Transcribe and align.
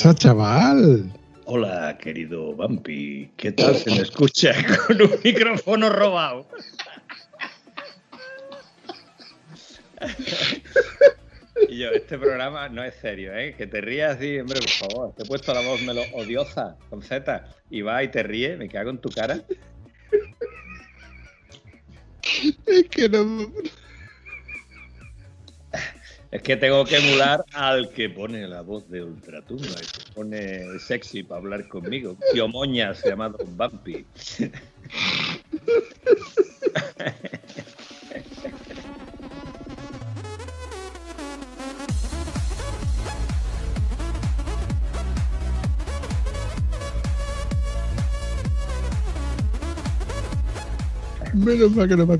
Pasa, 0.00 0.14
chaval? 0.14 1.12
Hola, 1.44 1.98
querido 1.98 2.54
Bumpy. 2.54 3.30
¿Qué 3.36 3.52
tal 3.52 3.76
se 3.76 3.90
me 3.90 3.98
escucha 3.98 4.54
con 4.86 5.02
un 5.02 5.10
micrófono 5.22 5.90
robado? 5.90 6.46
Y 11.68 11.76
yo, 11.80 11.90
este 11.90 12.16
programa 12.16 12.70
no 12.70 12.82
es 12.82 12.94
serio, 12.94 13.36
¿eh? 13.36 13.54
Que 13.58 13.66
te 13.66 13.82
rías 13.82 14.16
así, 14.16 14.38
hombre, 14.38 14.60
por 14.60 14.88
favor. 14.88 15.14
Te 15.14 15.24
he 15.24 15.26
puesto 15.26 15.52
la 15.52 15.60
voz 15.60 15.82
melo 15.82 16.00
odiosa, 16.14 16.78
con 16.88 17.02
Z, 17.02 17.44
y 17.68 17.82
va 17.82 18.02
y 18.02 18.08
te 18.08 18.22
ríe, 18.22 18.56
me 18.56 18.70
cago 18.70 18.88
en 18.88 18.98
tu 18.98 19.10
cara. 19.10 19.42
Es 22.66 22.88
que 22.88 23.06
no. 23.10 23.52
Es 26.30 26.42
que 26.42 26.56
tengo 26.56 26.84
que 26.84 26.96
emular 26.96 27.44
al 27.52 27.90
que 27.90 28.08
pone 28.08 28.46
la 28.46 28.60
voz 28.60 28.88
de 28.88 29.02
ultratumba, 29.02 29.66
el 29.66 29.86
que 29.86 30.12
pone 30.14 30.78
sexy 30.78 31.24
para 31.24 31.40
hablar 31.40 31.66
conmigo. 31.66 32.16
Tío 32.32 32.46
Moñas, 32.46 33.02
llamado 33.04 33.38
Bumpy. 33.44 34.06
Menos 51.34 51.72
mal 51.72 51.88
que 51.88 51.96
no 51.96 52.06
me 52.06 52.14
ha 52.14 52.18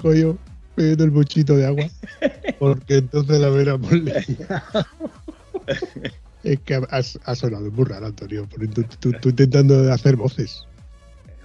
cogido 0.81 0.97
bebiendo 0.97 1.05
el 1.05 1.11
bochito 1.11 1.57
de 1.57 1.67
agua. 1.67 1.85
Porque 2.59 2.97
entonces 2.97 3.39
la 3.41 3.49
vera 3.49 3.77
molía. 3.77 4.25
Es 6.43 6.59
que 6.61 6.81
has, 6.91 7.19
has 7.25 7.39
sonado 7.39 7.71
muy 7.71 7.85
raro, 7.85 8.07
Antonio. 8.07 8.47
porque 8.51 8.67
Tú, 8.69 8.83
tú- 8.99 9.13
tú 9.13 9.29
intentando 9.29 9.93
hacer 9.93 10.17
voces. 10.17 10.65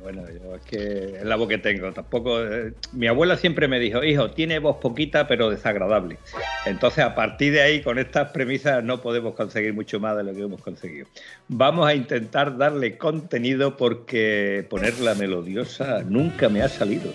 Bueno, 0.01 0.21
yo 0.29 0.55
es 0.55 0.61
que 0.61 1.17
es 1.17 1.25
la 1.25 1.35
voz 1.35 1.49
que 1.49 1.57
tengo. 1.57 1.91
Tampoco. 1.91 2.39
eh, 2.41 2.73
mi 2.93 3.07
abuela 3.07 3.37
siempre 3.37 3.67
me 3.67 3.79
dijo, 3.79 4.03
hijo, 4.03 4.29
tiene 4.31 4.59
voz 4.59 4.77
poquita 4.77 5.27
pero 5.27 5.49
desagradable. 5.49 6.17
Entonces, 6.65 7.03
a 7.03 7.15
partir 7.15 7.53
de 7.53 7.61
ahí, 7.61 7.81
con 7.81 7.97
estas 7.97 8.29
premisas, 8.29 8.83
no 8.83 9.01
podemos 9.01 9.33
conseguir 9.33 9.73
mucho 9.73 9.99
más 9.99 10.15
de 10.15 10.23
lo 10.23 10.33
que 10.33 10.41
hemos 10.43 10.61
conseguido. 10.61 11.07
Vamos 11.47 11.87
a 11.87 11.95
intentar 11.95 12.55
darle 12.57 12.97
contenido 12.97 13.75
porque 13.77 14.65
ponerla 14.69 15.15
melodiosa 15.15 16.03
nunca 16.03 16.49
me 16.49 16.61
ha 16.61 16.69
salido. 16.69 17.11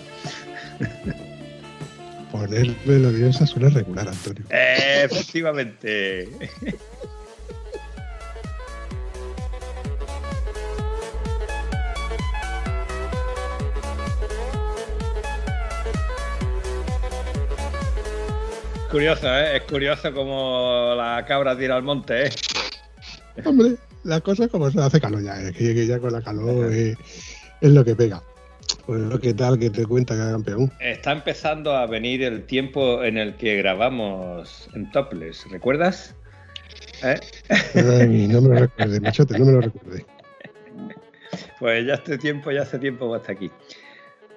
Poner 2.41 2.75
melodiosa 2.85 3.45
suena 3.45 3.69
regular, 3.69 4.07
Antonio. 4.07 4.43
Efectivamente. 4.49 6.27
Curioso, 18.89 19.27
¿eh? 19.27 19.57
Es 19.57 19.63
curioso 19.63 20.11
como 20.11 20.95
la 20.97 21.23
cabra 21.27 21.55
tira 21.55 21.75
al 21.75 21.83
monte, 21.83 22.25
¿eh? 22.25 22.31
Hombre, 23.45 23.75
la 24.03 24.19
cosa 24.19 24.47
como 24.47 24.71
se 24.71 24.81
hace 24.81 24.99
calor 24.99 25.21
ya. 25.21 25.39
Es 25.39 25.55
que, 25.55 25.85
ya 25.85 25.99
con 25.99 26.11
la 26.11 26.23
calor 26.23 26.71
es 26.73 26.97
lo 27.61 27.85
que 27.85 27.95
pega. 27.95 28.23
Pues 28.85 29.01
lo 29.01 29.19
que 29.19 29.33
tal 29.33 29.59
que 29.59 29.69
te 29.69 29.85
cuenta, 29.85 30.15
campeón. 30.15 30.71
Está 30.79 31.11
empezando 31.11 31.75
a 31.75 31.85
venir 31.85 32.23
el 32.23 32.43
tiempo 32.43 33.03
en 33.03 33.17
el 33.17 33.35
que 33.35 33.57
grabamos 33.57 34.69
en 34.73 34.91
Topless, 34.91 35.49
¿recuerdas? 35.49 36.15
¿Eh? 37.03 37.19
Ay, 37.75 38.27
no 38.27 38.41
me 38.41 38.49
lo 38.49 38.55
recuerde, 38.61 38.99
machote, 38.99 39.37
no 39.37 39.45
me 39.45 39.51
lo 39.53 39.61
recuerde. 39.61 40.05
Pues 41.59 41.85
ya 41.85 41.95
este 41.95 42.17
tiempo, 42.17 42.51
ya 42.51 42.63
hace 42.63 42.79
tiempo 42.79 43.09
va 43.09 43.17
hasta 43.17 43.33
aquí. 43.33 43.51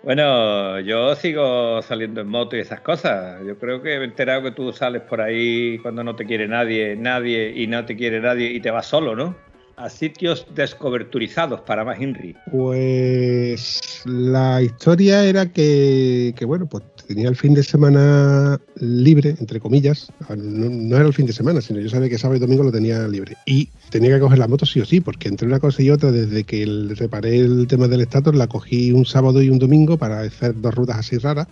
Bueno, 0.03 0.81
yo 0.81 1.17
sigo 1.17 1.81
saliendo 1.81 2.21
en 2.21 2.29
moto 2.29 2.57
y 2.57 2.61
esas 2.61 2.81
cosas. 2.81 3.41
Yo 3.47 3.59
creo 3.59 3.81
que 3.81 3.97
me 3.97 4.05
he 4.05 4.09
enterado 4.09 4.43
que 4.43 4.51
tú 4.51 4.71
sales 4.71 5.01
por 5.01 5.23
ahí 5.23 5.79
cuando 5.79 6.05
no 6.05 6.15
te 6.15 6.27
quiere 6.27 6.47
nadie, 6.47 6.95
nadie 6.95 7.55
y 7.57 7.67
no 7.67 7.87
te 7.87 7.97
quiere 7.97 8.21
nadie 8.21 8.51
y 8.51 8.61
te 8.61 8.71
vas 8.71 8.87
solo, 8.87 9.17
¿no? 9.17 9.35
A 9.77 9.91
sitios 9.91 10.47
descoberturizados 10.55 11.61
para 11.63 11.85
más 11.85 12.01
Henry. 12.01 12.37
Pues 12.51 14.03
la 14.05 14.63
historia 14.63 15.25
era 15.25 15.47
que, 15.47 16.33
bueno, 16.47 16.67
pues 16.67 16.85
tenía 17.09 17.29
el 17.29 17.35
fin 17.35 17.55
de 17.55 17.63
semana 17.65 18.61
libre, 18.77 19.35
entre 19.39 19.59
comillas. 19.59 20.13
No, 20.37 20.97
era 20.97 21.07
el 21.07 21.13
fin 21.13 21.27
de 21.27 21.33
semana, 21.33 21.61
sino 21.61 21.81
yo 21.81 21.89
sabía 21.89 22.09
que 22.09 22.19
sábado 22.19 22.37
y 22.37 22.41
domingo 22.41 22.63
lo 22.63 22.71
tenía 22.71 23.07
libre. 23.09 23.37
Y 23.47 23.69
tenía 23.91 24.15
que 24.15 24.21
coger 24.21 24.39
la 24.39 24.47
moto 24.47 24.65
sí 24.65 24.81
o 24.81 24.85
sí, 24.85 25.01
porque 25.01 25.29
entre 25.29 25.49
una 25.49 25.59
cosa 25.59 25.83
y 25.83 25.91
otra, 25.91 26.13
desde 26.13 26.45
que 26.45 26.65
reparé 26.95 27.39
el 27.39 27.67
tema 27.67 27.89
del 27.89 28.03
estatus, 28.03 28.35
la 28.35 28.47
cogí 28.47 28.93
un 28.93 29.05
sábado 29.05 29.43
y 29.43 29.51
un 29.51 29.59
domingo 29.59 29.99
para 29.99 30.21
hacer 30.21 30.61
dos 30.61 30.75
rutas 30.75 30.99
así 30.99 31.19
raras. 31.19 31.49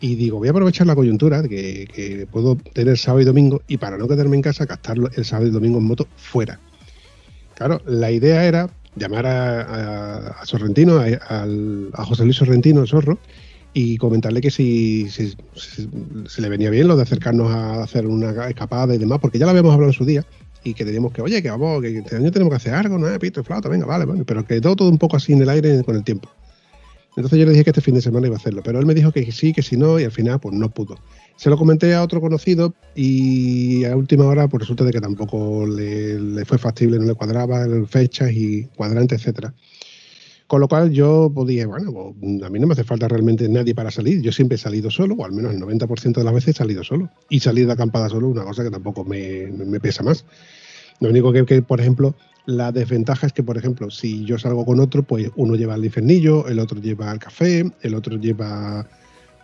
Y 0.00 0.14
digo, 0.16 0.38
voy 0.38 0.48
a 0.48 0.50
aprovechar 0.52 0.86
la 0.86 0.94
coyuntura 0.94 1.42
que, 1.42 1.88
que 1.92 2.26
puedo 2.30 2.56
tener 2.74 2.98
sábado 2.98 3.22
y 3.22 3.24
domingo 3.24 3.62
y 3.66 3.78
para 3.78 3.96
no 3.96 4.06
quedarme 4.06 4.36
en 4.36 4.42
casa, 4.42 4.66
gastarlo 4.66 5.08
el 5.16 5.24
sábado 5.24 5.48
y 5.48 5.50
domingo 5.50 5.78
en 5.78 5.84
moto 5.84 6.06
fuera. 6.16 6.60
Claro, 7.58 7.82
la 7.86 8.12
idea 8.12 8.44
era 8.46 8.70
llamar 8.94 9.26
a, 9.26 10.40
Sorrentino, 10.44 11.00
a, 11.00 12.04
José 12.04 12.22
Luis 12.22 12.36
Sorrentino, 12.36 12.82
el 12.82 12.86
zorro, 12.88 13.18
y 13.74 13.96
comentarle 13.96 14.40
que 14.40 14.50
si, 14.52 15.10
si- 15.10 15.34
si- 15.56 16.40
le 16.40 16.48
venía 16.48 16.70
bien 16.70 16.86
lo 16.86 16.96
de 16.96 17.02
acercarnos 17.02 17.50
a 17.52 17.82
hacer 17.82 18.06
una 18.06 18.48
escapada 18.48 18.94
y 18.94 18.98
demás, 18.98 19.18
porque 19.20 19.38
ya 19.40 19.44
lo 19.46 19.50
habíamos 19.50 19.74
hablado 19.74 19.90
en 19.90 19.98
su 19.98 20.04
día, 20.04 20.24
y 20.62 20.72
que 20.72 20.84
teníamos 20.84 21.12
que, 21.12 21.20
oye, 21.20 21.42
que 21.42 21.50
vamos, 21.50 21.82
que 21.82 21.98
este 21.98 22.14
año 22.14 22.30
tenemos 22.30 22.52
que 22.52 22.56
hacer 22.58 22.74
algo, 22.74 22.96
¿no? 22.96 23.18
Pito 23.18 23.40
y 23.40 23.44
flauta, 23.44 23.68
venga, 23.68 23.86
vale, 23.86 24.04
bueno, 24.04 24.22
pero 24.24 24.44
quedó 24.46 24.76
todo 24.76 24.88
un 24.88 24.98
poco 24.98 25.16
así 25.16 25.32
en 25.32 25.42
el 25.42 25.48
aire 25.48 25.82
con 25.82 25.96
el 25.96 26.04
tiempo. 26.04 26.30
Entonces 27.16 27.40
yo 27.40 27.44
le 27.46 27.50
dije 27.50 27.64
que 27.64 27.70
este 27.70 27.80
fin 27.80 27.94
de 27.96 28.02
semana 28.02 28.28
iba 28.28 28.36
a 28.36 28.38
hacerlo, 28.38 28.62
pero 28.64 28.78
él 28.78 28.86
me 28.86 28.94
dijo 28.94 29.10
que 29.10 29.32
sí, 29.32 29.52
que 29.52 29.62
si 29.62 29.76
no, 29.76 29.98
y 29.98 30.04
al 30.04 30.12
final 30.12 30.38
pues 30.38 30.54
no 30.54 30.68
pudo. 30.70 30.96
Se 31.38 31.48
lo 31.50 31.56
comenté 31.56 31.94
a 31.94 32.02
otro 32.02 32.20
conocido 32.20 32.74
y 32.96 33.84
a 33.84 33.96
última 33.96 34.24
hora 34.26 34.48
pues 34.48 34.62
resulta 34.62 34.82
de 34.84 34.90
que 34.90 35.00
tampoco 35.00 35.64
le, 35.68 36.18
le 36.18 36.44
fue 36.44 36.58
factible, 36.58 36.98
no 36.98 37.04
le 37.04 37.14
cuadraba 37.14 37.64
fechas 37.86 38.32
y 38.32 38.64
cuadrantes, 38.74 39.20
etcétera. 39.20 39.54
Con 40.48 40.60
lo 40.60 40.66
cual 40.66 40.90
yo 40.90 41.32
dije, 41.46 41.64
bueno, 41.66 41.92
pues, 42.18 42.42
a 42.42 42.50
mí 42.50 42.58
no 42.58 42.66
me 42.66 42.72
hace 42.72 42.82
falta 42.82 43.06
realmente 43.06 43.48
nadie 43.48 43.72
para 43.72 43.92
salir. 43.92 44.20
Yo 44.20 44.32
siempre 44.32 44.56
he 44.56 44.58
salido 44.58 44.90
solo, 44.90 45.14
o 45.14 45.24
al 45.24 45.30
menos 45.30 45.54
el 45.54 45.60
90% 45.60 46.14
de 46.14 46.24
las 46.24 46.34
veces 46.34 46.56
he 46.56 46.58
salido 46.58 46.82
solo. 46.82 47.08
Y 47.28 47.38
salir 47.38 47.66
de 47.66 47.72
acampada 47.74 48.08
solo 48.08 48.26
una 48.28 48.42
cosa 48.44 48.64
que 48.64 48.70
tampoco 48.70 49.04
me, 49.04 49.46
me- 49.46 49.78
pesa 49.78 50.02
más. 50.02 50.24
Lo 50.98 51.10
único 51.10 51.32
que, 51.32 51.44
que, 51.44 51.62
por 51.62 51.80
ejemplo, 51.80 52.16
la 52.46 52.72
desventaja 52.72 53.28
es 53.28 53.32
que, 53.32 53.44
por 53.44 53.58
ejemplo, 53.58 53.90
si 53.90 54.24
yo 54.24 54.38
salgo 54.38 54.64
con 54.64 54.80
otro, 54.80 55.04
pues 55.04 55.30
uno 55.36 55.54
lleva 55.54 55.76
el 55.76 55.84
infernillo, 55.84 56.48
el 56.48 56.58
otro 56.58 56.80
lleva 56.80 57.12
el 57.12 57.18
café, 57.20 57.70
el 57.82 57.94
otro 57.94 58.16
lleva 58.16 58.88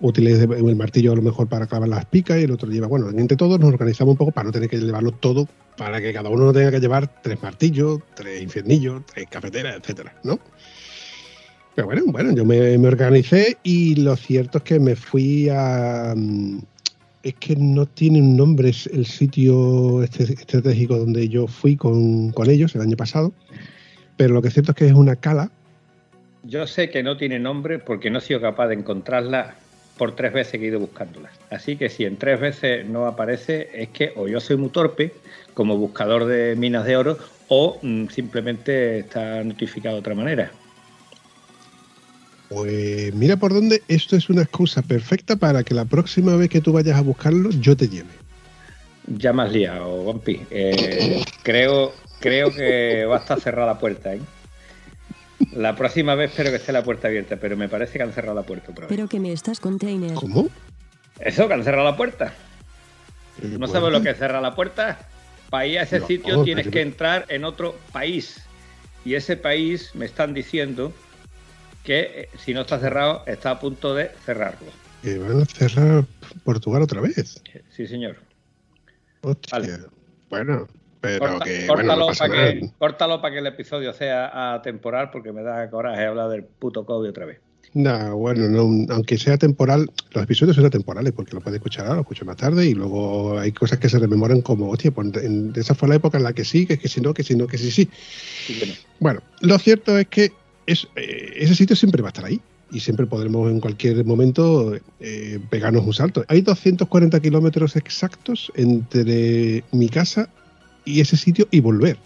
útiles 0.05 0.39
de- 0.47 0.57
el 0.57 0.77
martillo 0.77 1.13
a 1.13 1.17
lo 1.17 1.23
mejor 1.23 1.49
para 1.49 1.67
clavar 1.67 1.89
las 1.89 2.05
picas 2.05 2.39
y 2.39 2.45
el 2.45 2.51
otro 2.51 2.69
lleva, 2.69 2.87
bueno, 2.87 3.09
entre 3.11 3.37
todos 3.37 3.59
nos 3.59 3.71
organizamos 3.71 4.13
un 4.13 4.19
poco 4.19 4.33
para 4.33 4.45
no 4.47 4.53
tener 4.53 4.69
que 4.69 4.77
llevarlo 4.79 5.13
todo, 5.13 5.49
para 5.77 6.01
que 6.01 6.13
cada 6.13 6.29
uno 6.29 6.45
no 6.45 6.53
tenga 6.53 6.71
que 6.71 6.81
llevar 6.81 7.23
tres 7.23 7.43
martillos, 7.43 8.01
tres 8.15 8.43
infiernillos, 8.43 9.03
tres 9.13 9.27
cafeteras, 9.31 9.77
etcétera, 9.77 10.15
¿no? 10.23 10.39
Pero 11.75 11.87
bueno, 11.89 12.03
bueno, 12.07 12.33
yo 12.35 12.45
me, 12.45 12.79
me 12.79 12.87
organicé 12.89 13.57
y 13.65 13.97
lo 13.97 14.15
cierto 14.17 14.59
es 14.59 14.65
que 14.65 14.79
me 14.79 14.95
fui 14.95 15.49
a... 15.51 16.15
mm, 16.17 16.59
Es 17.25 17.35
que 17.35 17.57
no 17.57 17.87
tiene 17.87 18.21
un 18.21 18.37
nombre 18.37 18.69
el 18.93 19.07
sitio 19.07 20.03
este- 20.03 20.35
estratégico 20.35 20.99
donde 20.99 21.29
yo 21.29 21.47
fui 21.49 21.75
con, 21.77 22.31
con 22.33 22.49
ellos 22.51 22.75
el 22.75 22.83
año 22.83 22.97
pasado, 22.97 23.33
pero 24.17 24.35
lo 24.35 24.43
que 24.43 24.49
es 24.49 24.55
cierto 24.55 24.73
es 24.73 24.77
que 24.77 24.87
es 24.87 24.93
una 24.93 25.17
cala 25.17 25.51
Yo 26.45 26.67
sé 26.67 26.91
que 26.91 27.03
no 27.03 27.17
tiene 27.17 27.39
nombre 27.41 27.79
porque 27.79 28.11
no 28.11 28.19
he 28.19 28.21
sido 28.21 28.41
capaz 28.41 28.69
de 28.69 28.75
encontrarla 28.75 29.55
por 29.97 30.17
tres 30.17 30.33
veces 30.33 30.53
que 30.59 30.67
he 30.67 30.69
ido 30.69 30.81
buscándola. 30.81 31.31
Así 31.51 31.77
que 31.77 31.89
si 31.89 32.05
en 32.05 32.17
tres 32.17 32.41
veces 32.41 32.87
no 32.87 33.07
aparece, 33.07 33.71
es 33.75 33.89
que 33.91 34.13
o 34.17 34.29
yo 34.29 34.41
soy 34.41 34.57
muy 34.57 34.71
torpe 34.71 35.13
como 35.55 35.77
buscador 35.77 36.25
de 36.27 36.57
minas 36.57 36.85
de 36.85 36.97
oro 36.97 37.19
o 37.49 37.79
mm, 37.83 38.09
simplemente 38.09 39.01
está 39.01 39.43
notificado 39.45 39.97
de 39.97 40.01
otra 40.01 40.15
manera. 40.15 40.51
Pues 42.49 43.15
mira 43.15 43.37
por 43.37 43.53
dónde, 43.55 43.83
esto 43.89 44.17
es 44.17 44.29
una 44.29 44.43
excusa 44.43 44.83
perfecta 44.83 45.37
para 45.37 45.63
que 45.65 45.75
la 45.75 45.85
próxima 45.85 46.37
vez 46.37 46.51
que 46.51 46.61
tú 46.61 46.73
vayas 46.73 46.97
a 46.97 47.03
buscarlo, 47.03 47.51
yo 47.51 47.77
te 47.77 47.89
lleve. 47.89 48.11
Ya 49.07 49.33
me 49.33 49.43
has 49.43 49.53
liado, 49.53 50.05
Vampi. 50.05 50.41
Eh, 50.51 51.23
creo, 51.43 51.93
creo 52.21 52.53
que 52.53 53.05
va 53.07 53.17
a 53.17 53.21
estar 53.21 53.41
cerrada 53.41 53.73
la 53.73 53.79
puerta, 53.79 54.15
¿eh? 54.15 54.21
La 55.53 55.75
próxima 55.77 56.15
vez 56.15 56.31
espero 56.31 56.51
que 56.51 56.57
esté 56.57 56.73
la 56.73 56.83
puerta 56.85 57.09
abierta, 57.09 57.37
pero 57.37 57.57
me 57.57 57.69
parece 57.69 57.99
que 57.99 58.03
han 58.05 58.13
cerrado 58.13 58.35
la 58.35 58.43
puerta 58.43 58.71
otra 58.73 58.87
vez. 58.87 58.97
Pero 58.97 59.09
que 59.09 59.19
me 59.21 59.33
estás 59.33 59.61
container. 59.61 60.15
¿Cómo? 60.15 60.49
Eso, 61.21 61.49
que 61.49 61.55
han 61.55 61.65
cerrado 61.65 61.85
la 61.85 61.97
puerta. 61.97 62.33
¿Pero 63.37 63.49
qué 63.49 63.53
¿No 63.55 63.59
puerta? 63.67 63.73
sabes 63.81 63.93
lo 63.93 64.03
que 64.03 64.11
es 64.11 64.19
cerrar 64.19 64.43
la 64.43 64.55
puerta? 64.55 64.99
Para 65.51 65.67
ir 65.67 65.79
a 65.79 65.83
ese 65.83 66.01
No, 66.01 66.07
sitio 66.07 66.37
no, 66.39 66.45
tienes 66.45 66.65
pero- 66.65 66.73
que 66.73 66.81
entrar 66.83 67.27
en 67.29 67.45
otro 67.45 67.77
país. 67.93 68.43
Y 69.05 69.15
ese 69.15 69.37
país 69.37 69.91
me 69.95 70.07
están 70.07 70.35
diciendo 70.35 70.93
que 71.85 72.01
eh, 72.01 72.29
si 72.39 72.55
no 72.55 72.63
está 72.63 72.79
cerrado, 72.79 73.23
está 73.27 73.51
a 73.51 73.61
punto 73.61 73.95
de 73.95 74.11
cerrarlo. 74.25 74.69
Que 75.03 75.19
van 75.19 75.43
a 75.43 75.45
cerrar 75.45 76.05
Portugal 76.45 76.83
otra 76.83 77.01
vez. 77.03 77.43
Sí, 77.71 77.87
señor. 77.87 78.17
Hostia. 79.21 79.59
Vale. 79.59 79.79
Bueno, 80.31 80.67
pero 81.05 81.19
Corta- 81.19 81.45
que 81.45 81.67
bueno, 81.67 81.75
córtalo, 81.83 82.07
no 82.09 82.15
para 82.19 82.33
que, 82.33 82.71
córtalo 82.79 83.21
para 83.21 83.35
que 83.35 83.41
el 83.41 83.47
episodio 83.47 83.93
sea 83.93 84.55
atemporal, 84.55 85.11
porque 85.11 85.33
me 85.33 85.43
da 85.43 85.69
coraje 85.71 86.05
hablar 86.07 86.31
del 86.31 86.45
puto 86.45 86.85
COVID 86.85 87.09
otra 87.11 87.27
vez. 87.27 87.39
No, 87.75 88.17
bueno, 88.17 88.49
no, 88.49 88.87
aunque 88.95 89.19
sea 89.19 89.37
temporal, 89.37 89.91
los 90.13 90.23
episodios 90.25 90.55
son 90.55 90.65
atemporales 90.65 91.13
porque 91.13 91.33
lo 91.35 91.41
puedes 91.41 91.59
escuchar 91.59 91.87
ahora, 91.87 91.97
lo 91.97 92.01
escuchas 92.03 92.25
más 92.27 92.37
tarde 92.37 92.67
y 92.67 92.73
luego 92.75 93.37
hay 93.39 93.51
cosas 93.51 93.79
que 93.81 93.89
se 93.89 93.99
rememoran 93.99 94.43
como, 94.43 94.71
hostia, 94.71 94.93
pues 94.93 95.09
en- 95.25 95.53
esa 95.57 95.75
fue 95.75 95.89
la 95.89 95.97
época 95.97 96.17
en 96.19 96.25
la 96.25 96.33
que 96.33 96.45
sí, 96.45 96.67
que, 96.67 96.79
que 96.79 96.87
si 96.89 97.01
no, 97.01 97.13
que 97.13 97.25
si 97.25 97.35
no, 97.35 97.49
que 97.49 97.59
sí, 97.59 97.71
sí. 97.73 97.89
Sí. 98.47 98.75
Bueno, 99.01 99.21
lo 99.41 99.59
cierto 99.59 99.99
es 99.99 100.07
que 100.07 100.31
es, 100.67 100.87
eh, 100.95 101.33
ese 101.37 101.55
sitio 101.57 101.75
siempre 101.75 102.01
va 102.01 102.09
a 102.09 102.11
estar 102.11 102.25
ahí 102.25 102.41
y 102.71 102.79
siempre 102.79 103.07
podremos 103.07 103.51
en 103.51 103.59
cualquier 103.59 104.05
momento 104.05 104.75
eh, 105.01 105.41
pegarnos 105.51 105.85
un 105.85 105.95
salto. 105.95 106.25
Hay 106.29 106.43
240 106.43 107.19
kilómetros 107.21 107.75
exactos 107.75 108.53
entre 108.55 109.65
mi 109.73 109.89
casa 109.89 110.29
y 110.85 111.01
ese 111.01 111.17
sitio 111.17 111.47
y 111.51 111.61
volver. 111.61 111.97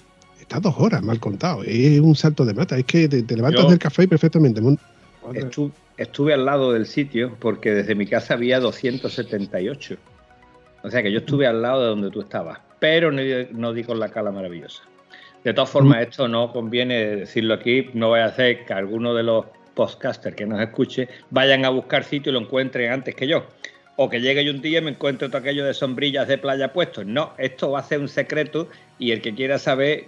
Está 0.40 0.60
dos 0.60 0.75
horas, 0.78 1.02
mal 1.02 1.20
contado. 1.20 1.62
Es 1.64 2.00
un 2.00 2.14
salto 2.14 2.44
de 2.44 2.54
mata. 2.54 2.78
Es 2.78 2.84
que 2.84 3.08
te, 3.08 3.22
te 3.22 3.36
levantas 3.36 3.64
Yo- 3.64 3.70
del 3.70 3.78
café 3.78 4.04
y 4.04 4.06
perfectamente. 4.06 4.60
Estu- 5.32 5.70
estuve 5.96 6.32
al 6.32 6.44
lado 6.46 6.72
del 6.72 6.86
sitio 6.86 7.36
porque 7.38 7.72
desde 7.75 7.94
mi 7.94 8.06
casa 8.06 8.34
había 8.34 8.60
278. 8.60 9.96
O 10.82 10.90
sea 10.90 11.02
que 11.02 11.12
yo 11.12 11.19
estuve 11.19 11.46
al 11.46 11.60
lado 11.60 11.82
de 11.82 11.88
donde 11.88 12.10
tú 12.10 12.20
estabas, 12.20 12.60
pero 12.78 13.10
no, 13.12 13.20
di- 13.20 13.48
no 13.52 13.72
di 13.72 13.82
con 13.84 13.98
la 13.98 14.08
cala 14.10 14.30
maravillosa. 14.30 14.82
De 15.44 15.52
todas 15.52 15.70
formas, 15.70 16.02
esto 16.02 16.28
no 16.28 16.52
conviene 16.52 17.16
decirlo 17.16 17.54
aquí, 17.54 17.90
no 17.94 18.10
vaya 18.10 18.25
a 18.25 18.28
hacer 18.28 18.64
que 18.64 18.72
alguno 18.72 19.14
de 19.14 19.22
los 19.22 19.46
podcasters 19.75 20.34
que 20.34 20.46
nos 20.46 20.60
escuche 20.60 21.08
vayan 21.30 21.64
a 21.64 21.69
buscar 21.69 22.04
sitio 22.04 22.30
y 22.30 22.32
lo 22.32 22.40
encuentren 22.40 22.90
antes 22.90 23.14
que 23.14 23.26
yo. 23.28 23.44
O 24.00 24.09
que 24.09 24.21
llegue 24.21 24.45
yo 24.45 24.53
un 24.53 24.62
día 24.62 24.79
y 24.79 24.83
me 24.83 24.93
encuentre 24.93 25.27
todo 25.27 25.39
aquello 25.39 25.65
de 25.65 25.75
sombrillas 25.75 26.29
de 26.29 26.39
playa 26.39 26.73
puestos. 26.73 27.05
No, 27.05 27.33
esto 27.37 27.73
va 27.73 27.81
a 27.81 27.83
ser 27.83 27.99
un 27.99 28.09
secreto 28.09 28.69
y 28.97 29.11
el 29.11 29.21
que 29.21 29.35
quiera 29.35 29.59
saber, 29.59 30.05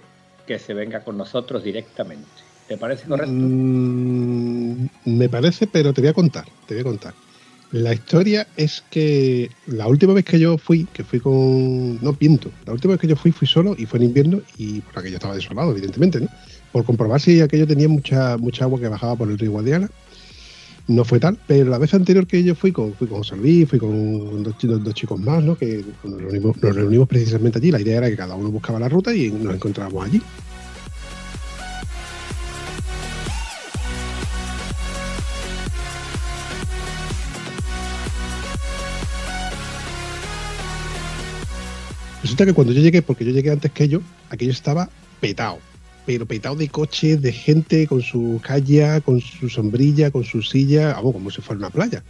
que 0.47 0.61
se 0.61 0.75
venga 0.75 1.01
con 1.01 1.19
nosotros 1.19 1.65
directamente. 1.65 2.25
¿Te 2.69 2.77
parece 2.77 3.09
correcto? 3.09 3.33
Mm, 3.33 4.87
me 5.07 5.29
parece, 5.29 5.67
pero 5.67 5.93
te 5.93 6.03
voy 6.03 6.11
a 6.11 6.13
contar, 6.13 6.45
te 6.69 6.75
voy 6.75 6.83
a 6.83 6.85
contar. 6.85 7.15
La 7.73 7.93
historia 7.93 8.47
es 8.57 8.85
que 8.91 9.51
la 9.67 9.89
última 9.89 10.13
vez 10.13 10.25
que 10.25 10.39
yo 10.39 10.57
fui, 10.57 10.85
que 10.93 11.03
fui 11.03 11.19
con. 11.19 12.01
No, 12.01 12.13
pinto. 12.13 12.53
La 12.67 12.73
última 12.73 12.93
vez 12.93 13.01
que 13.01 13.09
yo 13.09 13.17
fui, 13.17 13.33
fui 13.33 13.49
solo 13.49 13.75
y 13.77 13.87
fue 13.87 13.99
en 13.99 14.05
invierno 14.05 14.41
y 14.57 14.83
por 14.83 15.01
aquello 15.01 15.17
estaba 15.17 15.35
desolado, 15.35 15.73
evidentemente, 15.73 16.21
¿no? 16.21 16.29
Por 16.71 16.85
comprobar 16.85 17.21
si 17.21 17.41
aquello 17.41 17.67
tenía 17.67 17.89
mucha, 17.89 18.37
mucha 18.37 18.67
agua 18.67 18.79
que 18.79 18.87
bajaba 18.87 19.17
por 19.17 19.29
el 19.29 19.37
río 19.37 19.51
Guadiana. 19.51 19.91
No 20.91 21.05
fue 21.05 21.21
tal, 21.21 21.39
pero 21.47 21.71
la 21.71 21.79
vez 21.79 21.95
anterior 21.95 22.27
que 22.27 22.43
yo 22.43 22.57
fui 22.57 22.73
con, 22.73 22.93
fui 22.95 23.07
con 23.07 23.19
José 23.19 23.37
Luis, 23.37 23.69
fui 23.69 23.79
con 23.79 24.43
dos, 24.43 24.59
chi- 24.59 24.67
dos- 24.67 24.83
dos 24.83 24.93
chicos 24.93 25.21
más, 25.21 25.41
¿no? 25.43 25.57
Que 25.57 25.85
nos 26.03 26.21
reunimos, 26.21 26.61
nos 26.61 26.75
reunimos 26.75 27.07
precisamente 27.09 27.59
allí. 27.59 27.71
La 27.71 27.81
idea 27.81 27.99
era 27.99 28.11
que 28.11 28.17
cada 28.17 28.35
uno 28.35 28.51
buscaba 28.51 28.81
la 28.81 28.89
ruta 28.89 29.15
y 29.15 29.31
nos 29.31 29.55
encontrábamos 29.55 30.05
allí. 30.05 30.21
Resulta 42.23 42.45
que 42.45 42.53
cuando 42.53 42.73
yo 42.73 42.83
llegué, 42.83 43.03
porque 43.03 43.25
yo 43.25 43.33
llegué 43.33 43.51
antes 43.51 43.73
que 43.73 43.85
ellos, 43.85 44.03
aquello 44.29 44.53
estaba 44.53 44.91
petado. 45.21 45.59
Pero 46.06 46.26
petado 46.26 46.56
de 46.56 46.69
coches, 46.69 47.20
de 47.20 47.32
gente 47.32 47.87
con 47.87 48.02
su 48.02 48.41
calle, 48.43 49.00
con 49.05 49.20
su 49.20 49.49
sombrilla, 49.49 50.11
con 50.11 50.25
su 50.25 50.43
silla, 50.43 50.94
vamos, 50.94 51.12
como 51.12 51.31
si 51.31 51.43
fuera 51.43 51.58
una 51.58 51.70
playa. 51.70 52.02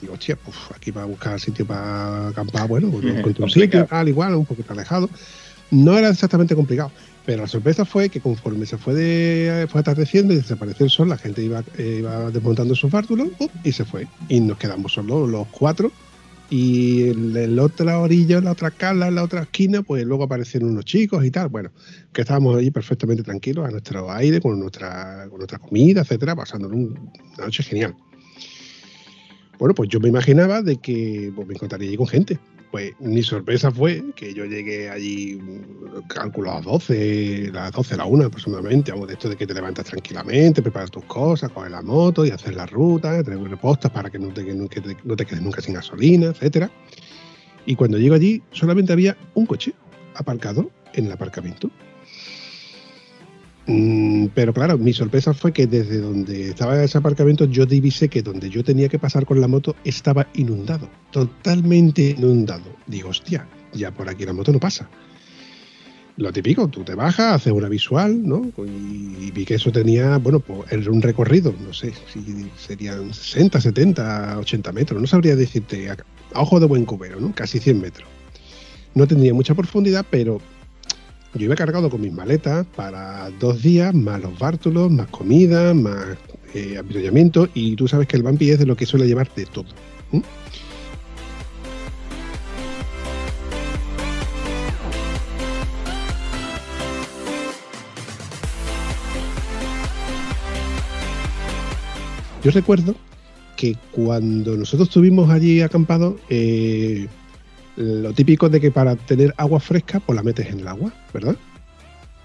Digo, 0.00 0.14
hostia, 0.14 0.36
pues 0.36 0.56
aquí 0.74 0.92
para 0.92 1.06
buscar 1.06 1.40
sitio 1.40 1.66
para 1.66 2.28
acampar, 2.28 2.68
bueno, 2.68 2.90
pues 2.90 3.04
encontré 3.16 3.44
un 3.44 3.50
sitio, 3.50 3.86
tal, 3.86 4.08
igual, 4.08 4.34
un 4.34 4.46
poquito 4.46 4.72
alejado. 4.72 5.08
No 5.70 5.98
era 5.98 6.10
exactamente 6.10 6.54
complicado, 6.54 6.92
pero 7.26 7.42
la 7.42 7.48
sorpresa 7.48 7.84
fue 7.84 8.08
que 8.08 8.20
conforme 8.20 8.66
se 8.66 8.76
fue, 8.76 8.94
de, 8.94 9.66
fue 9.68 9.80
atardeciendo 9.80 10.32
y 10.32 10.36
desapareció 10.36 10.84
el 10.84 10.90
sol, 10.90 11.08
la 11.08 11.18
gente 11.18 11.42
iba, 11.42 11.64
eh, 11.78 11.96
iba 12.00 12.30
desmontando 12.30 12.74
sus 12.74 12.90
bártulos 12.90 13.28
¡pum! 13.38 13.48
y 13.64 13.72
se 13.72 13.84
fue. 13.84 14.06
Y 14.28 14.40
nos 14.40 14.58
quedamos 14.58 14.92
solo 14.92 15.26
los 15.26 15.48
cuatro 15.48 15.90
y 16.56 17.08
en 17.10 17.56
la 17.56 17.62
otra 17.64 17.98
orilla, 17.98 18.38
en 18.38 18.44
la 18.44 18.52
otra 18.52 18.70
cala, 18.70 19.08
en 19.08 19.16
la 19.16 19.24
otra 19.24 19.42
esquina, 19.42 19.82
pues 19.82 20.04
luego 20.04 20.22
aparecieron 20.22 20.70
unos 20.70 20.84
chicos 20.84 21.24
y 21.24 21.30
tal. 21.32 21.48
Bueno, 21.48 21.72
que 22.12 22.20
estábamos 22.20 22.56
ahí 22.56 22.70
perfectamente 22.70 23.24
tranquilos 23.24 23.66
a 23.66 23.70
nuestro 23.72 24.08
aire, 24.12 24.40
con 24.40 24.60
nuestra, 24.60 25.26
con 25.28 25.38
nuestra 25.38 25.58
comida, 25.58 26.02
etcétera, 26.02 26.36
pasando 26.36 26.68
un- 26.68 27.10
una 27.36 27.44
noche 27.46 27.64
genial. 27.64 27.96
Bueno, 29.58 29.74
pues 29.74 29.88
yo 29.88 29.98
me 29.98 30.08
imaginaba 30.08 30.62
de 30.62 30.76
que 30.76 31.32
pues, 31.34 31.48
me 31.48 31.54
encontraría 31.54 31.88
allí 31.88 31.96
con 31.96 32.06
gente. 32.06 32.38
Pues 32.74 32.92
mi 32.98 33.22
sorpresa 33.22 33.70
fue 33.70 34.02
que 34.16 34.34
yo 34.34 34.46
llegué 34.46 34.90
allí, 34.90 35.40
calculo 36.08 36.50
a 36.50 36.54
las 36.56 36.64
12, 36.64 37.50
las 37.52 37.70
12, 37.70 37.96
la 37.96 38.04
1 38.04 38.24
aproximadamente, 38.24 38.90
vamos, 38.90 39.06
de 39.06 39.12
esto 39.14 39.28
de 39.28 39.36
que 39.36 39.46
te 39.46 39.54
levantas 39.54 39.84
tranquilamente, 39.84 40.60
preparas 40.60 40.90
tus 40.90 41.04
cosas, 41.04 41.52
coges 41.52 41.70
la 41.70 41.82
moto 41.82 42.26
y 42.26 42.30
haces 42.30 42.56
la 42.56 42.66
ruta, 42.66 43.22
te 43.22 43.36
repostas 43.36 43.92
para 43.92 44.10
que 44.10 44.18
no 44.18 44.34
te, 44.34 44.44
que 44.44 44.54
no 44.54 44.66
te 45.16 45.24
quedes 45.24 45.40
nunca 45.40 45.60
sin 45.60 45.74
gasolina, 45.74 46.26
etcétera. 46.26 46.68
Y 47.64 47.76
cuando 47.76 47.96
llego 47.96 48.16
allí, 48.16 48.42
solamente 48.50 48.92
había 48.92 49.16
un 49.34 49.46
coche 49.46 49.72
aparcado 50.16 50.68
en 50.94 51.06
el 51.06 51.12
aparcamiento. 51.12 51.70
Mm, 53.66 54.26
pero 54.34 54.52
claro, 54.52 54.76
mi 54.76 54.92
sorpresa 54.92 55.32
fue 55.32 55.52
que 55.52 55.66
desde 55.66 55.98
donde 55.98 56.50
estaba 56.50 56.82
ese 56.82 56.98
aparcamiento 56.98 57.46
yo 57.46 57.64
divisé 57.64 58.08
que 58.08 58.22
donde 58.22 58.50
yo 58.50 58.62
tenía 58.62 58.88
que 58.88 58.98
pasar 58.98 59.24
con 59.24 59.40
la 59.40 59.48
moto 59.48 59.74
estaba 59.84 60.26
inundado, 60.34 60.88
totalmente 61.10 62.14
inundado. 62.18 62.76
Digo, 62.86 63.08
hostia, 63.08 63.46
ya 63.72 63.90
por 63.90 64.08
aquí 64.08 64.26
la 64.26 64.34
moto 64.34 64.52
no 64.52 64.60
pasa. 64.60 64.88
Lo 66.16 66.32
típico, 66.32 66.68
tú 66.68 66.84
te 66.84 66.94
bajas, 66.94 67.34
haces 67.34 67.52
una 67.52 67.68
visual, 67.68 68.22
¿no? 68.24 68.52
Y, 68.58 69.32
vi 69.32 69.44
que 69.44 69.54
eso 69.54 69.72
tenía, 69.72 70.18
bueno, 70.18 70.38
pues 70.38 70.70
era 70.70 70.90
un 70.92 71.02
recorrido, 71.02 71.52
no 71.60 71.72
sé, 71.72 71.92
si 72.12 72.50
serían 72.56 73.12
60, 73.12 73.60
70, 73.60 74.38
80 74.38 74.72
metros, 74.72 75.00
no 75.00 75.08
sabría 75.08 75.34
decirte, 75.34 75.90
a, 75.90 75.96
a 76.34 76.40
ojo 76.40 76.60
de 76.60 76.66
buen 76.66 76.84
cubero, 76.84 77.18
¿no? 77.18 77.34
Casi 77.34 77.58
100 77.58 77.80
metros. 77.80 78.08
No 78.94 79.08
tendría 79.08 79.34
mucha 79.34 79.54
profundidad, 79.54 80.06
pero 80.08 80.40
yo 81.34 81.46
iba 81.46 81.56
cargado 81.56 81.90
con 81.90 82.00
mis 82.00 82.12
maletas 82.12 82.64
para 82.76 83.30
dos 83.40 83.62
días, 83.62 83.92
más 83.92 84.22
los 84.22 84.38
bártulos, 84.38 84.90
más 84.90 85.08
comida, 85.08 85.74
más 85.74 86.16
eh, 86.54 86.80
y 87.54 87.74
tú 87.74 87.88
sabes 87.88 88.06
que 88.06 88.16
el 88.16 88.22
vampi 88.22 88.50
es 88.50 88.60
de 88.60 88.66
lo 88.66 88.76
que 88.76 88.86
suele 88.86 89.06
llevar 89.06 89.28
de 89.34 89.44
todo. 89.46 89.66
Yo 102.44 102.50
recuerdo 102.50 102.94
que 103.56 103.76
cuando 103.90 104.56
nosotros 104.56 104.88
estuvimos 104.88 105.30
allí 105.30 105.62
acampados, 105.62 106.14
eh, 106.28 107.08
lo 107.76 108.12
típico 108.12 108.48
de 108.48 108.60
que 108.60 108.70
para 108.70 108.96
tener 108.96 109.34
agua 109.36 109.60
fresca, 109.60 110.00
pues 110.00 110.16
la 110.16 110.22
metes 110.22 110.46
en 110.48 110.60
el 110.60 110.68
agua, 110.68 110.92
¿verdad? 111.12 111.36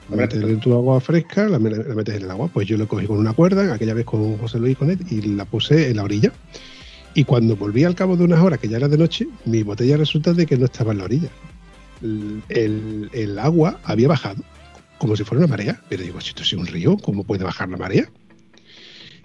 Para 0.09 0.27
Correcto. 0.27 0.39
tener 0.39 0.59
tu 0.59 0.73
agua 0.73 0.99
fresca, 1.01 1.43
la, 1.47 1.59
la 1.59 1.95
metes 1.95 2.15
en 2.15 2.23
el 2.23 2.31
agua. 2.31 2.47
Pues 2.51 2.67
yo 2.67 2.77
lo 2.77 2.87
cogí 2.87 3.05
con 3.07 3.17
una 3.17 3.33
cuerda, 3.33 3.73
aquella 3.73 3.93
vez 3.93 4.05
con 4.05 4.37
José 4.37 4.59
Luis 4.59 4.77
con 4.77 4.89
él, 4.89 4.99
y 5.09 5.21
la 5.21 5.45
puse 5.45 5.89
en 5.89 5.97
la 5.97 6.03
orilla. 6.03 6.31
Y 7.13 7.23
cuando 7.25 7.55
volví 7.55 7.83
al 7.83 7.95
cabo 7.95 8.15
de 8.17 8.23
unas 8.23 8.39
horas, 8.41 8.59
que 8.59 8.67
ya 8.67 8.77
era 8.77 8.87
de 8.87 8.97
noche, 8.97 9.27
mi 9.45 9.63
botella 9.63 9.97
resulta 9.97 10.33
de 10.33 10.45
que 10.45 10.57
no 10.57 10.65
estaba 10.65 10.91
en 10.91 10.99
la 10.99 11.03
orilla. 11.05 11.29
El, 12.01 12.41
el- 12.49 13.09
el 13.13 13.39
agua 13.39 13.79
había 13.83 14.07
bajado, 14.07 14.41
como 14.99 15.15
si 15.15 15.23
fuera 15.23 15.43
una 15.43 15.49
marea. 15.49 15.81
Pero 15.89 16.03
digo, 16.03 16.21
si 16.21 16.29
esto 16.29 16.43
es 16.43 16.53
un 16.53 16.65
río, 16.67 16.97
¿cómo 16.97 17.23
puede 17.23 17.43
bajar 17.43 17.69
la 17.69 17.77
marea? 17.77 18.09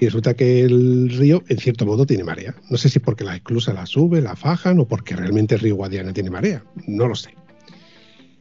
Y 0.05 0.09
resulta 0.09 0.35
que 0.35 0.61
el 0.61 1.09
río, 1.09 1.43
en 1.49 1.57
cierto 1.57 1.87
modo, 1.87 2.05
tiene 2.05 2.25
marea. 2.25 2.55
No 2.69 2.77
sé 2.77 2.91
si 2.91 2.99
porque 2.99 3.25
las 3.25 3.37
esclusas 3.37 3.75
la 3.75 3.87
suben, 3.87 4.25
la 4.25 4.37
fajan 4.37 4.79
o 4.79 4.87
porque 4.87 5.17
realmente 5.17 5.55
el 5.55 5.63
río 5.63 5.77
Guadiana 5.77 6.13
tiene 6.13 6.29
marea. 6.29 6.63
No 6.87 7.09
lo 7.09 7.15
sé. 7.15 7.35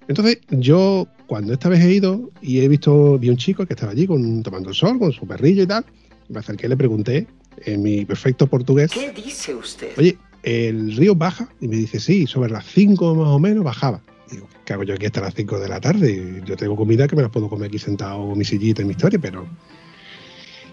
Entonces, 0.09 0.39
yo, 0.49 1.07
cuando 1.25 1.53
esta 1.53 1.69
vez 1.69 1.81
he 1.85 1.93
ido 1.93 2.31
y 2.41 2.59
he 2.59 2.67
visto, 2.67 3.17
vi 3.17 3.29
un 3.29 3.37
chico 3.37 3.65
que 3.65 3.75
estaba 3.75 3.93
allí 3.93 4.05
con, 4.05 4.43
tomando 4.43 4.67
el 4.67 4.75
sol, 4.75 4.99
con 4.99 5.13
su 5.13 5.25
perrillo 5.25 5.63
y 5.63 5.67
tal, 5.67 5.85
me 6.27 6.39
acerqué 6.39 6.65
y 6.65 6.69
le 6.69 6.75
pregunté 6.75 7.27
en 7.65 7.81
mi 7.81 8.03
perfecto 8.03 8.45
portugués. 8.47 8.91
¿Qué 8.91 9.13
dice 9.13 9.55
usted? 9.55 9.91
Oye, 9.97 10.17
el 10.43 10.97
río 10.97 11.15
baja 11.15 11.47
y 11.61 11.69
me 11.69 11.77
dice, 11.77 12.01
sí, 12.01 12.27
sobre 12.27 12.51
las 12.51 12.65
5 12.65 13.15
más 13.15 13.29
o 13.29 13.39
menos 13.39 13.63
bajaba. 13.63 14.01
Digo, 14.29 14.49
¿qué 14.65 14.73
hago 14.73 14.83
yo 14.83 14.95
aquí 14.95 15.05
hasta 15.05 15.21
las 15.21 15.33
5 15.33 15.59
de 15.59 15.69
la 15.69 15.79
tarde? 15.79 16.41
Yo 16.45 16.57
tengo 16.57 16.75
comida 16.75 17.07
que 17.07 17.15
me 17.15 17.21
la 17.21 17.31
puedo 17.31 17.47
comer 17.47 17.69
aquí 17.69 17.79
sentado 17.79 18.35
mi 18.35 18.43
sillita 18.43 18.81
y 18.81 18.85
mi 18.85 18.91
historia, 18.91 19.17
pero... 19.17 19.47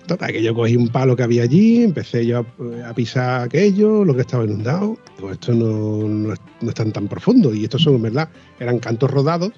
Total, 0.07 0.33
que 0.33 0.43
yo 0.43 0.55
cogí 0.55 0.77
un 0.77 0.89
palo 0.89 1.15
que 1.15 1.23
había 1.23 1.45
allí, 1.45 1.85
empecé 1.85 2.27
yo 2.27 2.45
a, 2.85 2.95
pisar 2.95 3.43
aquello, 3.43 4.05
lo 4.05 4.15
que 4.15 4.23
estaba 4.23 4.45
inundado. 4.45 4.99
Digo, 5.17 5.31
esto 5.31 5.53
no, 5.55 6.09
no, 6.09 6.35
no 6.61 6.69
es 6.69 6.75
tan 6.75 7.09
profundo. 7.09 7.55
Y 7.55 7.65
estos 7.65 7.83
son, 7.83 8.03
¿verdad? 8.03 8.29
Eran 8.59 8.79
cantos 8.79 9.11
rodados, 9.11 9.53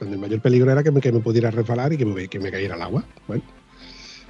donde 0.00 0.16
el 0.16 0.20
mayor 0.20 0.40
peligro 0.40 0.70
era 0.70 0.82
que 0.82 0.90
me, 0.90 1.00
que 1.00 1.12
me 1.12 1.20
pudiera 1.20 1.50
resbalar 1.50 1.92
y 1.92 1.96
que 1.96 2.04
me, 2.04 2.28
que 2.28 2.40
me 2.40 2.50
cayera 2.50 2.74
al 2.74 2.82
agua. 2.82 3.04
Bueno, 3.28 3.44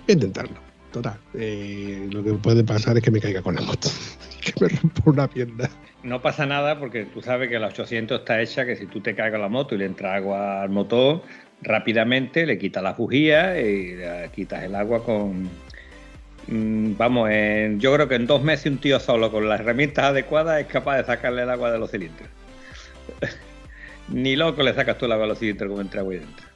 voy 0.06 0.10
a 0.10 0.12
intentarlo. 0.12 0.74
Total, 0.94 1.18
eh, 1.34 2.08
lo 2.12 2.22
que 2.22 2.34
puede 2.34 2.62
pasar 2.62 2.96
es 2.96 3.02
que 3.02 3.10
me 3.10 3.20
caiga 3.20 3.42
con 3.42 3.56
la 3.56 3.62
moto, 3.62 3.88
que 4.40 4.52
me 4.60 4.68
rompa 4.68 5.02
una 5.06 5.28
pierna. 5.28 5.68
No 6.04 6.22
pasa 6.22 6.46
nada 6.46 6.78
porque 6.78 7.04
tú 7.06 7.20
sabes 7.20 7.48
que 7.48 7.58
la 7.58 7.66
800 7.66 8.20
está 8.20 8.40
hecha 8.40 8.64
que 8.64 8.76
si 8.76 8.86
tú 8.86 9.00
te 9.00 9.16
caes 9.16 9.32
con 9.32 9.40
la 9.40 9.48
moto 9.48 9.74
y 9.74 9.78
le 9.78 9.86
entra 9.86 10.14
agua 10.14 10.62
al 10.62 10.70
motor, 10.70 11.22
rápidamente 11.64 12.46
le 12.46 12.58
quitas 12.58 12.82
la 12.82 12.92
bujía 12.92 13.60
y 13.60 13.96
le 13.96 14.30
quitas 14.34 14.62
el 14.62 14.74
agua 14.74 15.02
con... 15.04 15.48
mm, 16.48 16.96
Vamos, 16.96 17.30
en- 17.30 17.80
yo 17.80 17.92
creo 17.94 18.08
que 18.08 18.14
en 18.16 18.26
dos 18.26 18.42
meses 18.42 18.66
un 18.66 18.78
tío 18.78 19.00
solo 19.00 19.30
con 19.30 19.48
las 19.48 19.60
herramientas 19.60 20.04
adecuadas 20.06 20.60
es 20.60 20.66
capaz 20.66 20.98
de 20.98 21.04
sacarle 21.04 21.42
el 21.42 21.50
agua 21.50 21.72
de 21.72 21.78
los 21.78 21.90
cilindros. 21.90 22.28
Ni 24.08 24.36
loco 24.36 24.62
le 24.62 24.74
sacas 24.74 24.98
tú 24.98 25.06
el 25.06 25.12
agua 25.12 25.24
a 25.24 25.28
los 25.28 25.38
cilindros 25.38 25.68
como 25.70 25.80
entra 25.80 26.00
agua 26.00 26.12
ahí 26.14 26.20
dentro. 26.20 26.46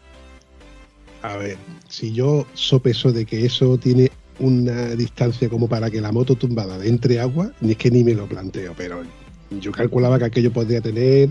A 1.23 1.37
ver, 1.37 1.57
si 1.89 2.13
yo 2.13 2.47
sopeso 2.55 3.11
de 3.11 3.25
que 3.27 3.45
eso 3.45 3.77
tiene 3.79 4.11
una 4.39 4.95
distancia 4.95 5.49
como 5.49 5.69
para 5.69 5.91
que 5.91 6.01
la 6.01 6.13
moto 6.13 6.37
tumbada 6.37 6.85
entre 6.85 7.19
agua, 7.19 7.51
ni 7.61 7.73
es 7.73 7.77
que 7.77 7.91
ni 7.91 8.05
me 8.05 8.15
lo 8.15 8.27
planteo, 8.27 8.73
pero 8.77 9.03
yo 9.51 9.73
calculaba 9.73 10.19
que 10.19 10.27
aquello 10.27 10.53
podría 10.53 10.81
tener, 10.81 11.31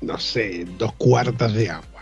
no 0.00 0.18
sé, 0.18 0.66
dos 0.76 0.92
cuartas 0.94 1.52
de 1.54 1.70
agua, 1.70 1.97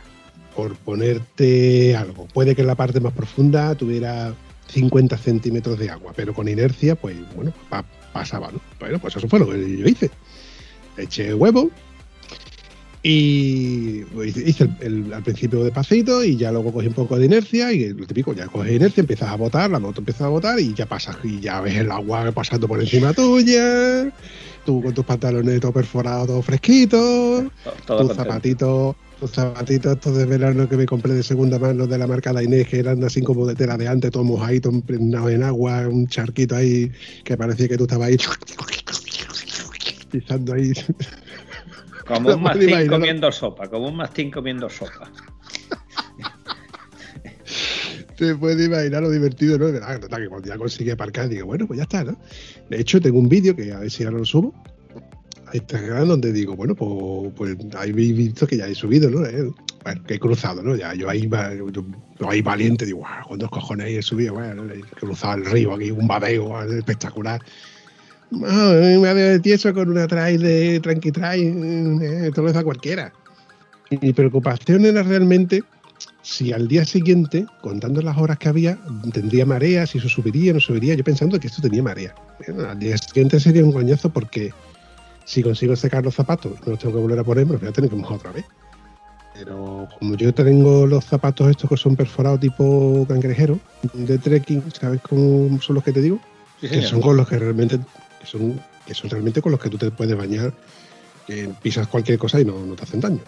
por 0.57 0.75
ponerte 0.77 1.95
algo. 1.95 2.27
Puede 2.33 2.55
que 2.55 2.63
en 2.63 2.67
la 2.69 2.75
parte 2.75 2.99
más 3.01 3.13
profunda 3.13 3.75
tuviera 3.75 4.35
50 4.69 5.17
centímetros 5.19 5.79
de 5.79 5.91
agua, 5.91 6.13
pero 6.17 6.33
con 6.35 6.49
inercia, 6.49 6.95
pues 6.97 7.15
bueno, 7.37 7.53
pa- 7.69 7.85
pasaba, 8.13 8.51
¿no? 8.51 8.61
Bueno, 8.81 8.99
pues 8.99 9.15
eso 9.17 9.29
fue 9.29 9.39
lo 9.39 9.49
que 9.51 9.77
yo 9.77 9.87
hice. 9.87 10.11
Eché 10.97 11.35
huevo, 11.35 11.71
y 13.03 14.01
pues, 14.07 14.37
hice 14.37 14.65
el, 14.81 15.05
el- 15.07 15.13
al 15.13 15.23
principio 15.23 15.63
despacito 15.63 16.25
y 16.25 16.37
ya 16.37 16.51
luego 16.51 16.73
cogí 16.73 16.89
un 16.89 16.95
poco 16.95 17.17
de 17.19 17.27
inercia 17.27 17.73
y 17.73 17.93
lo 17.93 18.05
típico, 18.07 18.33
ya 18.33 18.47
coges 18.49 18.73
inercia, 18.73 19.03
empiezas 19.03 19.29
a 19.29 19.37
botar, 19.37 19.71
la 19.71 19.79
moto 19.79 20.01
empieza 20.01 20.25
a 20.25 20.29
botar 20.29 20.59
y 20.59 20.75
ya 20.75 20.87
pasas 20.87 21.17
y 21.23 21.39
ya 21.41 21.61
ves 21.61 21.77
el 21.77 21.91
agua 21.93 22.33
pasando 22.33 22.67
por 22.67 22.81
encima 22.81 23.13
tuya, 23.13 24.11
tú 24.65 24.83
con 24.83 24.93
tus 24.93 25.05
pantalones 25.05 25.61
todo 25.61 25.73
perforados, 25.73 26.27
todo 26.27 26.43
fresquitos, 26.43 27.45
To- 27.63 27.73
Todo 27.87 27.99
tus 28.09 28.17
zapatitos, 28.17 28.97
tus 29.18 29.32
zapatitos 29.32 29.92
estos 29.92 30.16
de 30.16 30.26
verano 30.26 30.68
que 30.68 30.76
me 30.76 30.87
compré 30.87 31.14
de 31.14 31.23
segunda 31.23 31.58
mano 31.58 31.87
de 31.87 31.99
la 31.99 32.06
marca 32.06 32.32
La 32.32 32.42
Inés, 32.42 32.68
que 32.68 32.78
eran 32.78 33.02
así 33.02 33.23
como 33.23 33.46
de 33.46 33.54
tela 33.54 33.76
de 33.76 33.88
antes, 33.88 34.11
todo 34.11 34.25
mojadito, 34.25 34.70
impregnado 34.70 35.30
en 35.30 35.42
agua, 35.42 35.88
un 35.88 36.06
charquito 36.06 36.56
ahí 36.56 36.90
que 37.25 37.37
parecía 37.37 37.68
que 37.68 37.78
tú 37.78 37.85
estabas 37.85 38.08
ahí 38.08 38.16
pisando 40.11 40.54
ahí. 40.54 40.73
Como 42.06 42.35
un 42.35 42.42
mastín 42.42 42.88
comiendo 42.88 43.32
sopa, 43.32 43.68
como 43.68 43.88
un 43.88 43.96
mastín 43.96 44.30
comiendo 44.30 44.68
sopa. 44.68 45.11
Te 48.16 48.35
puedes 48.35 48.66
imaginar 48.66 49.02
lo 49.02 49.11
divertido, 49.11 49.58
¿no? 49.58 49.66
Ah, 49.82 49.99
total, 49.99 50.23
que 50.23 50.28
cuando 50.28 50.49
ya 50.49 50.56
conseguí 50.56 50.90
aparcar, 50.90 51.28
digo, 51.28 51.46
bueno, 51.46 51.66
pues 51.66 51.78
ya 51.78 51.82
está, 51.82 52.04
¿no? 52.04 52.16
De 52.70 52.80
hecho, 52.80 53.00
tengo 53.00 53.18
un 53.18 53.28
vídeo 53.28 53.54
que 53.54 53.73
a 53.73 53.80
ver 53.80 53.90
si 53.90 54.04
ahora 54.04 54.18
lo 54.18 54.25
subo 54.25 54.54
Instagram 55.53 56.09
donde 56.09 56.33
digo, 56.33 56.57
bueno, 56.57 56.75
pues, 56.75 57.33
pues 57.37 57.57
ahí 57.76 57.91
habéis 57.91 58.17
visto 58.17 58.47
que 58.47 58.57
ya 58.57 58.67
he 58.67 58.75
subido, 58.75 59.11
¿no? 59.11 59.25
Eh, 59.25 59.50
bueno, 59.85 60.03
que 60.05 60.15
he 60.15 60.19
cruzado, 60.19 60.62
¿no? 60.62 60.75
Ya 60.76 60.95
yo 60.95 61.09
ahí, 61.09 61.29
yo, 61.29 61.85
ahí 62.29 62.43
valiente, 62.43 62.87
digo, 62.87 62.99
wow, 62.99 63.29
con 63.29 63.38
dos 63.38 63.50
cojones 63.50 63.87
ahí 63.87 63.97
he 63.97 64.03
subido, 64.03 64.35
bueno, 64.35 64.65
he 64.73 64.81
cruzado 64.81 65.38
el 65.38 65.47
río 65.47 65.75
aquí, 65.75 65.91
un 65.91 66.09
badeo 66.09 66.57
ah, 66.57 66.67
espectacular. 66.67 67.41
Ah, 68.45 68.73
un 68.97 69.03
badeo 69.03 69.33
de 69.33 69.41
tieso 69.41 69.73
con 69.73 69.88
una 69.88 70.09
trail 70.09 70.41
de 70.41 70.81
tranqui 70.81 71.12
trail, 71.12 72.03
eh, 72.03 72.26
esto 72.29 72.43
lo 72.43 72.49
hace 72.49 72.59
a 72.59 72.65
cualquiera. 72.65 73.12
Mi 74.03 74.12
preocupación 74.12 74.85
era 74.85 75.03
realmente 75.03 75.62
si 76.23 76.53
al 76.53 76.67
día 76.67 76.85
siguiente, 76.85 77.47
contando 77.61 78.03
las 78.03 78.19
horas 78.19 78.38
que 78.38 78.49
había, 78.49 78.76
tendría 79.12 79.47
marea, 79.47 79.87
si 79.87 79.99
eso 79.99 80.09
subiría, 80.09 80.53
no 80.53 80.59
subiría, 80.59 80.95
yo 80.95 81.05
pensando 81.05 81.38
que 81.38 81.47
esto 81.47 81.62
tenía 81.62 81.85
marea. 81.85 82.15
Bueno, 82.45 82.69
al 82.69 82.79
día 82.81 82.99
siguiente 82.99 83.38
sería 83.38 83.65
un 83.65 83.73
coñazo 83.73 84.11
porque 84.11 84.53
si 85.26 85.42
consigo 85.42 85.75
secar 85.76 86.04
los 86.04 86.14
zapatos 86.14 86.52
y 86.52 86.64
no 86.64 86.71
los 86.71 86.78
tengo 86.78 86.95
que 86.95 87.00
volver 87.00 87.18
a 87.18 87.25
poner, 87.25 87.45
me 87.45 87.52
los 87.52 87.61
voy 87.61 87.68
a 87.68 87.73
tener 87.73 87.90
que 87.90 87.97
mojar 87.97 88.16
otra 88.16 88.33
vez. 88.33 88.47
Pero 89.35 89.88
como 89.99 90.14
yo 90.14 90.33
tengo 90.33 90.87
los 90.87 91.04
zapatos 91.04 91.50
estos 91.50 91.68
que 91.68 91.76
son 91.76 91.97
perforados 91.97 92.40
tipo 92.40 93.04
cangrejero, 93.09 93.59
de 93.92 94.16
trekking, 94.18 94.62
¿sabes 94.73 95.00
cómo 95.02 95.61
son 95.61 95.75
los 95.75 95.85
que 95.85 95.92
te 95.92 96.00
digo? 96.00 96.21
Sí, 96.61 96.68
que 96.68 96.80
son 96.80 97.02
con 97.02 97.16
los 97.16 97.28
que 97.28 97.38
realmente 97.38 97.78
que 98.21 98.26
son, 98.26 98.59
que 98.87 98.95
son 98.95 99.11
realmente 99.11 99.42
con 99.42 99.52
los 99.52 99.61
que 99.61 99.68
tú 99.68 99.76
te 99.76 99.90
puedes 99.90 100.16
bañar, 100.16 100.54
que 101.26 101.50
pisas 101.61 101.88
cualquier 101.88 102.18
cosa 102.18 102.40
y 102.40 102.45
no, 102.45 102.64
no 102.64 102.75
te 102.76 102.85
hacen 102.85 103.00
daño. 103.00 103.21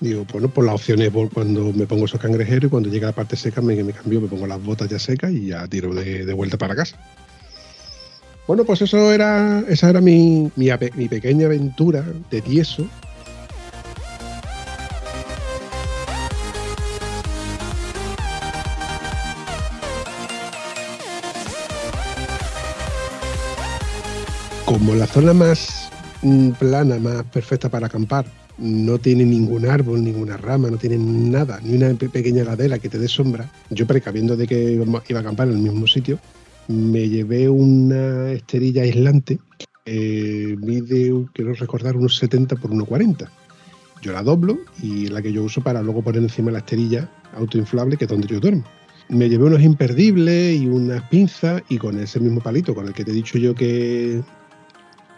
Digo, 0.00 0.24
bueno, 0.32 0.48
pues 0.48 0.66
la 0.66 0.74
opción 0.74 1.02
es 1.02 1.10
por 1.10 1.30
cuando 1.30 1.70
me 1.74 1.86
pongo 1.86 2.06
esos 2.06 2.18
cangrejeros 2.18 2.64
y 2.64 2.70
cuando 2.70 2.88
llega 2.88 3.08
la 3.08 3.12
parte 3.12 3.36
seca 3.36 3.60
me, 3.60 3.84
me 3.84 3.92
cambio, 3.92 4.22
me 4.22 4.28
pongo 4.28 4.46
las 4.46 4.62
botas 4.62 4.88
ya 4.88 4.98
secas 4.98 5.30
y 5.30 5.48
ya 5.48 5.68
tiro 5.68 5.94
de, 5.94 6.24
de 6.24 6.32
vuelta 6.32 6.56
para 6.56 6.74
casa. 6.74 6.98
Bueno, 8.50 8.64
pues 8.64 8.82
eso 8.82 9.12
era, 9.12 9.60
esa 9.68 9.90
era 9.90 10.00
mi, 10.00 10.50
mi, 10.56 10.66
mi 10.96 11.06
pequeña 11.06 11.46
aventura 11.46 12.04
de 12.32 12.40
tieso. 12.40 12.84
Como 24.64 24.96
la 24.96 25.06
zona 25.06 25.32
más 25.32 25.88
mm, 26.22 26.50
plana, 26.58 26.98
más 26.98 27.22
perfecta 27.26 27.68
para 27.68 27.86
acampar, 27.86 28.26
no 28.58 28.98
tiene 28.98 29.24
ningún 29.26 29.64
árbol, 29.64 30.02
ninguna 30.02 30.36
rama, 30.36 30.70
no 30.70 30.76
tiene 30.76 30.98
nada, 30.98 31.60
ni 31.62 31.76
una 31.76 31.94
pe- 31.94 32.08
pequeña 32.08 32.42
ladera 32.42 32.80
que 32.80 32.88
te 32.88 32.98
dé 32.98 33.06
sombra. 33.06 33.48
Yo, 33.70 33.86
precaviendo 33.86 34.36
de 34.36 34.48
que 34.48 34.72
iba 34.72 34.84
a 35.18 35.20
acampar 35.20 35.46
en 35.46 35.54
el 35.54 35.60
mismo 35.60 35.86
sitio, 35.86 36.18
me 36.70 37.08
llevé 37.08 37.48
una 37.48 38.30
esterilla 38.30 38.82
aislante 38.82 39.40
que 39.84 40.56
mide, 40.60 41.26
quiero 41.32 41.52
recordar, 41.54 41.96
unos 41.96 42.16
70 42.16 42.56
por 42.56 42.70
1,40. 42.70 43.28
Yo 44.02 44.12
la 44.12 44.22
doblo 44.22 44.56
y 44.80 45.08
la 45.08 45.20
que 45.20 45.32
yo 45.32 45.42
uso 45.42 45.60
para 45.62 45.82
luego 45.82 46.02
poner 46.02 46.22
encima 46.22 46.52
la 46.52 46.58
esterilla 46.58 47.10
autoinflable, 47.34 47.96
que 47.96 48.04
es 48.04 48.10
donde 48.10 48.28
yo 48.28 48.38
duermo. 48.38 48.64
Me 49.08 49.28
llevé 49.28 49.44
unos 49.44 49.62
imperdibles 49.62 50.60
y 50.60 50.66
unas 50.68 51.02
pinzas 51.08 51.62
y 51.68 51.76
con 51.76 51.98
ese 51.98 52.20
mismo 52.20 52.40
palito 52.40 52.72
con 52.72 52.86
el 52.86 52.94
que 52.94 53.04
te 53.04 53.10
he 53.10 53.14
dicho 53.14 53.36
yo 53.36 53.52
que, 53.52 54.22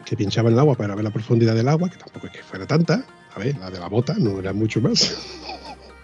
que 0.06 0.16
pinchaba 0.16 0.48
en 0.48 0.54
el 0.54 0.60
agua 0.60 0.74
para 0.74 0.94
ver 0.94 1.04
la 1.04 1.12
profundidad 1.12 1.54
del 1.54 1.68
agua, 1.68 1.90
que 1.90 1.98
tampoco 1.98 2.28
es 2.28 2.32
que 2.32 2.42
fuera 2.42 2.66
tanta, 2.66 3.04
a 3.36 3.38
ver, 3.38 3.58
la 3.58 3.70
de 3.70 3.78
la 3.78 3.88
bota 3.88 4.14
no 4.18 4.38
era 4.38 4.54
mucho 4.54 4.80
más. 4.80 5.14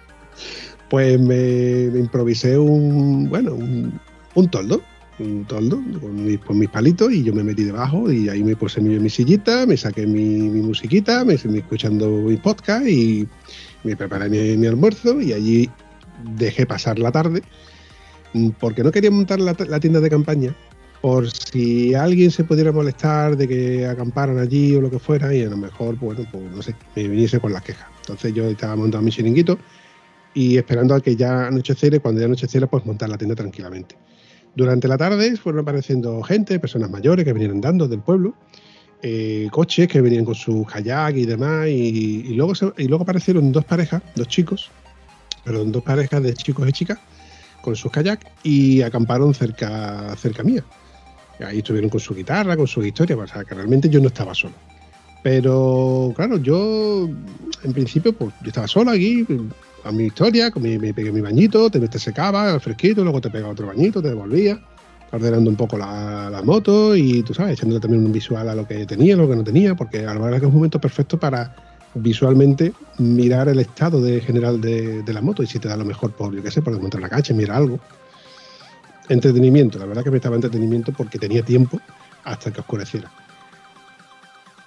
pues 0.90 1.18
me, 1.18 1.84
improvisé 1.98 2.58
un, 2.58 3.30
bueno, 3.30 3.54
un 3.54 4.50
toldo, 4.50 4.82
un 5.18 5.44
toldo 5.44 5.80
con 6.00 6.24
mis, 6.24 6.68
palitos 6.70 7.12
y 7.12 7.22
yo 7.22 7.34
me 7.34 7.42
metí 7.42 7.64
debajo 7.64 8.10
y 8.10 8.28
ahí 8.28 8.42
me 8.42 8.56
puse 8.56 8.80
mi, 8.80 9.10
sillita, 9.10 9.66
me 9.66 9.76
saqué 9.76 10.06
mi, 10.06 10.38
musiquita, 10.60 11.24
me 11.24 11.36
seguí 11.36 11.58
escuchando 11.58 12.08
mi 12.08 12.36
podcast 12.36 12.86
y 12.86 13.26
me 13.84 13.96
preparé 13.96 14.28
mi, 14.28 14.66
almuerzo 14.66 15.20
y 15.20 15.32
allí 15.32 15.70
dejé 16.36 16.66
pasar 16.66 16.98
la 16.98 17.12
tarde 17.12 17.42
mm, 18.34 18.50
porque 18.60 18.82
no 18.82 18.90
quería 18.90 19.10
montar 19.10 19.40
la, 19.40 19.56
la 19.68 19.80
tienda 19.80 20.00
de 20.00 20.10
campaña 20.10 20.54
por 21.00 21.30
si 21.30 21.94
alguien 21.94 22.30
se 22.30 22.44
pudiera 22.44 22.72
molestar 22.72 23.36
de 23.36 23.46
que 23.46 23.86
acamparan 23.86 24.38
allí 24.38 24.74
o 24.74 24.80
lo 24.80 24.90
que 24.90 24.98
fuera 24.98 25.32
y 25.34 25.42
a 25.42 25.48
lo 25.48 25.56
mejor, 25.56 25.96
bueno, 25.96 26.24
pues 26.30 26.44
no 26.50 26.62
sé, 26.62 26.74
me 26.96 27.06
viniese 27.06 27.38
con 27.38 27.52
las 27.52 27.62
quejas. 27.62 27.88
Entonces 28.00 28.34
yo 28.34 28.44
estaba 28.46 28.74
montando 28.74 29.04
mi 29.04 29.12
chiringuito 29.12 29.58
y 30.34 30.56
esperando 30.56 30.94
a 30.94 31.00
que 31.00 31.14
ya 31.14 31.46
anocheciera 31.46 31.96
y 31.96 32.00
cuando 32.00 32.20
ya 32.20 32.26
anocheciera 32.26 32.66
pues 32.66 32.84
montar 32.84 33.08
la 33.08 33.18
tienda 33.18 33.36
tranquilamente. 33.36 33.96
Durante 34.58 34.88
la 34.88 34.98
tarde 34.98 35.36
fueron 35.36 35.60
apareciendo 35.60 36.20
gente, 36.20 36.58
personas 36.58 36.90
mayores 36.90 37.24
que 37.24 37.32
venían 37.32 37.52
andando 37.52 37.86
del 37.86 38.00
pueblo, 38.00 38.34
eh, 39.02 39.46
coches 39.52 39.86
que 39.86 40.00
venían 40.00 40.24
con 40.24 40.34
sus 40.34 40.66
kayak 40.66 41.14
y 41.14 41.26
demás 41.26 41.68
y, 41.68 42.34
luego, 42.34 42.54
y 42.76 42.88
luego 42.88 43.04
aparecieron 43.04 43.52
dos 43.52 43.64
parejas, 43.64 44.02
dos 44.16 44.26
chicos, 44.26 44.72
perdón, 45.44 45.70
dos 45.70 45.84
parejas 45.84 46.20
de 46.24 46.34
chicos 46.34 46.68
y 46.68 46.72
chicas 46.72 46.98
con 47.62 47.76
sus 47.76 47.92
kayak 47.92 48.32
y 48.42 48.82
acamparon 48.82 49.32
cerca, 49.32 50.16
cerca 50.16 50.42
mía. 50.42 50.64
Ahí 51.38 51.58
estuvieron 51.58 51.88
con 51.88 52.00
su 52.00 52.12
guitarra, 52.12 52.56
con 52.56 52.66
su 52.66 52.84
historia, 52.84 53.16
o 53.16 53.24
sea 53.28 53.44
que 53.44 53.54
realmente 53.54 53.88
yo 53.88 54.00
no 54.00 54.08
estaba 54.08 54.34
solo. 54.34 54.54
Pero 55.22 56.12
claro, 56.16 56.36
yo 56.38 57.08
en 57.62 57.72
principio 57.72 58.12
pues 58.12 58.34
yo 58.42 58.48
estaba 58.48 58.66
solo 58.66 58.90
aquí, 58.90 59.24
a 59.84 59.92
mi 59.92 60.04
historia, 60.04 60.50
con 60.50 60.62
me 60.62 60.92
pegué 60.92 61.12
mi 61.12 61.20
bañito, 61.20 61.70
te, 61.70 61.80
te 61.86 61.98
secaba 61.98 62.52
al 62.52 62.60
fresquito, 62.60 63.02
luego 63.02 63.20
te 63.20 63.30
pegaba 63.30 63.52
otro 63.52 63.66
bañito, 63.66 64.02
te 64.02 64.08
devolvía. 64.08 64.60
ordenando 65.12 65.48
un 65.48 65.56
poco 65.56 65.78
la, 65.78 66.42
moto 66.44 66.94
y 66.94 67.22
tú 67.22 67.32
sabes, 67.34 67.54
echándole 67.54 67.80
también 67.80 68.04
un 68.04 68.12
visual 68.12 68.48
a 68.48 68.54
lo 68.54 68.66
que 68.66 68.84
tenía, 68.86 69.16
lo 69.16 69.28
que 69.28 69.36
no 69.36 69.44
tenía, 69.44 69.74
porque 69.74 70.00
a 70.06 70.14
la 70.14 70.20
verdad 70.20 70.38
que 70.38 70.46
es 70.46 70.50
un 70.50 70.56
momento 70.56 70.80
perfecto 70.80 71.18
para 71.18 71.54
visualmente 71.94 72.72
mirar 72.98 73.48
el 73.48 73.58
estado 73.58 74.00
de 74.00 74.20
general 74.20 74.60
de, 74.60 75.02
la 75.06 75.20
moto 75.20 75.42
y 75.42 75.46
si 75.46 75.58
te 75.58 75.68
da 75.68 75.76
lo 75.76 75.84
mejor 75.84 76.12
por, 76.12 76.34
yo 76.34 76.42
qué 76.42 76.50
sé, 76.50 76.60
por 76.62 77.00
la 77.00 77.08
cacha, 77.08 77.32
mira 77.34 77.56
algo. 77.56 77.78
Entretenimiento, 79.08 79.78
la 79.78 79.86
verdad 79.86 80.04
que 80.04 80.10
me 80.10 80.16
estaba 80.16 80.36
entretenimiento 80.36 80.92
porque 80.92 81.18
tenía 81.18 81.42
tiempo 81.42 81.80
hasta 82.24 82.52
que 82.52 82.60
oscureciera. 82.60 83.10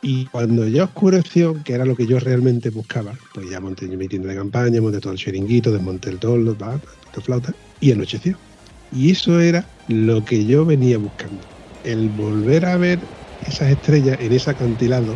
Y 0.04 0.26
cuando 0.26 0.68
ya 0.68 0.86
oscureció, 0.86 1.62
que 1.64 1.74
era 1.74 1.86
lo 1.86 1.96
que 1.96 2.08
yo 2.08 2.20
realmente 2.20 2.72
buscaba, 2.72 3.14
pues 3.34 3.50
ya 3.50 3.60
monté 3.60 3.88
mi 3.88 4.08
tienda 4.08 4.30
de 4.30 4.36
campaña, 4.36 4.82
monté 4.82 5.00
todo 5.00 5.14
el 5.14 5.20
chiringuito, 5.20 5.72
desmonté 5.72 6.10
el 6.10 6.18
toldo, 6.18 6.56
la 6.60 7.22
flauta, 7.22 7.54
y 7.80 7.92
anocheció. 7.92 8.36
Y 8.92 9.12
eso 9.12 9.40
era 9.40 9.66
lo 9.88 10.26
que 10.26 10.44
yo 10.46 10.66
venía 10.66 10.98
buscando. 10.98 11.42
El 11.84 12.10
volver 12.10 12.66
a 12.66 12.78
ver 12.78 13.00
esas 13.46 13.70
estrellas 13.70 14.18
en 14.20 14.34
ese 14.34 14.50
acantilado, 14.50 15.16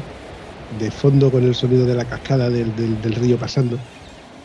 de 0.79 0.91
fondo 0.91 1.31
con 1.31 1.43
el 1.43 1.55
sonido 1.55 1.85
de 1.85 1.95
la 1.95 2.05
cascada 2.05 2.49
del, 2.49 2.75
río 3.15 3.37
pasando, 3.37 3.79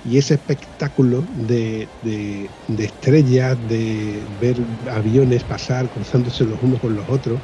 y 0.05 0.17
ese 0.17 0.35
espectáculo 0.35 1.23
de, 1.47 1.87
de, 2.03 2.49
estrellas, 2.85 3.59
de 3.69 4.25
ver 4.41 4.57
aviones 4.91 5.45
pasar, 5.45 5.89
cruzándose 5.91 6.45
los 6.45 6.63
unos 6.63 6.81
con 6.81 6.97
los 6.97 7.07
otros, 7.09 7.41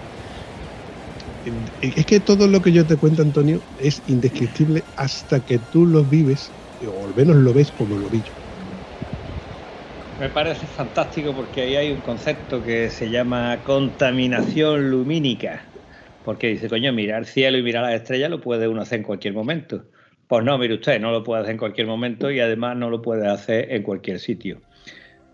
es 1.80 2.06
que 2.06 2.20
todo 2.20 2.48
lo 2.48 2.60
que 2.60 2.72
yo 2.72 2.86
te 2.86 2.96
cuento, 2.96 3.22
Antonio, 3.22 3.62
es 3.78 4.02
indescriptible 4.06 4.84
hasta 4.96 5.40
que 5.40 5.58
tú 5.58 5.86
lo 5.86 6.04
vives, 6.04 6.52
o 6.86 7.06
al 7.06 7.14
menos 7.14 7.36
lo 7.36 7.52
ves 7.52 7.70
como 7.72 7.96
lo 7.96 8.08
vi 8.08 8.22
yo. 8.22 8.32
Me 10.18 10.30
parece 10.30 10.66
fantástico 10.66 11.34
porque 11.34 11.60
ahí 11.60 11.76
hay 11.76 11.92
un 11.92 12.00
concepto 12.00 12.62
que 12.62 12.88
se 12.90 13.10
llama 13.10 13.62
contaminación 13.64 14.90
lumínica. 14.90 15.70
Porque 16.24 16.48
dice, 16.48 16.68
coño, 16.68 16.92
mirar 16.92 17.26
cielo 17.26 17.58
y 17.58 17.62
mirar 17.62 17.84
las 17.84 18.00
estrellas 18.00 18.30
lo 18.30 18.40
puede 18.40 18.66
uno 18.66 18.82
hacer 18.82 19.00
en 19.00 19.04
cualquier 19.04 19.34
momento. 19.34 19.84
Pues 20.26 20.44
no, 20.44 20.58
mire 20.58 20.74
usted, 20.74 21.00
no 21.00 21.12
lo 21.12 21.22
puede 21.22 21.42
hacer 21.42 21.52
en 21.52 21.58
cualquier 21.58 21.86
momento 21.86 22.30
y 22.30 22.40
además 22.40 22.76
no 22.76 22.90
lo 22.90 23.02
puede 23.02 23.28
hacer 23.28 23.70
en 23.70 23.82
cualquier 23.82 24.18
sitio. 24.18 24.62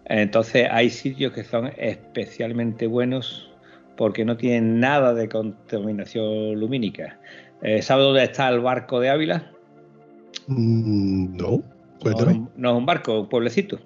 Entonces 0.04 0.66
hay 0.71 0.90
sitios 0.90 1.33
que 1.33 1.45
son 1.45 1.73
especialmente 1.78 2.87
buenos 2.87 3.51
porque 3.96 4.25
no 4.25 4.37
tienen 4.37 4.80
nada 4.80 5.14
de 5.14 5.28
contaminación 5.28 6.58
lumínica. 6.58 7.18
Eh, 7.62 7.82
¿Sabe 7.82 8.02
dónde 8.02 8.25
está 8.25 8.49
el 8.49 8.61
barco 8.61 9.00
de 9.00 9.11
Ávila? 9.11 9.50
Mm, 10.49 11.36
no, 11.36 11.62
cuéntame. 12.00 12.47
No, 12.56 12.71
es 12.71 12.76
un 12.76 12.86
barco, 12.86 13.21
un 13.21 13.28
pueblecito. 13.28 13.78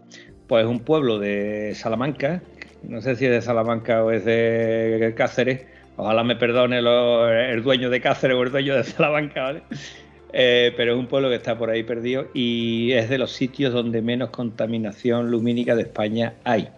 Pues 0.47 0.65
es 0.65 0.71
un 0.71 0.81
pueblo 0.81 1.19
de 1.19 1.75
Salamanca, 1.75 2.43
no 2.83 3.01
sé 3.01 3.17
si 3.17 3.27
es 3.27 3.33
de 3.33 3.43
Salamanca 3.43 4.05
o 4.05 4.11
es 4.11 4.25
de 4.25 5.13
Cáceres. 5.17 5.67
Ojalá 5.97 6.23
me 6.25 6.37
perdone 6.37 6.79
el 6.79 7.63
dueño 7.63 7.91
de 7.91 8.01
Cáceres 8.01 8.37
o 8.37 8.43
el 8.43 8.53
dueño 8.53 8.77
de 8.77 8.85
Salamanca, 8.85 9.43
¿vale? 9.43 9.63
Eh, 10.33 10.75
pero 10.77 10.93
es 10.93 10.99
un 10.99 11.07
pueblo 11.07 11.29
que 11.29 11.37
está 11.37 11.57
por 11.57 11.71
ahí 11.71 11.83
perdido 11.83 12.27
y 12.35 12.93
es 12.93 13.09
de 13.09 13.17
los 13.17 13.33
sitios 13.33 13.73
donde 13.73 14.03
menos 14.03 14.31
contaminación 14.31 15.31
lumínica 15.31 15.75
de 15.75 15.83
España 15.83 16.35
hay. 16.45 16.69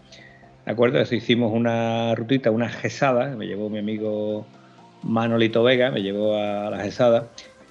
¿De 0.69 0.73
acuerdo? 0.73 1.01
Eso 1.01 1.15
hicimos 1.15 1.51
una 1.51 2.15
rutita, 2.15 2.51
una 2.51 2.69
gesada, 2.69 3.35
me 3.35 3.47
llevó 3.47 3.71
mi 3.71 3.79
amigo 3.79 4.47
Manolito 5.03 5.63
Vega, 5.63 5.91
me 5.91 6.03
llevó 6.03 6.37
a 6.37 6.69
la 6.69 6.81
gesada 6.81 7.31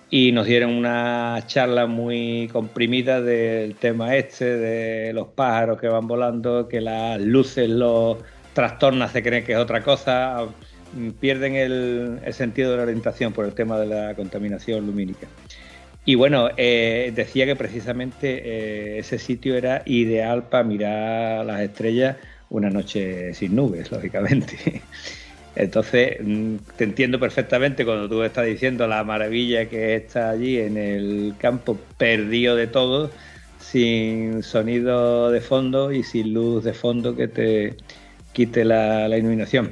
y 0.09 0.31
nos 0.31 0.47
dieron 0.47 0.71
una 0.71 1.43
charla 1.45 1.85
muy 1.85 2.49
comprimida 2.51 3.21
del 3.21 3.75
tema 3.75 4.15
este, 4.15 4.45
de 4.45 5.13
los 5.13 5.27
pájaros 5.27 5.79
que 5.79 5.87
van 5.87 6.07
volando, 6.07 6.67
que 6.67 6.81
las 6.81 7.21
luces 7.21 7.69
los 7.69 8.17
trastornan, 8.53 9.07
se 9.09 9.21
creen 9.21 9.45
que 9.45 9.51
es 9.51 9.59
otra 9.59 9.83
cosa, 9.83 10.47
pierden 11.19 11.55
el, 11.55 12.19
sentido 12.31 12.71
de 12.71 12.77
la 12.77 12.83
orientación 12.83 13.31
por 13.31 13.45
el 13.45 13.53
tema 13.53 13.77
de 13.77 13.85
la 13.85 14.15
contaminación 14.15 14.87
lumínica. 14.87 15.27
Y 16.03 16.15
bueno, 16.15 16.49
eh, 16.57 17.11
decía 17.13 17.45
que 17.45 17.55
precisamente 17.55 18.41
eh, 18.43 18.97
ese 18.97 19.19
sitio 19.19 19.55
era 19.55 19.83
ideal 19.85 20.45
para 20.49 20.63
mirar 20.63 21.45
las 21.45 21.61
estrellas 21.61 22.15
una 22.49 22.69
noche 22.69 23.33
sin 23.33 23.55
nubes, 23.55 23.91
lógicamente. 23.91 24.81
Entonces, 25.55 26.17
mm, 26.21 26.55
te 26.75 26.83
entiendo 26.83 27.19
perfectamente 27.19 27.83
cuando 27.83 28.07
tú 28.07 28.21
estás 28.23 28.45
diciendo 28.45 28.87
la 28.87 29.03
maravilla 29.03 29.67
que 29.67 29.95
está 29.95 30.29
allí 30.29 30.59
en 30.59 30.77
el 30.77 31.33
campo, 31.39 31.77
perdido 31.97 32.55
de 32.55 32.67
todo, 32.67 33.09
sin 33.59 34.43
sonido 34.43 35.31
de 35.31 35.41
fondo 35.41 35.91
y 35.91 36.03
sin 36.03 36.33
luz 36.33 36.63
de 36.63 36.73
fondo 36.73 37.15
que 37.15 37.27
te 37.27 37.75
quite 38.33 38.63
la, 38.63 39.07
iluminación. 39.17 39.71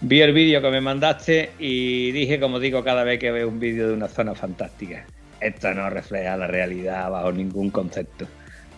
Vi 0.00 0.22
el 0.22 0.32
vídeo 0.32 0.62
que 0.62 0.70
me 0.70 0.80
mandaste 0.80 1.50
y 1.58 2.12
dije, 2.12 2.40
como 2.40 2.58
digo 2.58 2.82
cada 2.82 3.04
vez 3.04 3.18
que 3.18 3.30
veo 3.30 3.46
un 3.46 3.60
vídeo 3.60 3.88
de 3.88 3.94
una 3.94 4.08
zona 4.08 4.34
fantástica, 4.34 5.04
esto 5.38 5.74
no 5.74 5.90
refleja 5.90 6.36
la 6.38 6.46
realidad 6.46 7.10
bajo 7.10 7.30
ningún 7.30 7.70
concepto. 7.70 8.26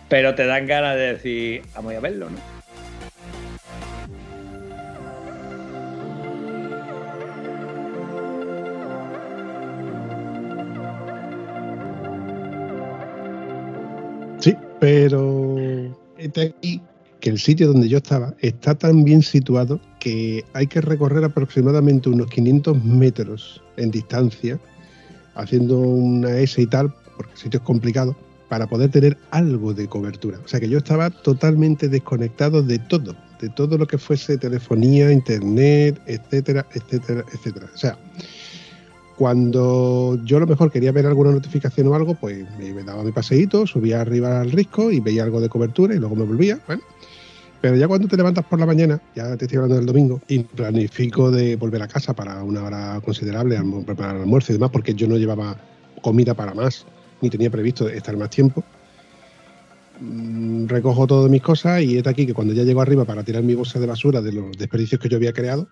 Pero 0.09 0.35
te 0.35 0.45
dan 0.45 0.67
ganas 0.67 0.97
de 0.97 1.13
decir, 1.13 1.61
vamos 1.73 1.95
a 1.95 2.01
verlo, 2.01 2.29
¿no? 2.29 2.62
Pero 14.83 15.55
este 16.17 16.41
aquí 16.41 16.81
que 17.21 17.29
el 17.29 17.39
sitio 17.39 17.71
donde 17.71 17.87
yo 17.87 17.99
estaba 17.99 18.33
está 18.41 18.75
tan 18.75 19.05
bien 19.05 19.21
situado 19.21 19.79
que 20.01 20.43
hay 20.51 20.67
que 20.67 20.81
recorrer 20.81 21.23
aproximadamente 21.23 22.09
unos 22.09 22.29
500 22.29 22.83
metros 22.83 23.63
en 23.77 23.91
distancia, 23.91 24.59
haciendo 25.35 25.79
una 25.79 26.37
S 26.37 26.61
y 26.61 26.67
tal, 26.67 26.93
porque 27.15 27.31
el 27.31 27.37
sitio 27.37 27.59
es 27.61 27.65
complicado, 27.65 28.13
para 28.49 28.67
poder 28.67 28.91
tener 28.91 29.17
algo 29.31 29.73
de 29.73 29.87
cobertura. 29.87 30.37
O 30.43 30.49
sea 30.49 30.59
que 30.59 30.67
yo 30.67 30.79
estaba 30.79 31.09
totalmente 31.11 31.87
desconectado 31.87 32.61
de 32.61 32.77
todo, 32.77 33.15
de 33.39 33.47
todo 33.47 33.77
lo 33.77 33.87
que 33.87 33.97
fuese 33.97 34.37
telefonía, 34.37 35.13
internet, 35.13 35.97
etcétera, 36.07 36.67
etcétera, 36.73 37.23
etcétera. 37.33 37.69
O 37.73 37.77
sea, 37.77 37.97
cuando 39.23 40.19
yo 40.25 40.35
a 40.35 40.41
lo 40.41 40.47
mejor 40.47 40.69
quería 40.69 40.91
ver 40.91 41.05
alguna 41.05 41.31
notificación 41.31 41.87
o 41.87 41.95
algo, 41.95 42.13
pues 42.13 42.45
me 42.59 42.83
daba 42.83 43.05
mi 43.05 43.13
paseíto, 43.13 43.65
subía 43.65 44.01
arriba 44.01 44.41
al 44.41 44.51
risco 44.51 44.91
y 44.91 44.99
veía 44.99 45.23
algo 45.23 45.39
de 45.39 45.47
cobertura 45.47 45.95
y 45.95 45.97
luego 45.97 46.13
me 46.13 46.25
volvía. 46.25 46.59
Pero 47.61 47.77
ya 47.77 47.87
cuando 47.87 48.09
te 48.09 48.17
levantas 48.17 48.43
por 48.43 48.59
la 48.59 48.65
mañana, 48.65 48.99
ya 49.15 49.37
te 49.37 49.45
estoy 49.45 49.59
hablando 49.59 49.77
del 49.77 49.85
domingo, 49.85 50.19
y 50.27 50.39
planifico 50.39 51.31
de 51.31 51.55
volver 51.55 51.81
a 51.83 51.87
casa 51.87 52.13
para 52.13 52.43
una 52.43 52.65
hora 52.65 52.99
considerable, 52.99 53.57
preparar 53.85 54.17
el 54.17 54.23
almuerzo 54.23 54.51
y 54.51 54.55
demás, 54.55 54.71
porque 54.71 54.93
yo 54.93 55.07
no 55.07 55.15
llevaba 55.15 55.55
comida 56.01 56.33
para 56.33 56.53
más, 56.53 56.85
ni 57.21 57.29
tenía 57.29 57.49
previsto 57.49 57.87
estar 57.87 58.17
más 58.17 58.29
tiempo. 58.29 58.61
Mm, 60.03 60.67
recojo 60.67 61.07
todas 61.07 61.31
mis 61.31 61.41
cosas 61.41 61.81
y 61.81 61.97
es 61.97 62.05
aquí 62.05 62.25
que 62.25 62.33
cuando 62.33 62.53
ya 62.53 62.63
llego 62.63 62.81
arriba 62.81 63.05
para 63.05 63.23
tirar 63.23 63.41
mi 63.41 63.55
bolsa 63.55 63.79
de 63.79 63.87
basura 63.87 64.21
de 64.21 64.33
los 64.33 64.57
desperdicios 64.57 64.99
que 64.99 65.07
yo 65.07 65.15
había 65.15 65.31
creado, 65.31 65.69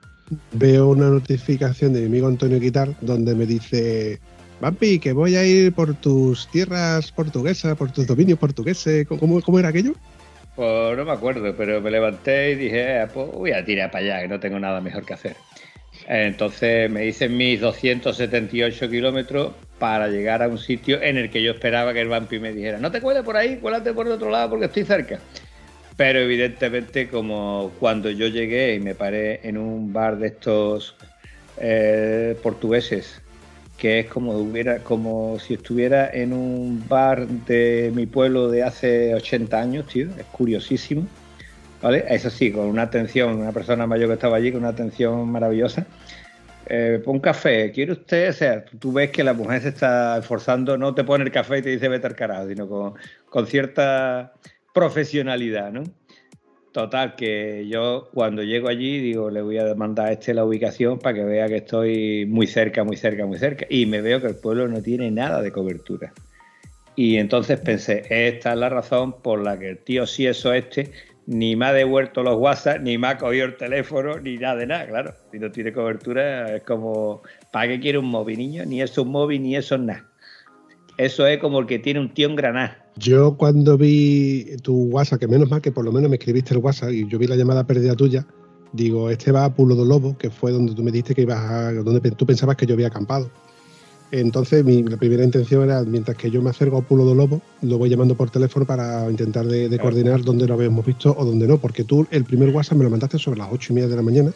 veo 0.54 0.88
una 0.88 1.10
notificación 1.10 1.92
de 1.92 2.00
mi 2.00 2.06
amigo 2.06 2.28
Antonio 2.28 2.58
Guitar 2.58 2.96
donde 3.02 3.36
me 3.36 3.46
dice, 3.46 4.22
Vampi, 4.62 5.00
que 5.00 5.12
voy 5.12 5.36
a 5.36 5.46
ir 5.46 5.74
por 5.74 5.96
tus 5.96 6.48
tierras 6.50 7.12
portuguesas, 7.12 7.76
por 7.76 7.92
tus 7.92 8.08
dominios 8.08 8.40
portugueses. 8.40 9.06
¿Cómo, 9.06 9.42
cómo 9.42 9.60
era 9.60 9.68
aquello? 9.68 9.96
Pues 10.56 10.98
no 10.98 11.04
me 11.04 11.12
acuerdo, 11.12 11.54
pero 11.58 11.82
me 11.82 11.92
levanté 11.92 12.52
y 12.52 12.56
dije, 12.56 13.02
eh, 13.02 13.08
pues 13.14 13.30
voy 13.34 13.52
a 13.52 13.66
tirar 13.66 13.92
para 13.92 14.06
allá, 14.06 14.22
que 14.22 14.28
no 14.30 14.40
tengo 14.40 14.60
nada 14.60 14.80
mejor 14.80 15.06
que 15.06 15.14
hacer. 15.14 15.36
Entonces 16.08 16.90
me 16.90 17.06
hice 17.06 17.28
mis 17.28 17.60
278 17.60 18.90
kilómetros 18.90 19.52
para 19.82 20.10
llegar 20.10 20.44
a 20.44 20.48
un 20.48 20.60
sitio 20.60 21.02
en 21.02 21.18
el 21.18 21.32
que 21.32 21.42
yo 21.42 21.54
esperaba 21.54 21.92
que 21.92 22.02
el 22.02 22.08
vampi 22.08 22.38
me 22.38 22.54
dijera, 22.54 22.78
no 22.78 22.92
te 22.92 23.02
cueles 23.02 23.24
por 23.24 23.36
ahí, 23.36 23.58
cuélate 23.58 23.94
por 23.94 24.06
el 24.06 24.14
otro 24.14 24.30
lado 24.30 24.52
porque 24.52 24.66
estoy 24.66 24.86
cerca. 24.86 25.18
Pero 25.98 26.20
evidentemente 26.20 27.10
como 27.10 27.72
cuando 27.80 28.12
yo 28.12 28.28
llegué 28.28 28.76
y 28.76 28.80
me 28.80 28.94
paré 28.94 29.40
en 29.42 29.58
un 29.58 29.92
bar 29.92 30.20
de 30.20 30.28
estos 30.28 30.96
eh, 31.58 32.38
portugueses, 32.44 33.24
que 33.80 34.02
es 34.02 34.06
como, 34.06 34.34
hubiera, 34.34 34.78
como 34.84 35.40
si 35.40 35.56
estuviera 35.56 36.12
en 36.14 36.32
un 36.32 36.88
bar 36.88 37.28
de 37.28 37.92
mi 37.96 38.06
pueblo 38.06 38.52
de 38.52 38.62
hace 38.62 39.16
80 39.16 39.60
años, 39.60 39.88
tío, 39.88 40.10
es 40.16 40.26
curiosísimo 40.32 41.08
¿vale? 41.82 42.06
Eso 42.08 42.30
sí, 42.30 42.52
con 42.52 42.68
una 42.68 42.84
atención, 42.84 43.40
una 43.40 43.52
persona 43.52 43.88
mayor 43.88 44.10
que 44.10 44.14
estaba 44.14 44.38
allí 44.38 44.52
con 44.52 44.62
una 44.62 44.70
atención 44.70 45.28
maravillosa. 45.32 45.88
Eh, 46.74 47.02
un 47.06 47.20
café, 47.20 47.70
¿quiere 47.74 47.92
usted? 47.92 48.30
O 48.30 48.34
sea, 48.34 48.64
tú 48.64 48.94
ves 48.94 49.12
que 49.12 49.26
la 49.26 49.34
mujer 49.34 49.62
se 49.62 49.68
está 49.68 50.18
esforzando, 50.18 50.78
no 50.78 50.96
te 50.96 51.04
pone 51.04 51.26
el 51.26 51.32
café 51.32 51.58
y 51.58 51.62
te 51.62 51.70
dice 51.72 51.90
vete 51.90 52.08
al 52.08 52.16
carajo, 52.16 52.48
sino 52.48 52.70
con, 52.70 52.94
con 53.28 53.46
cierta 53.46 54.32
profesionalidad, 54.74 55.74
¿no? 55.74 55.84
Total, 56.72 57.18
que 57.18 57.68
yo 57.68 58.10
cuando 58.14 58.42
llego 58.42 58.70
allí 58.70 59.00
digo, 59.00 59.30
le 59.30 59.42
voy 59.42 59.58
a 59.58 59.76
mandar 59.76 60.08
a 60.08 60.12
este 60.14 60.34
la 60.34 60.46
ubicación 60.46 60.98
para 60.98 61.16
que 61.16 61.26
vea 61.26 61.50
que 61.50 61.58
estoy 61.58 62.26
muy 62.26 62.48
cerca, 62.48 62.86
muy 62.86 62.96
cerca, 62.96 63.26
muy 63.26 63.38
cerca. 63.38 63.66
Y 63.70 63.86
me 63.86 64.00
veo 64.00 64.22
que 64.22 64.28
el 64.28 64.38
pueblo 64.38 64.70
no 64.70 64.82
tiene 64.82 65.12
nada 65.12 65.42
de 65.42 65.52
cobertura. 65.52 66.14
Y 66.96 67.18
entonces 67.18 67.60
pensé, 67.60 68.04
esta 68.10 68.54
es 68.54 68.58
la 68.58 68.70
razón 68.70 69.22
por 69.22 69.44
la 69.44 69.60
que 69.60 69.72
el 69.72 69.78
tío 69.80 70.08
si 70.08 70.26
eso 70.26 70.54
este 70.54 70.94
ni 71.28 71.56
me 71.56 71.68
ha 71.68 71.74
devuelto 71.74 72.24
los 72.24 72.38
WhatsApp, 72.38 72.82
ni 72.82 72.98
me 72.98 73.08
ha 73.08 73.18
cogido 73.18 73.46
el 73.46 73.58
teléfono, 73.58 74.20
ni 74.20 74.38
nada 74.38 74.56
de 74.56 74.68
nada, 74.68 74.88
claro. 74.88 75.14
Si 75.32 75.40
no 75.40 75.52
tiene 75.52 75.72
cobertura, 75.72 76.56
es 76.56 76.64
como, 76.64 77.22
¿para 77.52 77.68
qué 77.68 77.80
quiere 77.80 77.98
un 77.98 78.06
móvil, 78.06 78.40
niño? 78.40 78.66
Ni 78.66 78.82
eso 78.82 79.02
es 79.02 79.06
un 79.06 79.12
móvil, 79.12 79.42
ni 79.44 79.56
eso 79.56 79.76
es 79.76 79.82
nada. 79.82 80.06
Eso 80.98 81.26
es 81.26 81.40
como 81.40 81.60
el 81.60 81.68
que 81.68 81.80
tiene 81.80 82.00
un 82.00 82.14
tío 82.14 82.28
en 82.30 82.36
Granada. 82.36 82.78
Yo 82.98 83.38
cuando 83.38 83.78
vi 83.78 84.58
tu 84.62 84.84
WhatsApp, 84.90 85.20
que 85.22 85.28
menos 85.28 85.50
mal 85.50 85.62
que 85.62 85.72
por 85.72 85.86
lo 85.86 85.92
menos 85.92 86.10
me 86.10 86.18
escribiste 86.18 86.54
el 86.54 86.60
WhatsApp 86.60 86.92
y 86.92 87.08
yo 87.08 87.18
vi 87.18 87.28
la 87.28 87.36
llamada 87.36 87.66
perdida 87.66 87.96
tuya, 87.96 88.26
digo, 88.74 89.10
este 89.10 89.32
va 89.32 89.46
a 89.46 89.54
Pulo 89.54 89.76
de 89.76 89.86
Lobo, 89.86 90.18
que 90.18 90.30
fue 90.30 90.52
donde 90.52 90.76
tú 90.76 90.84
me 90.84 90.92
dijiste 90.92 91.16
que 91.16 91.22
ibas 91.22 91.40
a, 91.40 91.74
donde 91.74 92.12
tú 92.12 92.26
pensabas 92.26 92.58
que 92.58 92.66
yo 92.66 92.74
había 92.74 92.88
acampado. 92.88 93.32
Entonces, 94.12 94.66
mi, 94.66 94.84
la 94.84 94.98
primera 94.98 95.24
intención 95.24 95.64
era, 95.64 95.84
mientras 95.84 96.18
que 96.18 96.30
yo 96.30 96.42
me 96.42 96.50
acerco 96.50 96.78
a 96.78 96.82
Pulo 96.82 97.06
de 97.06 97.16
Lobo, 97.16 97.42
lo 97.62 97.78
voy 97.78 97.90
llamando 97.90 98.16
por 98.16 98.30
teléfono 98.30 98.66
para 98.66 99.10
intentar 99.10 99.46
de, 99.46 99.80
coordinar 99.80 100.22
dónde 100.22 100.46
lo 100.48 100.56
habíamos 100.56 100.86
visto 100.86 101.16
o 101.18 101.24
dónde 101.24 101.48
no, 101.48 101.58
porque 101.58 101.86
tú 101.86 102.06
el 102.12 102.26
primer 102.26 102.50
WhatsApp 102.50 102.78
me 102.78 102.84
lo 102.84 102.90
mandaste 102.90 103.18
sobre 103.18 103.40
las 103.40 103.48
ocho 103.52 103.72
y 103.72 103.76
media 103.76 103.88
de 103.88 103.96
la 103.96 104.02
mañana 104.02 104.34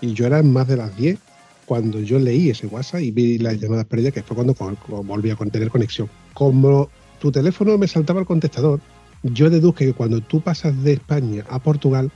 y 0.00 0.12
yo 0.12 0.26
era 0.26 0.38
en 0.38 0.52
más 0.52 0.68
de 0.68 0.76
las 0.76 0.96
10 0.96 1.18
cuando 1.64 1.98
yo 1.98 2.20
leí 2.20 2.50
ese 2.50 2.68
WhatsApp 2.68 3.00
y 3.00 3.10
vi 3.10 3.38
las 3.38 3.60
llamadas 3.60 3.86
perdidas, 3.86 4.12
que 4.12 4.22
fue 4.22 4.36
cuando 4.36 4.54
volví 5.02 5.30
a 5.30 5.36
tener 5.36 5.70
conexión. 5.70 6.08
Como 6.32 6.88
tu 7.18 7.32
teléfono 7.32 7.76
me 7.76 7.88
saltaba 7.88 8.20
el 8.20 8.26
contestador, 8.26 8.78
yo 9.24 9.50
deduje 9.50 9.86
que 9.86 9.92
cuando 9.92 10.20
tú 10.20 10.40
pasas 10.40 10.80
de 10.84 10.92
España 10.92 11.44
a 11.50 11.58
Portugal, 11.58 12.12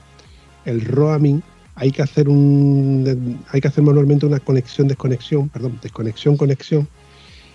el 0.64 0.82
roaming 0.82 1.42
hay 1.74 1.90
que 1.90 2.02
hacer 2.02 2.28
un 2.28 3.40
hay 3.50 3.60
que 3.60 3.66
hacer 3.66 3.82
manualmente 3.82 4.26
una 4.26 4.38
conexión 4.38 4.86
desconexión, 4.86 5.48
perdón, 5.48 5.80
desconexión 5.82 6.36
conexión 6.36 6.86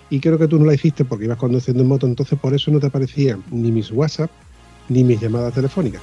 y 0.10 0.20
creo 0.20 0.38
que 0.38 0.48
tú 0.48 0.60
no 0.60 0.66
la 0.66 0.74
hiciste 0.74 1.06
porque 1.06 1.26
ibas 1.26 1.38
conduciendo 1.38 1.84
en 1.84 1.90
moto, 1.90 2.08
entonces 2.08 2.38
por 2.40 2.54
eso 2.54 2.72
no 2.72 2.80
te 2.80 2.88
aparecían 2.88 3.44
ni 3.52 3.72
mis 3.72 3.92
WhatsApp 3.92 4.30
ni 4.90 5.04
mis 5.04 5.20
llamadas 5.20 5.54
telefónicas. 5.54 6.02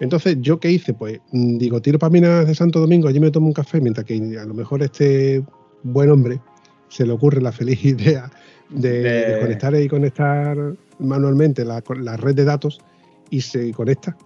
Entonces, 0.00 0.36
¿yo 0.40 0.60
qué 0.60 0.70
hice? 0.70 0.92
Pues 0.92 1.18
mm, 1.32 1.56
digo, 1.56 1.80
tiro 1.80 1.98
para 1.98 2.10
Minas 2.10 2.46
de 2.46 2.54
Santo 2.54 2.78
Domingo, 2.78 3.08
allí 3.08 3.20
me 3.20 3.30
tomo 3.30 3.46
un 3.46 3.54
café, 3.54 3.80
mientras 3.80 4.04
que 4.04 4.16
a 4.38 4.44
lo 4.44 4.52
mejor 4.52 4.82
este 4.82 5.42
buen 5.82 6.10
hombre 6.10 6.40
se 6.88 7.06
le 7.06 7.12
ocurre 7.12 7.40
la 7.40 7.52
feliz 7.52 7.82
idea 7.84 8.30
de, 8.68 9.38
conectar 9.40 9.74
y 9.74 9.88
conectar 9.88 10.56
manualmente 10.98 11.64
la, 11.64 11.80
red 11.80 12.34
de 12.34 12.44
datos 12.44 12.78
y 13.30 13.40
se 13.40 13.72
conecta. 13.72 14.16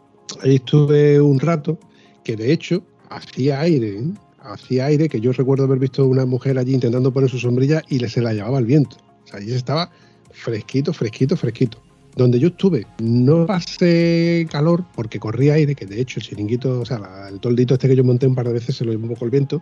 Ahí 0.42 0.56
estuve 0.56 1.20
un 1.20 1.40
rato 1.40 1.78
que 2.24 2.36
de 2.36 2.52
hecho 2.52 2.82
hacía 3.10 3.60
aire, 3.60 3.98
¿eh? 3.98 4.12
hacía 4.40 4.86
aire, 4.86 5.08
que 5.08 5.20
yo 5.20 5.32
recuerdo 5.32 5.64
haber 5.64 5.78
visto 5.78 6.06
una 6.06 6.26
mujer 6.26 6.58
allí 6.58 6.74
intentando 6.74 7.12
poner 7.12 7.30
su 7.30 7.38
sombrilla 7.38 7.82
y 7.88 7.98
le 7.98 8.08
se 8.08 8.20
la 8.20 8.32
llevaba 8.32 8.58
el 8.58 8.66
viento. 8.66 8.96
O 9.32 9.36
allí 9.36 9.52
estaba 9.52 9.90
fresquito, 10.30 10.92
fresquito, 10.92 11.36
fresquito. 11.36 11.78
Donde 12.16 12.40
yo 12.40 12.48
estuve, 12.48 12.84
no 13.00 13.46
pasé 13.46 14.46
calor 14.50 14.84
porque 14.94 15.20
corría 15.20 15.54
aire, 15.54 15.74
que 15.74 15.86
de 15.86 16.00
hecho 16.00 16.18
el 16.18 16.26
chiringuito, 16.26 16.80
o 16.80 16.84
sea, 16.84 17.28
el 17.30 17.38
toldito 17.38 17.74
este 17.74 17.88
que 17.88 17.94
yo 17.94 18.02
monté 18.02 18.26
un 18.26 18.34
par 18.34 18.46
de 18.46 18.54
veces 18.54 18.76
se 18.76 18.84
lo 18.84 18.90
llevó 18.90 19.04
un 19.04 19.10
poco 19.10 19.24
el 19.24 19.30
viento. 19.30 19.60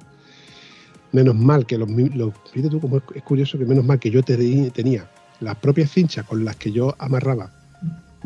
Menos 1.12 1.35
mal 1.35 1.66
que 1.66 1.77
los, 1.77 1.88
los 1.90 2.33
fíjate 2.53 2.71
tú 2.71 2.81
como 2.81 2.97
es, 2.97 3.23
curioso 3.23 3.59
que 3.59 3.66
menos 3.66 3.85
mal 3.85 3.99
que 3.99 4.11
yo 4.11 4.23
tenía 4.23 5.11
las 5.40 5.57
propias 5.57 5.90
cinchas 5.90 6.25
con 6.27 6.44
las 6.44 6.57
que 6.57 6.72
yo 6.72 6.94
amarraba 6.99 7.53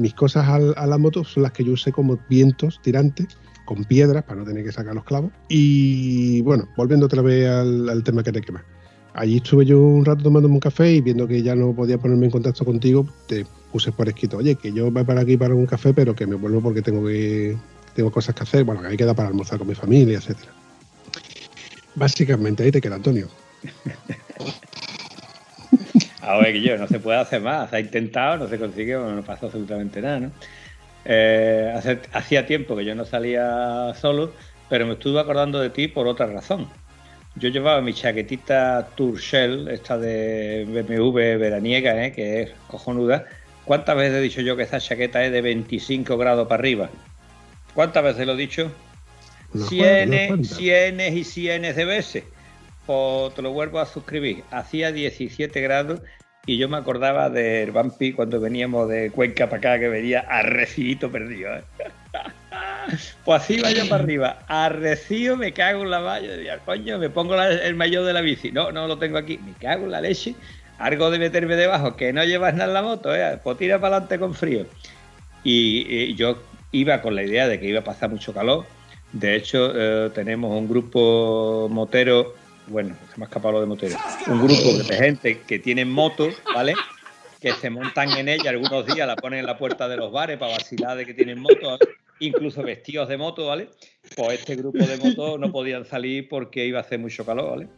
mis 0.01 0.15
cosas 0.15 0.49
a 0.49 0.87
la 0.87 0.99
moto 0.99 1.25
son 1.25 1.43
las 1.43 1.53
que 1.53 1.63
yo 1.63 1.73
usé 1.73 1.93
como 1.93 2.19
vientos 2.29 2.81
tirantes 2.83 3.29
con 3.67 3.85
piedras 3.85 4.25
para 4.25 4.41
no 4.41 4.47
tener 4.47 4.65
que 4.65 4.73
sacar 4.73 4.95
los 4.95 5.05
clavos. 5.05 5.31
Y 5.49 6.41
bueno, 6.41 6.67
volviendo 6.77 7.07
otra 7.07 7.23
vez 7.23 7.49
al 7.49 8.03
tema 8.03 8.23
que 8.23 8.33
te 8.33 8.41
quema. 8.41 8.65
Allí 9.13 9.37
estuve 9.37 9.67
yo 9.67 9.81
un 9.81 10.05
rato 10.05 10.23
tomándome 10.23 10.55
un 10.55 10.61
café 10.61 10.93
y 10.93 11.01
viendo 11.01 11.27
que 11.27 11.43
ya 11.43 11.55
no 11.55 11.75
podía 11.75 11.99
ponerme 11.99 12.27
en 12.27 12.31
contacto 12.31 12.65
contigo, 12.65 13.07
te 13.27 13.45
puse 13.71 13.93
por 13.93 14.09
escrito, 14.09 14.39
oye, 14.39 14.55
que 14.55 14.73
yo 14.73 14.91
voy 14.91 15.05
para 15.05 15.21
aquí 15.21 15.37
para 15.37 15.55
un 15.55 15.67
café, 15.67 15.93
pero 15.93 16.15
que 16.15 16.27
me 16.27 16.37
vuelvo 16.37 16.63
porque 16.63 16.81
tengo 16.81 17.07
que 17.07 17.57
tengo 17.95 18.11
cosas 18.11 18.35
que 18.35 18.45
hacer, 18.45 18.65
bueno, 18.65 18.81
que 18.81 18.87
hay 18.87 18.97
que 18.97 19.05
dar 19.05 19.17
para 19.17 19.29
almorzar 19.29 19.59
con 19.59 19.69
mi 19.69 19.75
familia, 19.75 20.19
etcétera. 20.19 20.53
Básicamente 21.97 22.63
ahí 22.63 22.71
te 22.71 22.81
queda 22.81 22.95
Antonio. 22.95 23.29
Ahora 26.31 26.53
que 26.53 26.61
yo, 26.61 26.77
no 26.79 26.87
se 26.87 27.01
puede 27.01 27.19
hacer 27.19 27.41
más, 27.41 27.73
ha 27.73 27.81
intentado, 27.81 28.37
no 28.37 28.49
se 28.49 28.59
consigue, 28.59 28.97
bueno, 28.97 29.17
no 29.17 29.23
pasa 29.23 29.47
absolutamente 29.47 30.01
nada, 30.01 30.21
¿no? 30.21 30.33
Eh, 31.05 31.99
hacía 32.13 32.47
tiempo 32.47 32.77
que 32.77 32.85
yo 32.85 32.95
no 32.95 33.05
salía 33.05 33.93
solo, 34.01 34.33
pero 34.69 34.87
me 34.87 34.93
estuve 34.93 35.19
acordando 35.19 35.59
de 35.61 35.71
ti 35.71 35.89
por 35.89 36.07
otra 36.07 36.27
razón. 36.27 36.69
Yo 37.37 37.49
llevaba 37.49 37.81
mi 37.81 37.95
chaquetita 37.95 38.89
Tour 38.95 39.19
Shell, 39.19 39.69
esta 39.69 39.99
de 39.99 40.67
BMW 40.69 41.39
veraniega, 41.39 42.05
¿eh? 42.05 42.13
que 42.13 42.43
es 42.43 42.51
cojonuda. 42.67 43.25
¿Cuántas 43.65 43.97
veces 43.97 44.15
he 44.17 44.21
dicho 44.21 44.41
yo 44.41 44.57
que 44.57 44.65
esa 44.65 44.81
chaqueta 44.81 45.25
es 45.25 45.33
de 45.33 45.41
25 45.41 46.17
grados 46.17 46.49
para 46.49 46.61
arriba? 46.61 46.91
¿Cuántas 47.75 48.05
veces 48.05 48.27
lo 48.27 48.35
he 48.35 48.37
dicho? 48.37 48.71
Cienes, 49.69 50.49
cienes 50.49 51.15
y 51.15 51.25
cienes 51.25 51.77
de 51.77 51.85
veces. 51.85 52.25
Pues 52.87 53.35
te 53.35 53.43
lo 53.43 53.53
vuelvo 53.53 53.79
a 53.79 53.87
suscribir. 53.87 54.43
Hacía 54.51 54.93
17 54.93 55.61
grados 55.61 56.01
y 56.47 56.57
yo 56.57 56.69
me 56.69 56.79
acordaba 56.79 57.31
del 57.31 57.71
Vampi 57.71 58.13
cuando 58.13 58.41
veníamos 58.41 58.89
de 58.89 59.11
Cuenca 59.11 59.49
para 59.49 59.59
acá, 59.59 59.79
que 59.79 59.89
venía 59.89 60.21
arrecidito 60.21 61.11
perdido. 61.11 61.55
¿eh? 61.57 61.63
Pues 63.25 63.43
así 63.43 63.61
vaya 63.61 63.85
para 63.89 64.03
arriba. 64.03 64.39
Arrecido, 64.49 65.37
me 65.37 65.53
cago 65.53 65.83
en 65.83 65.91
la 65.91 66.01
valla. 66.01 66.29
Decía, 66.29 66.59
coño, 66.59 66.99
me 66.99 67.09
pongo 67.09 67.41
el 67.41 67.75
maillot 67.77 68.05
de 68.05 68.13
la 68.13 68.21
bici. 68.21 68.51
No, 68.51 68.73
no 68.73 68.89
lo 68.89 68.99
tengo 68.99 69.19
aquí. 69.19 69.39
Me 69.39 69.53
cago 69.53 69.85
en 69.85 69.93
la 69.93 70.01
leche. 70.01 70.35
Algo 70.79 71.11
de 71.11 71.19
meterme 71.19 71.57
debajo, 71.57 71.95
que 71.95 72.13
no 72.13 72.25
llevas 72.25 72.55
nada 72.55 72.69
en 72.69 72.75
la 72.75 72.83
moto, 72.83 73.15
¿eh? 73.15 73.39
pues 73.45 73.59
tira 73.59 73.79
para 73.79 73.97
adelante 73.97 74.19
con 74.19 74.35
frío. 74.35 74.65
Y, 75.45 76.15
yo 76.15 76.39
iba 76.73 77.03
con 77.03 77.15
la 77.15 77.23
idea 77.23 77.47
de 77.49 77.61
que 77.61 77.67
iba 77.67 77.81
a 77.81 77.85
pasar 77.85 78.09
mucho 78.09 78.33
calor. 78.33 78.65
De 79.13 79.37
hecho, 79.37 79.73
eh, 79.75 80.11
tenemos 80.15 80.57
un 80.57 80.69
grupo 80.69 81.69
motero, 81.71 82.35
bueno, 82.71 82.97
se 83.13 83.19
me 83.19 83.25
ha 83.25 83.29
escapado 83.29 83.53
lo 83.53 83.61
de 83.61 83.67
motero, 83.67 83.97
un 84.29 84.39
grupo 84.39 84.73
de 84.89 84.97
gente 84.97 85.41
que 85.41 85.59
tiene 85.59 85.85
motos, 85.85 86.35
¿vale? 86.55 86.75
Que 87.41 87.53
se 87.53 87.69
montan 87.69 88.11
en 88.13 88.29
ella 88.29 88.51
algunos 88.51 88.87
días, 88.87 89.07
la 89.07 89.17
ponen 89.17 89.41
en 89.41 89.47
la 89.47 89.59
puerta 89.59 89.89
de 89.89 89.97
los 89.97 90.13
bares 90.13 90.39
para 90.39 90.53
vacilar 90.53 90.97
de 90.97 91.05
que 91.05 91.15
tienen 91.15 91.41
motos 91.41 91.79
incluso 92.21 92.63
vestidos 92.63 93.09
de 93.09 93.17
moto, 93.17 93.47
¿vale? 93.47 93.69
Pues 94.17 94.41
este 94.41 94.55
grupo 94.57 94.79
de 94.79 94.97
motos 94.99 95.41
no 95.41 95.51
podían 95.51 95.85
salir 95.85 96.29
porque 96.29 96.67
iba 96.67 96.79
a 96.79 96.83
hacer 96.83 96.99
mucho 96.99 97.27
calor, 97.27 97.51
¿vale? 97.51 97.69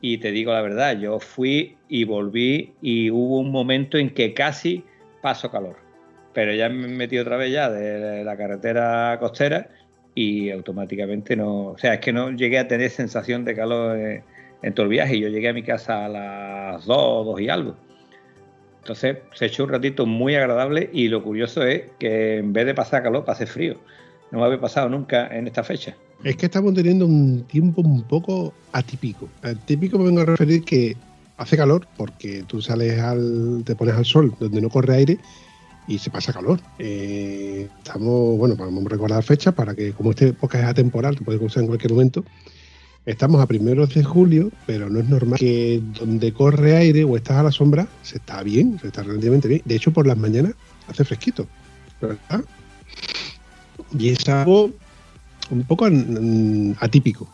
Y 0.00 0.18
te 0.18 0.30
digo 0.30 0.52
la 0.52 0.62
verdad, 0.62 0.98
yo 0.98 1.20
fui 1.20 1.76
y 1.88 2.04
volví 2.04 2.72
y 2.80 3.10
hubo 3.10 3.40
un 3.40 3.50
momento 3.50 3.98
en 3.98 4.10
que 4.14 4.32
casi 4.32 4.84
paso 5.20 5.50
calor. 5.50 5.76
Pero 6.32 6.54
ya 6.54 6.68
me 6.68 6.88
metí 6.88 7.18
otra 7.18 7.36
vez 7.36 7.52
ya 7.52 7.68
de 7.68 8.24
la 8.24 8.36
carretera 8.36 9.18
costera 9.20 9.68
y 10.14 10.50
automáticamente 10.50 11.36
no, 11.36 11.68
o 11.68 11.78
sea, 11.78 11.94
es 11.94 12.00
que 12.00 12.12
no 12.12 12.30
llegué 12.30 12.58
a 12.58 12.68
tener 12.68 12.90
sensación 12.90 13.44
de 13.44 13.54
calor 13.54 14.22
en, 14.62 14.74
todo 14.74 14.84
el 14.84 14.90
viaje. 14.90 15.18
Yo 15.18 15.28
llegué 15.28 15.48
a 15.48 15.52
mi 15.52 15.62
casa 15.62 16.06
a 16.06 16.08
las 16.08 16.86
2, 16.86 17.26
2 17.26 17.40
y 17.40 17.48
algo. 17.48 17.76
Entonces 18.80 19.18
se 19.34 19.46
echó 19.46 19.64
un 19.64 19.70
ratito 19.70 20.06
muy 20.06 20.34
agradable 20.34 20.90
y 20.92 21.08
lo 21.08 21.22
curioso 21.22 21.62
es 21.64 21.82
que 21.98 22.38
en 22.38 22.52
vez 22.52 22.66
de 22.66 22.74
pasar 22.74 23.02
calor, 23.02 23.24
pase 23.24 23.46
frío. 23.46 23.76
No 24.30 24.38
me 24.38 24.44
había 24.44 24.60
pasado 24.60 24.88
nunca 24.88 25.26
en 25.36 25.46
esta 25.46 25.62
fecha. 25.62 25.94
Es 26.22 26.36
que 26.36 26.46
estamos 26.46 26.74
teniendo 26.74 27.06
un 27.06 27.44
tiempo 27.44 27.82
un 27.82 28.02
poco 28.02 28.52
atípico. 28.72 29.28
Atípico 29.42 29.98
me 29.98 30.06
vengo 30.06 30.20
a 30.20 30.26
referir 30.26 30.64
que 30.64 30.96
hace 31.36 31.56
calor 31.56 31.86
porque 31.96 32.44
tú 32.46 32.60
sales 32.60 33.00
al, 33.00 33.62
te 33.64 33.74
pones 33.74 33.94
al 33.94 34.04
sol 34.04 34.34
donde 34.38 34.60
no 34.60 34.68
corre 34.68 34.94
aire 34.94 35.18
y 35.88 35.98
se 35.98 36.10
pasa 36.10 36.32
calor. 36.32 36.60
Eh, 36.78 37.68
estamos, 37.78 38.38
bueno, 38.38 38.54
vamos 38.56 38.86
a 38.86 38.88
recordar 38.88 39.22
fecha 39.22 39.52
para 39.52 39.74
que 39.74 39.92
como 39.92 40.10
este 40.10 40.28
época 40.28 40.58
es 40.58 40.64
atemporal, 40.64 41.16
te 41.16 41.24
puede 41.24 41.38
usar 41.38 41.62
en 41.62 41.68
cualquier 41.68 41.92
momento, 41.92 42.24
Estamos 43.06 43.40
a 43.40 43.46
primeros 43.46 43.94
de 43.94 44.04
julio, 44.04 44.50
pero 44.66 44.90
no 44.90 45.00
es 45.00 45.08
normal 45.08 45.38
que 45.38 45.80
donde 45.98 46.32
corre 46.32 46.76
aire 46.76 47.04
o 47.04 47.16
estás 47.16 47.38
a 47.38 47.42
la 47.42 47.50
sombra 47.50 47.88
se 48.02 48.18
está 48.18 48.42
bien, 48.42 48.78
se 48.78 48.88
está 48.88 49.02
relativamente 49.02 49.48
bien. 49.48 49.62
De 49.64 49.74
hecho, 49.74 49.90
por 49.90 50.06
las 50.06 50.18
mañanas 50.18 50.52
hace 50.86 51.04
fresquito, 51.04 51.46
¿verdad? 52.00 52.44
Y 53.98 54.10
es 54.10 54.28
algo 54.28 54.70
un 55.50 55.64
poco 55.64 55.88
atípico. 56.78 57.26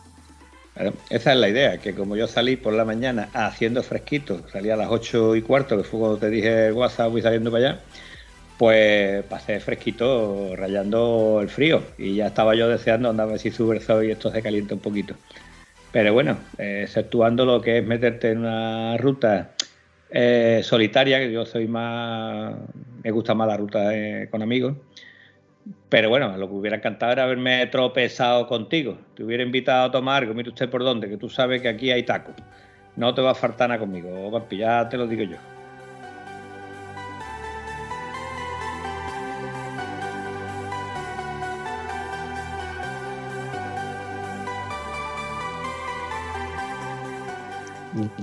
esa 1.09 1.33
es 1.33 1.37
la 1.37 1.49
idea, 1.49 1.77
que 1.79 1.93
como 1.93 2.15
yo 2.15 2.27
salí 2.27 2.55
por 2.55 2.73
la 2.73 2.85
mañana 2.85 3.29
haciendo 3.33 3.83
fresquito, 3.83 4.41
salí 4.51 4.69
a 4.69 4.77
las 4.77 4.87
8 4.89 5.35
y 5.35 5.41
cuarto, 5.41 5.77
que 5.77 5.83
fue 5.83 5.99
cuando 5.99 6.17
te 6.17 6.29
dije 6.29 6.71
WhatsApp, 6.71 7.11
voy 7.11 7.21
saliendo 7.21 7.51
para 7.51 7.71
allá, 7.71 7.81
pues 8.57 9.23
pasé 9.25 9.59
fresquito, 9.59 10.55
rayando 10.55 11.39
el 11.41 11.49
frío. 11.49 11.83
Y 11.97 12.15
ya 12.15 12.27
estaba 12.27 12.55
yo 12.55 12.69
deseando 12.69 13.09
andar 13.09 13.27
a 13.27 13.31
ver 13.31 13.39
si 13.39 13.51
sube 13.51 13.77
el 13.77 14.05
y 14.05 14.11
esto 14.11 14.31
se 14.31 14.41
calienta 14.41 14.73
un 14.73 14.79
poquito. 14.79 15.13
Pero 15.91 16.13
bueno, 16.13 16.45
exceptuando 16.57 17.45
lo 17.45 17.61
que 17.61 17.79
es 17.79 17.85
meterte 17.85 18.31
en 18.31 18.39
una 18.39 18.97
ruta 18.97 19.51
eh, 20.09 20.61
solitaria, 20.63 21.19
que 21.19 21.31
yo 21.31 21.45
soy 21.45 21.67
más, 21.67 22.55
me 23.03 23.11
gusta 23.11 23.33
más 23.35 23.47
la 23.47 23.57
ruta 23.57 23.93
eh, 23.95 24.29
con 24.29 24.41
amigos, 24.41 24.75
Pero 25.89 26.09
bueno, 26.09 26.37
lo 26.37 26.47
que 26.47 26.53
hubiera 26.55 26.77
encantado 26.77 27.11
era 27.13 27.23
haberme 27.23 27.65
tropezado 27.67 28.47
contigo. 28.47 28.97
Te 29.15 29.23
hubiera 29.23 29.43
invitado 29.43 29.85
a 29.85 29.91
tomar 29.91 30.23
algo, 30.23 30.33
mire 30.33 30.49
usted 30.49 30.69
por 30.69 30.83
dónde, 30.83 31.09
que 31.09 31.17
tú 31.17 31.29
sabes 31.29 31.61
que 31.61 31.69
aquí 31.69 31.91
hay 31.91 32.03
tacos. 32.03 32.35
No 32.95 33.13
te 33.13 33.21
va 33.21 33.31
a 33.31 33.35
faltar 33.35 33.69
nada 33.69 33.79
conmigo, 33.79 34.31
papi, 34.31 34.57
ya 34.57 34.87
te 34.89 34.97
lo 34.97 35.07
digo 35.07 35.23
yo. 35.23 35.56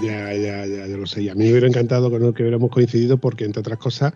Ya, 0.02 0.32
ya, 0.34 0.66
ya, 0.66 0.86
yo 0.86 0.96
lo 0.96 1.06
sé. 1.06 1.22
Y 1.22 1.28
a 1.28 1.34
mí 1.34 1.44
me 1.44 1.50
hubiera 1.50 1.66
encantado 1.66 2.10
con 2.10 2.32
que 2.32 2.42
hubiéramos 2.42 2.70
coincidido 2.70 3.18
porque, 3.18 3.44
entre 3.44 3.60
otras 3.60 3.78
cosas, 3.78 4.12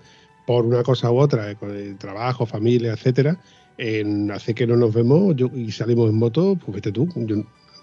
por 0.46 0.64
una 0.64 0.82
cosa 0.82 1.10
u 1.10 1.18
otra, 1.18 1.54
con 1.56 1.74
el 1.74 1.98
trabajo, 1.98 2.46
familia, 2.46 2.92
etcétera, 2.92 3.38
en, 3.76 4.30
hace 4.30 4.54
que 4.54 4.66
no 4.66 4.76
nos 4.76 4.94
vemos 4.94 5.36
yo, 5.36 5.50
y 5.54 5.70
salimos 5.70 6.10
en 6.10 6.16
moto, 6.16 6.56
pues 6.56 6.76
vete 6.76 6.92
tú, 6.92 7.08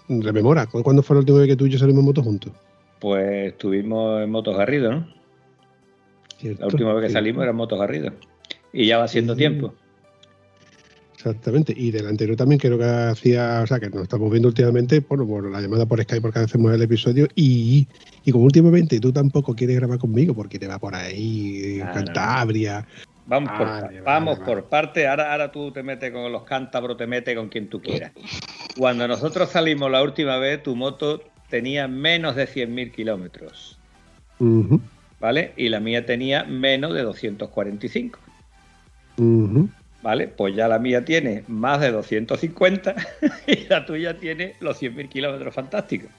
rememora, 0.08 0.66
¿cuándo 0.66 1.02
fue 1.02 1.14
la 1.14 1.20
última 1.20 1.38
vez 1.38 1.48
que 1.48 1.56
tú 1.56 1.66
y 1.66 1.70
yo 1.70 1.78
salimos 1.78 2.00
en 2.00 2.06
moto 2.06 2.22
juntos? 2.22 2.52
Pues 3.00 3.52
estuvimos 3.52 4.22
en 4.22 4.30
Motos 4.30 4.56
Garrido, 4.56 4.92
¿no? 4.92 5.06
la 6.42 6.66
última 6.66 6.92
vez 6.94 7.06
que 7.06 7.12
salimos 7.12 7.42
era 7.42 7.50
en 7.50 7.56
Motos 7.56 7.78
Garrido. 7.78 8.12
Y 8.72 8.86
ya 8.86 8.98
va 8.98 9.08
siendo 9.08 9.36
tiempo. 9.36 9.74
Exactamente. 11.26 11.74
Y 11.76 11.90
del 11.90 12.06
anterior 12.06 12.36
también 12.36 12.60
creo 12.60 12.78
que 12.78 12.84
hacía, 12.84 13.60
o 13.62 13.66
sea, 13.66 13.80
que 13.80 13.90
nos 13.90 14.04
estamos 14.04 14.30
viendo 14.30 14.48
últimamente, 14.48 15.00
bueno, 15.00 15.26
por 15.26 15.50
la 15.50 15.60
llamada 15.60 15.84
por 15.84 16.00
Skype 16.00 16.20
porque 16.20 16.38
hacemos 16.38 16.72
el 16.72 16.80
episodio 16.82 17.26
y, 17.34 17.88
y 18.24 18.30
como 18.30 18.44
últimamente 18.44 19.00
tú 19.00 19.12
tampoco 19.12 19.54
quieres 19.56 19.76
grabar 19.76 19.98
conmigo 19.98 20.34
porque 20.34 20.60
te 20.60 20.68
va 20.68 20.78
por 20.78 20.94
ahí, 20.94 21.80
Cantabria. 21.92 22.86
Vamos, 23.26 23.50
por, 23.58 24.02
vamos 24.04 24.38
por 24.38 24.64
parte, 24.66 25.08
ahora, 25.08 25.32
ahora 25.32 25.50
tú 25.50 25.72
te 25.72 25.82
metes 25.82 26.12
con 26.12 26.30
los 26.30 26.44
cántabros, 26.44 26.96
te 26.96 27.08
metes 27.08 27.36
con 27.36 27.48
quien 27.48 27.68
tú 27.68 27.82
quieras. 27.82 28.12
Cuando 28.78 29.08
nosotros 29.08 29.50
salimos 29.50 29.90
la 29.90 30.04
última 30.04 30.36
vez, 30.36 30.62
tu 30.62 30.76
moto 30.76 31.22
tenía 31.50 31.88
menos 31.88 32.36
de 32.36 32.46
100.000 32.46 32.92
kilómetros. 32.92 33.80
¿Vale? 35.18 35.54
Y 35.56 35.70
la 35.70 35.80
mía 35.80 36.06
tenía 36.06 36.44
menos 36.44 36.94
de 36.94 37.02
245. 37.02 38.20
¿Vale? 40.06 40.28
Pues 40.28 40.54
ya 40.54 40.68
la 40.68 40.78
mía 40.78 41.04
tiene 41.04 41.42
más 41.48 41.80
de 41.80 41.90
250 41.90 42.94
y 43.48 43.66
la 43.66 43.84
tuya 43.84 44.16
tiene 44.16 44.54
los 44.60 44.80
100.000 44.80 45.08
kilómetros 45.08 45.52
fantásticos. 45.52 46.10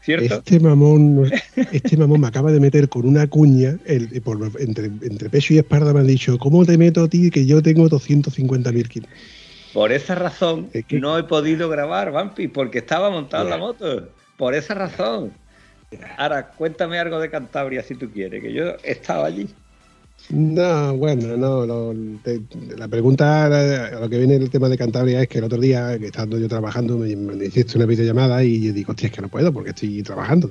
¿Cierto? 0.00 0.36
Este 0.36 0.60
mamón, 0.60 1.30
este 1.72 1.98
mamón 1.98 2.22
me 2.22 2.26
acaba 2.26 2.50
de 2.50 2.60
meter 2.60 2.88
con 2.88 3.06
una 3.06 3.26
cuña 3.26 3.76
entre, 3.84 5.28
pecho 5.28 5.52
y 5.52 5.58
espalda 5.58 5.92
me 5.92 6.00
han 6.00 6.06
dicho, 6.06 6.38
¿cómo 6.38 6.64
te 6.64 6.78
meto 6.78 7.04
a 7.04 7.08
ti 7.08 7.30
que 7.30 7.44
yo 7.44 7.60
tengo 7.62 7.86
250.000 7.90 8.88
kilómetros? 8.88 9.04
Por 9.74 9.92
esa 9.92 10.14
razón 10.14 10.70
no 10.90 11.18
he 11.18 11.24
podido 11.24 11.68
grabar, 11.68 12.12
Vampi, 12.12 12.48
porque 12.48 12.78
estaba 12.78 13.10
montado 13.10 13.44
en 13.44 13.50
la 13.50 13.58
moto. 13.58 14.08
Por 14.38 14.54
esa 14.54 14.72
razón. 14.72 15.32
Ahora, 16.16 16.48
cuéntame 16.48 16.98
algo 16.98 17.20
de 17.20 17.28
Cantabria 17.28 17.82
si 17.82 17.94
tú 17.94 18.10
quieres, 18.10 18.42
que 18.42 18.54
yo 18.54 18.76
estaba 18.84 19.26
allí. 19.26 19.50
No, 20.30 20.96
bueno, 20.96 21.36
no. 21.36 21.94
la 22.76 22.88
pregunta 22.88 23.46
a 23.46 24.00
lo 24.00 24.08
que 24.08 24.18
viene 24.18 24.36
el 24.36 24.48
tema 24.48 24.68
de 24.68 24.78
Cantabria 24.78 25.22
es 25.22 25.28
que 25.28 25.38
el 25.38 25.44
otro 25.44 25.60
día, 25.60 25.98
que 25.98 26.06
estando 26.06 26.38
yo 26.38 26.48
trabajando, 26.48 26.96
me, 26.96 27.10
hiciste 27.44 27.76
una 27.76 27.86
videollamada 27.86 28.42
y 28.42 28.62
yo 28.62 28.72
digo, 28.72 28.92
hostia, 28.92 29.08
es 29.08 29.12
que 29.12 29.20
no 29.20 29.28
puedo 29.28 29.52
porque 29.52 29.70
estoy 29.70 30.02
trabajando. 30.02 30.48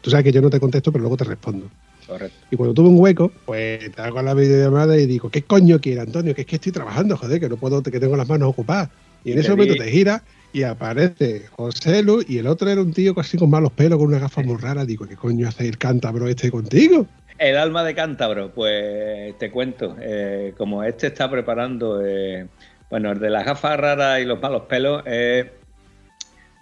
tú 0.00 0.10
sabes 0.10 0.24
que 0.24 0.32
yo 0.32 0.40
no 0.40 0.50
te 0.50 0.60
contesto, 0.60 0.92
pero 0.92 1.02
luego 1.02 1.16
te 1.16 1.24
respondo. 1.24 1.68
Correcto. 2.06 2.36
Y 2.52 2.56
cuando 2.56 2.72
tuve 2.72 2.88
un 2.88 3.00
hueco, 3.00 3.32
pues 3.44 3.90
te 3.92 4.00
hago 4.00 4.22
la 4.22 4.32
videollamada 4.34 4.96
y 4.96 5.06
digo, 5.06 5.28
¿qué 5.28 5.42
coño 5.42 5.80
quiere, 5.80 6.02
Antonio? 6.02 6.34
Que 6.34 6.42
es 6.42 6.46
que 6.46 6.56
estoy 6.56 6.70
trabajando, 6.70 7.16
joder, 7.16 7.40
que 7.40 7.48
no 7.48 7.56
puedo, 7.56 7.82
que 7.82 7.98
tengo 7.98 8.16
las 8.16 8.28
manos 8.28 8.48
ocupadas. 8.48 8.90
Y 9.24 9.32
en 9.32 9.40
ese 9.40 9.50
momento 9.50 9.74
te 9.74 9.90
gira 9.90 10.22
y 10.52 10.62
aparece 10.62 11.46
José 11.56 12.04
Lu 12.04 12.22
y 12.26 12.38
el 12.38 12.46
otro 12.46 12.70
era 12.70 12.80
un 12.80 12.92
tío 12.92 13.12
así 13.18 13.36
con 13.36 13.50
malos 13.50 13.72
pelos, 13.72 13.98
con 13.98 14.06
una 14.06 14.20
gafa 14.20 14.40
muy 14.42 14.56
rara. 14.56 14.84
Digo, 14.84 15.04
¿qué 15.04 15.16
coño 15.16 15.48
hace 15.48 15.66
el 15.66 15.78
cántabro 15.78 16.28
este 16.28 16.52
contigo? 16.52 17.08
El 17.38 17.58
alma 17.58 17.84
de 17.84 17.94
cántabro, 17.94 18.50
pues 18.50 19.36
te 19.36 19.50
cuento, 19.50 19.94
eh, 20.00 20.54
como 20.56 20.82
este 20.82 21.08
está 21.08 21.30
preparando, 21.30 22.00
eh, 22.02 22.48
bueno, 22.88 23.12
el 23.12 23.18
de 23.18 23.28
las 23.28 23.44
gafas 23.44 23.78
raras 23.78 24.20
y 24.20 24.24
los 24.24 24.40
malos 24.40 24.62
pelos 24.62 25.02
es 25.04 25.46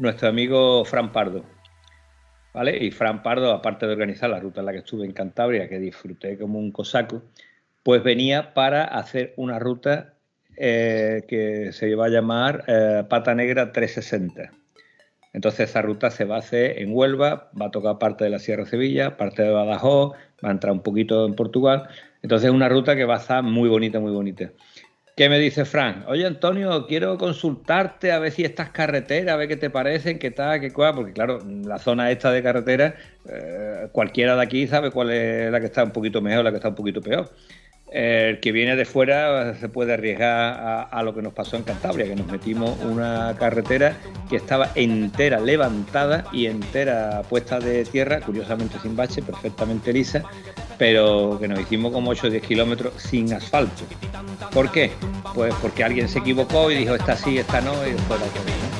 nuestro 0.00 0.28
amigo 0.28 0.84
Fran 0.84 1.12
Pardo. 1.12 1.44
¿Vale? 2.52 2.76
Y 2.76 2.90
Fran 2.90 3.22
Pardo, 3.22 3.52
aparte 3.52 3.86
de 3.86 3.92
organizar 3.92 4.30
la 4.30 4.40
ruta 4.40 4.60
en 4.60 4.66
la 4.66 4.72
que 4.72 4.78
estuve 4.78 5.04
en 5.04 5.12
Cantabria, 5.12 5.68
que 5.68 5.78
disfruté 5.78 6.36
como 6.36 6.58
un 6.58 6.72
cosaco, 6.72 7.22
pues 7.84 8.02
venía 8.02 8.52
para 8.52 8.84
hacer 8.84 9.32
una 9.36 9.60
ruta 9.60 10.14
eh, 10.56 11.22
que 11.28 11.72
se 11.72 11.88
iba 11.88 12.06
a 12.06 12.08
llamar 12.08 12.64
Pata 13.08 13.34
Negra 13.34 13.70
360. 13.70 14.50
Entonces 15.34 15.68
esa 15.68 15.82
ruta 15.82 16.10
se 16.10 16.24
va 16.24 16.36
a 16.36 16.38
hacer 16.38 16.78
en 16.78 16.92
Huelva, 16.92 17.50
va 17.60 17.66
a 17.66 17.70
tocar 17.70 17.98
parte 17.98 18.22
de 18.22 18.30
la 18.30 18.38
Sierra 18.38 18.66
Sevilla, 18.66 19.16
parte 19.16 19.42
de 19.42 19.50
Badajoz, 19.50 20.16
va 20.44 20.48
a 20.48 20.52
entrar 20.52 20.72
un 20.72 20.80
poquito 20.80 21.26
en 21.26 21.34
Portugal. 21.34 21.88
Entonces 22.22 22.46
es 22.46 22.54
una 22.54 22.68
ruta 22.68 22.94
que 22.96 23.04
va 23.04 23.14
a 23.14 23.18
estar 23.18 23.42
muy 23.42 23.68
bonita, 23.68 24.00
muy 24.00 24.12
bonita. 24.12 24.50
¿Qué 25.16 25.28
me 25.28 25.38
dice 25.38 25.64
Fran? 25.64 26.04
Oye 26.08 26.26
Antonio, 26.26 26.86
quiero 26.88 27.16
consultarte 27.18 28.10
a 28.10 28.18
ver 28.18 28.32
si 28.32 28.42
estas 28.42 28.70
carreteras, 28.70 29.32
a 29.32 29.36
ver 29.36 29.46
qué 29.46 29.56
te 29.56 29.70
parecen, 29.70 30.18
qué 30.18 30.32
tal, 30.32 30.60
qué 30.60 30.72
cual, 30.72 30.94
porque 30.96 31.12
claro, 31.12 31.38
la 31.64 31.78
zona 31.78 32.10
esta 32.10 32.32
de 32.32 32.42
carretera, 32.42 32.96
eh, 33.28 33.88
cualquiera 33.92 34.34
de 34.34 34.42
aquí 34.42 34.66
sabe 34.66 34.90
cuál 34.90 35.10
es 35.10 35.52
la 35.52 35.60
que 35.60 35.66
está 35.66 35.84
un 35.84 35.92
poquito 35.92 36.20
mejor, 36.20 36.44
la 36.44 36.50
que 36.50 36.56
está 36.56 36.70
un 36.70 36.74
poquito 36.74 37.00
peor 37.00 37.30
el 37.94 38.40
que 38.40 38.50
viene 38.50 38.74
de 38.74 38.84
fuera 38.84 39.54
se 39.54 39.68
puede 39.68 39.94
arriesgar 39.94 40.88
a, 40.90 41.02
lo 41.04 41.14
que 41.14 41.22
nos 41.22 41.32
pasó 41.32 41.56
en 41.56 41.62
Cantabria, 41.62 42.06
que 42.06 42.16
nos 42.16 42.26
metimos 42.26 42.76
una 42.80 43.36
carretera 43.38 43.96
que 44.28 44.34
estaba 44.34 44.70
entera 44.74 45.38
levantada 45.38 46.24
y 46.32 46.46
entera 46.46 47.22
puesta 47.22 47.60
de 47.60 47.84
tierra, 47.84 48.20
curiosamente 48.20 48.80
sin 48.82 48.96
bache, 48.96 49.22
perfectamente 49.22 49.92
lisa, 49.92 50.24
pero 50.76 51.38
que 51.40 51.46
nos 51.46 51.60
hicimos 51.60 51.92
como 51.92 52.10
8 52.10 52.26
o 52.26 52.30
10 52.30 52.42
kilómetros 52.42 52.94
sin 53.00 53.32
asfalto. 53.32 53.84
¿Por 54.52 54.72
qué? 54.72 54.90
Pues 55.32 55.54
porque 55.62 55.84
alguien 55.84 56.08
se 56.08 56.18
equivocó 56.18 56.72
y 56.72 56.74
dijo 56.74 56.96
esta 56.96 57.16
sí, 57.16 57.38
esta 57.38 57.60
no, 57.60 57.86
y 57.86 57.92
después 57.92 58.20
la 58.20 58.73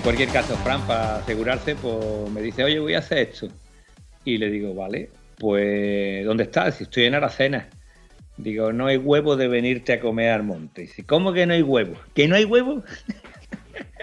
En 0.00 0.04
cualquier 0.04 0.30
caso, 0.30 0.56
Fran, 0.56 0.80
para 0.86 1.16
asegurarse, 1.16 1.74
pues 1.74 2.30
me 2.30 2.40
dice, 2.40 2.64
oye, 2.64 2.78
voy 2.80 2.94
a 2.94 3.00
hacer 3.00 3.18
esto. 3.18 3.48
Y 4.24 4.38
le 4.38 4.48
digo, 4.48 4.74
vale, 4.74 5.10
pues, 5.38 6.24
¿dónde 6.24 6.44
estás? 6.44 6.76
Si 6.76 6.84
estoy 6.84 7.04
en 7.04 7.16
Aracena. 7.16 7.68
Digo, 8.38 8.72
no 8.72 8.86
hay 8.86 8.96
huevo 8.96 9.36
de 9.36 9.46
venirte 9.46 9.92
a 9.92 10.00
comer 10.00 10.30
al 10.30 10.42
monte. 10.42 10.80
Dice, 10.80 11.04
¿cómo 11.04 11.34
que 11.34 11.44
no 11.44 11.52
hay 11.52 11.60
huevo? 11.60 11.96
¿Que 12.14 12.26
no 12.28 12.34
hay 12.34 12.46
huevo? 12.46 12.82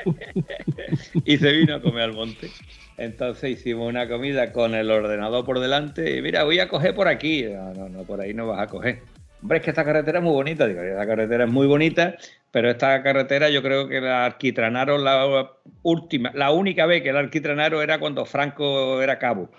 y 1.25 1.37
se 1.37 1.51
vino 1.53 1.73
a 1.73 1.81
comer 1.81 2.03
al 2.03 2.13
monte. 2.13 2.51
Entonces 2.99 3.57
hicimos 3.57 3.89
una 3.89 4.07
comida 4.07 4.51
con 4.51 4.75
el 4.75 4.91
ordenador 4.91 5.45
por 5.45 5.59
delante 5.59 6.15
y 6.15 6.21
mira, 6.21 6.43
voy 6.43 6.59
a 6.59 6.67
coger 6.67 6.93
por 6.93 7.07
aquí. 7.07 7.41
No, 7.41 7.73
no, 7.73 7.89
no, 7.89 8.03
por 8.03 8.21
ahí 8.21 8.35
no 8.35 8.45
vas 8.45 8.61
a 8.61 8.67
coger. 8.67 9.01
Hombre, 9.41 9.59
es 9.59 9.63
que 9.63 9.69
esta 9.71 9.85
carretera 9.85 10.19
es 10.19 10.23
muy 10.23 10.33
bonita. 10.33 10.67
Digo, 10.67 10.81
esta 10.81 11.05
carretera 11.05 11.45
es 11.45 11.51
muy 11.51 11.67
bonita 11.67 12.15
pero 12.51 12.71
esta 12.71 13.03
carretera 13.03 13.49
yo 13.49 13.61
creo 13.61 13.87
que 13.87 14.01
la 14.01 14.25
alquitranaron 14.25 15.03
la 15.03 15.51
última, 15.83 16.31
la 16.33 16.51
única 16.51 16.85
vez 16.85 17.03
que 17.03 17.13
la 17.13 17.19
alquitranaron 17.19 17.83
era 17.83 17.99
cuando 17.99 18.25
Franco 18.25 19.01
era 19.01 19.19
cabo. 19.19 19.49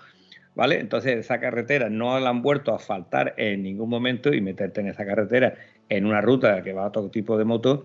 ¿Vale? 0.55 0.81
Entonces 0.81 1.17
esa 1.17 1.39
carretera 1.39 1.89
no 1.89 2.19
la 2.19 2.29
han 2.29 2.41
vuelto 2.41 2.73
a 2.73 2.79
faltar 2.79 3.35
en 3.37 3.63
ningún 3.63 3.89
momento 3.89 4.33
y 4.33 4.41
meterte 4.41 4.81
en 4.81 4.87
esa 4.87 5.05
carretera 5.05 5.53
en 5.87 6.05
una 6.05 6.19
ruta 6.19 6.61
que 6.61 6.73
va 6.73 6.87
a 6.87 6.91
todo 6.91 7.09
tipo 7.09 7.37
de 7.37 7.45
motos, 7.45 7.81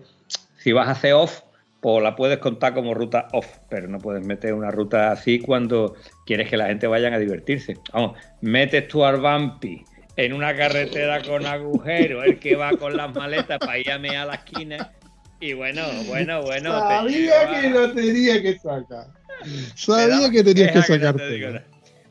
si 0.57 0.73
vas 0.73 0.89
a 0.89 0.91
hacer 0.91 1.13
off, 1.13 1.43
pues 1.79 2.03
la 2.03 2.17
puedes 2.17 2.39
contar 2.39 2.73
como 2.73 2.93
ruta 2.93 3.29
off, 3.31 3.47
pero 3.69 3.87
no 3.87 3.99
puedes 3.99 4.25
meter 4.25 4.53
una 4.53 4.71
ruta 4.71 5.13
así 5.13 5.39
cuando 5.39 5.95
quieres 6.25 6.49
que 6.49 6.57
la 6.57 6.67
gente 6.67 6.87
vaya 6.87 7.13
a 7.13 7.19
divertirse. 7.19 7.77
Vamos, 7.93 8.17
metes 8.41 8.89
tu 8.89 9.05
Arbampi 9.05 9.85
en 10.17 10.33
una 10.33 10.55
carretera 10.55 11.21
con 11.21 11.45
agujero, 11.45 12.23
el 12.23 12.39
que 12.39 12.55
va 12.55 12.71
con 12.71 12.95
las 12.95 13.13
maletas 13.13 13.59
para 13.59 13.77
ir 13.77 13.91
a 13.91 13.97
la 14.25 14.35
esquina. 14.35 14.91
Y 15.39 15.53
bueno, 15.53 15.83
bueno, 16.07 16.41
bueno. 16.43 16.79
Sabía 16.79 17.61
que 17.61 17.69
lo 17.69 17.91
tenía 17.93 18.41
que 18.41 18.57
sacar. 18.57 19.07
Sabía 19.75 20.29
que 20.31 20.43
tenías 20.43 20.71
que 20.71 20.81
sacarte. 20.81 21.63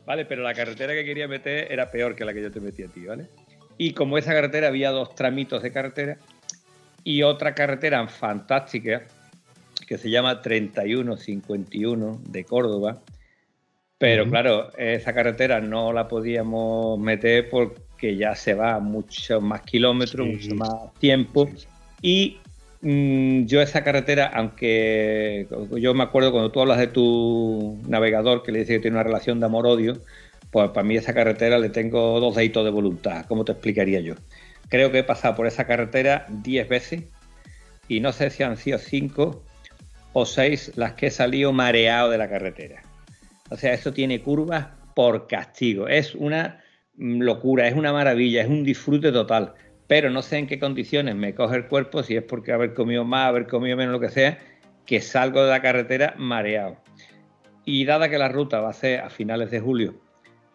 Vale, 0.05 0.25
pero 0.25 0.43
la 0.43 0.53
carretera 0.53 0.93
que 0.93 1.03
quería 1.03 1.27
meter 1.27 1.71
era 1.71 1.89
peor 1.89 2.15
que 2.15 2.23
la 2.25 2.33
que 2.33 2.43
yo 2.43 2.51
te 2.51 2.59
metí 2.59 2.83
a 2.83 2.87
ti, 2.87 3.05
¿vale? 3.05 3.27
Y 3.77 3.93
como 3.93 4.17
esa 4.17 4.33
carretera 4.33 4.67
había 4.67 4.91
dos 4.91 5.15
tramitos 5.15 5.63
de 5.63 5.71
carretera 5.71 6.17
y 7.03 7.23
otra 7.23 7.55
carretera 7.55 8.07
fantástica 8.07 9.01
que 9.87 9.97
se 9.97 10.09
llama 10.09 10.41
3151 10.41 12.21
de 12.29 12.43
Córdoba. 12.45 13.01
Pero 13.97 14.29
claro, 14.29 14.71
esa 14.77 15.13
carretera 15.13 15.61
no 15.61 15.91
la 15.93 16.07
podíamos 16.07 16.99
meter 16.99 17.49
porque 17.49 17.81
que 18.05 18.15
ya 18.15 18.35
se 18.35 18.53
va 18.53 18.79
mucho 18.79 19.41
más 19.41 19.61
kilómetros, 19.61 20.27
mucho 20.27 20.53
más 20.53 20.93
tiempo. 20.99 21.49
Y 22.03 22.37
mm, 22.81 23.45
yo 23.45 23.63
esa 23.63 23.83
carretera, 23.83 24.27
aunque 24.27 25.47
yo 25.75 25.95
me 25.95 26.03
acuerdo 26.03 26.31
cuando 26.31 26.51
tú 26.51 26.61
hablas 26.61 26.77
de 26.77 26.85
tu 26.85 27.81
navegador, 27.87 28.43
que 28.43 28.51
le 28.51 28.59
dice 28.59 28.73
que 28.73 28.79
tiene 28.81 28.97
una 28.97 29.03
relación 29.03 29.39
de 29.39 29.47
amor-odio, 29.47 30.03
pues 30.51 30.69
para 30.69 30.83
mí 30.83 30.95
esa 30.95 31.15
carretera 31.15 31.57
le 31.57 31.69
tengo 31.69 32.19
dos 32.19 32.35
deditos 32.35 32.63
de 32.63 32.69
voluntad. 32.69 33.25
¿Cómo 33.27 33.43
te 33.43 33.53
explicaría 33.53 34.01
yo? 34.01 34.13
Creo 34.69 34.91
que 34.91 34.99
he 34.99 35.03
pasado 35.03 35.33
por 35.33 35.47
esa 35.47 35.65
carretera 35.65 36.27
10 36.29 36.69
veces 36.69 37.03
y 37.87 38.01
no 38.01 38.11
sé 38.11 38.29
si 38.29 38.43
han 38.43 38.57
sido 38.57 38.77
5 38.77 39.41
o 40.13 40.25
6 40.27 40.73
las 40.75 40.93
que 40.93 41.07
he 41.07 41.11
salido 41.11 41.53
mareado 41.53 42.11
de 42.11 42.19
la 42.19 42.29
carretera. 42.29 42.83
O 43.49 43.57
sea, 43.57 43.73
esto 43.73 43.93
tiene 43.93 44.21
curvas 44.21 44.67
por 44.93 45.25
castigo. 45.25 45.87
Es 45.87 46.13
una 46.13 46.61
locura, 46.97 47.67
es 47.67 47.75
una 47.75 47.93
maravilla, 47.93 48.41
es 48.41 48.49
un 48.49 48.63
disfrute 48.63 49.11
total. 49.11 49.53
Pero 49.87 50.09
no 50.09 50.21
sé 50.21 50.37
en 50.37 50.47
qué 50.47 50.59
condiciones 50.59 51.15
me 51.15 51.35
coge 51.35 51.57
el 51.57 51.67
cuerpo, 51.67 52.01
si 52.03 52.15
es 52.15 52.23
porque 52.23 52.51
haber 52.51 52.73
comido 52.73 53.05
más, 53.05 53.27
haber 53.27 53.47
comido 53.47 53.77
menos, 53.77 53.93
lo 53.93 53.99
que 53.99 54.09
sea, 54.09 54.39
que 54.85 55.01
salgo 55.01 55.43
de 55.43 55.49
la 55.49 55.61
carretera 55.61 56.15
mareado. 56.17 56.77
Y 57.65 57.85
dada 57.85 58.09
que 58.09 58.17
la 58.17 58.29
ruta 58.29 58.61
va 58.61 58.69
a 58.69 58.73
ser 58.73 59.01
a 59.01 59.09
finales 59.09 59.51
de 59.51 59.59
julio, 59.59 59.95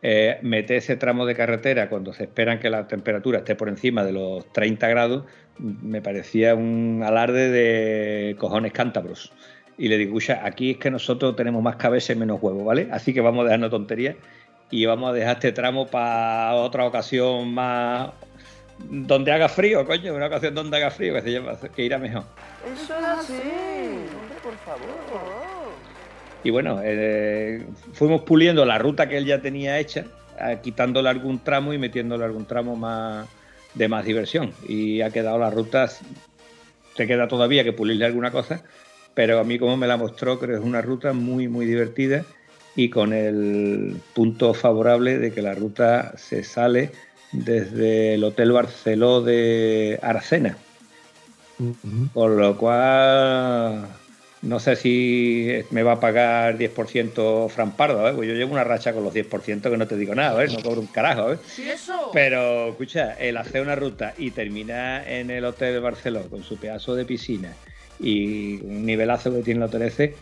eh, 0.03 0.39
meter 0.43 0.79
ese 0.79 0.97
tramo 0.97 1.27
de 1.27 1.35
carretera 1.35 1.89
cuando 1.89 2.13
se 2.13 2.25
esperan 2.25 2.59
que 2.59 2.71
la 2.71 2.87
temperatura 2.87 3.39
esté 3.39 3.55
por 3.55 3.69
encima 3.69 4.05
de 4.05 4.13
los 4.13 4.51
30 4.53 4.89
grados, 4.89 5.25
me 5.59 6.01
parecía 6.01 6.55
un 6.55 7.03
alarde 7.05 7.51
de 7.51 8.37
cojones 8.37 8.73
cántabros. 8.73 9.33
Y 9.77 9.89
le 9.89 9.99
digo, 9.99 10.19
aquí 10.43 10.73
es 10.73 10.77
que 10.79 10.91
nosotros 10.91 11.37
tenemos 11.37 11.63
más 11.63 11.77
cabeza 11.77 12.13
y 12.13 12.17
menos 12.17 12.43
huevo, 12.43 12.65
¿vale? 12.65 12.89
Así 12.91 13.15
que 13.15 13.21
vamos 13.21 13.43
a 13.43 13.45
dejarnos 13.45 13.71
tonterías 13.71 14.17
y 14.71 14.87
vamos 14.87 15.11
a 15.11 15.13
dejar 15.13 15.37
este 15.37 15.53
tramo 15.53 15.87
para 15.87 16.55
otra 16.55 16.87
ocasión 16.87 17.53
más 17.53 18.11
donde 18.89 19.33
haga 19.33 19.49
frío, 19.49 19.85
coño, 19.85 20.15
una 20.15 20.27
ocasión 20.27 20.55
donde 20.55 20.77
haga 20.77 20.91
frío, 20.91 21.15
que, 21.15 21.23
se 21.23 21.33
llama, 21.33 21.53
que 21.75 21.83
irá 21.83 21.99
mejor. 21.99 22.25
Eso 22.73 22.95
es 22.97 23.05
así, 23.05 23.33
hombre, 23.35 24.37
por 24.43 24.57
favor. 24.59 25.71
Y 26.43 26.51
bueno, 26.51 26.81
eh, 26.83 27.67
fuimos 27.93 28.23
puliendo 28.23 28.65
la 28.65 28.79
ruta 28.79 29.09
que 29.09 29.19
él 29.19 29.27
ya 29.27 29.43
tenía 29.43 29.79
hecha, 29.79 30.07
eh, 30.41 30.59
quitándole 30.63 31.11
algún 31.11 31.41
tramo 31.41 31.75
y 31.75 31.79
metiéndole 31.79 32.25
algún 32.25 32.47
tramo 32.47 32.77
más 32.77 33.29
de 33.75 33.89
más 33.89 34.05
diversión. 34.05 34.53
Y 34.67 35.03
ha 35.03 35.11
quedado 35.11 35.39
la 35.39 35.51
ruta, 35.51 35.91
te 36.97 37.07
queda 37.07 37.29
todavía 37.29 37.65
que 37.65 37.75
pulirle 37.75 38.07
alguna 38.07 38.31
cosa, 38.31 38.63
pero 39.13 39.39
a 39.39 39.45
mí 39.45 39.59
como 39.59 39.77
me 39.77 39.87
la 39.87 39.99
mostró, 39.99 40.39
creo 40.39 40.53
que 40.53 40.57
es 40.57 40.65
una 40.65 40.81
ruta 40.81 41.13
muy, 41.13 41.49
muy 41.49 41.67
divertida 41.67 42.25
y 42.77 42.91
con 42.91 43.13
el 43.13 43.97
punto 44.15 44.55
favorable 44.55 45.19
de 45.19 45.33
que 45.33 45.43
la 45.43 45.55
ruta 45.55 46.13
se 46.17 46.45
sale 46.45 46.93
desde 47.33 48.15
el 48.15 48.25
Hotel 48.25 48.53
Barceló 48.53 49.23
de 49.23 49.99
Arcena. 50.03 50.57
Por 52.15 52.31
lo 52.31 52.57
cual 52.57 53.87
no 54.43 54.59
sé 54.59 54.75
si 54.77 55.63
me 55.71 55.83
va 55.83 55.93
a 55.93 56.01
pagar 56.01 56.57
10% 56.57 57.51
Fran 57.51 57.73
Pardo, 57.73 58.09
¿eh? 58.09 58.13
pues 58.15 58.27
yo 58.27 58.35
llevo 58.35 58.53
una 58.55 58.65
racha 58.65 58.95
con 58.95 59.05
los 59.05 59.13
10% 59.13 59.61
que 59.61 59.77
no 59.77 59.87
te 59.87 59.97
digo 59.97 60.15
nada, 60.15 60.43
¿eh? 60.43 60.49
no 60.49 60.63
cobro 60.63 60.81
un 60.81 60.87
carajo. 60.87 61.33
¿eh? 61.33 61.39
Pero, 62.15 62.71
escucha, 62.71 63.13
el 63.15 63.37
hacer 63.37 63.61
una 63.61 63.77
ruta 63.77 64.15
y 64.17 64.31
terminar 64.31 65.07
en 65.07 65.31
el 65.31 65.45
Hotel 65.45 65.75
de 65.75 65.81
Barcelona 65.81 66.27
con 66.31 66.43
su 66.43 66.57
pedazo 66.57 66.95
de 66.95 67.05
piscina 67.05 67.53
y 67.99 68.63
un 68.63 68.87
nivelazo 68.87 69.31
que 69.31 69.43
tiene 69.43 69.59
el 69.59 69.65
hotel 69.65 69.83
ese 69.83 70.15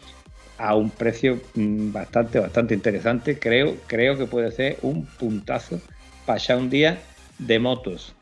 a 0.59 0.75
un 0.75 0.91
precio 0.91 1.41
mm, 1.55 1.93
bastante, 1.93 2.41
bastante 2.41 2.75
interesante, 2.75 3.39
creo, 3.39 3.77
creo 3.87 4.19
que 4.19 4.27
puede 4.27 4.53
ser 4.53 4.79
un 4.83 5.07
puntazo 5.07 5.81
para 6.27 6.39
ya 6.39 6.57
un 6.57 6.69
día 6.69 7.01
de 7.39 7.59
motos. 7.59 8.15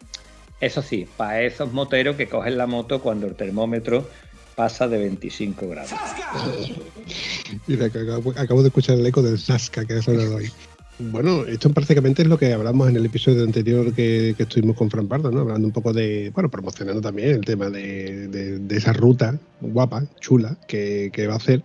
Eso 0.61 0.83
sí, 0.83 1.07
para 1.17 1.43
esos 1.43 1.73
moteros 1.73 2.17
que 2.17 2.29
cogen 2.29 2.57
la 2.57 2.67
moto 2.67 3.03
cuando 3.03 3.27
el 3.27 3.35
termómetro 3.35 4.09
pasa 4.55 4.89
de 4.89 4.99
25 4.99 5.69
grados. 5.69 5.93
Mira, 7.67 7.87
acabo, 7.87 8.63
de 8.63 8.69
escuchar 8.69 8.99
el 8.99 9.07
eco 9.07 9.23
del 9.23 9.39
Sasca 9.39 9.85
que 9.85 9.95
ha 9.95 10.03
sonado 10.03 10.37
hoy. 10.37 10.51
Bueno, 10.99 11.45
esto 11.45 11.71
prácticamente 11.71 12.23
es 12.23 12.29
lo 12.29 12.39
que 12.39 12.55
hablamos 12.55 12.89
en 12.89 12.97
el 12.97 13.05
episodio 13.05 13.45
anterior 13.45 13.93
que, 13.93 14.35
estuvimos 14.39 14.77
con 14.77 14.91
Fran 14.91 15.09
Pardo, 15.09 15.31
¿no? 15.31 15.41
Hablando 15.41 15.67
un 15.67 15.73
poco 15.73 15.93
de, 15.93 16.31
bueno, 16.35 16.49
promocionando 16.51 17.03
también 17.03 17.31
el 17.31 17.45
tema 17.45 17.69
de, 17.69 18.61
esa 18.71 18.95
ruta 18.95 19.39
guapa, 19.61 20.05
chula, 20.21 20.57
que, 20.67 21.11
va 21.29 21.35
a 21.35 21.37
hacer, 21.37 21.63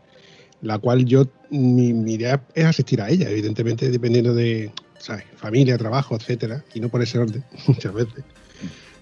la 0.62 0.78
cual 0.78 1.06
yo, 1.06 1.28
mi, 1.50 1.90
idea 1.90 2.44
es 2.54 2.66
asistir 2.66 3.02
a 3.02 3.10
ella, 3.10 3.30
evidentemente 3.30 3.90
dependiendo 3.90 4.34
de, 4.34 4.72
¿sabes? 5.00 5.26
Familia, 5.36 5.78
trabajo, 5.78 6.16
etcétera, 6.16 6.64
y 6.74 6.80
no 6.80 6.90
por 6.90 7.02
ese 7.02 7.20
orden, 7.20 7.44
muchas 7.68 7.94
veces. 7.94 8.24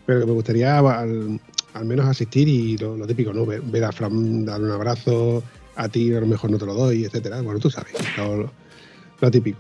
Pero 0.06 0.26
me 0.26 0.34
gustaría 0.34 0.80
al, 0.80 1.39
al 1.74 1.86
menos 1.86 2.06
asistir 2.06 2.48
y 2.48 2.78
lo, 2.78 3.06
típico, 3.06 3.34
¿no? 3.34 3.45
Ver, 3.45 3.84
a 3.84 3.91
Fran 3.91 4.45
dar 4.45 4.62
un 4.62 4.72
abrazo, 4.72 5.43
a 5.76 5.88
ti 5.89 6.13
a 6.13 6.19
lo 6.19 6.28
mejor 6.28 6.50
no 6.52 6.58
te 6.58 6.65
lo 6.65 6.74
doy, 6.74 7.06
etcétera. 7.06 7.41
Bueno, 7.41 7.60
tú 7.60 7.69
sabes, 7.69 7.93
lo, 8.17 9.32
típico. 9.32 9.60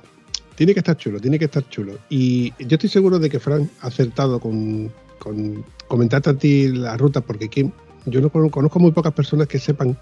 Tiene 0.55 0.73
que 0.73 0.79
estar 0.79 0.97
chulo, 0.97 1.19
tiene 1.19 1.39
que 1.39 1.45
estar 1.45 1.67
chulo. 1.69 1.99
Y 2.09 2.51
yo 2.59 2.75
estoy 2.75 2.89
seguro 2.89 3.19
de 3.19 3.29
que 3.29 3.39
Fran 3.39 3.69
ha 3.81 3.87
acertado 3.87 4.39
con, 4.39 4.91
con 5.17 5.63
comentarte 5.87 6.29
a 6.31 6.33
ti 6.33 6.67
la 6.67 6.97
ruta, 6.97 7.21
porque 7.21 7.71
yo 8.05 8.21
no 8.21 8.29
conozco 8.29 8.79
muy 8.79 8.91
pocas 8.91 9.13
personas 9.13 9.47
que 9.47 9.59
sepan 9.59 9.97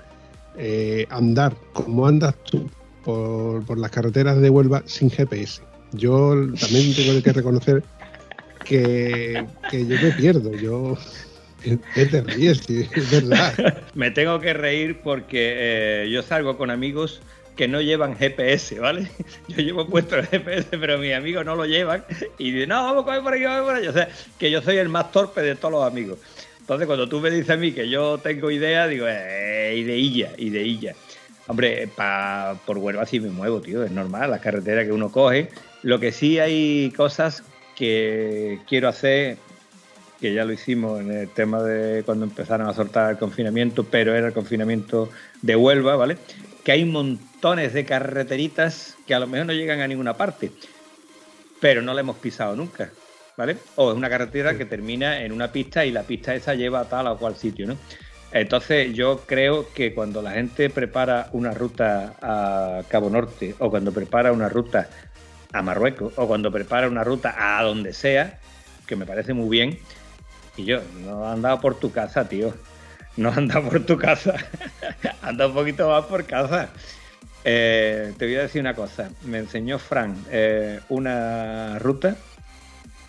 eh, 0.58 1.06
andar 1.10 1.56
como 1.74 2.08
andas 2.08 2.36
tú 2.43 2.70
por, 3.04 3.65
por 3.65 3.78
las 3.78 3.91
carreteras 3.91 4.39
de 4.41 4.50
Huelva 4.50 4.84
sin 4.86 5.10
GPS. 5.10 5.62
Yo 5.93 6.36
también 6.60 6.93
tengo 6.96 7.22
que 7.24 7.34
reconocer 7.34 7.84
que, 8.65 9.46
que 9.70 9.86
yo 9.86 9.96
me 10.02 10.12
pierdo. 10.12 10.52
Yo 10.54 10.98
te 11.62 12.22
ríes, 12.22 12.62
es 12.70 13.12
verdad. 13.12 13.84
Me 13.93 14.12
tengo 14.12 14.39
que 14.39 14.54
reír 14.54 15.00
porque 15.04 15.54
eh, 16.04 16.10
yo 16.12 16.22
salgo 16.22 16.58
con 16.58 16.70
amigos 16.70 17.22
que 17.56 17.67
no 17.67 17.82
llevan 17.82 18.15
GPS, 18.15 18.80
¿vale? 18.80 19.10
Yo 19.48 19.58
llevo 19.58 19.88
puesto 19.88 20.15
el 20.15 20.28
GPS, 20.28 20.78
pero 20.78 21.00
mis 21.00 21.13
amigos 21.13 21.43
no 21.43 21.56
lo 21.56 21.65
llevan 21.65 22.06
y 22.38 22.52
dicen, 22.52 22.70
no, 22.70 22.84
vamos 22.84 23.02
a 23.02 23.06
comer 23.06 23.24
por 23.24 23.34
aquí, 23.34 23.43
vamos 23.46 23.65
por 23.65 23.76
allá. 23.76 23.89
O 23.89 23.93
sea, 23.93 24.10
que 24.38 24.52
yo 24.52 24.62
soy 24.62 24.78
el 24.78 24.89
más 24.89 25.12
torpe 25.12 25.41
de 25.41 25.56
todos 25.56 25.72
los 25.72 25.84
amigos. 25.84 26.20
Entonces, 26.68 26.86
cuando 26.86 27.08
tú 27.08 27.22
me 27.22 27.32
dices 27.32 27.50
a 27.52 27.56
mí 27.56 27.72
que 27.72 27.88
yo 27.88 28.18
tengo 28.18 28.52
idea, 28.52 28.90
digo, 28.90 29.06
eh, 29.08 29.74
ideilla, 29.78 30.34
ideilla. 30.38 30.96
Hombre, 31.48 31.88
pa, 31.88 32.60
por 32.66 32.78
Huelva 32.78 33.06
sí 33.06 33.22
me 33.22 33.30
muevo, 33.30 33.62
tío, 33.62 33.86
es 33.86 33.92
normal, 33.92 34.32
las 34.32 34.42
carreteras 34.42 34.84
que 34.84 34.92
uno 34.92 35.10
coge. 35.10 35.48
Lo 35.82 35.98
que 36.02 36.12
sí 36.12 36.40
hay 36.40 36.92
cosas 36.92 37.42
que 37.78 38.60
quiero 38.68 38.90
hacer 38.90 39.38
que 40.20 40.34
ya 40.34 40.44
lo 40.44 40.52
hicimos 40.52 41.00
en 41.00 41.12
el 41.12 41.30
tema 41.30 41.64
de 41.64 42.04
cuando 42.04 42.26
empezaron 42.26 42.68
a 42.68 42.74
soltar 42.74 43.12
el 43.12 43.18
confinamiento, 43.18 43.86
pero 43.86 44.14
era 44.14 44.28
el 44.28 44.34
confinamiento 44.34 45.10
de 45.42 45.56
Huelva, 45.56 45.96
¿vale? 45.96 46.18
Que 46.66 46.74
hay 46.74 46.84
montones 46.84 47.72
de 47.72 47.86
carreteritas 47.86 48.98
que 49.08 49.16
a 49.16 49.20
lo 49.20 49.28
mejor 49.28 49.48
no 49.48 49.54
llegan 49.54 49.80
a 49.80 49.88
ninguna 49.88 50.18
parte, 50.18 50.52
pero 51.62 51.82
no 51.82 51.94
la 51.94 52.02
hemos 52.02 52.18
pisado 52.18 52.58
nunca, 52.58 52.92
¿vale? 53.38 53.58
O 53.76 53.91
es 53.91 53.97
una 53.97 54.10
carretera 54.10 54.58
que 54.58 54.65
termina 54.65 55.21
en 55.21 55.32
una 55.32 55.52
pista 55.52 55.86
y 55.86 55.91
la 55.91 56.04
pista 56.04 56.35
esa 56.35 56.56
lleva 56.56 56.81
a 56.81 56.90
tal 56.90 57.08
o 57.08 57.17
cual 57.17 57.35
sitio, 57.35 57.67
¿no? 57.67 57.77
Entonces 58.31 58.94
yo 58.94 59.21
creo 59.25 59.71
que 59.71 59.94
cuando 59.94 60.21
la 60.21 60.31
gente 60.31 60.69
prepara 60.69 61.29
una 61.31 61.52
ruta 61.52 62.15
a 62.21 62.83
Cabo 62.90 63.10
Norte 63.10 63.56
o 63.60 63.69
cuando 63.69 63.94
prepara 63.94 64.33
una 64.33 64.50
ruta 64.50 64.90
a 65.54 65.62
Marruecos 65.62 66.12
o 66.17 66.27
cuando 66.27 66.52
prepara 66.52 66.90
una 66.90 67.06
ruta 67.06 67.35
a 67.38 67.63
donde 67.63 67.94
sea, 67.94 68.40
que 68.85 68.98
me 68.98 69.06
parece 69.06 69.33
muy 69.33 69.50
bien, 69.50 69.79
y 70.58 70.65
yo, 70.65 70.81
no 71.06 71.23
he 71.23 71.31
andado 71.31 71.62
por 71.62 71.79
tu 71.79 71.92
casa, 71.92 72.27
tío. 72.27 72.54
No 73.15 73.29
he 73.29 73.33
andado 73.33 73.69
por 73.69 73.85
tu 73.85 73.98
casa. 73.98 74.35
Anda 75.21 75.48
un 75.48 75.54
poquito 75.54 75.88
más 75.88 76.06
por 76.06 76.25
casa. 76.25 76.69
Eh, 77.44 78.13
te 78.17 78.25
voy 78.25 78.35
a 78.35 78.42
decir 78.42 78.62
una 78.62 78.75
cosa. 78.75 79.10
Me 79.23 79.38
enseñó 79.38 79.79
Frank 79.79 80.17
eh, 80.31 80.79
una 80.90 81.79
ruta. 81.79 82.17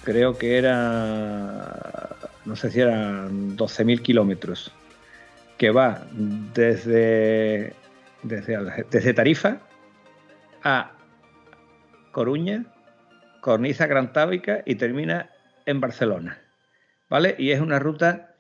Creo 0.05 0.39
que 0.39 0.59
era. 0.59 2.17
No 2.45 2.57
sé 2.57 2.71
si 2.71 2.81
eran 2.81 3.57
12.000 3.57 4.03
kilómetros. 4.03 4.73
Que 5.59 5.71
va 5.71 6.07
desde, 6.13 7.75
desde, 8.23 9.13
Tarifa 9.13 9.59
a 10.63 10.93
Coruña, 12.13 12.65
Cornisa 13.41 13.87
Grantábica 13.89 14.63
y 14.65 14.77
termina 14.77 15.31
en 15.67 15.81
Barcelona. 15.81 16.39
¿vale? 17.09 17.35
Y 17.39 17.51
es 17.51 17.61
una 17.61 17.79
ruta 17.79 18.35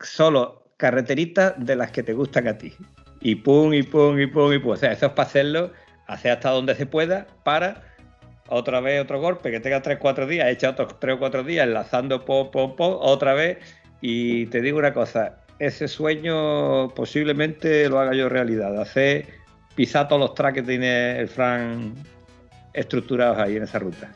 solo 0.00 0.72
carreterita 0.76 1.50
de 1.52 1.76
las 1.76 1.90
que 1.90 2.02
te 2.02 2.14
gustan 2.14 2.48
a 2.48 2.56
ti. 2.56 2.74
Y 3.20 3.36
pum, 3.36 3.74
y 3.74 3.82
pum, 3.82 4.18
y 4.18 4.26
pum, 4.26 4.52
y 4.52 4.58
pum. 4.58 4.72
O 4.72 4.76
sea, 4.76 4.92
eso 4.92 5.06
es 5.06 5.12
para 5.12 5.28
hacerlo, 5.28 5.72
hacer 6.06 6.32
hasta 6.32 6.50
donde 6.50 6.74
se 6.74 6.86
pueda, 6.86 7.26
para 7.44 7.89
otra 8.50 8.80
vez 8.80 9.00
otro 9.00 9.20
golpe, 9.20 9.50
que 9.50 9.60
tenga 9.60 9.82
3-4 9.82 10.26
días, 10.26 10.48
echa 10.48 10.70
otros 10.70 11.00
3 11.00 11.16
o 11.16 11.18
4 11.18 11.44
días 11.44 11.66
enlazando 11.66 12.24
pom, 12.24 12.50
pom, 12.50 12.76
pom, 12.76 12.96
otra 13.00 13.34
vez. 13.34 13.58
Y 14.00 14.46
te 14.46 14.60
digo 14.60 14.78
una 14.78 14.92
cosa, 14.92 15.38
ese 15.58 15.88
sueño 15.88 16.88
posiblemente 16.94 17.88
lo 17.88 18.00
haga 18.00 18.14
yo 18.14 18.28
realidad, 18.28 18.80
hacer 18.80 19.26
pisar 19.74 20.08
todos 20.08 20.20
los 20.20 20.34
tracks 20.34 20.56
que 20.56 20.62
tiene 20.62 21.18
el 21.18 21.28
Fran 21.28 21.94
estructurados 22.72 23.38
ahí 23.38 23.56
en 23.56 23.62
esa 23.62 23.78
ruta. 23.78 24.12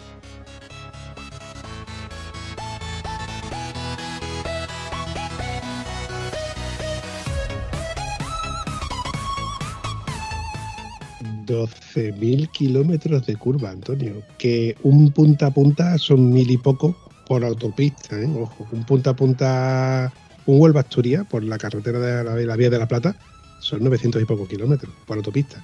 12.000 11.54 12.50
kilómetros 12.50 13.26
de 13.26 13.36
curva, 13.36 13.70
Antonio. 13.70 14.22
Que 14.38 14.76
un 14.82 15.10
punta 15.12 15.46
a 15.46 15.50
punta 15.50 15.98
son 15.98 16.32
mil 16.32 16.50
y 16.50 16.56
poco 16.56 16.96
por 17.26 17.44
autopista, 17.44 18.20
¿eh? 18.20 18.28
Ojo, 18.36 18.66
un 18.72 18.84
punta 18.84 19.10
a 19.10 19.16
punta, 19.16 20.12
un 20.46 20.60
Huelva 20.60 20.80
Asturias 20.80 21.26
por 21.26 21.42
la 21.42 21.58
carretera 21.58 21.98
de 21.98 22.46
la, 22.46 22.56
Vía 22.56 22.70
de 22.70 22.78
la 22.78 22.88
Plata 22.88 23.16
son 23.60 23.82
900 23.82 24.20
y 24.20 24.24
pocos 24.26 24.48
kilómetros 24.48 24.92
por 25.06 25.16
autopista. 25.16 25.62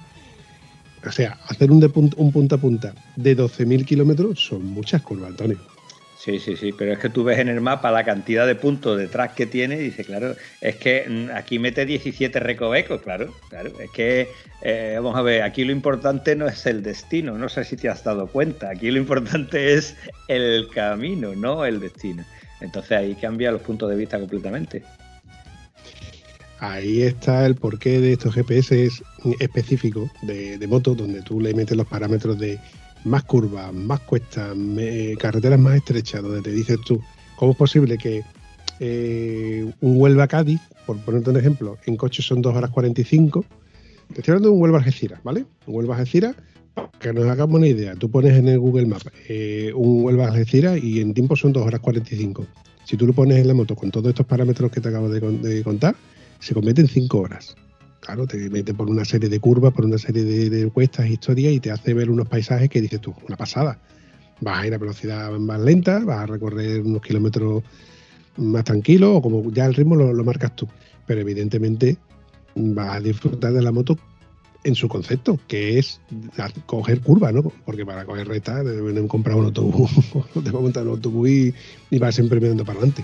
O 1.05 1.11
sea, 1.11 1.37
hacer 1.47 1.71
un, 1.71 1.79
de 1.79 1.89
punta, 1.89 2.15
un 2.19 2.31
punta 2.31 2.55
a 2.55 2.59
punta 2.59 2.93
de 3.15 3.37
12.000 3.37 3.85
kilómetros 3.85 4.43
son 4.43 4.65
muchas 4.65 5.01
curvas, 5.01 5.29
Antonio. 5.29 5.57
Sí, 6.23 6.37
sí, 6.37 6.55
sí, 6.55 6.71
pero 6.71 6.93
es 6.93 6.99
que 6.99 7.09
tú 7.09 7.23
ves 7.23 7.39
en 7.39 7.49
el 7.49 7.61
mapa 7.61 7.89
la 7.89 8.03
cantidad 8.03 8.45
de 8.45 8.53
puntos 8.53 8.95
detrás 8.95 9.33
que 9.33 9.47
tiene 9.47 9.77
y 9.77 9.79
dices, 9.79 10.05
claro, 10.05 10.35
es 10.61 10.75
que 10.75 11.03
mm, 11.09 11.35
aquí 11.35 11.57
mete 11.57 11.83
17 11.83 12.39
recovecos, 12.39 13.01
claro, 13.01 13.33
claro, 13.49 13.71
es 13.79 13.89
que, 13.89 14.29
eh, 14.61 14.93
vamos 14.97 15.17
a 15.17 15.23
ver, 15.23 15.41
aquí 15.41 15.63
lo 15.63 15.71
importante 15.71 16.35
no 16.35 16.45
es 16.47 16.67
el 16.67 16.83
destino, 16.83 17.39
no 17.39 17.49
sé 17.49 17.63
si 17.63 17.75
te 17.75 17.89
has 17.89 18.03
dado 18.03 18.27
cuenta, 18.27 18.69
aquí 18.69 18.91
lo 18.91 18.99
importante 18.99 19.73
es 19.73 19.95
el 20.27 20.69
camino, 20.69 21.33
no 21.33 21.65
el 21.65 21.79
destino. 21.79 22.23
Entonces 22.59 22.91
ahí 22.91 23.15
cambia 23.15 23.51
los 23.51 23.63
puntos 23.63 23.89
de 23.89 23.95
vista 23.95 24.19
completamente. 24.19 24.83
Ahí 26.59 27.01
está 27.01 27.47
el 27.47 27.55
porqué 27.55 27.99
de 27.99 28.13
estos 28.13 28.35
GPS 28.35 28.89
específicos 29.39 30.11
de, 30.21 30.59
de 30.59 30.67
moto, 30.67 30.93
donde 30.93 31.23
tú 31.23 31.41
le 31.41 31.55
metes 31.55 31.75
los 31.75 31.87
parámetros 31.87 32.37
de 32.37 32.59
más 33.03 33.23
curvas, 33.23 33.73
más 33.73 33.99
cuestas, 34.01 34.55
carreteras 35.17 35.59
más 35.59 35.75
estrechas, 35.75 36.21
donde 36.21 36.41
te 36.41 36.51
dices 36.51 36.79
tú, 36.85 37.01
¿cómo 37.35 37.51
es 37.51 37.57
posible 37.57 37.97
que 37.97 38.23
eh, 38.79 39.71
un 39.81 39.99
Huelva 39.99 40.27
Cádiz, 40.27 40.61
por 40.85 40.97
ponerte 40.99 41.29
un 41.29 41.37
ejemplo, 41.37 41.77
en 41.85 41.97
coche 41.97 42.21
son 42.21 42.41
2 42.41 42.55
horas 42.55 42.69
45? 42.69 43.45
Te 44.13 44.19
estoy 44.19 44.33
hablando 44.33 44.49
de 44.49 44.55
un 44.55 44.61
Huelva 44.61 44.79
Algeciras, 44.79 45.23
¿vale? 45.23 45.45
Un 45.65 45.75
Huelva 45.75 45.95
Algeciras, 45.95 46.35
que 46.99 47.13
nos 47.13 47.25
hagamos 47.25 47.55
una 47.57 47.67
idea, 47.67 47.95
tú 47.95 48.09
pones 48.09 48.37
en 48.37 48.47
el 48.47 48.59
Google 48.59 48.85
Maps 48.85 49.05
eh, 49.27 49.71
un 49.75 50.03
Huelva 50.03 50.27
Algeciras 50.27 50.81
y 50.81 51.01
en 51.01 51.13
tiempo 51.13 51.35
son 51.35 51.53
2 51.53 51.65
horas 51.65 51.79
45. 51.79 52.45
Si 52.85 52.97
tú 52.97 53.07
lo 53.07 53.13
pones 53.13 53.37
en 53.37 53.47
la 53.47 53.53
moto 53.53 53.75
con 53.75 53.91
todos 53.91 54.09
estos 54.09 54.25
parámetros 54.25 54.71
que 54.71 54.81
te 54.81 54.89
acabo 54.89 55.09
de, 55.09 55.19
de 55.19 55.63
contar, 55.63 55.95
se 56.39 56.53
convierte 56.53 56.81
en 56.81 56.87
5 56.87 57.17
horas 57.17 57.55
claro, 58.01 58.27
te 58.27 58.49
mete 58.49 58.73
por 58.73 58.89
una 58.89 59.05
serie 59.05 59.29
de 59.29 59.39
curvas, 59.39 59.73
por 59.73 59.85
una 59.85 59.97
serie 59.97 60.23
de, 60.23 60.69
cuestas, 60.69 61.09
historias 61.09 61.53
y 61.53 61.59
te 61.59 61.71
hace 61.71 61.93
ver 61.93 62.09
unos 62.09 62.27
paisajes 62.27 62.69
que 62.69 62.81
dices 62.81 62.99
tú, 62.99 63.15
una 63.25 63.37
pasada. 63.37 63.79
Vas 64.41 64.63
a 64.63 64.67
ir 64.67 64.73
a 64.73 64.77
velocidad 64.77 65.31
más 65.39 65.61
lenta, 65.61 65.99
vas 65.99 66.19
a 66.19 66.25
recorrer 66.25 66.81
unos 66.81 67.01
kilómetros 67.01 67.63
más 68.37 68.63
tranquilos 68.63 69.11
o 69.13 69.21
como 69.21 69.49
ya 69.51 69.65
el 69.65 69.75
ritmo 69.75 69.95
lo, 69.95 70.23
marcas 70.23 70.55
tú. 70.55 70.67
Pero 71.05 71.21
evidentemente 71.21 71.97
vas 72.55 72.95
a 72.95 72.99
disfrutar 72.99 73.53
de 73.53 73.61
la 73.61 73.71
moto 73.71 73.97
en 74.63 74.75
su 74.75 74.87
concepto, 74.87 75.39
que 75.47 75.77
es 75.79 76.01
coger 76.65 77.01
curva, 77.01 77.31
¿no? 77.31 77.43
Porque 77.65 77.85
para 77.85 78.05
coger 78.05 78.27
recta 78.27 78.63
deben 78.63 79.07
comprar 79.07 79.35
un 79.35 79.45
autobús, 79.45 79.91
te 80.43 80.49
a 80.49 80.53
montar 80.53 80.83
un 80.83 80.89
autobús 80.89 81.29
y, 81.29 81.53
y 81.91 81.99
vas 81.99 82.15
siempre 82.15 82.39
mirando 82.39 82.65
para 82.65 82.79
adelante. 82.79 83.03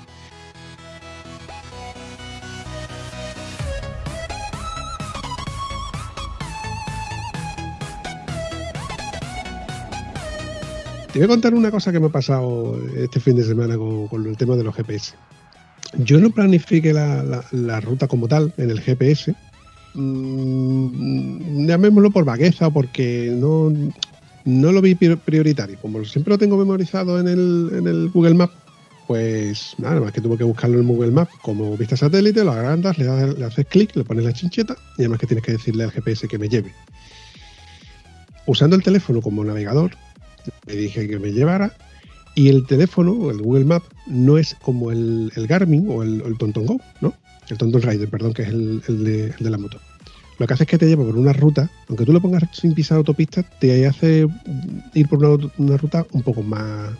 Te 11.18 11.22
voy 11.22 11.32
a 11.32 11.34
contar 11.34 11.55
una 11.55 11.72
cosa 11.72 11.91
que 11.91 11.99
me 11.99 12.05
ha 12.05 12.09
pasado 12.09 12.80
este 12.95 13.20
fin 13.20 13.36
de 13.36 13.43
semana 13.43 13.76
con, 13.76 14.28
el 14.28 14.38
tema 14.38 14.55
de 14.55 14.63
los 14.63 14.76
GPS. 14.76 15.15
Yo 15.97 16.20
no 16.20 16.30
planifiqué 16.30 16.93
la, 16.93 17.80
ruta 17.82 18.07
como 18.07 18.28
tal 18.28 18.53
en 18.57 18.70
el 18.70 18.80
GPS, 18.80 19.34
mm, 19.95 21.65
llamémoslo 21.65 22.11
por 22.11 22.24
vagueza 22.24 22.70
porque 22.70 23.34
no, 23.36 23.74
no 24.45 24.72
lo 24.72 24.80
vi 24.80 24.93
prioritario. 24.93 25.80
Como 25.82 26.05
siempre 26.05 26.34
lo 26.34 26.38
tengo 26.38 26.55
memorizado 26.55 27.20
en 27.20 27.28
el, 27.28 28.11
Google 28.13 28.36
Maps, 28.36 28.53
pues 29.07 29.74
nada 29.80 29.99
más 29.99 30.11
que 30.11 30.22
tuve 30.22 30.38
que 30.38 30.43
buscarlo 30.43 30.80
en 30.80 30.88
Google 30.88 31.09
Maps 31.09 31.34
como 31.41 31.76
vista 31.76 31.97
satélite, 31.97 32.43
lo 32.43 32.51
agrandas, 32.51 32.95
le, 32.99 33.34
le 33.34 33.43
haces 33.43 33.65
clic, 33.65 33.95
le 33.95 34.03
pones 34.03 34.24
la 34.24 34.34
chincheta 34.34 34.76
y 34.99 35.01
además 35.01 35.20
que 35.20 35.26
tienes 35.26 35.43
que 35.43 35.53
decirle 35.53 35.84
al 35.84 35.91
GPS 35.91 36.28
que 36.28 36.38
me 36.38 36.47
lleve. 36.47 36.72
Usando 38.45 38.76
el 38.76 38.84
teléfono 38.84 39.20
como 39.20 39.43
navegador, 39.43 39.97
le 40.65 40.75
dije 40.75 41.07
que 41.07 41.19
me 41.19 41.31
llevara. 41.31 41.75
Y 42.35 42.49
el 42.49 42.67
teléfono, 42.67 43.31
el 43.31 43.41
Google 43.41 43.65
Map, 43.65 43.83
no 44.05 44.37
es 44.37 44.55
como 44.61 44.91
el, 44.91 45.31
Garmin 45.35 45.87
o 45.89 46.03
el, 46.03 46.21
el 46.21 46.37
TonTon 46.37 46.65
Go, 46.67 46.81
¿no? 47.01 47.13
El 47.49 47.57
TonTon 47.57 47.81
Rider, 47.81 48.09
perdón, 48.09 48.33
que 48.33 48.43
es 48.43 48.49
el, 48.49 48.81
de, 49.03 49.33
la 49.39 49.57
moto. 49.57 49.79
Lo 50.37 50.45
que 50.45 50.53
hace 50.53 50.63
es 50.63 50.69
que 50.69 50.77
te 50.77 50.85
lleva 50.85 51.03
por 51.03 51.17
una 51.17 51.33
ruta, 51.33 51.69
aunque 51.87 52.05
tú 52.05 52.13
lo 52.13 52.21
pongas 52.21 52.43
sin 52.51 52.73
pisar 52.75 52.97
autopista, 52.97 53.41
te 53.41 53.87
hace 53.87 54.27
ir 54.93 55.07
por 55.07 55.23
una, 55.57 55.77
ruta 55.77 56.05
un 56.11 56.21
poco 56.21 56.43
más, 56.43 56.91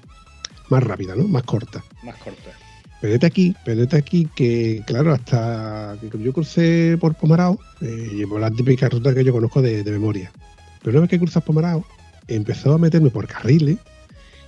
más 0.70 0.84
rápida, 0.84 1.16
¿no? 1.16 1.28
Más 1.28 1.44
corta. 1.44 1.84
Más 2.04 2.16
corta. 2.16 2.52
Pero 3.00 3.24
aquí, 3.28 3.56
aquí 3.92 4.28
que, 4.36 4.82
claro, 4.88 5.14
hasta 5.14 5.98
que 6.02 6.18
yo 6.18 6.34
crucé 6.34 6.98
por 7.00 7.14
Pomarao, 7.14 7.60
eh, 7.82 8.10
llevo 8.16 8.40
la 8.40 8.50
típica 8.50 8.90
ruta 8.90 9.14
que 9.14 9.24
yo 9.24 9.34
conozco 9.34 9.62
de, 9.62 9.84
de 9.84 9.92
memoria. 9.92 10.32
Pero 10.82 10.98
una 10.98 11.02
vez 11.02 11.12
que 11.12 11.20
cruzas 11.20 11.44
Pomarao, 11.44 11.86
empezó 12.28 12.74
a 12.74 12.78
meterme 12.78 13.10
por 13.10 13.28
carriles. 13.28 13.78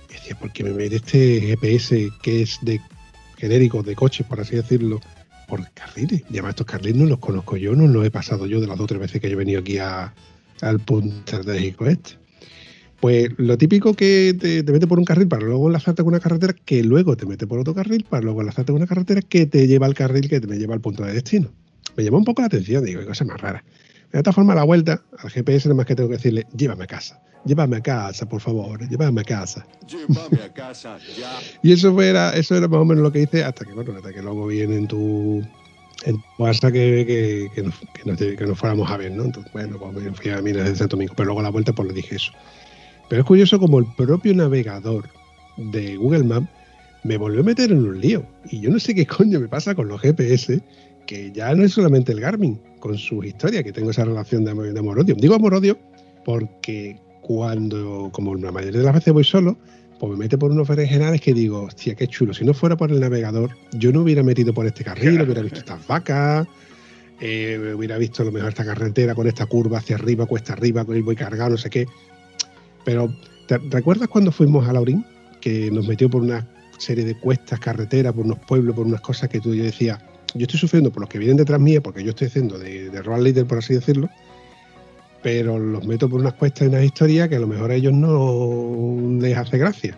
Y 0.08 0.12
decía, 0.12 0.38
¿por 0.38 0.52
qué 0.52 0.64
me 0.64 0.72
mete 0.72 0.96
este 0.96 1.40
GPS 1.40 2.10
que 2.22 2.42
es 2.42 2.58
de 2.62 2.80
genérico 3.36 3.82
de 3.82 3.94
coches, 3.94 4.26
por 4.26 4.40
así 4.40 4.56
decirlo, 4.56 5.00
por 5.48 5.68
carriles? 5.72 6.22
Y 6.30 6.38
estos 6.38 6.66
carriles 6.66 6.96
no 6.96 7.06
los 7.06 7.18
conozco 7.18 7.56
yo, 7.56 7.74
no 7.74 7.86
los 7.86 8.04
he 8.04 8.10
pasado 8.10 8.46
yo 8.46 8.60
de 8.60 8.66
las 8.66 8.76
dos 8.76 8.84
o 8.84 8.88
tres 8.88 9.00
veces 9.00 9.20
que 9.20 9.28
yo 9.28 9.34
he 9.34 9.38
venido 9.38 9.60
aquí 9.60 9.78
al 9.78 10.80
punto 10.84 11.36
estratégico 11.36 11.86
este. 11.86 12.20
Pues 13.00 13.30
lo 13.38 13.56
típico 13.56 13.94
que 13.94 14.36
te, 14.38 14.62
mete 14.70 14.86
por 14.86 14.98
un 14.98 15.06
carril 15.06 15.26
para 15.26 15.46
luego 15.46 15.68
enlazarte 15.68 16.02
con 16.02 16.12
una 16.12 16.20
carretera, 16.20 16.52
que 16.52 16.84
luego 16.84 17.16
te 17.16 17.24
mete 17.24 17.46
por 17.46 17.58
otro 17.58 17.74
carril 17.74 18.04
para 18.08 18.22
luego 18.22 18.40
enlazarte 18.40 18.72
con 18.72 18.82
una 18.82 18.86
carretera 18.86 19.22
que 19.22 19.46
te 19.46 19.66
lleva 19.66 19.86
al 19.86 19.94
carril 19.94 20.28
que 20.28 20.38
te 20.38 20.58
lleva 20.58 20.74
al 20.74 20.82
punto 20.82 21.02
de 21.04 21.14
destino. 21.14 21.50
Me 21.96 22.04
llamó 22.04 22.18
un 22.18 22.24
poco 22.24 22.42
la 22.42 22.46
atención, 22.46 22.84
digo, 22.84 23.00
qué 23.00 23.06
cosa 23.06 23.24
más 23.24 23.40
rara. 23.40 23.64
De 24.12 24.18
esta 24.18 24.32
forma, 24.32 24.54
la 24.54 24.64
vuelta 24.64 25.00
al 25.18 25.30
GPS, 25.30 25.68
nada 25.68 25.76
más 25.76 25.86
que 25.86 25.94
tengo 25.94 26.08
que 26.08 26.16
decirle, 26.16 26.46
llévame 26.56 26.84
a 26.84 26.86
casa. 26.86 27.20
Llévame 27.44 27.76
a 27.76 27.80
casa, 27.80 28.28
por 28.28 28.40
favor, 28.40 28.86
llévame 28.88 29.20
a 29.22 29.24
casa. 29.24 29.66
Llévame 29.88 30.42
a 30.44 30.52
casa, 30.52 30.98
ya. 31.18 31.38
y 31.62 31.72
eso 31.72 32.00
era, 32.02 32.34
eso 32.34 32.56
era 32.56 32.68
más 32.68 32.80
o 32.80 32.84
menos 32.84 33.02
lo 33.02 33.12
que 33.12 33.22
hice 33.22 33.44
hasta 33.44 33.64
que, 33.64 33.72
bueno, 33.72 33.94
hasta 33.96 34.12
que 34.12 34.20
luego 34.20 34.46
viene 34.46 34.76
en 34.76 34.88
tu, 34.88 35.42
en 36.04 36.22
casa 36.38 36.70
que, 36.72 37.04
que, 37.06 37.50
que, 37.54 37.62
nos, 37.62 37.74
que, 38.36 38.46
nos, 38.46 38.58
fuéramos 38.58 38.90
a 38.90 38.96
ver, 38.96 39.12
¿no? 39.12 39.24
Entonces, 39.24 39.52
bueno, 39.52 39.78
pues 39.78 40.04
fui 40.14 40.30
a 40.30 40.42
Minas 40.42 40.64
de 40.64 40.76
Santo 40.76 40.96
Domingo, 40.96 41.14
pero 41.16 41.26
luego 41.26 41.40
a 41.40 41.44
la 41.44 41.50
vuelta 41.50 41.72
pues 41.72 41.88
le 41.88 41.94
dije 41.94 42.16
eso. 42.16 42.32
Pero 43.08 43.22
es 43.22 43.26
curioso 43.26 43.58
como 43.58 43.78
el 43.78 43.86
propio 43.96 44.34
navegador 44.34 45.08
de 45.56 45.96
Google 45.96 46.24
Maps 46.24 46.48
me 47.02 47.16
volvió 47.16 47.40
a 47.40 47.44
meter 47.44 47.72
en 47.72 47.78
un 47.78 48.00
lío. 48.00 48.24
Y 48.50 48.60
yo 48.60 48.70
no 48.70 48.78
sé 48.78 48.94
qué 48.94 49.06
coño 49.06 49.40
me 49.40 49.48
pasa 49.48 49.74
con 49.74 49.88
los 49.88 50.00
GPS, 50.00 50.60
que 51.10 51.32
ya 51.32 51.52
no 51.56 51.64
es 51.64 51.72
solamente 51.72 52.12
el 52.12 52.20
Garmin, 52.20 52.60
con 52.78 52.96
su 52.96 53.24
historia, 53.24 53.64
que 53.64 53.72
tengo 53.72 53.90
esa 53.90 54.04
relación 54.04 54.44
de, 54.44 54.52
amor-odio. 54.52 55.16
Digo 55.16 55.34
amor-odio 55.34 55.76
porque 56.24 57.00
cuando, 57.20 58.10
como 58.12 58.36
la 58.36 58.52
mayoría 58.52 58.78
de 58.78 58.86
las 58.86 58.94
veces 58.94 59.12
voy 59.12 59.24
solo, 59.24 59.58
pues 59.98 60.12
me 60.12 60.18
mete 60.18 60.38
por 60.38 60.52
unos 60.52 60.68
generales 60.68 61.20
que 61.20 61.34
digo, 61.34 61.62
hostia, 61.62 61.96
qué 61.96 62.06
chulo. 62.06 62.32
Si 62.32 62.44
no 62.44 62.54
fuera 62.54 62.76
por 62.76 62.92
el 62.92 63.00
navegador, 63.00 63.50
yo 63.72 63.90
no 63.90 64.02
hubiera 64.02 64.22
metido 64.22 64.54
por 64.54 64.66
este 64.66 64.84
carril, 64.84 65.20
hubiera 65.22 65.42
visto 65.42 65.58
estas 65.58 65.84
vacas, 65.84 66.46
eh, 67.20 67.74
hubiera 67.76 67.98
visto 67.98 68.22
a 68.22 68.26
lo 68.26 68.30
mejor 68.30 68.50
esta 68.50 68.64
carretera 68.64 69.12
con 69.16 69.26
esta 69.26 69.46
curva 69.46 69.78
hacia 69.78 69.96
arriba, 69.96 70.26
cuesta 70.26 70.52
arriba, 70.52 70.84
con 70.84 70.94
el 70.94 71.02
voy 71.02 71.16
cargado, 71.16 71.50
no 71.50 71.58
sé 71.58 71.70
qué. 71.70 71.86
Pero, 72.84 73.12
¿te 73.48 73.58
recuerdas 73.58 74.06
cuando 74.06 74.30
fuimos 74.30 74.68
a 74.68 74.72
Laurín? 74.72 75.04
Que 75.40 75.72
nos 75.72 75.88
metió 75.88 76.08
por 76.08 76.22
una 76.22 76.48
serie 76.78 77.04
de 77.04 77.18
cuestas, 77.18 77.58
carreteras, 77.58 78.12
por 78.12 78.24
unos 78.24 78.38
pueblos, 78.46 78.76
por 78.76 78.86
unas 78.86 79.00
cosas 79.00 79.28
que 79.28 79.40
tú 79.40 79.52
y 79.54 79.58
yo 79.58 79.64
decías, 79.64 79.98
yo 80.34 80.42
estoy 80.42 80.60
sufriendo 80.60 80.90
por 80.90 81.00
los 81.00 81.08
que 81.08 81.18
vienen 81.18 81.36
detrás 81.36 81.60
mía, 81.60 81.80
porque 81.80 82.02
yo 82.02 82.10
estoy 82.10 82.28
haciendo 82.28 82.58
de, 82.58 82.90
de 82.90 83.02
road 83.02 83.20
leader, 83.22 83.46
por 83.46 83.58
así 83.58 83.74
decirlo, 83.74 84.08
pero 85.22 85.58
los 85.58 85.86
meto 85.86 86.08
por 86.08 86.20
unas 86.20 86.34
cuestas 86.34 86.62
y 86.62 86.68
unas 86.68 86.84
historias 86.84 87.28
que 87.28 87.36
a 87.36 87.40
lo 87.40 87.46
mejor 87.46 87.70
a 87.70 87.74
ellos 87.74 87.92
no 87.92 89.18
les 89.20 89.36
hace 89.36 89.58
gracia. 89.58 89.96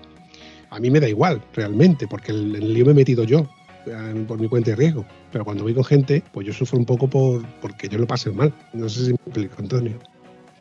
A 0.70 0.80
mí 0.80 0.90
me 0.90 1.00
da 1.00 1.08
igual, 1.08 1.42
realmente, 1.54 2.06
porque 2.08 2.32
el, 2.32 2.74
lío 2.74 2.86
me 2.86 2.92
he 2.92 2.94
metido 2.94 3.24
yo, 3.24 3.48
eh, 3.86 4.24
por 4.26 4.40
mi 4.40 4.48
cuenta 4.48 4.70
de 4.70 4.76
riesgo. 4.76 5.04
Pero 5.30 5.44
cuando 5.44 5.64
voy 5.64 5.74
con 5.74 5.84
gente, 5.84 6.22
pues 6.32 6.46
yo 6.46 6.52
sufro 6.52 6.78
un 6.78 6.86
poco 6.86 7.08
por 7.08 7.44
porque 7.60 7.88
yo 7.88 7.98
lo 7.98 8.06
pase 8.06 8.30
mal. 8.30 8.52
No 8.72 8.88
sé 8.88 9.06
si 9.06 9.10
me 9.10 9.18
explico, 9.26 9.56
Antonio. 9.58 9.98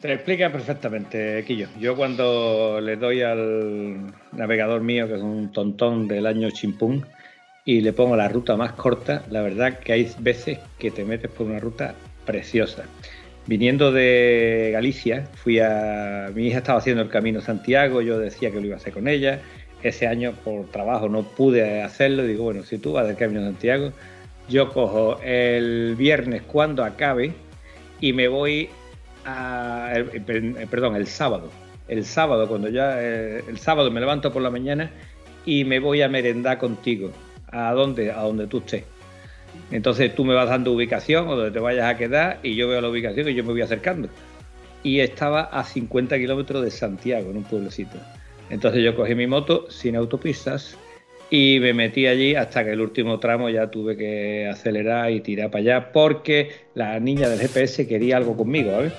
Te 0.01 0.13
explica 0.13 0.51
perfectamente, 0.51 1.43
Quillo. 1.45 1.67
Yo 1.80 1.95
cuando 1.95 2.82
le 2.82 2.95
doy 2.95 3.22
al 3.22 4.11
navegador 4.32 4.82
mío, 4.82 5.07
que 5.07 5.15
es 5.15 5.22
un 5.22 5.51
tontón 5.51 6.07
del 6.07 6.26
año 6.26 6.49
chimpún, 6.49 7.05
y 7.66 7.82
le 7.82 7.93
pongo 7.93 8.16
la 8.16 8.28
ruta 8.28 8.55
más 8.57 8.74
corta, 8.74 9.24
la 9.30 9.41
verdad 9.41 9.80
que 9.80 9.93
hay 9.93 10.12
veces 10.20 10.59
que 10.80 10.91
te 10.91 11.05
metes 11.05 11.30
por 11.30 11.47
una 11.47 11.59
ruta 11.59 11.95
preciosa. 12.26 12.84
Viniendo 13.47 13.91
de 13.91 14.70
Galicia, 14.74 15.28
fui 15.34 15.59
a. 15.59 16.32
Mi 16.34 16.47
hija 16.47 16.59
estaba 16.59 16.80
haciendo 16.80 17.01
el 17.01 17.09
camino 17.09 17.41
Santiago, 17.41 18.01
yo 18.01 18.20
decía 18.20 18.51
que 18.51 18.59
lo 18.59 18.68
iba 18.68 18.76
a 18.76 18.78
hacer 18.78 18.93
con 18.93 19.07
ella. 19.07 19.41
Ese 19.82 20.05
año 20.05 20.34
por 20.43 20.68
trabajo 20.68 21.09
no 21.09 21.24
pude 21.24 21.82
hacerlo. 21.82 22.24
Digo, 22.24 22.43
bueno, 22.43 22.64
si 22.64 22.78
tú 22.78 22.93
vas 22.93 23.07
del 23.07 23.16
camino 23.16 23.41
Santiago, 23.41 23.91
yo 24.47 24.70
cojo 24.70 25.20
el 25.24 25.95
viernes 25.97 26.43
cuando 26.43 26.84
acabe 26.84 27.34
y 27.99 28.14
me 28.14 28.28
voy 28.28 28.70
perdón, 30.70 30.95
el 30.95 31.07
sábado. 31.07 31.49
El 31.88 32.05
sábado, 32.05 32.47
cuando 32.47 32.70
ya, 32.70 33.01
eh, 33.01 33.43
el 33.47 33.57
sábado 33.57 33.91
me 33.91 33.99
levanto 33.99 34.32
por 34.32 34.41
la 34.41 34.49
mañana 34.49 34.91
y 35.45 35.66
me 35.66 35.80
voy 35.80 36.01
a 36.01 36.09
merendar 36.09 36.57
contigo. 36.57 37.12
¿A 37.52 37.72
dónde? 37.74 38.12
A 38.12 38.22
donde 38.22 38.47
tú 38.47 38.60
estés. 38.60 38.84
Entonces 39.72 40.14
tú 40.16 40.26
me 40.26 40.34
vas 40.34 40.49
dando 40.49 40.72
ubicación 40.72 41.28
o 41.28 41.36
donde 41.36 41.52
te 41.52 41.60
vayas 41.60 41.93
a 41.93 41.97
quedar 41.97 42.39
y 42.43 42.56
yo 42.56 42.68
veo 42.68 42.82
la 42.82 42.89
ubicación 42.89 43.28
y 43.30 43.34
yo 43.34 43.43
me 43.43 43.52
voy 43.52 43.62
acercando. 43.62 44.10
Y 44.84 44.99
estaba 44.99 45.43
a 45.43 45.64
50 45.64 46.18
kilómetros 46.18 46.64
de 46.64 46.72
Santiago, 46.72 47.30
en 47.30 47.38
un 47.38 47.43
pueblecito. 47.43 47.97
Entonces 48.49 48.84
yo 48.84 48.95
cogí 48.95 49.16
mi 49.16 49.28
moto 49.28 49.70
sin 49.70 49.95
autopistas 49.95 50.78
y 51.30 51.60
me 51.62 51.74
metí 51.74 52.08
allí 52.08 52.36
hasta 52.36 52.66
que 52.66 52.72
el 52.72 52.82
último 52.82 53.20
tramo 53.20 53.49
ya 53.49 53.72
tuve 53.72 53.95
que 53.95 54.47
acelerar 54.47 55.12
y 55.12 55.22
tirar 55.22 55.49
para 55.49 55.62
allá 55.62 55.91
porque 55.93 56.52
la 56.74 56.99
niña 56.99 57.30
del 57.30 57.39
GPS 57.39 57.88
quería 57.88 58.18
algo 58.18 58.36
conmigo, 58.36 58.72
¿sabes? 58.72 58.93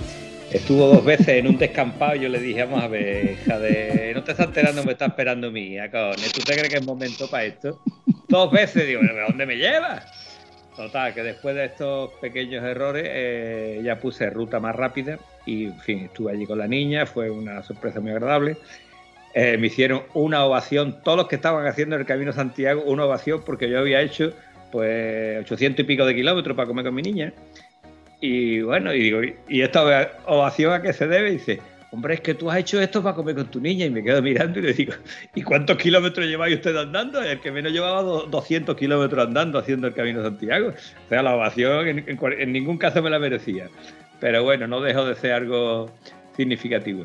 Estuvo 0.52 0.86
dos 0.86 1.02
veces 1.02 1.28
en 1.28 1.46
un 1.46 1.56
descampado 1.56 2.14
y 2.14 2.20
yo 2.20 2.28
le 2.28 2.38
dije, 2.38 2.64
vamos 2.64 2.84
a 2.84 2.88
ver, 2.88 3.38
hija 3.40 3.58
de... 3.58 4.12
No 4.14 4.22
te 4.22 4.32
estás 4.32 4.48
enterando, 4.48 4.84
me 4.84 4.92
está 4.92 5.06
esperando 5.06 5.50
mi 5.50 5.60
hija, 5.60 5.90
¿Tú 5.90 6.42
te 6.42 6.52
crees 6.52 6.68
que 6.68 6.76
es 6.76 6.86
momento 6.86 7.28
para 7.30 7.44
esto? 7.44 7.80
Dos 8.28 8.52
veces, 8.52 8.86
digo, 8.86 9.00
¿a 9.00 9.28
dónde 9.28 9.46
me 9.46 9.56
llevas? 9.56 10.04
Total, 10.76 11.14
que 11.14 11.22
después 11.22 11.54
de 11.54 11.64
estos 11.64 12.10
pequeños 12.20 12.62
errores 12.64 13.04
eh, 13.06 13.80
ya 13.82 13.98
puse 13.98 14.28
ruta 14.28 14.60
más 14.60 14.76
rápida 14.76 15.18
y, 15.46 15.64
en 15.64 15.80
fin, 15.80 15.98
estuve 16.04 16.32
allí 16.32 16.44
con 16.44 16.58
la 16.58 16.68
niña, 16.68 17.06
fue 17.06 17.30
una 17.30 17.62
sorpresa 17.62 18.00
muy 18.00 18.10
agradable. 18.10 18.58
Eh, 19.32 19.56
me 19.56 19.68
hicieron 19.68 20.02
una 20.12 20.44
ovación, 20.44 21.00
todos 21.02 21.16
los 21.16 21.28
que 21.28 21.36
estaban 21.36 21.66
haciendo 21.66 21.96
el 21.96 22.04
Camino 22.04 22.34
Santiago, 22.34 22.82
una 22.82 23.06
ovación 23.06 23.42
porque 23.44 23.70
yo 23.70 23.78
había 23.78 24.02
hecho 24.02 24.34
pues 24.70 25.40
800 25.44 25.80
y 25.80 25.86
pico 25.86 26.04
de 26.04 26.14
kilómetros 26.14 26.54
para 26.54 26.68
comer 26.68 26.84
con 26.84 26.94
mi 26.94 27.02
niña. 27.02 27.32
Y 28.22 28.62
bueno, 28.62 28.94
y 28.94 29.00
digo, 29.00 29.20
¿y 29.48 29.62
esta 29.62 30.12
ovación 30.26 30.72
a 30.72 30.80
qué 30.80 30.92
se 30.92 31.08
debe? 31.08 31.32
Dice, 31.32 31.58
hombre, 31.90 32.14
es 32.14 32.20
que 32.20 32.34
tú 32.34 32.48
has 32.48 32.58
hecho 32.58 32.80
esto 32.80 33.02
para 33.02 33.16
comer 33.16 33.34
con 33.34 33.50
tu 33.50 33.60
niña. 33.60 33.84
Y 33.84 33.90
me 33.90 34.04
quedo 34.04 34.22
mirando 34.22 34.60
y 34.60 34.62
le 34.62 34.72
digo, 34.74 34.94
¿y 35.34 35.42
cuántos 35.42 35.76
kilómetros 35.76 36.28
lleváis 36.28 36.54
usted 36.54 36.76
andando? 36.76 37.20
El 37.20 37.40
que 37.40 37.50
menos 37.50 37.72
llevaba 37.72 38.00
200 38.02 38.76
kilómetros 38.76 39.26
andando 39.26 39.58
haciendo 39.58 39.88
el 39.88 39.94
Camino 39.94 40.22
Santiago. 40.22 40.68
O 40.68 41.08
sea, 41.08 41.20
la 41.24 41.34
ovación 41.34 41.88
en, 41.88 42.06
en 42.08 42.52
ningún 42.52 42.78
caso 42.78 43.02
me 43.02 43.10
la 43.10 43.18
merecía. 43.18 43.68
Pero 44.20 44.44
bueno, 44.44 44.68
no 44.68 44.80
dejo 44.80 45.04
de 45.04 45.16
ser 45.16 45.32
algo 45.32 45.90
significativo. 46.36 47.04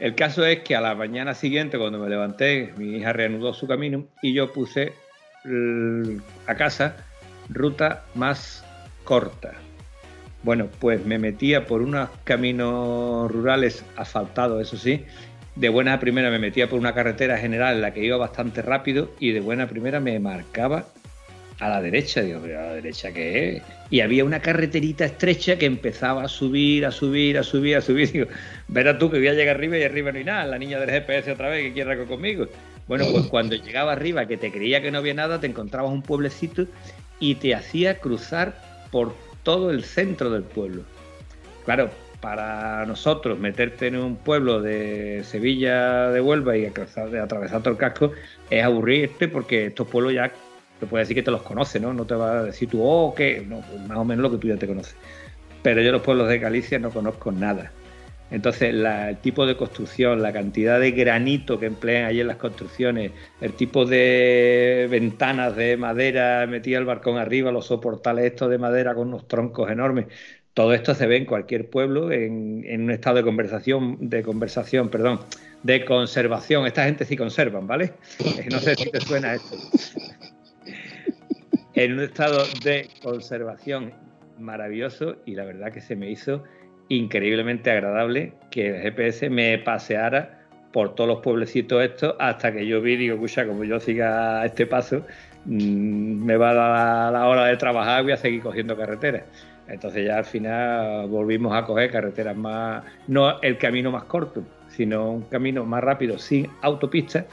El 0.00 0.16
caso 0.16 0.44
es 0.44 0.62
que 0.64 0.74
a 0.74 0.80
la 0.80 0.96
mañana 0.96 1.34
siguiente, 1.34 1.78
cuando 1.78 2.00
me 2.00 2.08
levanté, 2.08 2.74
mi 2.76 2.96
hija 2.96 3.12
reanudó 3.12 3.54
su 3.54 3.68
camino 3.68 4.04
y 4.20 4.32
yo 4.34 4.52
puse 4.52 4.92
a 6.48 6.54
casa 6.56 6.96
ruta 7.48 8.02
más 8.16 8.64
corta. 9.04 9.54
Bueno, 10.42 10.68
pues 10.80 11.04
me 11.06 11.18
metía 11.18 11.66
por 11.66 11.82
unos 11.82 12.08
caminos 12.24 13.30
rurales 13.30 13.84
asfaltados, 13.96 14.60
eso 14.60 14.76
sí. 14.76 15.04
De 15.54 15.68
buena 15.68 16.00
primera 16.00 16.30
me 16.30 16.38
metía 16.38 16.68
por 16.68 16.78
una 16.78 16.94
carretera 16.94 17.38
general 17.38 17.76
en 17.76 17.82
la 17.82 17.92
que 17.92 18.04
iba 18.04 18.16
bastante 18.16 18.62
rápido 18.62 19.10
y 19.20 19.32
de 19.32 19.40
buena 19.40 19.68
primera 19.68 20.00
me 20.00 20.18
marcaba 20.18 20.86
a 21.60 21.68
la 21.68 21.80
derecha. 21.80 22.22
Digo, 22.22 22.40
¿a 22.42 22.48
la 22.48 22.74
derecha 22.74 23.12
qué 23.12 23.56
es? 23.56 23.62
Y 23.90 24.00
había 24.00 24.24
una 24.24 24.40
carreterita 24.40 25.04
estrecha 25.04 25.58
que 25.58 25.66
empezaba 25.66 26.24
a 26.24 26.28
subir, 26.28 26.86
a 26.86 26.90
subir, 26.90 27.38
a 27.38 27.44
subir, 27.44 27.76
a 27.76 27.80
subir. 27.80 28.10
Digo, 28.10 28.26
verás 28.68 28.98
tú 28.98 29.10
que 29.10 29.18
voy 29.18 29.28
a 29.28 29.34
llegar 29.34 29.56
arriba 29.56 29.78
y 29.78 29.84
arriba 29.84 30.10
no 30.10 30.18
hay 30.18 30.24
nada. 30.24 30.46
La 30.46 30.58
niña 30.58 30.80
del 30.80 30.90
GPS 30.90 31.30
otra 31.30 31.50
vez 31.50 31.62
que 31.64 31.72
quiere 31.72 32.04
conmigo. 32.04 32.48
Bueno, 32.88 33.04
pues 33.12 33.26
cuando 33.26 33.54
llegaba 33.54 33.92
arriba, 33.92 34.26
que 34.26 34.36
te 34.36 34.50
creía 34.50 34.82
que 34.82 34.90
no 34.90 34.98
había 34.98 35.14
nada, 35.14 35.38
te 35.38 35.46
encontrabas 35.46 35.92
un 35.92 36.02
pueblecito 36.02 36.66
y 37.20 37.36
te 37.36 37.54
hacía 37.54 37.98
cruzar 38.00 38.54
por 38.90 39.14
todo 39.42 39.70
el 39.70 39.84
centro 39.84 40.30
del 40.30 40.42
pueblo. 40.42 40.82
Claro, 41.64 41.90
para 42.20 42.86
nosotros 42.86 43.38
meterte 43.38 43.88
en 43.88 43.96
un 43.96 44.16
pueblo 44.16 44.62
de 44.62 45.22
Sevilla, 45.24 46.10
de 46.10 46.20
Huelva 46.20 46.56
y 46.56 46.66
atravesar 46.66 47.62
todo 47.62 47.70
el 47.70 47.76
casco 47.76 48.12
es 48.48 48.64
aburrirte 48.64 49.28
porque 49.28 49.66
estos 49.66 49.88
pueblos 49.88 50.14
ya 50.14 50.32
te 50.78 50.86
puede 50.86 51.02
decir 51.02 51.16
que 51.16 51.22
te 51.22 51.30
los 51.30 51.42
conoce, 51.42 51.80
¿no? 51.80 51.92
No 51.92 52.04
te 52.04 52.14
va 52.14 52.38
a 52.38 52.42
decir 52.44 52.68
tú, 52.68 52.82
oh, 52.82 53.14
¿qué? 53.14 53.44
No, 53.46 53.60
pues 53.60 53.80
más 53.88 53.98
o 53.98 54.04
menos 54.04 54.22
lo 54.22 54.30
que 54.30 54.38
tú 54.38 54.48
ya 54.48 54.56
te 54.56 54.66
conoces. 54.66 54.96
Pero 55.62 55.80
yo 55.80 55.92
los 55.92 56.02
pueblos 56.02 56.28
de 56.28 56.38
Galicia 56.38 56.78
no 56.78 56.90
conozco 56.90 57.30
nada. 57.30 57.72
Entonces, 58.32 58.74
el 58.74 59.18
tipo 59.18 59.46
de 59.46 59.56
construcción, 59.56 60.22
la 60.22 60.32
cantidad 60.32 60.80
de 60.80 60.90
granito 60.90 61.60
que 61.60 61.66
emplean 61.66 62.06
allí 62.06 62.20
en 62.20 62.28
las 62.28 62.38
construcciones, 62.38 63.12
el 63.40 63.52
tipo 63.52 63.84
de 63.84 64.88
ventanas 64.90 65.54
de 65.54 65.76
madera 65.76 66.46
metida 66.46 66.78
al 66.78 66.84
balcón 66.84 67.18
arriba, 67.18 67.52
los 67.52 67.66
soportales 67.66 68.24
estos 68.24 68.50
de 68.50 68.58
madera 68.58 68.94
con 68.94 69.08
unos 69.08 69.28
troncos 69.28 69.70
enormes, 69.70 70.06
todo 70.54 70.74
esto 70.74 70.94
se 70.94 71.06
ve 71.06 71.16
en 71.16 71.26
cualquier 71.26 71.70
pueblo 71.70 72.10
en, 72.10 72.64
en, 72.66 72.82
un 72.82 72.90
estado 72.90 73.16
de 73.16 73.22
conversación, 73.22 73.96
de 74.00 74.22
conversación, 74.22 74.88
perdón, 74.88 75.20
de 75.62 75.84
conservación. 75.84 76.66
Esta 76.66 76.84
gente 76.84 77.04
sí 77.04 77.16
conservan, 77.16 77.66
¿vale? 77.66 77.92
No 78.50 78.58
sé 78.58 78.74
si 78.74 78.90
te 78.90 79.00
suena 79.00 79.34
esto 79.34 79.56
en 81.74 81.92
un 81.94 82.00
estado 82.00 82.44
de 82.62 82.88
conservación 83.02 83.92
maravilloso 84.38 85.16
y 85.24 85.34
la 85.34 85.44
verdad 85.44 85.72
que 85.72 85.80
se 85.80 85.96
me 85.96 86.10
hizo 86.10 86.44
increíblemente 86.96 87.70
agradable 87.70 88.34
que 88.50 88.68
el 88.68 88.82
GPS 88.82 89.30
me 89.30 89.58
paseara 89.58 90.40
por 90.72 90.94
todos 90.94 91.08
los 91.08 91.20
pueblecitos 91.20 91.82
estos 91.82 92.14
hasta 92.18 92.52
que 92.52 92.66
yo 92.66 92.80
vi, 92.80 92.96
digo, 92.96 93.14
escucha, 93.14 93.46
como 93.46 93.64
yo 93.64 93.80
siga 93.80 94.44
este 94.44 94.66
paso, 94.66 95.04
mm, 95.44 96.24
me 96.24 96.36
va 96.36 96.50
a 96.50 96.54
dar 96.54 97.12
la 97.12 97.28
hora 97.28 97.46
de 97.46 97.56
trabajar, 97.56 98.02
voy 98.02 98.12
a 98.12 98.16
seguir 98.16 98.42
cogiendo 98.42 98.76
carreteras. 98.76 99.24
Entonces 99.68 100.06
ya 100.06 100.18
al 100.18 100.24
final 100.24 101.08
volvimos 101.08 101.54
a 101.54 101.64
coger 101.64 101.90
carreteras 101.90 102.36
más, 102.36 102.84
no 103.06 103.40
el 103.40 103.58
camino 103.58 103.90
más 103.90 104.04
corto, 104.04 104.42
sino 104.68 105.10
un 105.10 105.22
camino 105.22 105.64
más 105.64 105.82
rápido 105.82 106.18
sin 106.18 106.48
autopista. 106.62 107.26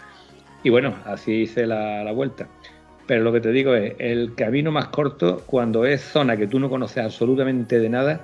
Y 0.64 0.70
bueno, 0.70 0.96
así 1.06 1.34
hice 1.44 1.66
la 1.66 2.12
vuelta. 2.12 2.48
Pero 3.08 3.24
lo 3.24 3.32
que 3.34 3.42
te 3.42 3.52
digo 3.52 3.74
es, 3.74 3.96
el 3.98 4.36
camino 4.36 4.72
más 4.72 4.90
corto, 4.90 5.42
cuando 5.48 5.86
es 5.86 6.02
zona 6.02 6.38
que 6.38 6.48
tú 6.48 6.60
no 6.60 6.70
conoces 6.70 7.04
absolutamente 7.04 7.80
de 7.80 7.90
nada, 7.90 8.22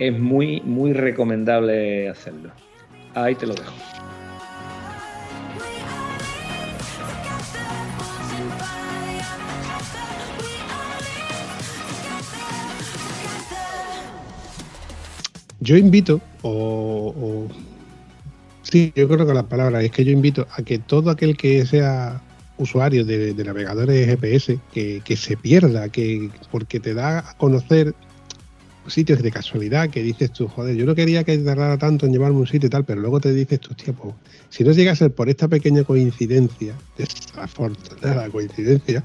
es 0.00 0.18
muy, 0.18 0.62
muy 0.62 0.94
recomendable 0.94 2.08
hacerlo. 2.08 2.50
Ahí 3.14 3.34
te 3.34 3.46
lo 3.46 3.54
dejo. 3.54 3.72
Yo 15.62 15.76
invito, 15.76 16.22
o, 16.40 17.46
sí, 18.62 18.94
yo 18.96 19.06
creo 19.06 19.26
que 19.26 19.34
la 19.34 19.42
palabra 19.42 19.82
es 19.82 19.90
que 19.90 20.06
yo 20.06 20.12
invito 20.12 20.46
a 20.56 20.62
que 20.62 20.78
todo 20.78 21.10
aquel 21.10 21.36
que 21.36 21.66
sea 21.66 22.22
usuarios 22.56 23.06
de, 23.06 23.34
navegadores 23.44 24.06
GPS 24.06 24.58
que, 24.72 25.16
se 25.16 25.36
pierda, 25.36 25.90
que 25.90 26.30
porque 26.50 26.80
te 26.80 26.94
da 26.94 27.18
a 27.18 27.36
conocer 27.36 27.94
sitios 28.86 29.22
de 29.22 29.30
casualidad 29.30 29.90
que 29.90 30.02
dices 30.02 30.32
tú, 30.32 30.48
joder, 30.48 30.76
yo 30.76 30.86
no 30.86 30.94
quería 30.94 31.24
que 31.24 31.36
tardara 31.38 31.78
tanto 31.78 32.06
en 32.06 32.12
llevarme 32.12 32.38
un 32.38 32.46
sitio 32.46 32.66
y 32.66 32.70
tal, 32.70 32.84
pero 32.84 33.00
luego 33.00 33.20
te 33.20 33.32
dices 33.32 33.60
tú, 33.60 33.70
hostia, 33.70 33.92
pues, 33.92 34.14
si 34.48 34.64
no 34.64 34.72
llega 34.72 34.92
a 34.92 34.96
ser 34.96 35.12
por 35.12 35.28
esta 35.28 35.48
pequeña 35.48 35.84
coincidencia, 35.84 36.74
desafortunada 36.96 38.28
coincidencia, 38.30 39.04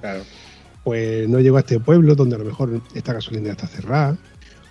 pues 0.83 1.27
no 1.27 1.39
llego 1.39 1.57
a 1.57 1.61
este 1.61 1.79
pueblo 1.79 2.15
donde 2.15 2.35
a 2.35 2.39
lo 2.39 2.45
mejor 2.45 2.81
esta 2.93 3.13
gasolinera 3.13 3.53
está 3.53 3.67
cerrada, 3.67 4.17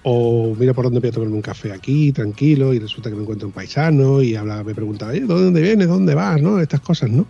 o 0.04 0.54
mira 0.58 0.74
por 0.74 0.84
dónde 0.84 1.00
voy 1.00 1.08
a 1.08 1.12
tomarme 1.12 1.34
un 1.34 1.42
café 1.42 1.72
aquí, 1.72 2.12
tranquilo, 2.12 2.74
y 2.74 2.78
resulta 2.78 3.08
que 3.08 3.16
me 3.16 3.22
encuentro 3.22 3.48
un 3.48 3.54
paisano 3.54 4.22
y 4.22 4.36
habla, 4.36 4.62
me 4.62 4.74
pregunta, 4.74 5.08
¿de 5.08 5.20
dónde 5.20 5.62
vienes? 5.62 5.88
¿Dónde 5.88 6.14
vas? 6.14 6.40
¿no? 6.40 6.60
Estas 6.60 6.80
cosas, 6.80 7.10
¿no? 7.10 7.26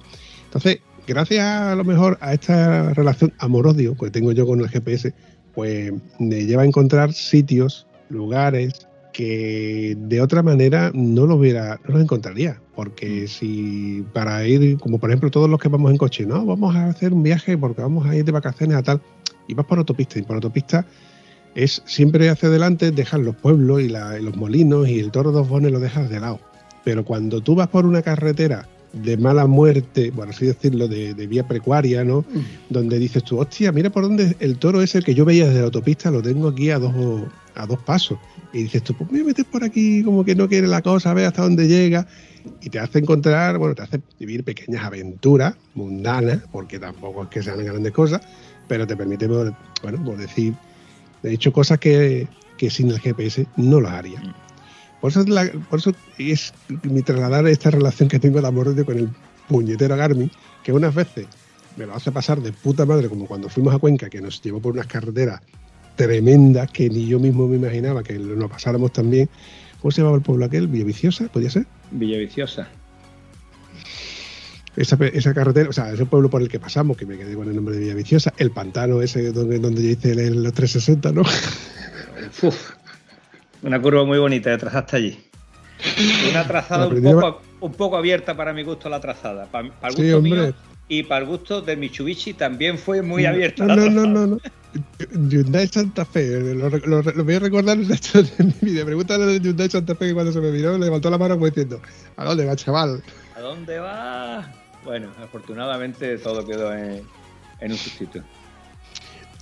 Entonces, 0.46 0.80
gracias 1.06 1.44
a 1.44 1.74
lo 1.76 1.84
mejor 1.84 2.18
a 2.20 2.34
esta 2.34 2.92
relación 2.94 3.32
amor-odio 3.38 3.96
que 3.96 4.10
tengo 4.10 4.32
yo 4.32 4.46
con 4.46 4.60
el 4.60 4.68
GPS, 4.68 5.14
pues 5.54 5.92
me 6.18 6.44
lleva 6.46 6.62
a 6.62 6.66
encontrar 6.66 7.12
sitios, 7.12 7.86
lugares 8.08 8.86
que 9.12 9.96
de 9.96 10.20
otra 10.20 10.42
manera 10.42 10.90
no 10.92 11.26
los 11.26 11.38
hubiera, 11.38 11.80
no 11.86 11.94
los 11.94 12.02
encontraría. 12.02 12.60
Porque 12.74 13.24
mm. 13.24 13.28
si 13.28 14.04
para 14.12 14.46
ir, 14.46 14.78
como 14.78 14.98
por 14.98 15.10
ejemplo 15.10 15.30
todos 15.30 15.48
los 15.48 15.60
que 15.60 15.68
vamos 15.68 15.90
en 15.90 15.96
coche, 15.96 16.26
no, 16.26 16.44
vamos 16.44 16.74
a 16.74 16.86
hacer 16.86 17.12
un 17.12 17.22
viaje 17.22 17.56
porque 17.56 17.80
vamos 17.80 18.06
a 18.06 18.16
ir 18.16 18.24
de 18.24 18.32
vacaciones 18.32 18.76
a 18.76 18.82
tal, 18.82 19.00
y 19.46 19.54
vas 19.54 19.66
por 19.66 19.78
autopista, 19.78 20.18
y 20.18 20.22
por 20.22 20.36
autopista 20.36 20.84
es 21.54 21.82
siempre 21.86 22.28
hacia 22.28 22.48
adelante, 22.48 22.90
dejar 22.90 23.20
los 23.20 23.36
pueblos 23.36 23.80
y, 23.80 23.88
los 23.88 24.36
molinos 24.36 24.88
y 24.88 24.98
el 24.98 25.12
toro 25.12 25.30
dos 25.30 25.48
bones 25.48 25.70
lo 25.70 25.78
dejas 25.78 26.10
de 26.10 26.20
lado. 26.20 26.40
Pero 26.84 27.04
cuando 27.04 27.40
tú 27.40 27.54
vas 27.54 27.68
por 27.68 27.86
una 27.86 28.02
carretera 28.02 28.68
de 29.02 29.16
mala 29.16 29.46
muerte, 29.46 30.12
por 30.12 30.28
así 30.28 30.46
decirlo, 30.46 30.88
de, 30.88 31.12
vía 31.26 31.46
precuaria, 31.46 32.04
¿no? 32.04 32.20
Mm. 32.20 32.70
Donde 32.70 32.98
dices 32.98 33.24
tú, 33.24 33.38
hostia, 33.38 33.72
mira 33.72 33.90
por 33.90 34.04
dónde 34.04 34.36
el 34.40 34.58
toro 34.58 34.82
es 34.82 34.94
el 34.94 35.04
que 35.04 35.14
yo 35.14 35.24
veía 35.24 35.46
desde 35.46 35.60
la 35.60 35.66
autopista, 35.66 36.10
lo 36.10 36.22
tengo 36.22 36.48
aquí 36.48 36.70
a 36.70 36.78
dos, 36.78 36.94
a 37.54 37.66
dos 37.66 37.78
pasos. 37.80 38.18
Y 38.52 38.62
dices 38.62 38.82
tú, 38.82 38.94
pues 38.94 39.10
me 39.10 39.24
metes 39.24 39.44
por 39.44 39.64
aquí 39.64 40.02
como 40.04 40.24
que 40.24 40.34
no 40.34 40.48
quiere 40.48 40.68
la 40.68 40.82
cosa, 40.82 41.10
a 41.10 41.14
ver 41.14 41.26
hasta 41.26 41.42
dónde 41.42 41.66
llega. 41.66 42.06
Y 42.60 42.70
te 42.70 42.78
hace 42.78 42.98
encontrar, 42.98 43.58
bueno, 43.58 43.74
te 43.74 43.82
hace 43.82 44.00
vivir 44.18 44.44
pequeñas 44.44 44.84
aventuras 44.84 45.54
mundanas, 45.74 46.40
porque 46.52 46.78
tampoco 46.78 47.24
es 47.24 47.28
que 47.30 47.42
sean 47.42 47.64
grandes 47.64 47.92
cosas, 47.92 48.20
pero 48.68 48.86
te 48.86 48.96
permite, 48.96 49.26
bueno, 49.26 49.56
por 50.04 50.16
decir, 50.18 50.54
de 51.22 51.32
hecho, 51.32 51.52
cosas 51.52 51.78
que, 51.78 52.28
que 52.58 52.70
sin 52.70 52.90
el 52.90 53.00
GPS 53.00 53.46
no 53.56 53.80
las 53.80 53.92
haría. 53.92 54.20
Mm. 54.20 54.43
Por 55.04 55.10
eso, 55.10 55.20
es 55.20 55.28
la- 55.28 55.52
por 55.68 55.80
eso 55.80 55.92
es 56.16 56.54
mi 56.82 57.02
trasladar 57.02 57.46
esta 57.46 57.68
relación 57.70 58.08
que 58.08 58.18
tengo 58.18 58.40
de 58.40 58.48
amor 58.48 58.74
con 58.86 58.96
el 58.96 59.10
puñetero 59.50 59.98
Garmin, 59.98 60.30
que 60.62 60.72
unas 60.72 60.94
veces 60.94 61.26
me 61.76 61.84
lo 61.84 61.94
hace 61.94 62.10
pasar 62.10 62.40
de 62.40 62.52
puta 62.52 62.86
madre, 62.86 63.10
como 63.10 63.26
cuando 63.26 63.50
fuimos 63.50 63.74
a 63.74 63.78
Cuenca, 63.78 64.08
que 64.08 64.22
nos 64.22 64.40
llevó 64.40 64.60
por 64.62 64.72
unas 64.72 64.86
carreteras 64.86 65.42
tremendas 65.94 66.70
que 66.70 66.88
ni 66.88 67.06
yo 67.06 67.20
mismo 67.20 67.46
me 67.46 67.56
imaginaba 67.56 68.02
que 68.02 68.18
nos 68.18 68.50
pasáramos 68.50 68.94
también. 68.94 69.28
¿Cómo 69.82 69.92
se 69.92 69.98
llamaba 70.00 70.16
el 70.16 70.22
pueblo 70.22 70.46
aquel? 70.46 70.68
¿Villaviciosa? 70.68 71.28
¿Podía 71.28 71.50
ser? 71.50 71.66
Villaviciosa. 71.90 72.66
Esa, 74.74 74.96
esa 75.12 75.34
carretera, 75.34 75.68
o 75.68 75.72
sea, 75.74 75.92
ese 75.92 76.06
pueblo 76.06 76.30
por 76.30 76.40
el 76.40 76.48
que 76.48 76.58
pasamos, 76.58 76.96
que 76.96 77.04
me 77.04 77.18
quedé 77.18 77.34
con 77.34 77.46
el 77.46 77.54
nombre 77.54 77.74
de 77.74 77.82
Villaviciosa, 77.82 78.32
el 78.38 78.52
pantano 78.52 79.02
ese 79.02 79.32
donde, 79.32 79.58
donde 79.58 79.82
yo 79.82 79.90
hice 79.90 80.14
los 80.30 80.54
360, 80.54 81.12
¿no? 81.12 81.20
Uf, 82.42 82.70
una 83.64 83.80
curva 83.80 84.04
muy 84.04 84.18
bonita 84.18 84.50
de 84.50 84.58
trazaste 84.58 84.96
allí. 84.96 85.18
Una 86.30 86.46
trazada 86.46 86.86
un 86.86 87.02
poco, 87.02 87.42
un 87.60 87.72
poco 87.72 87.96
abierta 87.96 88.36
para 88.36 88.52
mi 88.52 88.62
gusto 88.62 88.88
la 88.88 89.00
trazada. 89.00 89.46
Para, 89.46 89.70
para 89.72 89.88
el 89.92 89.96
Sí, 89.96 90.02
gusto 90.02 90.18
hombre. 90.18 90.40
mío 90.42 90.54
y 90.86 91.02
para 91.02 91.22
el 91.22 91.26
gusto 91.26 91.62
de 91.62 91.76
Mitsubishi 91.76 92.34
también 92.34 92.78
fue 92.78 93.00
muy 93.02 93.24
abierta. 93.24 93.64
No, 93.64 93.74
no, 93.74 93.88
no, 93.90 94.06
no, 94.06 94.26
no. 94.26 94.38
Hyundai 95.30 95.66
Santa 95.68 96.04
Fe, 96.04 96.54
lo, 96.54 96.68
lo- 96.68 97.02
lo 97.02 97.24
voy 97.24 97.34
a 97.34 97.38
recordar 97.38 97.78
el 97.78 97.88
resto 97.88 98.22
de 98.22 98.44
mi 98.44 98.54
vida. 98.72 98.84
Pregúntale 98.84 99.24
de 99.26 99.40
Hyundai 99.40 99.68
Santa 99.70 99.94
Fe 99.94 100.08
que 100.08 100.14
cuando 100.14 100.32
se 100.32 100.40
me 100.40 100.50
miró 100.50 100.72
le 100.76 100.84
levantó 100.86 101.10
la 101.10 101.16
mano 101.18 101.34
como 101.34 101.46
diciendo, 101.46 101.80
¿a 102.16 102.24
dónde 102.24 102.44
va, 102.44 102.54
chaval? 102.56 103.02
¿A 103.36 103.40
dónde 103.40 103.78
va? 103.78 104.52
Bueno, 104.84 105.10
afortunadamente 105.22 106.18
todo 106.18 106.44
quedó 106.46 106.74
en, 106.74 107.02
en 107.60 107.72
un 107.72 107.78
sustito. 107.78 108.20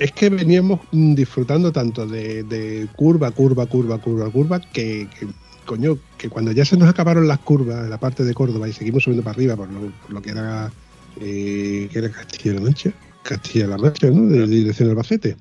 Es 0.02 0.10
que 0.10 0.30
veníamos 0.30 0.80
disfrutando 0.90 1.70
tanto 1.70 2.08
de, 2.08 2.42
de 2.42 2.88
curva, 2.96 3.30
curva, 3.30 3.66
curva, 3.66 3.98
curva, 3.98 4.28
curva, 4.30 4.60
que, 4.60 5.06
que, 5.16 5.28
coño, 5.64 5.96
que 6.18 6.28
cuando 6.28 6.50
ya 6.50 6.64
se 6.64 6.76
nos 6.76 6.88
acabaron 6.88 7.28
las 7.28 7.38
curvas 7.38 7.84
en 7.84 7.90
la 7.90 8.00
parte 8.00 8.24
de 8.24 8.34
Córdoba 8.34 8.68
y 8.68 8.72
seguimos 8.72 9.04
subiendo 9.04 9.22
para 9.22 9.36
arriba 9.36 9.54
por 9.54 9.70
lo, 9.70 9.92
por 9.92 10.12
lo 10.12 10.20
que 10.20 10.30
era 10.30 10.72
eh, 11.20 11.88
que 11.92 11.98
era 12.00 12.10
Castilla-La 12.10 12.60
Mancha, 12.60 12.92
Castilla-La 13.22 13.78
Mancha, 13.78 14.10
¿no? 14.10 14.26
De, 14.26 14.40
de 14.40 14.46
dirección 14.48 14.90
Albacete. 14.90 15.36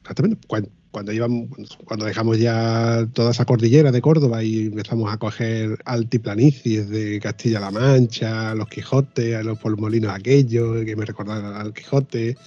Exactamente. 0.00 0.38
Cuando, 0.46 0.70
cuando 0.90 1.12
íbamos, 1.12 1.50
cuando 1.84 2.06
dejamos 2.06 2.38
ya 2.38 3.06
toda 3.12 3.32
esa 3.32 3.44
cordillera 3.44 3.92
de 3.92 4.00
Córdoba 4.00 4.42
y 4.42 4.68
empezamos 4.68 5.12
a 5.12 5.18
coger 5.18 5.76
altiplanicies 5.84 6.88
de 6.88 7.20
Castilla-La 7.20 7.70
Mancha, 7.70 8.54
los 8.54 8.68
Quijotes, 8.68 9.36
a 9.36 9.42
los 9.42 9.58
polmolinos 9.58 10.10
aquellos, 10.10 10.86
que 10.86 10.96
me 10.96 11.04
recordaban 11.04 11.52
al 11.52 11.74
Quijote, 11.74 12.38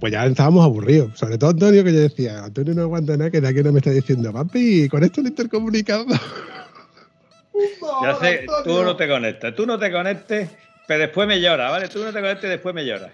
pues 0.00 0.12
ya 0.12 0.26
estábamos 0.26 0.64
aburridos. 0.64 1.16
Sobre 1.18 1.38
todo 1.38 1.50
Antonio, 1.50 1.84
que 1.84 1.92
yo 1.92 2.00
decía, 2.00 2.44
Antonio 2.44 2.74
no 2.74 2.82
aguanta 2.82 3.16
nada, 3.16 3.30
que 3.30 3.40
de 3.40 3.48
aquí 3.48 3.62
no 3.62 3.72
me 3.72 3.78
está 3.78 3.90
diciendo, 3.90 4.32
papi, 4.32 4.88
con 4.88 5.04
esto 5.04 5.20
el 5.20 5.28
intercomunicado. 5.28 6.06
Ya 8.02 8.16
sé, 8.20 8.46
tú 8.64 8.82
no 8.82 8.96
te 8.96 9.08
conectas, 9.08 9.54
tú 9.54 9.66
no 9.66 9.78
te 9.78 9.92
conectes, 9.92 10.50
pero 10.88 11.00
después 11.00 11.28
me 11.28 11.40
llora, 11.40 11.70
¿vale? 11.70 11.88
Tú 11.88 12.02
no 12.02 12.12
te 12.12 12.20
conectes 12.20 12.44
y 12.44 12.48
después 12.48 12.74
me 12.74 12.84
llora. 12.84 13.12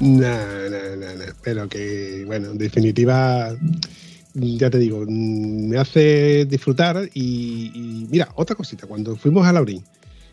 No, 0.00 0.70
no, 0.70 0.96
no, 0.96 1.14
no. 1.14 1.24
Pero 1.42 1.68
que, 1.68 2.24
bueno, 2.26 2.50
en 2.50 2.58
definitiva, 2.58 3.54
ya 4.34 4.70
te 4.70 4.78
digo, 4.78 5.04
me 5.06 5.76
hace 5.76 6.46
disfrutar. 6.46 7.08
Y, 7.14 8.06
mira, 8.10 8.28
otra 8.34 8.56
cosita, 8.56 8.86
cuando 8.86 9.14
fuimos 9.16 9.46
a 9.46 9.52
Laurín, 9.52 9.84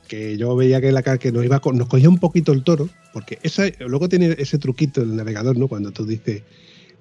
que 0.08 0.38
yo 0.38 0.56
veía 0.56 0.80
que 0.80 0.92
la 0.92 1.04
que 1.04 1.32
nos 1.34 1.44
iba 1.44 1.62
nos 1.74 1.88
cogía 1.88 2.08
un 2.08 2.18
poquito 2.18 2.54
el 2.54 2.64
toro, 2.64 2.90
porque 3.12 3.40
esa, 3.44 3.64
luego 3.80 4.08
tiene 4.08 4.36
ese 4.38 4.58
truquito 4.58 5.02
el 5.02 5.16
navegador, 5.16 5.58
¿no? 5.58 5.68
Cuando 5.68 5.92
tú 5.92 6.06
dices, 6.06 6.44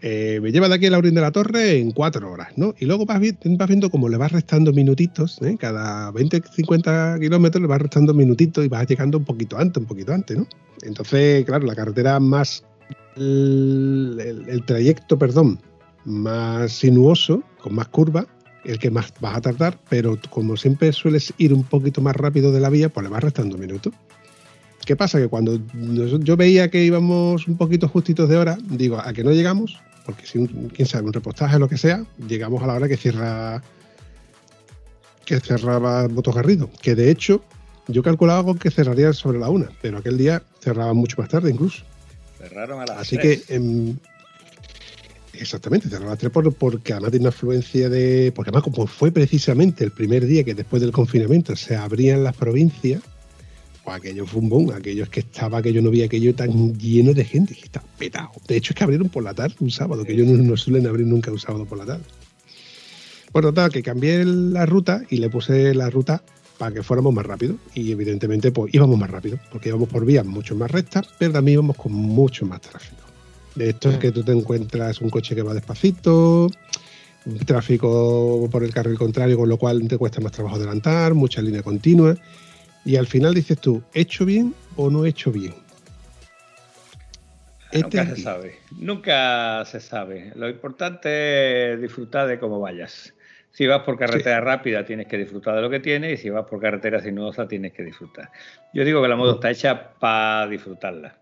eh, 0.03 0.41
me 0.43 0.53
lleva 0.53 0.69
de 0.69 0.75
aquí 0.75 0.87
a 0.87 0.91
Laurín 0.91 1.15
de 1.15 1.21
la 1.21 1.33
Torre 1.33 1.79
en 1.79 1.91
cuatro 1.91 2.31
horas, 2.31 2.49
¿no? 2.57 2.75
Y 2.79 2.85
luego 2.85 3.07
vas, 3.07 3.19
vi- 3.19 3.37
vas 3.57 3.69
viendo 3.69 3.91
cómo 3.91 4.09
le 4.09 4.17
vas 4.17 4.33
restando 4.33 4.73
minutitos, 4.73 5.41
¿eh? 5.43 5.57
Cada 5.59 6.11
20, 6.11 6.43
50 6.55 7.19
kilómetros 7.21 7.63
le 7.63 7.69
vas 7.69 7.81
restando 7.81 8.13
minutitos 8.15 8.65
y 8.65 8.69
vas 8.69 8.87
llegando 8.87 9.19
un 9.19 9.25
poquito 9.25 9.59
antes, 9.59 9.81
un 9.81 9.87
poquito 9.87 10.13
antes, 10.13 10.37
¿no? 10.37 10.47
Entonces, 10.83 11.45
claro, 11.45 11.67
la 11.67 11.75
carretera 11.75 12.21
más. 12.21 12.65
El, 13.17 14.63
trayecto, 14.67 15.19
perdón, 15.19 15.59
más 16.05 16.73
sinuoso, 16.73 17.43
con 17.63 17.75
más 17.75 17.89
curva, 17.89 18.27
el 18.65 18.79
que 18.79 18.91
más 18.91 19.13
vas 19.21 19.37
a 19.37 19.41
tardar, 19.41 19.79
pero 19.89 20.19
como 20.29 20.57
siempre 20.57 20.93
sueles 20.93 21.33
ir 21.39 21.55
un 21.55 21.65
poquito 21.65 22.03
más 22.03 22.15
rápido 22.15 22.53
de 22.53 22.61
la 22.61 22.69
vía, 22.69 22.91
pues 22.91 23.05
le 23.05 23.11
vas 23.11 23.25
restando 23.25 23.57
minutos. 23.57 23.95
¿Qué 24.87 24.97
pasa? 24.97 25.19
Que 25.19 25.29
cuando 25.29 25.61
yo 25.75 26.37
veía 26.37 26.71
que 26.71 26.83
íbamos 26.83 27.47
un 27.49 27.59
poquito 27.59 27.89
justitos 27.89 28.29
de 28.29 28.37
hora, 28.37 28.57
digo, 28.69 28.99
a 28.99 29.13
que 29.13 29.23
no 29.25 29.33
llegamos, 29.33 29.79
porque 30.07 30.25
si 30.27 30.39
un- 30.39 30.71
quién 30.75 30.87
sabe, 30.89 31.07
un 31.09 31.13
repostaje 31.13 31.57
o 31.57 31.59
lo 31.59 31.69
que 31.69 31.77
sea, 31.77 32.07
llegamos 32.29 32.63
a 32.63 32.69
la 32.69 32.75
hora 32.75 32.89
que 32.89 32.97
cierra 32.97 33.63
que 35.25 35.41
cerraba 35.41 36.07
Motos 36.09 36.35
Garrido, 36.37 36.71
que 36.81 36.95
de 36.95 37.11
hecho 37.11 37.43
yo 37.89 38.03
calculaba 38.03 38.45
con 38.45 38.59
que 38.59 38.71
cerraría 38.71 39.13
sobre 39.13 39.41
la 39.41 39.49
una, 39.51 39.69
pero 39.83 39.99
aquel 39.99 40.17
día 40.19 40.43
cerraba 40.61 40.95
mucho 40.95 41.17
más 41.21 41.29
tarde 41.29 41.51
incluso. 41.51 41.83
Cerraron 42.39 42.81
a 42.81 42.87
las 42.87 42.99
Así 42.99 43.19
que 43.19 43.43
em, 43.49 43.97
exactamente, 45.33 45.89
cerraba 45.89 46.07
a 46.07 46.11
las 46.11 46.19
tres 46.21 46.31
por- 46.31 46.55
porque 46.55 46.93
además 46.93 47.11
tiene 47.11 47.25
una 47.25 47.31
afluencia 47.31 47.89
de. 47.89 48.33
Porque 48.37 48.51
además, 48.51 48.63
como 48.73 48.87
fue 48.87 49.11
precisamente 49.11 49.83
el 49.83 49.91
primer 49.91 50.27
día 50.27 50.45
que 50.45 50.55
después 50.55 50.81
del 50.81 50.93
confinamiento 50.93 51.57
se 51.57 51.75
abrían 51.77 52.23
las 52.23 52.37
provincias, 52.37 53.03
pues 53.87 53.99
aquello 53.99 54.27
fue 54.27 54.41
un 54.41 54.49
boom, 54.49 54.73
aquello 54.73 55.05
es 55.05 55.09
que 55.11 55.21
estaba, 55.21 55.63
que 55.63 55.73
yo 55.73 55.81
no 55.81 55.91
vi 55.91 56.03
aquello 56.03 56.35
tan 56.35 56.77
lleno 56.77 57.15
de 57.15 57.25
gente, 57.25 57.55
que 57.55 57.67
está 57.67 57.81
petado. 57.97 58.33
De 58.49 58.57
hecho, 58.57 58.73
es 58.73 58.77
que 58.77 58.83
abrieron 58.83 59.09
por 59.09 59.23
la 59.23 59.33
tarde 59.33 59.55
un 59.61 59.71
sábado, 59.71 60.05
que 60.05 60.13
ellos 60.13 60.27
no, 60.27 60.43
no 60.43 60.57
suelen 60.57 60.89
abrir 60.89 61.07
nunca 61.07 61.31
un 61.31 61.39
sábado 61.39 61.67
por 61.67 61.79
la 61.79 61.87
tarde. 61.87 62.03
Bueno, 63.33 63.55
tal, 63.55 63.71
que 63.71 63.85
cambié 63.85 64.25
la 64.25 64.67
ruta 64.67 65.03
y 65.09 65.19
le 65.19 65.31
puse 65.31 65.73
la 65.73 65.89
ruta 65.89 66.21
para 66.59 66.75
que 66.75 66.83
fuéramos 66.83 67.15
más 67.15 67.25
rápido. 67.25 67.59
Y 67.75 67.93
evidentemente, 67.93 68.51
pues 68.51 68.75
íbamos 68.75 68.99
más 68.99 69.09
rápido, 69.09 69.39
porque 69.53 69.69
íbamos 69.69 69.89
por 69.89 70.05
vías 70.05 70.27
mucho 70.27 70.57
más 70.57 70.69
rectas, 70.69 71.07
pero 71.17 71.35
también 71.35 71.55
íbamos 71.55 71.77
con 71.77 71.93
mucho 71.93 72.45
más 72.45 72.63
tráfico. 72.63 73.03
De 73.55 73.71
esto 73.71 73.91
es 73.91 73.99
que 73.99 74.11
tú 74.11 74.25
te 74.25 74.33
encuentras 74.33 75.01
un 75.01 75.11
coche 75.11 75.37
que 75.37 75.43
va 75.43 75.55
despacito, 75.55 76.51
tráfico 77.47 78.49
por 78.51 78.65
el 78.65 78.75
carril 78.75 78.99
contrario, 78.99 79.39
con 79.39 79.49
lo 79.49 79.59
cual 79.59 79.87
te 79.87 79.97
cuesta 79.97 80.21
más 80.21 80.33
trabajo 80.33 80.57
adelantar, 80.57 81.15
mucha 81.15 81.41
línea 81.41 81.63
continua. 81.63 82.17
Y 82.87 82.95
al 82.95 83.09
final 83.09 83.35
dices 83.35 83.59
tú, 83.59 83.83
¿he 83.95 84.03
hecho 84.03 84.25
bien 84.25 84.55
o 84.77 84.89
no 84.91 85.05
he 85.05 85.09
hecho 85.09 85.33
bien? 85.33 85.53
Este 87.73 87.83
Nunca 87.83 88.03
aquí. 88.03 88.11
se 88.15 88.23
sabe. 88.23 88.59
Nunca 88.79 89.65
se 89.65 89.81
sabe. 89.81 90.33
Lo 90.37 90.49
importante 90.49 91.73
es 91.73 91.83
disfrutar 91.83 92.29
de 92.29 92.39
cómo 92.39 92.61
vayas. 92.61 93.13
Si 93.51 93.67
vas 93.67 93.83
por 93.83 93.99
carretera 93.99 94.41
rápida, 94.41 94.85
tienes 94.85 95.09
que 95.09 95.19
disfrutar 95.19 95.57
de 95.57 95.63
lo 95.63 95.69
que 95.69 95.81
tienes, 95.81 96.21
y 96.21 96.23
si 96.23 96.31
vas 96.31 96.47
por 96.47 96.61
carretera 96.61 97.01
sinuosa, 97.01 97.49
tienes 97.49 97.73
que 97.73 97.83
disfrutar. 97.83 98.31
Yo 98.73 98.85
digo 98.85 99.03
que 99.03 99.09
la 99.09 99.17
moto 99.17 99.35
está 99.35 99.51
hecha 99.51 99.95
para 99.99 100.47
disfrutarla. 100.47 101.19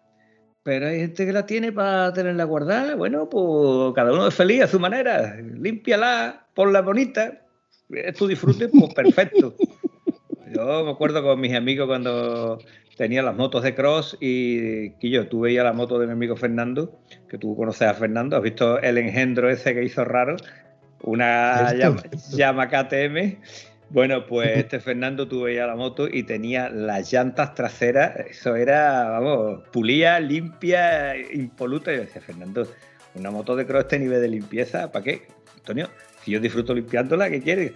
Pero 0.65 0.89
hay 0.89 1.01
gente 1.01 1.25
que 1.25 1.33
la 1.33 1.47
tiene 1.47 1.73
para 1.73 2.13
tenerla 2.13 2.45
guardada. 2.45 2.95
Bueno, 2.95 3.31
pues 3.31 3.95
cada 3.95 4.13
uno 4.13 4.29
es 4.29 4.35
feliz 4.35 4.65
a 4.65 4.67
su 4.67 4.79
manera. 4.79 5.37
Límpiala, 5.37 6.47
ponla 6.53 6.83
bonita. 6.83 7.41
Es 7.89 8.17
tu 8.17 8.27
disfrute, 8.27 8.69
pues 8.69 8.93
perfecto. 8.93 9.55
Yo 10.55 10.85
me 10.85 10.91
acuerdo 10.93 11.23
con 11.23 11.41
mis 11.41 11.55
amigos 11.55 11.89
cuando 11.89 12.59
tenía 12.97 13.23
las 13.23 13.35
motos 13.35 13.63
de 13.65 13.75
cross 13.75 14.17
y 14.21 14.91
que 14.93 15.11
yo, 15.11 15.27
tú 15.27 15.41
veías 15.41 15.65
la 15.65 15.73
moto 15.73 15.99
de 15.99 16.07
mi 16.07 16.13
amigo 16.13 16.37
Fernando, 16.37 17.01
que 17.29 17.39
tú 17.39 17.57
conoces 17.57 17.89
a 17.89 17.95
Fernando, 17.95 18.37
has 18.37 18.43
visto 18.43 18.81
el 18.81 18.99
engendro 18.99 19.51
ese 19.51 19.75
que 19.75 19.83
hizo 19.83 20.05
raro, 20.05 20.37
una 21.03 21.75
llama 22.31 22.69
KTM. 22.69 23.39
Bueno, 23.91 24.27
pues 24.27 24.59
este 24.59 24.81
Fernando 24.81 25.29
tú 25.29 25.43
veías 25.43 25.67
la 25.67 25.77
moto 25.77 26.09
y 26.11 26.23
tenía 26.23 26.69
las 26.69 27.13
llantas 27.13 27.55
traseras, 27.55 28.17
eso 28.17 28.55
era, 28.57 29.09
vamos, 29.11 29.63
pulía, 29.73 30.21
limpia, 30.21 31.17
impoluta. 31.17 31.93
Y 31.93 31.97
yo 31.97 32.03
decía, 32.03 32.23
Fernando, 32.23 32.67
una 33.15 33.31
moto 33.31 33.57
de 33.57 33.67
cross 33.67 33.83
este 33.83 33.99
nivel 33.99 34.21
de 34.21 34.29
limpieza, 34.29 34.91
¿para 34.91 35.05
qué? 35.05 35.23
Antonio, 35.57 35.89
si 36.23 36.31
yo 36.31 36.41
disfruto 36.41 36.75
limpiándola, 36.75 37.29
¿qué 37.29 37.41
quieres? 37.41 37.73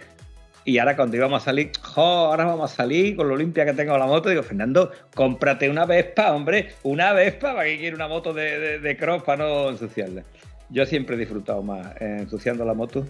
Y 0.65 0.77
ahora 0.77 0.95
cuando 0.95 1.15
íbamos 1.15 1.41
a 1.41 1.45
salir, 1.45 1.71
jo, 1.81 2.01
ahora 2.01 2.45
vamos 2.45 2.71
a 2.71 2.75
salir 2.75 3.15
con 3.15 3.27
lo 3.27 3.35
limpia 3.35 3.65
que 3.65 3.73
tengo 3.73 3.97
la 3.97 4.05
moto, 4.05 4.29
digo, 4.29 4.43
Fernando, 4.43 4.91
cómprate 5.15 5.69
una 5.69 5.85
Vespa, 5.85 6.33
hombre, 6.33 6.73
una 6.83 7.13
Vespa, 7.13 7.55
¿para 7.55 7.65
qué 7.65 7.77
quiere 7.77 7.95
una 7.95 8.07
moto 8.07 8.33
de, 8.33 8.59
de, 8.59 8.79
de 8.79 8.97
cross 8.97 9.23
para 9.23 9.45
no 9.45 9.69
ensuciarla? 9.69 10.23
Yo 10.69 10.85
siempre 10.85 11.15
he 11.15 11.19
disfrutado 11.19 11.63
más 11.63 11.99
ensuciando 11.99 12.65
la 12.65 12.73
moto 12.73 13.05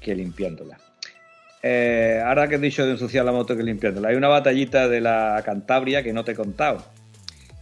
que 0.00 0.14
limpiándola. 0.14 0.78
Eh, 1.62 2.20
ahora 2.24 2.48
que 2.48 2.56
he 2.56 2.58
dicho 2.58 2.84
de 2.84 2.92
ensuciar 2.92 3.24
la 3.24 3.30
moto 3.30 3.56
que 3.56 3.62
limpiándola, 3.62 4.08
hay 4.08 4.16
una 4.16 4.28
batallita 4.28 4.88
de 4.88 5.00
la 5.00 5.40
Cantabria 5.44 6.02
que 6.02 6.12
no 6.12 6.24
te 6.24 6.32
he 6.32 6.34
contado. 6.34 6.84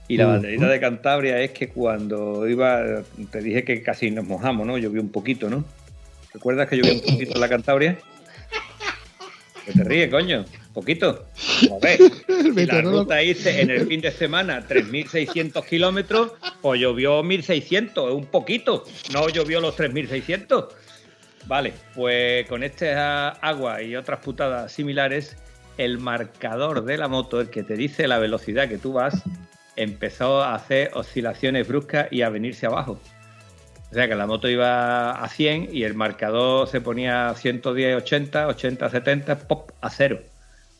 Y 0.08 0.16
la 0.16 0.26
batallita 0.26 0.66
de 0.68 0.80
Cantabria 0.80 1.38
es 1.38 1.52
que 1.52 1.68
cuando 1.68 2.48
iba, 2.48 2.82
te 3.30 3.40
dije 3.40 3.62
que 3.62 3.80
casi 3.80 4.10
nos 4.10 4.24
mojamos, 4.24 4.66
¿no? 4.66 4.76
Llovió 4.76 5.00
un 5.00 5.10
poquito, 5.10 5.48
¿no? 5.48 5.64
¿Recuerdas 6.34 6.68
que 6.68 6.78
llovió 6.78 6.94
un 6.94 7.00
poquito 7.00 7.34
en 7.34 7.40
la 7.40 7.48
Cantabria? 7.48 7.96
Que 9.64 9.72
te 9.72 9.84
ríes, 9.84 10.10
coño. 10.10 10.44
Poquito. 10.72 11.26
Si 12.54 12.66
la 12.66 12.80
ruta 12.80 13.22
hice 13.22 13.60
en 13.60 13.70
el 13.70 13.86
fin 13.86 14.00
de 14.00 14.10
semana 14.10 14.66
3.600 14.66 15.64
kilómetros, 15.64 16.32
pues 16.60 16.80
llovió 16.80 17.22
1.600, 17.22 18.14
un 18.14 18.26
poquito. 18.26 18.84
No 19.12 19.28
llovió 19.28 19.60
los 19.60 19.76
3.600. 19.76 20.68
Vale, 21.46 21.72
pues 21.94 22.48
con 22.48 22.62
esta 22.62 23.30
agua 23.30 23.82
y 23.82 23.96
otras 23.96 24.20
putadas 24.20 24.72
similares, 24.72 25.36
el 25.78 25.98
marcador 25.98 26.84
de 26.84 26.98
la 26.98 27.08
moto, 27.08 27.40
el 27.40 27.50
que 27.50 27.62
te 27.62 27.74
dice 27.74 28.08
la 28.08 28.18
velocidad 28.18 28.68
que 28.68 28.78
tú 28.78 28.92
vas, 28.94 29.22
empezó 29.76 30.42
a 30.42 30.54
hacer 30.54 30.90
oscilaciones 30.94 31.66
bruscas 31.66 32.08
y 32.10 32.22
a 32.22 32.28
venirse 32.28 32.66
abajo. 32.66 33.00
O 33.90 33.94
sea 33.94 34.06
que 34.06 34.14
la 34.14 34.26
moto 34.26 34.48
iba 34.48 35.10
a 35.10 35.28
100 35.28 35.70
y 35.72 35.82
el 35.82 35.94
marcador 35.94 36.68
se 36.68 36.80
ponía 36.80 37.30
a 37.30 37.34
110, 37.34 37.96
80, 37.96 38.46
80, 38.46 38.88
70, 38.88 39.38
pop, 39.48 39.72
a 39.80 39.90
cero. 39.90 40.20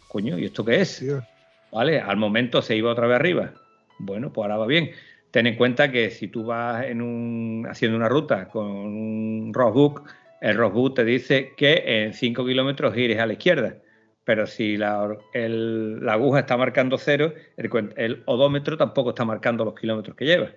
Coño, 0.07 0.39
¿y 0.39 0.45
esto 0.45 0.65
qué 0.65 0.81
es? 0.81 1.05
Vale, 1.73 2.01
al 2.01 2.17
momento 2.17 2.63
se 2.63 2.77
iba 2.77 2.91
otra 2.91 3.09
vez 3.09 3.17
arriba. 3.17 3.53
Bueno, 3.99 4.33
pues 4.33 4.45
ahora 4.45 4.59
va 4.59 4.67
bien. 4.67 4.91
Ten 5.33 5.49
en 5.49 5.57
cuenta 5.57 5.91
que 5.91 6.11
si 6.11 6.29
tú 6.29 6.45
vas 6.45 6.85
en 6.85 7.03
un, 7.03 7.67
haciendo 7.69 7.97
una 7.97 8.09
ruta 8.09 8.49
con 8.49 8.67
un 8.67 9.51
roadbook, 9.53 10.09
el 10.41 10.57
roadbook 10.57 10.95
te 10.95 11.05
dice 11.05 11.53
que 11.57 11.83
en 12.05 12.15
5 12.15 12.47
kilómetros 12.47 12.95
gires 12.95 13.19
a 13.19 13.27
la 13.27 13.33
izquierda. 13.33 13.75
Pero 14.25 14.47
si 14.47 14.77
la, 14.77 15.17
la 15.35 16.13
aguja 16.13 16.41
está 16.41 16.57
marcando 16.57 16.99
cero, 16.99 17.33
el, 17.57 17.71
el 17.97 18.23
odómetro 18.27 18.77
tampoco 18.77 19.11
está 19.11 19.25
marcando 19.25 19.65
los 19.65 19.75
kilómetros 19.75 20.17
que 20.17 20.25
lleva. 20.25 20.51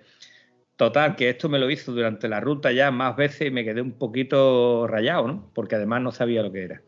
Total, 0.76 1.14
que 1.14 1.30
esto 1.30 1.48
me 1.48 1.58
lo 1.58 1.70
hizo 1.70 1.92
durante 1.92 2.28
la 2.28 2.40
ruta 2.40 2.72
ya 2.72 2.90
más 2.90 3.16
veces 3.16 3.48
y 3.48 3.50
me 3.50 3.64
quedé 3.64 3.80
un 3.80 3.92
poquito 3.92 4.86
rayado, 4.88 5.28
¿no? 5.28 5.50
Porque 5.54 5.76
además 5.76 6.02
no 6.02 6.10
sabía 6.10 6.42
lo 6.42 6.50
que 6.50 6.64
era. 6.64 6.82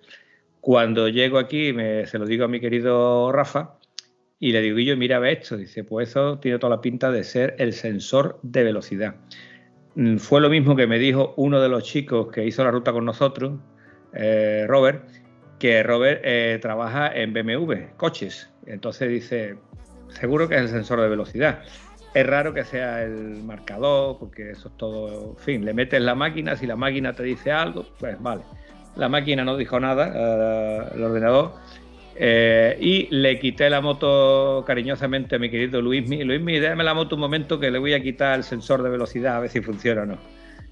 Cuando 0.61 1.09
llego 1.09 1.39
aquí, 1.39 1.73
me, 1.73 2.07
se 2.07 2.19
lo 2.19 2.27
digo 2.27 2.45
a 2.45 2.49
mi 2.49 2.59
querido 2.59 3.31
Rafa 3.31 3.79
y 4.41 4.51
le 4.51 4.61
digo, 4.61 4.79
yo, 4.81 4.97
mira, 4.97 5.21
ve 5.21 5.33
esto. 5.33 5.57
Dice, 5.57 5.85
pues 5.85 6.11
eso 6.11 6.39
tiene 6.41 6.59
toda 6.59 6.77
la 6.77 6.81
pinta 6.81 7.13
de 7.13 7.23
ser 7.23 7.55
el 7.59 7.73
sensor 7.73 8.41
de 8.43 8.65
velocidad. 8.65 9.15
Mm, 9.95 10.17
fue 10.17 10.41
lo 10.41 10.51
mismo 10.51 10.75
que 10.75 10.89
me 10.89 10.99
dijo 10.99 11.35
uno 11.37 11.61
de 11.61 11.69
los 11.69 11.85
chicos 11.85 12.33
que 12.33 12.45
hizo 12.45 12.65
la 12.65 12.73
ruta 12.73 12.93
con 12.93 13.05
nosotros, 13.05 13.61
eh, 14.13 14.65
Robert, 14.67 15.09
que 15.61 15.83
Robert 15.85 16.21
eh, 16.25 16.59
trabaja 16.61 17.15
en 17.15 17.33
BMW, 17.33 17.97
coches. 17.97 18.51
Entonces 18.67 19.09
dice, 19.09 19.57
seguro 20.09 20.49
que 20.49 20.57
es 20.57 20.63
el 20.63 20.69
sensor 20.69 21.01
de 21.01 21.09
velocidad. 21.09 21.63
Es 22.17 22.27
raro 22.27 22.55
que 22.55 22.65
sea 22.65 23.05
el 23.05 23.45
marcador, 23.45 24.17
porque 24.19 24.53
eso 24.53 24.69
es 24.69 24.77
todo, 24.79 25.33
en 25.33 25.37
fin, 25.37 25.65
le 25.67 25.75
metes 25.75 26.01
la 26.01 26.15
máquina, 26.15 26.57
si 26.57 26.67
la 26.67 26.75
máquina 26.75 27.13
te 27.13 27.23
dice 27.23 27.53
algo, 27.53 27.85
pues 28.01 28.17
vale. 28.23 28.41
La 28.97 29.11
máquina 29.11 29.45
no 29.45 29.55
dijo 29.55 29.79
nada, 29.79 30.07
uh, 30.15 30.97
el 30.97 31.03
ordenador, 31.03 31.53
eh, 32.15 32.75
y 32.81 33.15
le 33.15 33.39
quité 33.39 33.69
la 33.69 33.83
moto 33.83 34.65
cariñosamente 34.67 35.37
a 35.37 35.39
mi 35.39 35.51
querido 35.51 35.83
Luismi. 35.83 36.25
Luismi, 36.25 36.59
déjame 36.59 36.85
la 36.85 36.95
moto 36.95 37.17
un 37.17 37.21
momento 37.21 37.61
que 37.61 37.71
le 37.71 37.79
voy 37.79 37.93
a 37.93 38.03
quitar 38.03 38.39
el 38.39 38.45
sensor 38.45 38.83
de 38.83 38.89
velocidad 38.89 39.37
a 39.37 39.41
ver 39.41 39.51
si 39.51 39.61
funciona 39.61 40.05
o 40.05 40.07
no. 40.07 40.17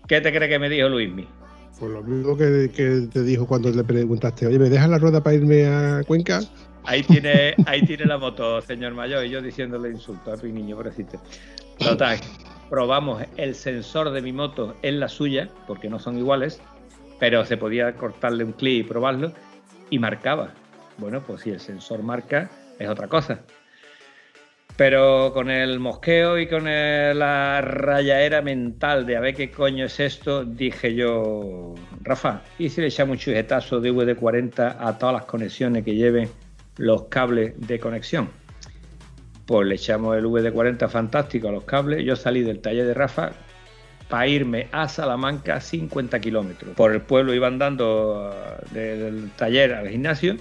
¿Qué 0.08 0.22
te 0.22 0.32
cree 0.32 0.48
que 0.48 0.58
me 0.58 0.70
dijo 0.70 0.88
Luismi? 0.88 1.28
Pues 1.78 1.92
lo 1.92 2.02
mismo 2.02 2.38
que, 2.38 2.70
que, 2.74 3.06
te 3.12 3.22
dijo 3.22 3.46
cuando 3.46 3.70
le 3.70 3.84
preguntaste, 3.84 4.46
oye, 4.46 4.58
¿me 4.58 4.70
dejas 4.70 4.88
la 4.88 4.96
rueda 4.96 5.22
para 5.22 5.36
irme 5.36 5.66
a 5.66 6.00
Cuenca? 6.06 6.40
Ahí 6.86 7.02
tiene, 7.02 7.54
ahí 7.66 7.82
tiene 7.82 8.04
la 8.04 8.18
moto, 8.18 8.60
señor 8.60 8.92
mayor, 8.92 9.24
y 9.24 9.30
yo 9.30 9.40
diciéndole 9.40 9.90
insulto 9.90 10.32
a 10.32 10.36
mi 10.36 10.52
niño, 10.52 10.76
pobrecito. 10.76 11.18
Total, 11.78 12.18
probamos 12.68 13.22
el 13.36 13.54
sensor 13.54 14.10
de 14.10 14.20
mi 14.20 14.32
moto 14.32 14.76
en 14.82 15.00
la 15.00 15.08
suya, 15.08 15.48
porque 15.66 15.88
no 15.88 15.98
son 15.98 16.18
iguales, 16.18 16.60
pero 17.18 17.44
se 17.44 17.56
podía 17.56 17.94
cortarle 17.94 18.44
un 18.44 18.52
clic 18.52 18.84
y 18.84 18.88
probarlo, 18.88 19.32
y 19.88 19.98
marcaba. 19.98 20.52
Bueno, 20.98 21.22
pues 21.22 21.42
si 21.42 21.50
el 21.50 21.60
sensor 21.60 22.02
marca, 22.02 22.50
es 22.78 22.88
otra 22.88 23.08
cosa. 23.08 23.40
Pero 24.76 25.32
con 25.32 25.50
el 25.50 25.78
mosqueo 25.78 26.38
y 26.38 26.48
con 26.48 26.64
la 26.64 27.60
rayaera 27.60 28.42
mental 28.42 29.06
de 29.06 29.16
a 29.16 29.20
ver 29.20 29.34
qué 29.34 29.50
coño 29.50 29.86
es 29.86 30.00
esto, 30.00 30.44
dije 30.44 30.94
yo, 30.94 31.74
Rafa, 32.02 32.42
¿y 32.58 32.68
si 32.68 32.80
le 32.80 32.88
echamos 32.88 33.14
un 33.14 33.18
chujetazo 33.18 33.80
de 33.80 33.92
VD40 33.92 34.76
a 34.80 34.98
todas 34.98 35.14
las 35.14 35.24
conexiones 35.26 35.84
que 35.84 35.94
lleven 35.94 36.28
los 36.76 37.04
cables 37.04 37.54
de 37.56 37.78
conexión? 37.78 38.28
Pues 39.46 39.66
le 39.66 39.74
echamos 39.74 40.16
el 40.16 40.24
VD40 40.24 40.88
fantástico 40.88 41.48
a 41.48 41.52
los 41.52 41.64
cables. 41.64 42.04
Yo 42.04 42.16
salí 42.16 42.42
del 42.42 42.60
taller 42.60 42.86
de 42.86 42.94
Rafa 42.94 43.32
para 44.08 44.26
irme 44.26 44.68
a 44.72 44.88
Salamanca 44.88 45.60
50 45.60 46.20
kilómetros. 46.20 46.74
Por 46.76 46.92
el 46.92 47.00
pueblo 47.00 47.34
iba 47.34 47.46
andando 47.46 48.30
uh, 48.30 48.74
del 48.74 49.30
taller 49.36 49.74
al 49.74 49.88
gimnasio 49.88 50.36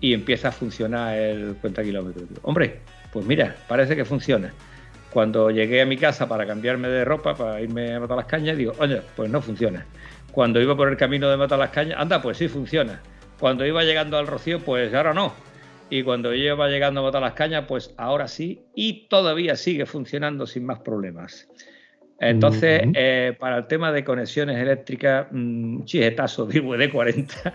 y 0.00 0.14
empieza 0.14 0.48
a 0.48 0.52
funcionar 0.52 1.16
el 1.16 1.54
50 1.54 1.82
kilómetros. 1.82 2.24
Hombre, 2.42 2.80
pues 3.12 3.26
mira, 3.26 3.56
parece 3.66 3.96
que 3.96 4.04
funciona. 4.04 4.52
Cuando 5.10 5.50
llegué 5.50 5.80
a 5.80 5.86
mi 5.86 5.96
casa 5.96 6.28
para 6.28 6.46
cambiarme 6.46 6.88
de 6.88 7.04
ropa, 7.04 7.34
para 7.34 7.60
irme 7.60 7.94
a 7.94 8.00
matar 8.00 8.16
las 8.16 8.26
cañas, 8.26 8.56
digo, 8.56 8.74
oye, 8.78 9.00
pues 9.16 9.30
no 9.30 9.40
funciona. 9.40 9.86
Cuando 10.32 10.60
iba 10.60 10.76
por 10.76 10.88
el 10.88 10.96
camino 10.96 11.28
de 11.30 11.36
matar 11.36 11.58
las 11.58 11.70
cañas, 11.70 11.98
anda, 11.98 12.20
pues 12.20 12.36
sí 12.36 12.48
funciona. 12.48 13.00
Cuando 13.40 13.64
iba 13.64 13.82
llegando 13.84 14.18
al 14.18 14.26
Rocío, 14.26 14.60
pues 14.60 14.92
ahora 14.92 15.14
no. 15.14 15.32
Y 15.90 16.02
cuando 16.02 16.34
yo 16.34 16.54
iba 16.54 16.68
llegando 16.68 17.00
a 17.00 17.04
matar 17.04 17.22
las 17.22 17.32
cañas, 17.32 17.64
pues 17.66 17.94
ahora 17.96 18.28
sí. 18.28 18.62
Y 18.74 19.08
todavía 19.08 19.56
sigue 19.56 19.86
funcionando 19.86 20.46
sin 20.46 20.66
más 20.66 20.80
problemas. 20.80 21.48
Entonces, 22.20 22.82
eh, 22.94 23.36
para 23.38 23.58
el 23.58 23.66
tema 23.68 23.92
de 23.92 24.04
conexiones 24.04 24.56
eléctricas, 24.56 25.28
un 25.30 25.84
chijetazo 25.84 26.46
de 26.46 26.62
IWD40 26.62 27.52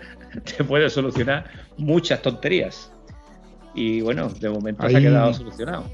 te 0.56 0.64
puede 0.64 0.88
solucionar 0.88 1.44
muchas 1.76 2.22
tonterías. 2.22 2.90
Y 3.74 4.00
bueno, 4.00 4.28
de 4.28 4.48
momento 4.48 4.88
se 4.88 4.96
ha 4.96 5.00
quedado 5.00 5.34
solucionado. 5.34 5.84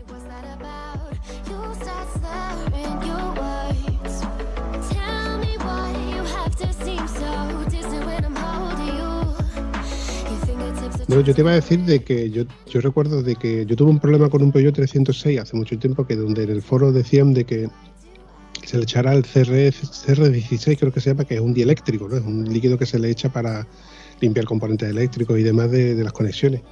Bueno, 11.10 11.24
yo 11.24 11.34
te 11.34 11.40
iba 11.40 11.50
a 11.50 11.54
decir 11.54 11.80
de 11.80 12.04
que 12.04 12.30
yo, 12.30 12.44
recuerdo 12.82 13.20
de 13.20 13.34
que 13.34 13.66
yo 13.66 13.74
tuve 13.74 13.90
un 13.90 13.98
problema 13.98 14.30
con 14.30 14.42
un 14.42 14.52
Peugeot 14.52 14.76
306 14.76 15.40
hace 15.40 15.56
mucho 15.56 15.76
tiempo, 15.76 16.06
que 16.06 16.14
donde 16.14 16.44
en 16.44 16.50
el 16.50 16.62
foro 16.62 16.92
decían 16.92 17.34
de 17.34 17.44
que 17.44 17.68
se 18.64 18.76
le 18.76 18.84
echará 18.84 19.14
el 19.14 19.24
CR, 19.24 19.72
CR16, 19.72 20.78
creo 20.78 20.92
que 20.92 21.00
se 21.00 21.10
llama, 21.10 21.24
que 21.24 21.34
es 21.34 21.40
un 21.40 21.52
dieléctrico, 21.52 22.08
¿no? 22.08 22.16
Es 22.16 22.24
un 22.24 22.44
líquido 22.44 22.78
que 22.78 22.86
se 22.86 23.00
le 23.00 23.10
echa 23.10 23.28
para 23.28 23.66
limpiar 24.20 24.46
componentes 24.46 24.88
eléctricos 24.88 25.36
y 25.36 25.42
demás 25.42 25.72
de, 25.72 25.96
las 25.96 26.12
conexiones 26.12 26.62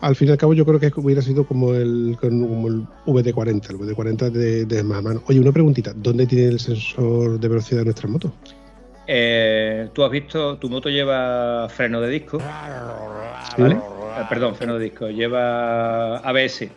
al 0.00 0.16
fin 0.16 0.26
y 0.26 0.32
al 0.32 0.36
cabo 0.36 0.52
yo 0.52 0.66
creo 0.66 0.80
que 0.80 0.92
hubiera 0.96 1.22
sido 1.22 1.46
como 1.46 1.74
el, 1.74 2.16
como 2.20 2.66
el 2.66 2.86
VD40, 3.06 3.70
el 3.70 3.78
VD40 3.78 4.30
de, 4.30 4.64
de 4.66 4.82
más 4.82 5.02
mano. 5.02 5.22
Oye, 5.26 5.38
una 5.38 5.52
preguntita, 5.52 5.94
¿dónde 5.94 6.26
tiene 6.26 6.48
el 6.48 6.58
sensor 6.58 7.38
de 7.38 7.48
velocidad 7.48 7.78
de 7.78 7.84
nuestra 7.84 8.08
moto? 8.08 8.34
Eh, 9.06 9.88
Tú 9.92 10.04
has 10.04 10.10
visto, 10.10 10.56
tu 10.58 10.68
moto 10.68 10.88
lleva 10.88 11.68
freno 11.68 12.00
de 12.00 12.10
disco, 12.10 12.38
¿vale? 13.58 13.74
Eh, 13.74 14.24
perdón, 14.28 14.54
freno 14.56 14.78
de 14.78 14.84
disco, 14.84 15.08
lleva 15.08 16.18
ABS, 16.18 16.68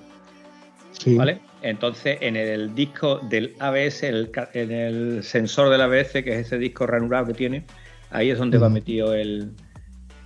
sí. 0.92 1.16
¿vale? 1.16 1.40
Entonces, 1.62 2.18
en 2.22 2.36
el 2.36 2.74
disco 2.74 3.20
del 3.30 3.56
ABS, 3.60 4.04
en 4.04 4.72
el 4.72 5.24
sensor 5.24 5.70
del 5.70 5.82
ABS, 5.82 6.24
que 6.24 6.34
es 6.34 6.48
ese 6.48 6.58
disco 6.58 6.88
ranurado 6.88 7.28
que 7.28 7.34
tiene, 7.34 7.66
ahí 8.12 8.30
es 8.30 8.38
donde 8.38 8.58
va 8.58 8.70
metido 8.70 9.14
el, 9.14 9.52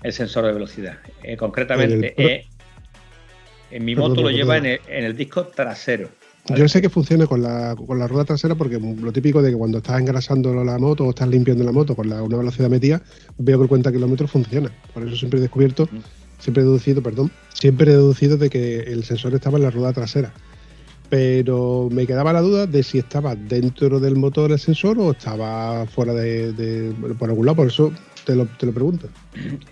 el 0.04 0.14
sensor 0.14 0.46
de 0.46 0.54
velocidad. 0.54 0.98
Eh, 1.24 1.36
concretamente, 1.38 2.46
en 3.72 3.86
mi 3.86 3.96
moto 3.96 4.22
lo 4.22 4.30
lleva 4.30 4.58
en 4.58 4.80
el, 4.88 5.18
disco 5.18 5.48
trasero. 5.48 6.10
Yo 6.50 6.68
sé 6.68 6.82
que 6.82 6.90
funciona 6.90 7.26
con 7.26 7.42
la, 7.42 7.74
con 7.76 7.98
la 7.98 8.08
rueda 8.08 8.26
trasera 8.26 8.56
porque 8.56 8.78
lo 8.78 9.14
típico 9.14 9.42
de 9.42 9.52
que 9.52 9.58
cuando 9.58 9.78
estás 9.78 10.02
engrasando 10.02 10.54
la 10.64 10.78
moto 10.78 11.06
o 11.06 11.10
estás 11.12 11.30
limpiando 11.30 11.64
la 11.64 11.72
moto 11.72 11.96
con 11.96 12.10
la, 12.10 12.22
una 12.22 12.38
velocidad 12.38 12.70
metida, 12.70 13.02
veo 13.38 13.58
que 13.58 13.64
el 13.64 13.70
cuenta 13.70 13.94
kilómetros 13.94 14.30
funciona. 14.30 14.70
Por 14.94 15.08
eso 15.08 15.16
siempre 15.16 15.40
he 15.40 15.42
descubierto, 15.42 15.88
mm. 15.90 16.00
siempre 16.40 16.64
he 16.64 16.66
deducido, 16.66 17.02
perdón, 17.02 17.32
siempre 17.54 17.92
he 17.92 17.96
deducido 17.96 18.36
de 18.36 18.50
que 18.50 18.80
el 18.82 19.06
sensor 19.06 19.34
estaba 19.34 19.58
en 19.58 19.64
la 19.64 19.72
rueda 19.72 19.94
trasera. 19.94 20.34
Pero 21.10 21.88
me 21.92 22.06
quedaba 22.06 22.34
la 22.34 22.42
duda 22.42 22.68
de 22.68 22.84
si 22.84 22.98
estaba 22.98 23.36
dentro 23.36 24.02
del 24.02 24.18
motor 24.18 24.52
el 24.52 24.60
sensor 24.60 25.00
o 25.00 25.12
estaba 25.12 25.86
fuera 25.86 26.14
de, 26.14 26.52
de 26.52 26.94
por 27.14 27.30
algún 27.30 27.46
lado. 27.46 27.56
Por 27.56 27.68
eso 27.68 27.94
te 28.26 28.36
lo, 28.36 28.46
te 28.46 28.66
lo 28.66 28.74
pregunto. 28.74 29.10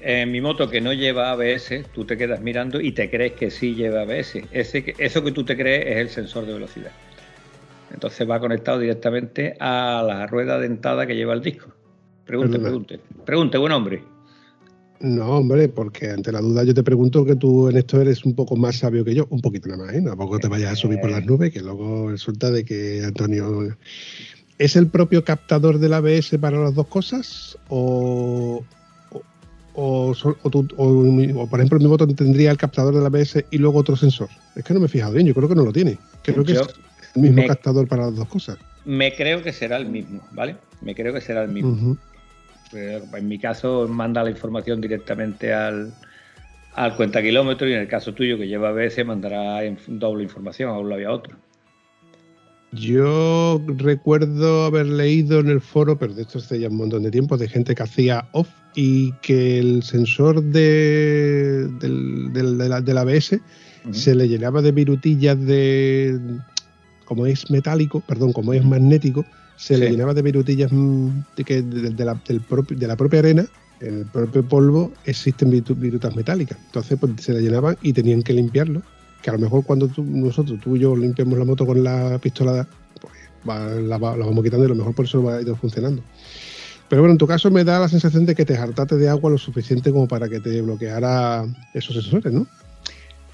En 0.01 0.31
mi 0.31 0.41
moto 0.41 0.69
que 0.69 0.81
no 0.81 0.93
lleva 0.93 1.31
ABS, 1.31 1.85
tú 1.93 2.05
te 2.05 2.17
quedas 2.17 2.41
mirando 2.41 2.79
y 2.81 2.91
te 2.91 3.09
crees 3.09 3.33
que 3.33 3.51
sí 3.51 3.75
lleva 3.75 4.01
ABS. 4.01 4.41
Ese, 4.51 4.93
eso 4.97 5.23
que 5.23 5.31
tú 5.31 5.43
te 5.43 5.57
crees 5.57 5.87
es 5.87 5.97
el 5.97 6.09
sensor 6.09 6.45
de 6.45 6.53
velocidad. 6.53 6.91
Entonces 7.93 8.29
va 8.29 8.39
conectado 8.39 8.79
directamente 8.79 9.55
a 9.59 10.03
la 10.05 10.27
rueda 10.27 10.59
dentada 10.59 11.05
que 11.05 11.15
lleva 11.15 11.33
el 11.33 11.41
disco. 11.41 11.71
Pregunte, 12.25 12.59
pregunte. 12.59 12.99
Pregunte, 13.25 13.57
buen 13.57 13.73
hombre. 13.73 14.03
No, 15.01 15.37
hombre, 15.37 15.67
porque 15.67 16.11
ante 16.11 16.31
la 16.31 16.41
duda 16.41 16.63
yo 16.63 16.75
te 16.75 16.83
pregunto 16.83 17.25
que 17.25 17.35
tú 17.35 17.69
en 17.69 17.77
esto 17.77 17.99
eres 17.99 18.23
un 18.23 18.35
poco 18.35 18.55
más 18.55 18.77
sabio 18.77 19.03
que 19.03 19.15
yo, 19.15 19.25
un 19.31 19.41
poquito 19.41 19.67
nada 19.67 19.85
más, 19.85 19.95
¿eh? 19.95 20.01
Tampoco 20.05 20.37
te 20.37 20.47
vayas 20.47 20.73
a 20.73 20.75
subir 20.75 20.99
por 21.01 21.09
las 21.09 21.25
nubes, 21.25 21.51
que 21.51 21.59
luego 21.59 22.11
resulta 22.11 22.51
de 22.51 22.63
que 22.63 23.03
Antonio 23.03 23.75
¿Es 24.61 24.75
el 24.75 24.85
propio 24.85 25.23
captador 25.23 25.79
del 25.79 25.91
ABS 25.91 26.37
para 26.39 26.59
las 26.59 26.75
dos 26.75 26.85
cosas? 26.85 27.57
¿O, 27.67 28.63
o, 29.73 30.13
por 31.49 31.59
ejemplo 31.59 31.79
mi 31.79 31.87
moto 31.87 32.05
tendría 32.07 32.51
el 32.51 32.57
captador 32.57 32.93
de 32.93 33.01
la 33.01 33.07
ABS 33.07 33.43
y 33.49 33.57
luego 33.57 33.79
otro 33.79 33.95
sensor. 33.95 34.29
Es 34.55 34.63
que 34.63 34.75
no 34.75 34.79
me 34.79 34.85
he 34.85 34.89
fijado 34.89 35.13
bien, 35.13 35.25
yo 35.25 35.33
creo 35.33 35.49
que 35.49 35.55
no 35.55 35.65
lo 35.65 35.73
tiene. 35.73 35.97
Creo 36.21 36.43
que 36.43 36.51
es 36.51 36.61
el 37.15 37.21
mismo 37.23 37.43
captador 37.47 37.87
para 37.87 38.03
las 38.03 38.15
dos 38.15 38.27
cosas. 38.27 38.59
Me 38.85 39.15
creo 39.15 39.41
que 39.41 39.51
será 39.51 39.77
el 39.77 39.87
mismo, 39.87 40.21
¿vale? 40.29 40.57
Me 40.81 40.93
creo 40.93 41.11
que 41.11 41.21
será 41.21 41.41
el 41.41 41.49
mismo. 41.49 41.97
En 42.71 43.27
mi 43.27 43.39
caso 43.39 43.87
manda 43.87 44.23
la 44.23 44.29
información 44.29 44.79
directamente 44.79 45.55
al, 45.55 45.91
al 46.75 46.95
cuenta 46.95 47.19
kilómetro 47.23 47.67
y 47.67 47.73
en 47.73 47.79
el 47.79 47.87
caso 47.87 48.13
tuyo 48.13 48.37
que 48.37 48.47
lleva 48.47 48.69
ABS 48.69 49.03
mandará 49.05 49.61
doble 49.87 50.21
información 50.21 50.69
a 50.69 50.77
un 50.77 50.87
lado 50.87 51.01
y 51.01 51.05
a 51.05 51.11
otro. 51.11 51.35
Yo 52.73 53.61
recuerdo 53.77 54.63
haber 54.63 54.85
leído 54.85 55.39
en 55.39 55.49
el 55.49 55.59
foro, 55.59 55.97
pero 55.97 56.13
de 56.13 56.21
esto 56.21 56.39
hace 56.39 56.59
ya 56.59 56.69
un 56.69 56.77
montón 56.77 57.03
de 57.03 57.11
tiempo, 57.11 57.37
de 57.37 57.49
gente 57.49 57.75
que 57.75 57.83
hacía 57.83 58.29
off 58.31 58.47
y 58.75 59.11
que 59.21 59.59
el 59.59 59.83
sensor 59.83 60.41
de, 60.41 61.67
del, 61.79 62.97
ABS 62.97 63.39
se 63.91 64.15
le 64.15 64.27
llenaba 64.29 64.61
de 64.61 64.71
virutillas 64.71 65.39
de. 65.45 66.17
Como 67.03 67.25
es 67.25 67.51
metálico, 67.51 67.99
perdón, 68.07 68.31
como 68.31 68.53
es 68.53 68.63
magnético, 68.63 69.25
se 69.57 69.77
le 69.77 69.89
llenaba 69.89 70.13
de 70.13 70.21
virutillas 70.21 70.71
mm, 70.71 71.09
de, 71.35 71.43
que 71.43 71.61
de, 71.61 72.05
la, 72.05 72.21
del 72.25 72.41
de 72.69 72.87
la 72.87 72.95
propia 72.95 73.19
arena 73.19 73.45
en 73.81 73.99
el 73.99 74.05
propio 74.05 74.47
polvo 74.47 74.93
existen 75.05 75.49
virutas 75.51 76.15
metálicas. 76.15 76.57
Entonces 76.67 76.97
pues, 76.97 77.11
se 77.17 77.33
le 77.33 77.41
llenaban 77.41 77.77
y 77.81 77.91
tenían 77.91 78.23
que 78.23 78.31
limpiarlo 78.31 78.81
que 79.21 79.29
a 79.29 79.33
lo 79.33 79.39
mejor 79.39 79.63
cuando 79.63 79.89
nosotros, 79.97 80.59
tú 80.59 80.75
y 80.75 80.79
yo, 80.79 80.95
limpiamos 80.95 81.37
la 81.37 81.45
moto 81.45 81.65
con 81.65 81.83
la 81.83 82.17
pistola, 82.19 82.67
pues 82.99 83.81
la, 83.83 83.97
vamos 83.97 84.43
quitando 84.43 84.63
y 84.63 84.65
a 84.65 84.69
lo 84.69 84.75
mejor 84.75 84.95
por 84.95 85.05
eso 85.05 85.23
va 85.23 85.37
a 85.37 85.41
ir 85.41 85.55
funcionando. 85.55 86.01
Pero 86.89 87.03
bueno, 87.03 87.13
en 87.13 87.17
tu 87.17 87.27
caso 87.27 87.49
me 87.49 87.63
da 87.63 87.79
la 87.79 87.87
sensación 87.87 88.25
de 88.25 88.35
que 88.35 88.43
te 88.43 88.57
hartaste 88.57 88.97
de 88.97 89.07
agua 89.07 89.29
lo 89.31 89.37
suficiente 89.37 89.91
como 89.91 90.07
para 90.07 90.27
que 90.27 90.39
te 90.39 90.61
bloqueara 90.61 91.45
esos 91.73 91.95
sensores, 91.95 92.33
¿no? 92.33 92.45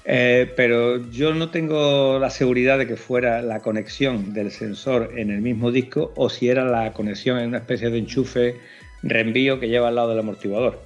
Eh, 0.04 0.50
pero 0.56 1.10
yo 1.10 1.34
no 1.34 1.50
tengo 1.50 2.18
la 2.18 2.30
seguridad 2.30 2.78
de 2.78 2.86
que 2.86 2.96
fuera 2.96 3.42
la 3.42 3.60
conexión 3.60 4.32
del 4.32 4.50
sensor 4.50 5.12
en 5.16 5.30
el 5.30 5.42
mismo 5.42 5.70
disco 5.70 6.12
o 6.16 6.30
si 6.30 6.48
era 6.48 6.64
la 6.64 6.94
conexión 6.94 7.38
en 7.38 7.48
una 7.48 7.58
especie 7.58 7.90
de 7.90 7.98
enchufe 7.98 8.56
reenvío 9.02 9.60
que 9.60 9.68
lleva 9.68 9.88
al 9.88 9.96
lado 9.96 10.10
del 10.10 10.20
amortiguador. 10.20 10.80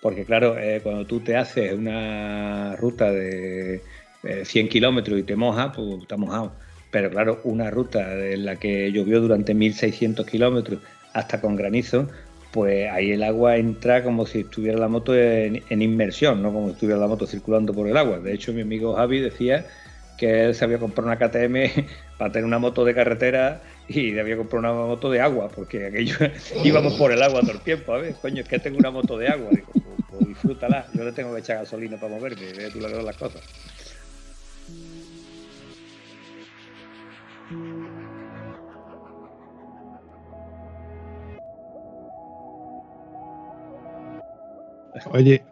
Porque 0.00 0.24
claro, 0.24 0.56
eh, 0.58 0.80
cuando 0.82 1.04
tú 1.06 1.20
te 1.20 1.36
haces 1.36 1.72
una 1.72 2.76
ruta 2.76 3.10
de 3.10 3.82
100 4.44 4.66
eh, 4.66 4.68
kilómetros 4.68 5.18
y 5.18 5.22
te 5.22 5.36
moja, 5.36 5.72
pues 5.72 6.02
está 6.02 6.16
mojado. 6.16 6.52
Pero 6.90 7.10
claro, 7.10 7.40
una 7.44 7.70
ruta 7.70 8.14
en 8.14 8.44
la 8.44 8.56
que 8.56 8.92
llovió 8.92 9.20
durante 9.20 9.52
1600 9.54 10.26
kilómetros 10.26 10.80
hasta 11.12 11.40
con 11.40 11.56
granizo, 11.56 12.08
pues 12.52 12.88
ahí 12.90 13.10
el 13.10 13.24
agua 13.24 13.56
entra 13.56 14.04
como 14.04 14.26
si 14.26 14.40
estuviera 14.40 14.78
la 14.78 14.86
moto 14.86 15.12
en, 15.16 15.60
inmersión, 15.70 16.40
no 16.40 16.52
como 16.52 16.68
si 16.68 16.74
estuviera 16.74 17.00
la 17.00 17.08
moto 17.08 17.26
circulando 17.26 17.74
por 17.74 17.88
el 17.88 17.96
agua. 17.96 18.20
De 18.20 18.32
hecho, 18.32 18.52
mi 18.52 18.60
amigo 18.60 18.94
Javi 18.94 19.20
decía 19.20 19.66
que 20.16 20.44
él 20.44 20.54
se 20.54 20.64
había 20.64 20.78
comprado 20.78 21.08
una 21.08 21.18
KTM 21.18 21.86
para 22.18 22.30
tener 22.30 22.44
una 22.44 22.60
moto 22.60 22.84
de 22.84 22.94
carretera 22.94 23.60
y 23.88 24.16
había 24.16 24.36
comprado 24.36 24.60
una 24.64 24.86
moto 24.86 25.10
de 25.10 25.20
agua, 25.20 25.50
porque 25.52 25.86
aquello 25.86 26.16
íbamos 26.64 26.94
por 26.94 27.10
el 27.10 27.22
agua 27.22 27.40
todo 27.40 27.52
el 27.52 27.60
tiempo. 27.60 27.92
A 27.92 27.98
ver, 27.98 28.14
coño, 28.22 28.42
es 28.42 28.48
que 28.48 28.60
tengo 28.60 28.78
una 28.78 28.92
moto 28.92 29.18
de 29.18 29.26
agua. 29.26 29.48
Digo, 29.50 29.66
pues, 29.72 29.84
pues 30.08 30.28
disfrútala, 30.28 30.86
yo 30.94 31.02
le 31.02 31.10
tengo 31.10 31.34
que 31.34 31.40
echar 31.40 31.58
gasolina 31.58 31.96
para 31.96 32.14
moverme, 32.14 32.52
ve 32.56 32.70
tú 32.70 32.78
las 32.78 33.16
cosas. 33.16 33.42
Oye, 45.10 45.44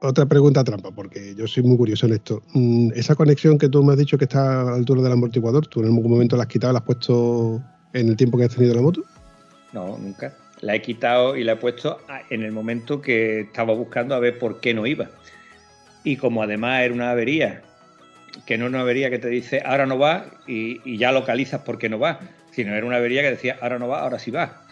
otra, 0.00 0.26
pregunta 0.26 0.62
trampa, 0.64 0.90
porque 0.90 1.34
yo 1.34 1.46
soy 1.46 1.62
muy 1.62 1.76
curioso 1.76 2.06
en 2.06 2.14
esto. 2.14 2.42
Mm, 2.52 2.90
esa 2.94 3.14
conexión 3.14 3.58
que 3.58 3.68
tú 3.68 3.82
me 3.82 3.92
has 3.92 3.98
dicho 3.98 4.18
que 4.18 4.24
está 4.24 4.60
a 4.60 4.64
la 4.64 4.74
altura 4.74 5.02
del 5.02 5.12
amortiguador, 5.12 5.66
¿tú 5.66 5.80
en 5.80 5.86
algún 5.86 6.10
momento 6.10 6.36
la 6.36 6.42
has 6.42 6.48
quitado, 6.48 6.72
la 6.72 6.80
has 6.80 6.84
puesto 6.84 7.62
en 7.92 8.08
el 8.08 8.16
tiempo 8.16 8.36
que 8.36 8.44
has 8.44 8.54
tenido 8.54 8.74
la 8.74 8.82
moto? 8.82 9.02
No, 9.72 9.98
nunca. 9.98 10.34
La 10.60 10.74
he 10.74 10.82
quitado 10.82 11.36
y 11.36 11.44
la 11.44 11.52
he 11.52 11.56
puesto 11.56 11.98
en 12.28 12.42
el 12.42 12.52
momento 12.52 13.00
que 13.00 13.40
estaba 13.40 13.72
buscando 13.72 14.14
a 14.14 14.18
ver 14.18 14.38
por 14.38 14.60
qué 14.60 14.74
no 14.74 14.86
iba. 14.86 15.08
Y 16.04 16.16
como 16.16 16.42
además 16.42 16.82
era 16.82 16.94
una 16.94 17.10
avería, 17.10 17.62
que 18.46 18.58
no 18.58 18.66
es 18.66 18.70
una 18.70 18.80
avería 18.80 19.10
que 19.10 19.18
te 19.18 19.28
dice 19.28 19.62
ahora 19.64 19.86
no 19.86 19.98
va 19.98 20.26
y, 20.46 20.80
y 20.84 20.98
ya 20.98 21.12
localizas 21.12 21.62
por 21.62 21.78
qué 21.78 21.88
no 21.88 21.98
va, 21.98 22.20
sino 22.50 22.74
era 22.74 22.86
una 22.86 22.96
avería 22.96 23.22
que 23.22 23.30
decía 23.30 23.58
ahora 23.60 23.78
no 23.78 23.88
va, 23.88 24.00
ahora 24.00 24.18
sí 24.18 24.30
va. 24.30 24.62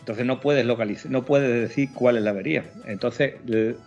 Entonces 0.00 0.24
no 0.24 0.40
puedes 0.40 0.64
localizar, 0.64 1.10
no 1.10 1.24
puedes 1.26 1.68
decir 1.68 1.90
cuál 1.92 2.16
es 2.16 2.22
la 2.22 2.30
avería. 2.30 2.64
Entonces 2.86 3.34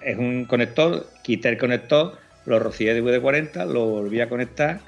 es 0.01 0.17
un 0.19 0.45
conector, 0.45 1.07
quité 1.23 1.49
el 1.49 1.57
conector, 1.57 2.13
lo 2.45 2.59
rocié 2.59 2.93
de 2.93 3.03
VD40, 3.03 3.65
lo 3.65 3.87
volví 3.87 4.21
a 4.21 4.29
conectar 4.29 4.81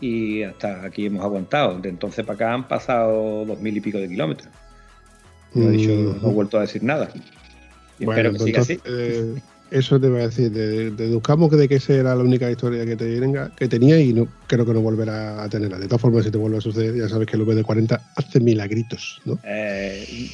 y 0.00 0.42
hasta 0.42 0.84
aquí 0.84 1.06
hemos 1.06 1.24
aguantado. 1.24 1.78
De 1.78 1.88
entonces 1.88 2.24
para 2.24 2.34
acá 2.34 2.52
han 2.52 2.68
pasado 2.68 3.46
dos 3.46 3.58
mil 3.60 3.76
y 3.76 3.80
pico 3.80 3.98
de 3.98 4.08
kilómetros. 4.08 4.48
No 5.54 5.68
he, 5.68 5.72
dicho, 5.72 5.90
no 5.90 6.30
he 6.30 6.34
vuelto 6.34 6.58
a 6.58 6.60
decir 6.60 6.82
nada. 6.82 7.08
espero 7.98 8.32
que 8.32 8.38
siga 8.38 8.60
así. 8.60 8.78
Eh, 8.84 9.40
eso 9.70 10.00
te 10.00 10.08
voy 10.08 10.20
a 10.20 10.28
decir. 10.28 10.50
Deduzcamos 10.50 11.50
de 11.50 11.68
que 11.68 11.76
esa 11.76 11.94
era 11.94 12.14
la 12.14 12.22
única 12.22 12.50
historia 12.50 12.84
que, 12.86 12.96
te, 12.96 13.20
que 13.56 13.68
tenía 13.68 14.00
y 14.00 14.12
no 14.12 14.28
creo 14.46 14.64
que 14.64 14.72
no 14.72 14.80
volverá 14.80 15.42
a 15.42 15.48
tenerla. 15.48 15.78
De 15.78 15.86
todas 15.86 16.02
formas, 16.02 16.24
si 16.24 16.30
te 16.30 16.38
vuelve 16.38 16.58
a 16.58 16.60
suceder, 16.60 16.94
ya 16.94 17.08
sabes 17.08 17.26
que 17.26 17.36
el 17.36 17.44
VD40 17.44 18.00
hace 18.16 18.40
milagritos, 18.40 19.20
¿no? 19.24 19.38
Eh, 19.44 20.30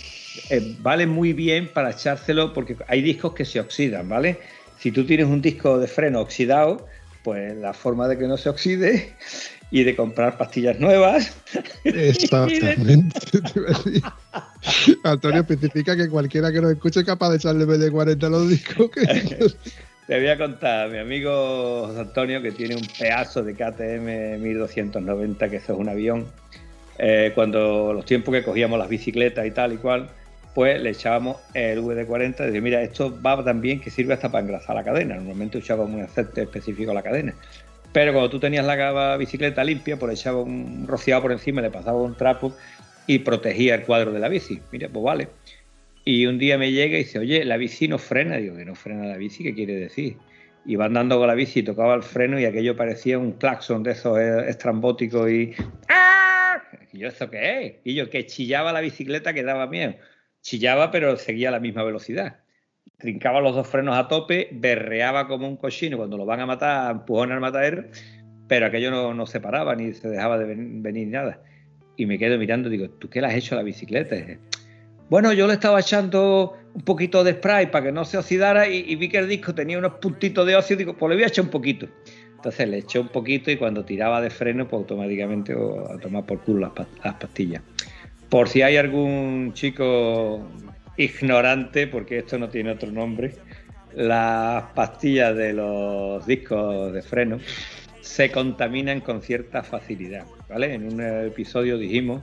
eh, 0.51 0.77
vale 0.81 1.07
muy 1.07 1.33
bien 1.33 1.71
para 1.73 1.91
echárselo 1.91 2.53
porque 2.53 2.77
hay 2.89 3.03
discos 3.03 3.35
que 3.35 3.45
se 3.45 3.61
oxidan, 3.61 4.09
¿vale? 4.09 4.39
Si 4.79 4.91
tú 4.93 5.05
tienes 5.05 5.27
un 5.27 5.41
disco 5.41 5.79
de 5.79 5.87
freno 5.87 6.21
oxidado, 6.21 6.87
pues 7.23 7.57
la 7.57 7.73
forma 7.73 8.07
de 8.07 8.19
que 8.19 8.29
no 8.29 8.37
se 8.37 8.51
oxide 8.51 9.17
y 9.75 9.83
de 9.83 9.97
comprar 9.97 10.39
pastillas 10.39 10.79
nuevas. 10.79 11.37
Exactamente. 11.85 13.19
Antonio 15.03 15.41
especifica 15.41 15.97
que 15.97 16.09
cualquiera 16.09 16.53
que 16.53 16.61
nos 16.61 16.71
escuche 16.71 17.01
es 17.01 17.07
capaz 17.07 17.31
de 17.31 17.37
echarle 17.39 17.67
de 17.67 17.91
40 17.91 18.25
a 18.25 18.31
los 18.31 18.49
discos. 18.49 18.89
Te 20.07 20.17
voy 20.17 20.29
a 20.29 20.39
contar, 20.39 20.91
mi 20.91 20.99
amigo 20.99 21.89
José 21.89 21.99
Antonio, 21.99 22.41
que 22.41 22.53
tiene 22.53 22.77
un 22.77 22.87
pedazo 22.97 23.43
de 23.43 23.55
KTM 23.55 24.41
1290, 24.41 25.49
que 25.49 25.57
eso 25.57 25.73
es 25.73 25.79
un 25.81 25.89
avión. 25.89 26.27
Eh, 26.99 27.33
cuando 27.35 27.93
los 27.93 28.05
tiempos 28.05 28.33
que 28.33 28.45
cogíamos 28.45 28.79
las 28.79 28.89
bicicletas 28.89 29.45
y 29.45 29.51
tal 29.51 29.73
y 29.73 29.79
cual, 29.79 30.09
pues 30.55 30.81
le 30.81 30.91
echábamos 30.91 31.39
el 31.53 31.83
VD40 31.83 32.43
y 32.43 32.47
decía, 32.47 32.61
mira, 32.61 32.81
esto 32.81 33.21
va 33.21 33.43
tan 33.43 33.61
bien 33.61 33.81
que 33.81 33.91
sirve 33.91 34.15
hasta 34.15 34.31
para 34.31 34.45
engrasar 34.45 34.77
la 34.77 34.85
cadena. 34.85 35.17
Normalmente 35.17 35.59
echábamos 35.59 35.97
un 35.97 36.03
aceite 36.03 36.43
específico 36.43 36.93
a 36.93 36.95
la 36.95 37.03
cadena. 37.03 37.35
Pero 37.95 38.13
cuando 38.13 38.29
tú 38.29 38.41
tenías 38.41 38.67
la 38.67 39.17
bicicleta 39.17 39.63
limpia, 39.63 39.97
pues 39.97 40.21
echaba 40.21 40.43
un 40.43 40.85
rociado 40.89 41.23
por 41.23 41.31
encima, 41.31 41.63
le 41.63 41.71
pasaba 41.71 41.97
un 41.97 42.17
trapo 42.17 42.53
y 43.07 43.21
protegía 43.21 43.77
el 43.77 43.85
cuadro 43.85 44.11
de 44.11 44.19
la 44.19 44.29
bici. 44.29 44.61
Mira, 44.73 44.89
pues 44.89 45.05
vale. 45.05 45.29
Y 46.05 46.27
un 46.27 46.37
día 46.37 46.59
me 46.59 46.73
llega 46.73 46.97
y 46.97 47.05
dice, 47.05 47.21
oye, 47.21 47.45
la 47.45 47.57
bici 47.57 47.87
no 47.87 47.99
frena. 47.99 48.39
Digo, 48.39 48.57
que 48.57 48.65
no 48.65 48.75
frena 48.75 49.07
la 49.07 49.17
bici, 49.17 49.45
¿qué 49.45 49.55
quiere 49.55 49.77
decir? 49.77 50.17
Iba 50.67 50.87
andando 50.87 51.19
con 51.19 51.29
la 51.29 51.35
bici 51.35 51.61
y 51.61 51.63
tocaba 51.63 51.95
el 51.95 52.03
freno 52.03 52.41
y 52.41 52.47
aquello 52.47 52.77
parecía 52.77 53.17
un 53.17 53.33
claxon 53.35 53.85
de 53.85 53.93
esos 53.93 54.19
eh, 54.19 54.49
estrambóticos 54.49 55.31
y... 55.31 55.55
¡Ah! 55.89 56.61
¿Y 56.93 56.99
yo 56.99 57.07
esto 57.07 57.31
qué 57.31 57.65
es? 57.65 57.73
Y 57.85 57.95
yo 57.95 58.11
que 58.11 58.27
chillaba 58.27 58.73
la 58.73 58.81
bicicleta 58.81 59.33
que 59.33 59.45
daba 59.45 59.69
miedo 59.69 59.95
chillaba 60.45 60.91
pero 60.91 61.17
seguía 61.17 61.49
a 61.49 61.53
la 61.53 61.59
misma 61.59 61.83
velocidad. 61.83 62.44
Trincaba 62.99 63.41
los 63.41 63.55
dos 63.55 63.67
frenos 63.67 63.97
a 63.97 64.09
tope, 64.09 64.49
berreaba 64.53 65.27
como 65.27 65.49
un 65.49 65.57
cochino 65.57 65.97
cuando 65.97 66.17
lo 66.17 66.25
van 66.25 66.41
a 66.41 66.47
matar, 66.47 66.93
empujón 66.93 67.33
al 67.33 67.41
matadero, 67.41 67.85
pero 68.47 68.67
aquello 68.67 69.13
no, 69.13 69.27
se 69.27 69.41
paraba 69.41 69.75
ni 69.75 69.93
se 69.93 70.09
dejaba 70.09 70.39
de 70.39 70.55
venir 70.55 71.09
nada. 71.09 71.41
Y 71.97 72.07
me 72.07 72.19
quedo 72.19 72.39
mirando 72.39 72.69
digo, 72.69 72.89
¿tú 72.91 73.09
qué 73.09 73.21
le 73.21 73.29
has 73.29 73.35
hecho 73.35 73.55
a 73.55 73.59
la 73.59 73.65
bicicleta? 73.65 74.17
Bueno, 75.11 75.33
yo 75.33 75.47
le 75.47 75.55
estaba 75.55 75.81
echando 75.81 76.57
un 76.73 76.83
poquito 76.83 77.23
de 77.23 77.33
spray 77.33 77.71
para 77.71 77.87
que 77.87 77.93
no 77.93 78.05
se 78.05 78.17
oxidara 78.17 78.69
y, 78.69 78.95
vi 78.97 79.09
que 79.09 79.19
el 79.19 79.29
disco 79.29 79.55
tenía 79.55 79.79
unos 79.79 79.95
puntitos 79.95 80.47
de 80.47 80.57
óxido 80.57 80.79
digo, 80.79 80.97
pues 80.97 81.11
le 81.11 81.17
voy 81.17 81.25
a 81.25 81.29
echar 81.29 81.45
un 81.45 81.51
poquito. 81.51 81.87
Entonces 82.37 82.69
le 82.69 82.79
eché 82.79 82.99
un 82.99 83.09
poquito 83.09 83.51
y 83.51 83.57
cuando 83.57 83.85
tiraba 83.85 84.21
de 84.21 84.29
freno, 84.29 84.69
pues 84.69 84.81
automáticamente 84.81 85.53
a 85.55 85.99
tomar 85.99 86.27
por 86.27 86.41
culo 86.41 86.73
las 87.03 87.15
pastillas. 87.15 87.63
Por 88.29 88.49
si 88.49 88.61
hay 88.63 88.77
algún 88.77 89.53
chico 89.55 90.47
ignorante, 90.97 91.87
porque 91.87 92.19
esto 92.19 92.39
no 92.39 92.49
tiene 92.49 92.73
otro 92.73 92.91
nombre, 92.91 93.33
las 93.95 94.65
pastillas 94.75 95.37
de 95.37 95.53
los 95.53 96.27
discos 96.27 96.93
de 96.93 97.03
freno 97.03 97.39
se 98.01 98.31
contaminan 98.31 99.01
con 99.01 99.23
cierta 99.23 99.63
facilidad. 99.63 100.27
¿vale? 100.49 100.75
En 100.75 100.93
un 100.93 101.01
episodio 101.01 101.79
dijimos 101.79 102.23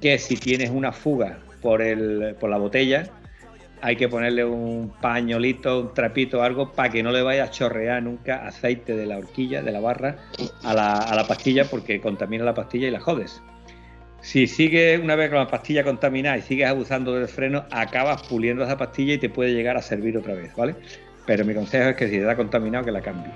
que 0.00 0.18
si 0.18 0.36
tienes 0.36 0.70
una 0.70 0.92
fuga 0.92 1.38
por, 1.62 1.80
el, 1.80 2.36
por 2.38 2.50
la 2.50 2.58
botella, 2.58 3.08
hay 3.80 3.96
que 3.96 4.08
ponerle 4.08 4.44
un 4.44 4.92
pañolito, 5.00 5.80
un 5.80 5.94
trapito, 5.94 6.42
algo 6.42 6.72
para 6.72 6.90
que 6.90 7.02
no 7.02 7.10
le 7.10 7.22
vaya 7.22 7.44
a 7.44 7.50
chorrear 7.50 8.02
nunca 8.02 8.46
aceite 8.46 8.96
de 8.96 9.06
la 9.06 9.18
horquilla, 9.18 9.62
de 9.62 9.72
la 9.72 9.80
barra, 9.80 10.16
a 10.62 10.74
la, 10.74 10.98
a 10.98 11.14
la 11.14 11.26
pastilla, 11.26 11.64
porque 11.64 12.00
contamina 12.00 12.44
la 12.44 12.54
pastilla 12.54 12.88
y 12.88 12.90
la 12.90 13.00
jodes. 13.00 13.42
Si 14.24 14.46
sigues 14.46 14.98
una 14.98 15.16
vez 15.16 15.28
con 15.28 15.38
la 15.38 15.48
pastilla 15.48 15.84
contaminada 15.84 16.38
y 16.38 16.40
sigues 16.40 16.66
abusando 16.66 17.14
del 17.14 17.28
freno, 17.28 17.66
acabas 17.70 18.22
puliendo 18.22 18.64
esa 18.64 18.78
pastilla 18.78 19.12
y 19.12 19.18
te 19.18 19.28
puede 19.28 19.52
llegar 19.52 19.76
a 19.76 19.82
servir 19.82 20.16
otra 20.16 20.32
vez, 20.32 20.56
¿vale? 20.56 20.74
Pero 21.26 21.44
mi 21.44 21.52
consejo 21.52 21.90
es 21.90 21.96
que 21.96 22.08
si 22.08 22.18
da 22.20 22.34
contaminado, 22.34 22.86
que 22.86 22.90
la 22.90 23.02
cambie. 23.02 23.30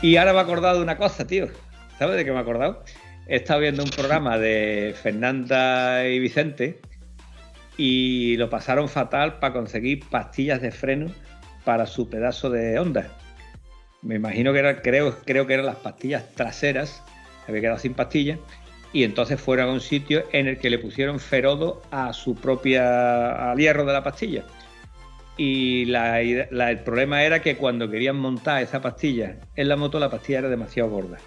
Y 0.00 0.16
ahora 0.16 0.32
me 0.32 0.38
he 0.38 0.42
acordado 0.42 0.78
de 0.78 0.82
una 0.82 0.96
cosa, 0.96 1.26
tío. 1.26 1.48
¿Sabes 1.98 2.16
de 2.16 2.24
qué 2.24 2.30
me 2.30 2.38
he 2.38 2.40
acordado? 2.40 2.84
He 3.26 3.36
estado 3.36 3.60
viendo 3.60 3.84
un 3.84 3.90
programa 3.90 4.38
de 4.38 4.94
Fernanda 5.02 6.08
y 6.08 6.20
Vicente 6.20 6.80
y 7.76 8.36
lo 8.36 8.48
pasaron 8.50 8.88
fatal 8.88 9.38
para 9.38 9.52
conseguir 9.52 10.04
pastillas 10.08 10.62
de 10.62 10.70
freno 10.70 11.10
para 11.64 11.86
su 11.86 12.08
pedazo 12.08 12.50
de 12.50 12.78
onda. 12.78 13.08
Me 14.02 14.14
imagino 14.14 14.52
que 14.52 14.60
era, 14.60 14.82
creo, 14.82 15.18
creo 15.24 15.46
que 15.46 15.54
eran 15.54 15.66
las 15.66 15.76
pastillas 15.76 16.32
traseras, 16.34 17.02
había 17.48 17.60
quedado 17.60 17.78
sin 17.78 17.94
pastillas, 17.94 18.38
y 18.92 19.04
entonces 19.04 19.40
fueron 19.40 19.68
a 19.68 19.72
un 19.72 19.80
sitio 19.80 20.24
en 20.32 20.46
el 20.46 20.58
que 20.58 20.70
le 20.70 20.78
pusieron 20.78 21.18
ferodo 21.20 21.82
a 21.90 22.12
su 22.12 22.34
propia 22.34 23.50
al 23.50 23.58
hierro 23.58 23.84
de 23.84 23.92
la 23.92 24.02
pastilla. 24.02 24.44
Y 25.36 25.92
el 25.92 26.78
problema 26.84 27.22
era 27.24 27.42
que 27.42 27.56
cuando 27.56 27.90
querían 27.90 28.16
montar 28.16 28.62
esa 28.62 28.80
pastilla 28.80 29.36
en 29.54 29.68
la 29.68 29.76
moto, 29.76 29.98
la 29.98 30.08
pastilla 30.08 30.38
era 30.38 30.48
demasiado 30.48 30.88
gorda. 30.88 31.18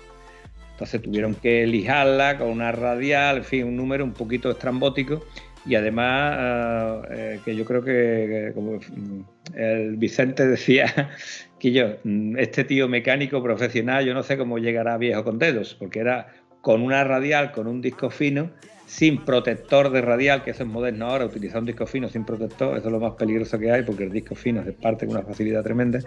Entonces 0.72 1.02
tuvieron 1.02 1.36
que 1.36 1.68
lijarla 1.68 2.38
con 2.38 2.48
una 2.48 2.72
radial, 2.72 3.38
en 3.38 3.44
fin, 3.44 3.64
un 3.66 3.76
número 3.76 4.04
un 4.04 4.14
poquito 4.14 4.50
estrambótico. 4.50 5.24
Y 5.70 5.76
además, 5.76 6.36
ah, 6.36 7.02
eh, 7.12 7.40
que 7.46 7.56
yo 7.56 7.64
creo 7.64 7.84
que, 7.84 8.52
como 8.56 8.78
mm, 8.78 9.22
el 9.54 9.98
Vicente 9.98 10.48
decía, 10.48 11.12
que 11.60 11.72
yo, 11.72 11.98
mm, 12.04 12.38
este 12.40 12.64
tío 12.64 12.88
mecánico 12.88 13.44
profesional, 13.44 14.04
yo 14.04 14.16
no 14.16 14.24
sé 14.24 14.36
cómo 14.36 14.58
llegará 14.58 14.98
viejo 14.98 15.24
con 15.24 15.38
dedos, 15.38 15.76
porque 15.76 16.00
era 16.00 16.34
con 16.62 16.82
una 16.82 17.04
radial, 17.04 17.52
con 17.52 17.68
un 17.68 17.82
disco 17.82 18.10
fino, 18.10 18.50
sin 18.88 19.24
protector 19.24 19.92
de 19.92 20.02
radial, 20.02 20.44
que 20.44 20.50
eso 20.50 20.64
es 20.64 20.70
moderno 20.70 21.06
ahora, 21.06 21.26
utilizar 21.26 21.60
un 21.60 21.68
disco 21.68 21.86
fino 21.86 22.10
sin 22.10 22.26
protector, 22.26 22.76
eso 22.76 22.88
es 22.88 22.92
lo 22.92 23.00
más 23.00 23.14
peligroso 23.14 23.60
que 23.60 23.72
hay, 23.72 23.84
porque 23.84 24.06
el 24.06 24.12
disco 24.12 24.34
fino 24.34 24.64
se 24.64 24.74
parte 24.74 25.06
con 25.06 25.18
una 25.18 25.24
facilidad 25.24 25.62
tremenda, 25.62 26.00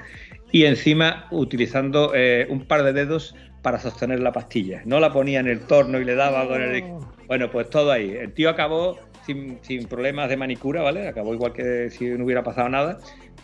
y 0.50 0.64
encima 0.64 1.28
utilizando 1.30 2.10
eh, 2.16 2.48
un 2.50 2.66
par 2.66 2.82
de 2.82 2.92
dedos 2.92 3.36
para 3.62 3.78
sostener 3.78 4.18
la 4.18 4.32
pastilla. 4.32 4.82
No 4.84 4.98
la 4.98 5.12
ponía 5.12 5.38
en 5.38 5.46
el 5.46 5.60
torno 5.60 6.00
y 6.00 6.04
le 6.04 6.16
daba 6.16 6.48
con 6.48 6.60
el... 6.60 6.82
Bueno, 7.28 7.48
pues 7.48 7.70
todo 7.70 7.92
ahí. 7.92 8.10
El 8.10 8.32
tío 8.32 8.50
acabó 8.50 8.98
sin, 9.26 9.86
problemas 9.88 10.28
de 10.28 10.36
manicura, 10.36 10.82
¿vale? 10.82 11.08
Acabó 11.08 11.34
igual 11.34 11.52
que 11.52 11.90
si 11.90 12.06
no 12.06 12.24
hubiera 12.24 12.42
pasado 12.42 12.68
nada, 12.68 12.98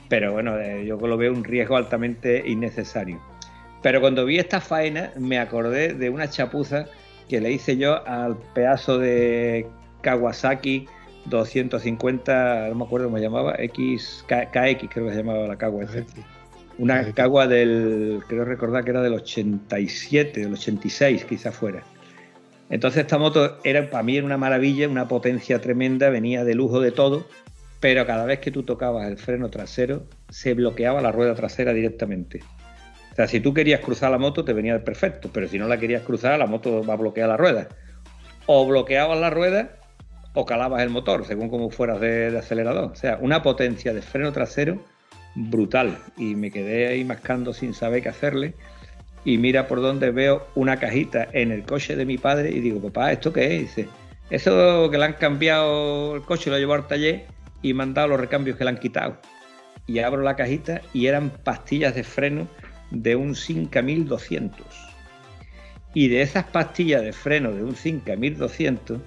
pero 0.08 0.32
bueno, 0.32 0.58
eh, 0.58 0.84
yo 0.86 0.96
lo 0.96 1.16
veo 1.16 1.32
un 1.32 1.44
riesgo 1.44 1.76
altamente 1.76 2.42
innecesario. 2.46 3.20
Pero 3.82 4.00
cuando 4.00 4.24
vi 4.24 4.38
esta 4.38 4.60
faena 4.60 5.12
me 5.18 5.38
acordé 5.38 5.94
de 5.94 6.10
una 6.10 6.28
chapuza 6.28 6.86
que 7.28 7.40
le 7.40 7.52
hice 7.52 7.76
yo 7.76 8.06
al 8.06 8.36
pedazo 8.54 8.98
de 8.98 9.66
Kawasaki 10.02 10.86
250, 11.26 12.68
no 12.68 12.74
me 12.74 12.84
acuerdo 12.84 13.06
cómo 13.06 13.18
se 13.18 13.24
llamaba, 13.24 13.54
X, 13.58 14.24
KX 14.26 14.88
creo 14.90 15.06
que 15.06 15.12
se 15.12 15.18
llamaba 15.18 15.46
la 15.46 15.56
Kawasaki. 15.56 16.22
Una 16.78 17.12
Kawa 17.12 17.48
del, 17.48 18.22
creo 18.28 18.44
recordar 18.44 18.84
que 18.84 18.90
era 18.90 19.02
del 19.02 19.14
87, 19.14 20.40
del 20.40 20.52
86 20.52 21.24
quizá 21.24 21.50
fuera. 21.50 21.82
Entonces 22.70 23.02
esta 23.02 23.18
moto 23.18 23.58
era 23.64 23.88
para 23.90 24.02
mí 24.02 24.16
era 24.16 24.26
una 24.26 24.36
maravilla, 24.36 24.88
una 24.88 25.08
potencia 25.08 25.60
tremenda, 25.60 26.10
venía 26.10 26.44
de 26.44 26.54
lujo 26.54 26.80
de 26.80 26.92
todo, 26.92 27.26
pero 27.80 28.06
cada 28.06 28.24
vez 28.24 28.40
que 28.40 28.50
tú 28.50 28.62
tocabas 28.62 29.08
el 29.08 29.16
freno 29.16 29.48
trasero 29.48 30.04
se 30.28 30.54
bloqueaba 30.54 31.00
la 31.00 31.12
rueda 31.12 31.34
trasera 31.34 31.72
directamente. 31.72 32.40
O 33.12 33.14
sea, 33.14 33.26
si 33.26 33.40
tú 33.40 33.52
querías 33.54 33.80
cruzar 33.80 34.10
la 34.10 34.18
moto, 34.18 34.44
te 34.44 34.52
venía 34.52 34.84
perfecto, 34.84 35.30
pero 35.32 35.48
si 35.48 35.58
no 35.58 35.66
la 35.66 35.78
querías 35.78 36.02
cruzar, 36.02 36.38
la 36.38 36.46
moto 36.46 36.84
va 36.84 36.94
a 36.94 36.96
bloquear 36.96 37.28
la 37.28 37.36
rueda. 37.36 37.68
O 38.46 38.66
bloqueabas 38.66 39.18
la 39.18 39.30
rueda 39.30 39.78
o 40.34 40.46
calabas 40.46 40.82
el 40.82 40.90
motor, 40.90 41.24
según 41.26 41.48
como 41.48 41.70
fueras 41.70 42.00
de, 42.00 42.36
acelerador. 42.38 42.92
O 42.92 42.94
sea, 42.94 43.18
una 43.20 43.42
potencia 43.42 43.92
de 43.92 44.02
freno 44.02 44.32
trasero 44.32 44.80
brutal. 45.34 45.98
Y 46.16 46.36
me 46.36 46.50
quedé 46.50 46.86
ahí 46.86 47.04
mascando 47.04 47.52
sin 47.52 47.74
saber 47.74 48.02
qué 48.02 48.08
hacerle. 48.08 48.54
Y 49.28 49.36
mira 49.36 49.68
por 49.68 49.82
donde 49.82 50.10
veo 50.10 50.46
una 50.54 50.78
cajita 50.78 51.28
en 51.34 51.52
el 51.52 51.62
coche 51.62 51.96
de 51.96 52.06
mi 52.06 52.16
padre 52.16 52.48
y 52.50 52.60
digo, 52.60 52.80
papá, 52.80 53.12
¿esto 53.12 53.30
qué 53.30 53.56
es? 53.56 53.60
dice, 53.60 53.88
eso 54.30 54.90
que 54.90 54.96
le 54.96 55.04
han 55.04 55.12
cambiado 55.12 56.16
el 56.16 56.22
coche, 56.22 56.48
lo 56.48 56.56
llevado 56.56 56.80
al 56.80 56.88
taller 56.88 57.26
y 57.60 57.74
me 57.74 57.82
han 57.82 57.92
dado 57.92 58.08
los 58.08 58.20
recambios 58.20 58.56
que 58.56 58.64
le 58.64 58.70
han 58.70 58.78
quitado. 58.78 59.18
Y 59.86 59.98
abro 59.98 60.22
la 60.22 60.34
cajita 60.34 60.80
y 60.94 61.08
eran 61.08 61.28
pastillas 61.28 61.94
de 61.94 62.04
freno 62.04 62.48
de 62.90 63.16
un 63.16 63.34
Cinca 63.34 63.82
1200. 63.82 64.64
Y 65.92 66.08
de 66.08 66.22
esas 66.22 66.44
pastillas 66.44 67.02
de 67.02 67.12
freno 67.12 67.52
de 67.52 67.62
un 67.62 67.76
Cinca 67.76 68.16
1200 68.16 68.98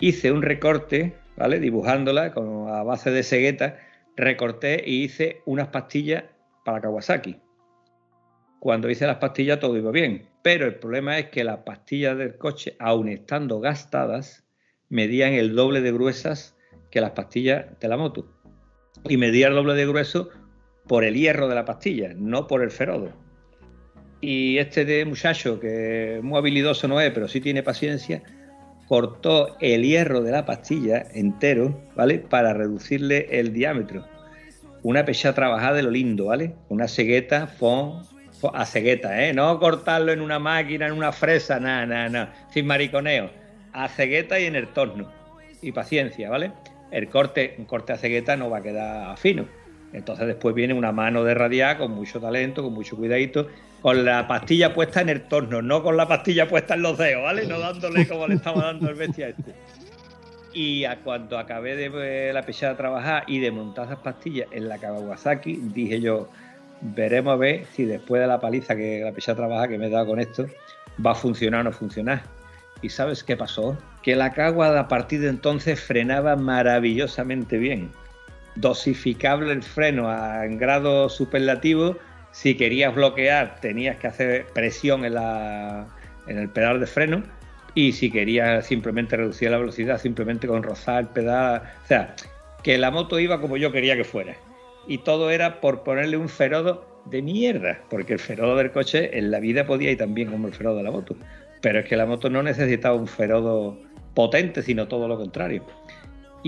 hice 0.00 0.32
un 0.32 0.42
recorte, 0.42 1.14
¿vale? 1.36 1.60
Dibujándola 1.60 2.34
con, 2.34 2.68
a 2.68 2.82
base 2.82 3.12
de 3.12 3.22
cegueta, 3.22 3.76
recorté 4.16 4.82
y 4.84 5.04
hice 5.04 5.42
unas 5.44 5.68
pastillas 5.68 6.24
para 6.64 6.80
Kawasaki. 6.80 7.45
Cuando 8.60 8.90
hice 8.90 9.06
las 9.06 9.16
pastillas 9.16 9.60
todo 9.60 9.76
iba 9.76 9.90
bien, 9.90 10.28
pero 10.42 10.66
el 10.66 10.76
problema 10.76 11.18
es 11.18 11.26
que 11.26 11.44
las 11.44 11.58
pastillas 11.58 12.16
del 12.16 12.36
coche, 12.36 12.76
aun 12.78 13.08
estando 13.08 13.60
gastadas, 13.60 14.44
medían 14.88 15.32
el 15.32 15.54
doble 15.54 15.80
de 15.80 15.92
gruesas 15.92 16.56
que 16.90 17.00
las 17.00 17.10
pastillas 17.10 17.66
de 17.80 17.88
la 17.88 17.96
moto. 17.96 18.26
Y 19.08 19.16
medía 19.16 19.48
el 19.48 19.54
doble 19.54 19.74
de 19.74 19.86
grueso 19.86 20.30
por 20.86 21.04
el 21.04 21.14
hierro 21.14 21.48
de 21.48 21.54
la 21.54 21.64
pastilla, 21.64 22.14
no 22.16 22.46
por 22.46 22.62
el 22.62 22.70
ferodo. 22.70 23.12
Y 24.20 24.58
este 24.58 24.84
de 24.84 25.04
muchacho, 25.04 25.60
que 25.60 26.20
muy 26.22 26.38
habilidoso 26.38 26.88
no 26.88 27.00
es, 27.00 27.10
pero 27.12 27.28
sí 27.28 27.40
tiene 27.40 27.62
paciencia, 27.62 28.22
cortó 28.88 29.56
el 29.60 29.82
hierro 29.82 30.22
de 30.22 30.32
la 30.32 30.46
pastilla 30.46 31.06
entero, 31.12 31.78
¿vale? 31.94 32.18
Para 32.18 32.54
reducirle 32.54 33.26
el 33.30 33.52
diámetro. 33.52 34.06
Una 34.82 35.04
pecha 35.04 35.34
trabajada 35.34 35.74
de 35.74 35.82
lo 35.82 35.90
lindo, 35.90 36.26
¿vale? 36.26 36.54
Una 36.68 36.88
cegueta, 36.88 37.46
fon, 37.46 38.02
a 38.52 38.64
cegueta, 38.66 39.24
¿eh? 39.24 39.32
No 39.32 39.58
cortarlo 39.58 40.12
en 40.12 40.20
una 40.20 40.38
máquina, 40.38 40.86
en 40.86 40.92
una 40.92 41.12
fresa, 41.12 41.58
nada, 41.58 41.86
nada, 41.86 42.08
nada. 42.08 42.34
Sin 42.50 42.66
mariconeo. 42.66 43.30
A 43.72 43.88
cegueta 43.88 44.38
y 44.38 44.46
en 44.46 44.56
el 44.56 44.68
torno. 44.68 45.10
Y 45.62 45.72
paciencia, 45.72 46.30
¿vale? 46.30 46.52
El 46.90 47.08
corte, 47.08 47.54
un 47.58 47.64
corte 47.64 47.92
a 47.92 47.96
cegueta 47.96 48.36
no 48.36 48.50
va 48.50 48.58
a 48.58 48.62
quedar 48.62 49.16
fino 49.18 49.46
entonces 49.92 50.26
después 50.26 50.54
viene 50.54 50.74
una 50.74 50.92
mano 50.92 51.24
de 51.24 51.34
radiar 51.34 51.78
con 51.78 51.92
mucho 51.92 52.20
talento, 52.20 52.62
con 52.62 52.74
mucho 52.74 52.96
cuidadito, 52.96 53.48
con 53.80 54.04
la 54.04 54.26
pastilla 54.26 54.74
puesta 54.74 55.00
en 55.00 55.08
el 55.08 55.22
torno, 55.22 55.62
no 55.62 55.82
con 55.82 55.96
la 55.96 56.06
pastilla 56.06 56.48
puesta 56.48 56.74
en 56.74 56.82
los 56.82 56.98
dedos, 56.98 57.22
¿vale? 57.22 57.46
No 57.46 57.58
dándole 57.58 58.06
como 58.06 58.26
le 58.26 58.34
estaba 58.34 58.64
dando 58.64 58.90
el 58.90 58.94
bestia 58.94 59.28
este. 59.28 59.54
Y 60.52 60.84
a 60.84 61.00
cuando 61.00 61.38
acabé 61.38 61.76
de 61.76 62.32
la 62.32 62.42
pechada 62.42 62.76
trabajar 62.76 63.24
y 63.26 63.38
de 63.40 63.50
montar 63.50 63.86
esas 63.86 63.98
pastillas 64.00 64.48
en 64.50 64.68
la 64.68 64.78
Kawasaki, 64.78 65.56
dije 65.74 66.00
yo, 66.00 66.28
veremos 66.80 67.32
a 67.32 67.36
ver 67.36 67.66
si 67.72 67.84
después 67.84 68.20
de 68.20 68.28
la 68.28 68.40
paliza 68.40 68.76
que 68.76 69.00
la 69.02 69.12
pechada 69.12 69.34
a 69.34 69.36
trabajar 69.36 69.68
que 69.68 69.78
me 69.78 69.86
he 69.86 69.90
dado 69.90 70.06
con 70.06 70.20
esto, 70.20 70.46
va 71.04 71.12
a 71.12 71.14
funcionar 71.14 71.60
o 71.60 71.64
no 71.64 71.72
funcionar. 71.72 72.22
¿Y 72.82 72.90
sabes 72.90 73.24
qué 73.24 73.36
pasó? 73.36 73.76
Que 74.02 74.16
la 74.16 74.32
Kawa 74.32 74.78
a 74.78 74.88
partir 74.88 75.20
de 75.20 75.28
entonces 75.28 75.80
frenaba 75.80 76.36
maravillosamente 76.36 77.58
bien 77.58 77.90
dosificable 78.56 79.52
el 79.52 79.62
freno 79.62 80.10
a, 80.10 80.44
en 80.44 80.58
grado 80.58 81.08
superlativo. 81.08 81.96
Si 82.32 82.56
querías 82.56 82.94
bloquear, 82.94 83.60
tenías 83.60 83.96
que 83.96 84.08
hacer 84.08 84.46
presión 84.52 85.04
en, 85.04 85.14
la, 85.14 85.86
en 86.26 86.38
el 86.38 86.48
pedal 86.48 86.80
de 86.80 86.86
freno. 86.86 87.22
Y 87.74 87.92
si 87.92 88.10
querías 88.10 88.66
simplemente 88.66 89.16
reducir 89.16 89.50
la 89.50 89.58
velocidad, 89.58 90.00
simplemente 90.00 90.46
con 90.46 90.62
rozar 90.62 91.00
el 91.00 91.08
pedal. 91.08 91.62
O 91.84 91.86
sea, 91.86 92.14
que 92.62 92.78
la 92.78 92.90
moto 92.90 93.18
iba 93.18 93.40
como 93.40 93.56
yo 93.56 93.70
quería 93.70 93.96
que 93.96 94.04
fuera. 94.04 94.34
Y 94.88 94.98
todo 94.98 95.30
era 95.30 95.60
por 95.60 95.82
ponerle 95.82 96.16
un 96.16 96.28
ferodo 96.28 97.02
de 97.06 97.22
mierda, 97.22 97.80
porque 97.90 98.12
el 98.12 98.18
ferodo 98.18 98.56
del 98.56 98.70
coche 98.72 99.18
en 99.18 99.30
la 99.30 99.40
vida 99.40 99.66
podía 99.66 99.90
ir 99.90 99.98
tan 99.98 100.14
bien 100.14 100.30
como 100.30 100.48
el 100.48 100.54
ferodo 100.54 100.76
de 100.78 100.82
la 100.82 100.90
moto. 100.90 101.16
Pero 101.60 101.80
es 101.80 101.86
que 101.86 101.96
la 101.96 102.06
moto 102.06 102.30
no 102.30 102.42
necesitaba 102.42 102.94
un 102.94 103.08
ferodo 103.08 103.78
potente, 104.14 104.62
sino 104.62 104.88
todo 104.88 105.08
lo 105.08 105.16
contrario 105.16 105.64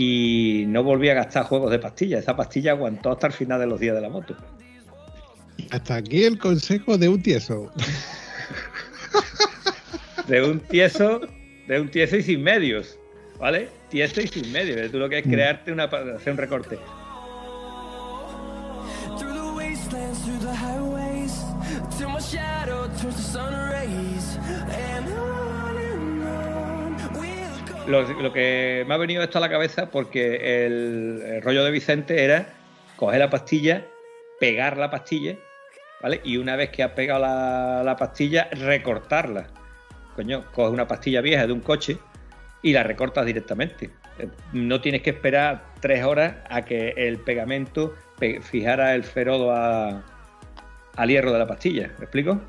y 0.01 0.65
no 0.69 0.85
volví 0.85 1.09
a 1.09 1.15
gastar 1.15 1.43
juegos 1.43 1.73
de 1.73 1.81
pastillas. 1.81 2.23
Esa 2.23 2.37
pastilla 2.37 2.71
aguantó 2.71 3.11
hasta 3.11 3.27
el 3.27 3.33
final 3.33 3.59
de 3.59 3.67
los 3.67 3.81
días 3.81 3.97
de 3.97 4.01
la 4.01 4.09
moto. 4.09 4.37
Hasta 5.73 5.97
aquí 5.97 6.23
el 6.23 6.39
consejo 6.39 6.97
de 6.97 7.09
un 7.09 7.21
tieso. 7.21 7.73
de 10.29 10.45
un 10.45 10.61
tieso, 10.61 11.21
de 11.67 11.81
un 11.81 11.89
tieso 11.91 12.17
y 12.17 12.23
sin 12.23 12.45
medios, 12.45 12.97
¿vale? 13.41 13.71
Tieso 13.89 14.21
y 14.21 14.29
sin 14.29 14.53
medios. 14.53 14.89
Tú 14.93 15.01
lo 15.01 15.09
que 15.09 15.19
es 15.19 15.27
mm. 15.27 15.31
crearte 15.31 15.73
una 15.73 15.85
hacer 15.85 16.33
un 16.33 16.39
recorte. 16.39 16.79
Lo, 27.89 28.33
que 28.33 28.85
me 28.87 28.95
ha 28.95 28.97
venido 28.97 29.23
esto 29.23 29.39
a 29.39 29.41
la 29.41 29.49
cabeza 29.49 29.91
porque 29.91 30.67
el, 30.67 31.41
rollo 31.43 31.65
de 31.65 31.71
Vicente 31.71 32.25
era 32.25 32.55
coger 32.97 33.21
la 33.21 33.31
pastilla, 33.31 33.87
pegar 34.41 34.77
la 34.77 34.91
pastilla, 34.91 35.37
¿vale? 36.03 36.21
Y 36.25 36.37
una 36.37 36.57
vez 36.57 36.71
que 36.71 36.83
has 36.83 36.93
pegado 36.93 37.21
la, 37.21 37.83
la 37.85 37.97
pastilla, 37.97 38.49
recortarla. 38.53 39.47
Coño, 40.17 40.45
coges 40.53 40.73
una 40.73 40.89
pastilla 40.89 41.21
vieja 41.21 41.47
de 41.47 41.53
un 41.53 41.61
coche 41.61 41.99
y 42.63 42.73
la 42.73 42.83
recortas 42.83 43.25
directamente. 43.25 43.91
Eh, 44.19 44.29
no 44.53 44.81
tienes 44.81 45.03
que 45.03 45.11
esperar 45.11 45.63
tres 45.81 46.05
horas 46.05 46.37
a 46.51 46.65
que 46.65 46.95
el 46.97 47.19
pegamento 47.19 47.95
fijara 48.43 48.97
el 48.97 49.05
ferodo 49.05 49.53
al 49.53 51.09
hierro 51.09 51.33
de 51.33 51.39
la 51.39 51.47
pastilla. 51.47 51.93
¿Me 51.99 52.05
explico? 52.05 52.41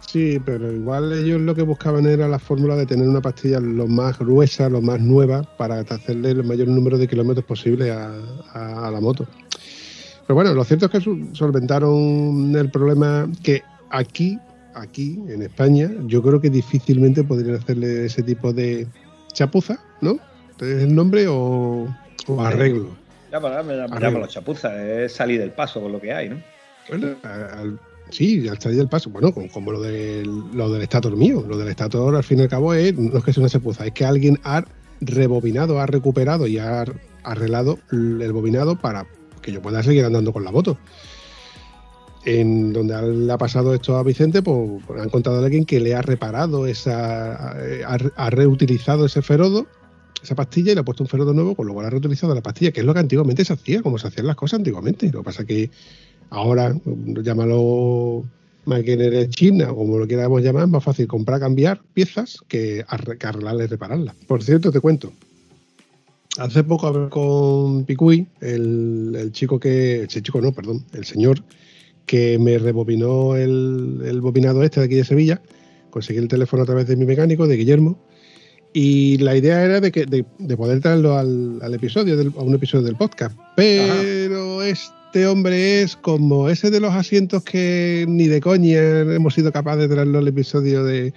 Sí, 0.00 0.40
pero 0.44 0.72
igual 0.72 1.12
ellos 1.12 1.40
lo 1.40 1.54
que 1.54 1.62
buscaban 1.62 2.06
era 2.06 2.28
la 2.28 2.38
fórmula 2.38 2.76
de 2.76 2.86
tener 2.86 3.06
una 3.06 3.20
pastilla 3.20 3.60
lo 3.60 3.86
más 3.86 4.18
gruesa, 4.18 4.68
lo 4.68 4.80
más 4.80 5.00
nueva, 5.00 5.42
para 5.56 5.80
hacerle 5.80 6.30
el 6.30 6.44
mayor 6.44 6.68
número 6.68 6.96
de 6.96 7.08
kilómetros 7.08 7.44
posible 7.44 7.90
a, 7.90 8.90
la 8.90 9.00
moto. 9.00 9.26
Pero 10.26 10.34
bueno, 10.34 10.54
lo 10.54 10.64
cierto 10.64 10.86
es 10.86 10.92
que 10.92 11.00
solventaron 11.32 12.54
el 12.56 12.70
problema 12.70 13.28
que 13.42 13.62
aquí, 13.90 14.38
aquí 14.74 15.20
en 15.28 15.42
España, 15.42 15.90
yo 16.06 16.22
creo 16.22 16.40
que 16.40 16.50
difícilmente 16.50 17.24
podrían 17.24 17.56
hacerle 17.56 18.06
ese 18.06 18.22
tipo 18.22 18.52
de 18.52 18.86
chapuza, 19.32 19.78
¿no? 20.00 20.18
¿Es 20.60 20.82
el 20.82 20.94
nombre 20.94 21.26
o, 21.28 21.86
arreglo? 22.38 22.96
Ya, 23.30 23.40
para, 23.40 23.62
me, 23.62 23.74
llamo 23.76 24.26
chapuza, 24.26 25.02
es 25.04 25.12
salir 25.12 25.38
del 25.38 25.50
paso 25.50 25.82
con 25.82 25.92
lo 25.92 26.00
que 26.00 26.12
hay, 26.12 26.30
¿no? 26.30 26.42
Bueno, 26.88 27.08
al, 27.22 27.78
Sí, 28.10 28.48
al 28.48 28.58
salir 28.60 28.78
del 28.78 28.88
paso. 28.88 29.10
Bueno, 29.10 29.32
como, 29.32 29.72
lo, 29.72 29.80
del, 29.80 30.28
lo 30.54 30.74
estator 30.76 31.16
mío. 31.16 31.44
Lo 31.46 31.56
del 31.58 31.68
estator, 31.68 32.14
al 32.14 32.24
fin 32.24 32.38
y 32.38 32.42
al 32.42 32.48
cabo, 32.48 32.74
es, 32.74 32.96
no 32.96 33.18
es 33.18 33.24
que 33.24 33.32
sea 33.32 33.42
una 33.42 33.48
sepuza, 33.48 33.86
es 33.86 33.92
que 33.92 34.04
alguien 34.04 34.38
ha 34.44 34.64
rebobinado, 35.00 35.80
ha 35.80 35.86
recuperado 35.86 36.46
y 36.46 36.58
ha 36.58 36.84
arreglado 37.22 37.78
el 37.92 38.32
bobinado 38.32 38.78
para 38.78 39.06
que 39.42 39.52
yo 39.52 39.62
pueda 39.62 39.82
seguir 39.82 40.04
andando 40.04 40.32
con 40.32 40.44
la 40.44 40.52
moto. 40.52 40.78
En 42.24 42.72
donde 42.72 43.00
le 43.00 43.32
ha 43.32 43.38
pasado 43.38 43.74
esto 43.74 43.96
a 43.96 44.02
Vicente, 44.02 44.42
pues, 44.42 44.82
pues 44.86 45.00
han 45.00 45.08
contado 45.08 45.36
a 45.36 45.44
alguien 45.44 45.64
que 45.64 45.80
le 45.80 45.94
ha 45.94 46.02
reparado 46.02 46.66
esa. 46.66 47.54
Ha, 47.86 48.30
reutilizado 48.30 49.06
ese 49.06 49.22
ferodo, 49.22 49.66
esa 50.22 50.34
pastilla, 50.34 50.72
y 50.72 50.74
le 50.74 50.80
ha 50.80 50.84
puesto 50.84 51.04
un 51.04 51.08
ferodo 51.08 51.32
nuevo, 51.32 51.54
con 51.54 51.66
lo 51.66 51.74
cual 51.74 51.86
ha 51.86 51.90
reutilizado 51.90 52.34
la 52.34 52.42
pastilla, 52.42 52.72
que 52.72 52.80
es 52.80 52.86
lo 52.86 52.92
que 52.92 53.00
antiguamente 53.00 53.44
se 53.44 53.52
hacía, 53.52 53.82
como 53.82 53.98
se 53.98 54.08
hacían 54.08 54.26
las 54.26 54.36
cosas 54.36 54.58
antiguamente. 54.58 55.10
Lo 55.12 55.20
que 55.20 55.24
pasa 55.24 55.42
es 55.42 55.48
que 55.48 55.70
Ahora, 56.30 56.74
llámalo 57.22 58.24
maquinaria 58.64 59.28
china 59.30 59.72
o 59.72 59.76
como 59.76 59.98
lo 59.98 60.06
queramos 60.06 60.42
llamar, 60.42 60.64
es 60.64 60.68
más 60.68 60.84
fácil 60.84 61.06
comprar, 61.06 61.40
cambiar 61.40 61.80
piezas 61.94 62.38
que 62.48 62.84
arreglarlas 62.86 63.64
y 63.64 63.66
repararlas. 63.66 64.14
Por 64.26 64.42
cierto, 64.42 64.70
te 64.70 64.80
cuento. 64.80 65.12
Hace 66.38 66.62
poco 66.62 66.86
hablé 66.86 67.08
con 67.08 67.84
Picuy, 67.84 68.26
el, 68.40 69.30
chico 69.32 69.58
que. 69.58 70.02
El 70.02 70.08
chico 70.08 70.40
no, 70.40 70.52
perdón, 70.52 70.84
el 70.92 71.04
señor 71.04 71.42
que 72.06 72.38
me 72.38 72.58
rebobinó 72.58 73.36
el, 73.36 74.20
bobinado 74.20 74.62
este 74.62 74.80
de 74.80 74.86
aquí 74.86 74.94
de 74.96 75.04
Sevilla. 75.04 75.42
Conseguí 75.90 76.18
el 76.18 76.28
teléfono 76.28 76.62
a 76.62 76.66
través 76.66 76.86
de 76.86 76.96
mi 76.96 77.06
mecánico, 77.06 77.46
de 77.46 77.56
Guillermo. 77.56 77.98
Y 78.72 79.16
la 79.18 79.34
idea 79.34 79.64
era 79.64 79.80
de, 79.80 79.90
que, 79.90 80.04
de, 80.04 80.56
poder 80.56 80.80
traerlo 80.80 81.16
al, 81.16 81.74
episodio, 81.74 82.14
a 82.36 82.42
un 82.42 82.54
episodio 82.54 82.84
del 82.84 82.96
podcast. 82.96 83.36
Pero 83.56 84.62
es 84.62 84.80
este 84.80 84.97
hombre 85.26 85.82
es 85.82 85.96
como 85.96 86.48
ese 86.48 86.70
de 86.70 86.80
los 86.80 86.94
asientos 86.94 87.42
que 87.42 88.04
ni 88.08 88.28
de 88.28 88.40
coña 88.40 89.00
hemos 89.00 89.34
sido 89.34 89.52
capaces 89.52 89.88
de 89.88 89.94
traerlo 89.94 90.18
al 90.18 90.28
episodio 90.28 90.84
de 90.84 91.12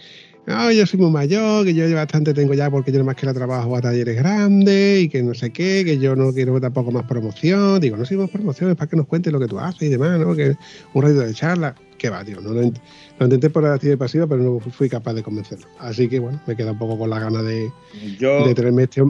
ah, 0.48 0.72
yo 0.72 0.86
soy 0.86 1.00
muy 1.00 1.12
mayor, 1.12 1.66
que 1.66 1.74
yo 1.74 1.94
bastante 1.94 2.34
tengo 2.34 2.54
ya 2.54 2.70
porque 2.70 2.92
yo 2.92 2.98
nada 2.98 3.08
más 3.08 3.16
que 3.16 3.26
la 3.26 3.34
trabajo 3.34 3.76
a 3.76 3.82
talleres 3.82 4.16
grandes 4.16 5.04
y 5.04 5.10
que 5.10 5.22
no 5.22 5.34
sé 5.34 5.52
qué, 5.52 5.84
que 5.86 5.98
yo 5.98 6.16
no 6.16 6.34
quiero 6.34 6.60
tampoco 6.60 6.92
más 6.92 7.06
promoción. 7.06 7.80
Digo, 7.80 7.98
no 7.98 8.06
seguimos 8.06 8.30
promociones 8.30 8.76
para 8.76 8.90
que 8.90 8.98
nos 8.98 9.08
cuentes 9.08 9.32
lo 9.32 9.40
que 9.40 9.48
tú 9.48 9.60
haces 9.60 9.84
y 9.84 9.90
demás, 9.90 10.20
¿no? 10.20 10.36
Que 10.36 10.56
un 10.94 11.02
ratito 11.02 11.22
de 11.22 11.34
charla. 11.34 11.76
Que 11.98 12.10
va, 12.10 12.26
tío, 12.26 12.42
no 12.42 12.52
lo, 12.52 12.64
intenté 12.64 13.52
por 13.52 13.64
actividad 13.64 14.00
pasiva, 14.00 14.26
pero 14.26 14.42
no 14.42 14.60
fui 14.60 14.90
capaz 14.90 15.14
de 15.14 15.22
convencerlo. 15.22 15.68
Así 15.78 16.10
que 16.10 16.18
bueno, 16.18 16.42
me 16.48 16.56
queda 16.56 16.72
un 16.72 16.80
poco 16.80 16.98
con 16.98 17.12
la 17.12 17.20
gana 17.20 17.44
de, 17.44 17.70
yo 18.18 18.48
de 18.48 18.56
tenerme 18.56 18.84
este 18.84 19.04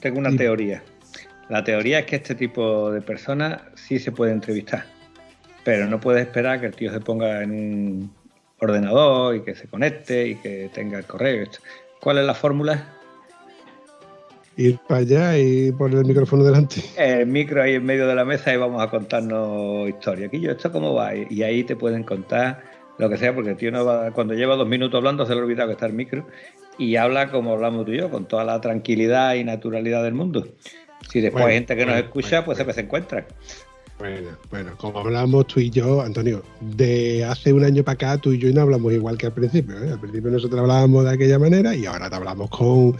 Tengo 0.00 0.20
una 0.20 0.34
teoría. 0.34 0.82
La 1.50 1.64
teoría 1.64 1.98
es 1.98 2.06
que 2.06 2.14
este 2.14 2.36
tipo 2.36 2.92
de 2.92 3.00
personas 3.00 3.60
sí 3.74 3.98
se 3.98 4.12
puede 4.12 4.30
entrevistar, 4.30 4.84
pero 5.64 5.86
no 5.88 5.98
puedes 5.98 6.22
esperar 6.22 6.60
que 6.60 6.66
el 6.66 6.76
tío 6.76 6.92
se 6.92 7.00
ponga 7.00 7.42
en 7.42 7.50
un 7.50 8.14
ordenador 8.60 9.34
y 9.34 9.42
que 9.42 9.56
se 9.56 9.66
conecte 9.66 10.28
y 10.28 10.34
que 10.36 10.70
tenga 10.72 10.98
el 10.98 11.06
correo. 11.06 11.48
¿Cuál 12.00 12.18
es 12.18 12.24
la 12.24 12.34
fórmula? 12.34 12.86
Ir 14.56 14.78
para 14.86 15.00
allá 15.00 15.38
y 15.38 15.72
poner 15.72 15.98
el 15.98 16.04
micrófono 16.04 16.44
delante. 16.44 16.82
El 16.96 17.26
micro 17.26 17.60
ahí 17.62 17.74
en 17.74 17.84
medio 17.84 18.06
de 18.06 18.14
la 18.14 18.24
mesa 18.24 18.54
y 18.54 18.56
vamos 18.56 18.80
a 18.80 18.88
contarnos 18.88 19.88
historia. 19.88 20.28
Aquí 20.28 20.38
yo, 20.38 20.52
¿esto 20.52 20.70
cómo 20.70 20.94
va? 20.94 21.16
Y 21.16 21.42
ahí 21.42 21.64
te 21.64 21.74
pueden 21.74 22.04
contar 22.04 22.62
lo 22.96 23.10
que 23.10 23.16
sea, 23.16 23.34
porque 23.34 23.50
el 23.50 23.56
tío 23.56 23.72
no 23.72 23.84
va, 23.84 24.12
cuando 24.12 24.34
lleva 24.34 24.54
dos 24.54 24.68
minutos 24.68 24.98
hablando 24.98 25.26
se 25.26 25.34
le 25.34 25.40
ha 25.40 25.42
olvidado 25.42 25.68
que 25.68 25.72
está 25.72 25.86
el 25.86 25.94
micro 25.94 26.28
y 26.78 26.94
habla 26.94 27.32
como 27.32 27.52
hablamos 27.52 27.86
tú 27.86 27.92
y 27.92 27.98
yo, 27.98 28.08
con 28.08 28.26
toda 28.26 28.44
la 28.44 28.60
tranquilidad 28.60 29.34
y 29.34 29.42
naturalidad 29.42 30.04
del 30.04 30.14
mundo. 30.14 30.46
Si 31.08 31.20
después 31.20 31.44
hay 31.44 31.54
gente 31.54 31.76
que 31.76 31.86
nos 31.86 31.96
escucha, 31.96 32.44
pues 32.44 32.58
se 32.58 32.80
encuentran. 32.80 33.24
Bueno, 33.98 34.30
bueno, 34.50 34.76
como 34.78 35.00
hablamos 35.00 35.46
tú 35.46 35.60
y 35.60 35.68
yo, 35.68 36.00
Antonio, 36.00 36.42
de 36.60 37.22
hace 37.22 37.52
un 37.52 37.64
año 37.64 37.84
para 37.84 37.94
acá, 37.94 38.18
tú 38.18 38.32
y 38.32 38.38
yo 38.38 38.50
no 38.50 38.62
hablamos 38.62 38.94
igual 38.94 39.18
que 39.18 39.26
al 39.26 39.34
principio. 39.34 39.76
¿eh? 39.82 39.90
Al 39.92 40.00
principio 40.00 40.30
nosotros 40.30 40.58
hablábamos 40.58 41.04
de 41.04 41.10
aquella 41.10 41.38
manera 41.38 41.74
y 41.74 41.84
ahora 41.84 42.08
te 42.08 42.16
hablamos 42.16 42.48
con 42.48 42.96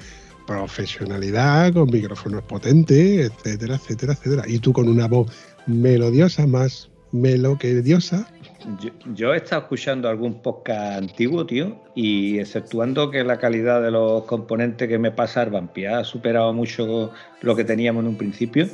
profesionalidad, 0.47 1.73
con 1.73 1.91
micrófonos 1.91 2.43
potentes, 2.43 3.31
etcétera, 3.31 3.77
etcétera, 3.77 4.13
etcétera. 4.13 4.43
Y 4.47 4.59
tú 4.59 4.75
con 4.75 4.89
una 4.89 5.09
voz 5.09 5.33
melodiosa, 5.67 6.47
más 6.47 6.91
melo 7.13 7.57
que 7.57 7.81
diosa, 7.81 8.29
yo, 9.15 9.35
he 9.35 9.39
estado 9.39 9.63
escuchando 9.63 10.09
algún 10.09 10.43
podcast 10.43 10.99
antiguo, 10.99 11.47
tío, 11.47 11.83
y 11.95 12.39
exceptuando 12.39 13.11
que 13.11 13.25
la 13.25 13.39
calidad 13.39 13.83
de 13.83 13.91
los 13.91 14.25
componentes 14.25 14.89
que 14.89 14.99
me 14.99 15.11
pasa 15.11 15.45
Vampi 15.45 15.87
ha 15.87 16.05
superado 16.05 16.53
mucho 16.53 17.13
lo 17.41 17.57
que 17.57 17.65
teníamos 17.65 18.03
en 18.03 18.09
un 18.09 18.17
principio, 18.17 18.67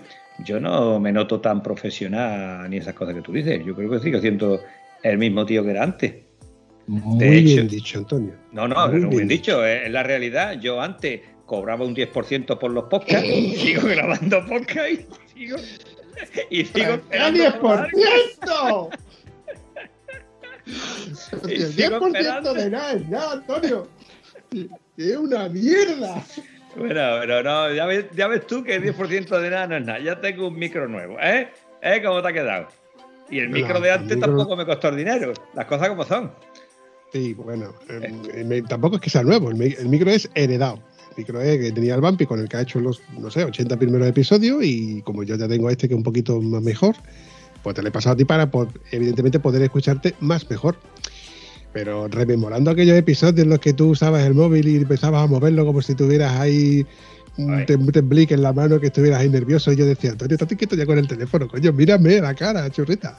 yo 0.44 0.60
no 0.60 1.00
me 1.00 1.12
noto 1.12 1.40
tan 1.40 1.62
profesional 1.62 2.68
ni 2.68 2.78
esas 2.78 2.94
cosas 2.94 3.14
que 3.14 3.22
tú 3.22 3.32
dices. 3.32 3.64
Yo 3.64 3.74
creo 3.74 3.90
que 3.90 4.00
sigo 4.00 4.20
siendo 4.20 4.60
el 5.02 5.18
mismo 5.18 5.46
tío 5.46 5.64
que 5.64 5.70
era 5.70 5.82
antes. 5.82 6.14
Muy 6.86 7.42
bien 7.42 7.68
dicho, 7.68 7.98
Antonio. 7.98 8.34
No, 8.52 8.68
no, 8.68 8.88
muy 8.88 9.16
bien, 9.16 9.28
dicho. 9.28 9.64
Es 9.64 9.90
la 9.90 10.02
realidad. 10.02 10.60
Yo 10.60 10.80
antes 10.80 11.20
cobraba 11.46 11.84
un 11.84 11.94
10% 11.94 12.58
por 12.58 12.70
los 12.70 12.84
podcasts, 12.84 13.28
sigo 13.56 13.82
grabando 13.88 14.44
podcast 14.46 14.90
y 14.90 15.06
sigo. 15.34 15.56
Y 16.50 16.64
sigo 16.64 16.98
¡El 17.10 17.34
10%! 17.34 18.88
El 20.66 21.76
10% 21.76 22.52
de 22.52 22.70
nada 22.70 22.98
ya, 23.08 23.32
Antonio. 23.32 23.88
Es 24.96 25.16
una 25.16 25.48
mierda. 25.48 26.24
Bueno, 26.76 27.18
pero 27.20 27.42
no, 27.42 27.72
ya 27.72 27.86
ves, 27.86 28.06
ya 28.14 28.26
ves 28.28 28.46
tú 28.46 28.62
que 28.62 28.74
el 28.74 28.82
10% 28.82 29.40
de 29.40 29.50
nada 29.50 29.66
no 29.66 29.76
es 29.76 29.86
nada. 29.86 29.98
Ya 30.00 30.20
tengo 30.20 30.48
un 30.48 30.58
micro 30.58 30.88
nuevo, 30.88 31.18
¿eh? 31.20 31.48
¿Eh? 31.82 32.02
¿Cómo 32.04 32.20
te 32.20 32.28
ha 32.28 32.32
quedado? 32.32 32.68
Y 33.30 33.38
el 33.40 33.48
micro 33.48 33.80
de 33.80 33.92
antes 33.92 34.20
tampoco 34.20 34.56
me 34.56 34.66
costó 34.66 34.88
el 34.88 34.96
dinero. 34.96 35.32
Las 35.54 35.66
cosas 35.66 35.88
como 35.88 36.04
son. 36.04 36.32
Sí, 37.12 37.34
bueno, 37.34 37.72
eh, 37.88 38.62
tampoco 38.68 38.96
es 38.96 39.02
que 39.02 39.10
sea 39.10 39.22
nuevo. 39.22 39.50
El, 39.50 39.56
micro 39.88 40.10
es 40.10 40.28
heredado. 40.34 40.82
El 41.10 41.16
micro 41.16 41.40
es 41.40 41.58
que 41.58 41.72
tenía 41.72 41.94
el 41.94 42.00
Bumpy 42.00 42.26
con 42.26 42.40
el 42.40 42.48
que 42.48 42.58
ha 42.58 42.60
hecho 42.60 42.80
los, 42.80 43.00
no 43.18 43.30
sé, 43.30 43.44
80 43.44 43.76
primeros 43.78 44.06
episodios 44.06 44.62
y 44.62 45.02
como 45.02 45.22
yo 45.22 45.36
ya 45.36 45.48
tengo 45.48 45.70
este 45.70 45.88
que 45.88 45.94
es 45.94 45.98
un 45.98 46.04
poquito 46.04 46.40
más 46.40 46.62
mejor, 46.62 46.94
pues 47.66 47.74
te 47.74 47.82
lo 47.82 47.88
he 47.88 47.90
pasado 47.90 48.12
a 48.14 48.16
ti 48.16 48.24
para, 48.24 48.48
evidentemente, 48.92 49.40
poder 49.40 49.60
escucharte 49.60 50.14
más 50.20 50.48
mejor. 50.48 50.76
Pero 51.72 52.06
rememorando 52.06 52.70
aquellos 52.70 52.96
episodios 52.96 53.40
en 53.40 53.50
los 53.50 53.58
que 53.58 53.72
tú 53.72 53.88
usabas 53.88 54.22
el 54.22 54.34
móvil 54.34 54.68
y 54.68 54.76
empezabas 54.76 55.24
a 55.24 55.26
moverlo 55.26 55.66
como 55.66 55.82
si 55.82 55.96
tuvieras 55.96 56.38
ahí 56.38 56.86
un 57.36 57.66
temblique 57.66 58.34
en 58.34 58.42
la 58.42 58.52
mano, 58.52 58.78
que 58.78 58.86
estuvieras 58.86 59.18
ahí 59.18 59.28
nervioso, 59.28 59.72
y 59.72 59.76
yo 59.78 59.84
decía, 59.84 60.12
Antonio, 60.12 60.36
estás 60.36 60.56
quieto 60.56 60.76
ya 60.76 60.86
con 60.86 60.96
el 60.96 61.08
teléfono, 61.08 61.48
coño, 61.48 61.72
mírame 61.72 62.20
la 62.20 62.34
cara, 62.36 62.70
churrita. 62.70 63.18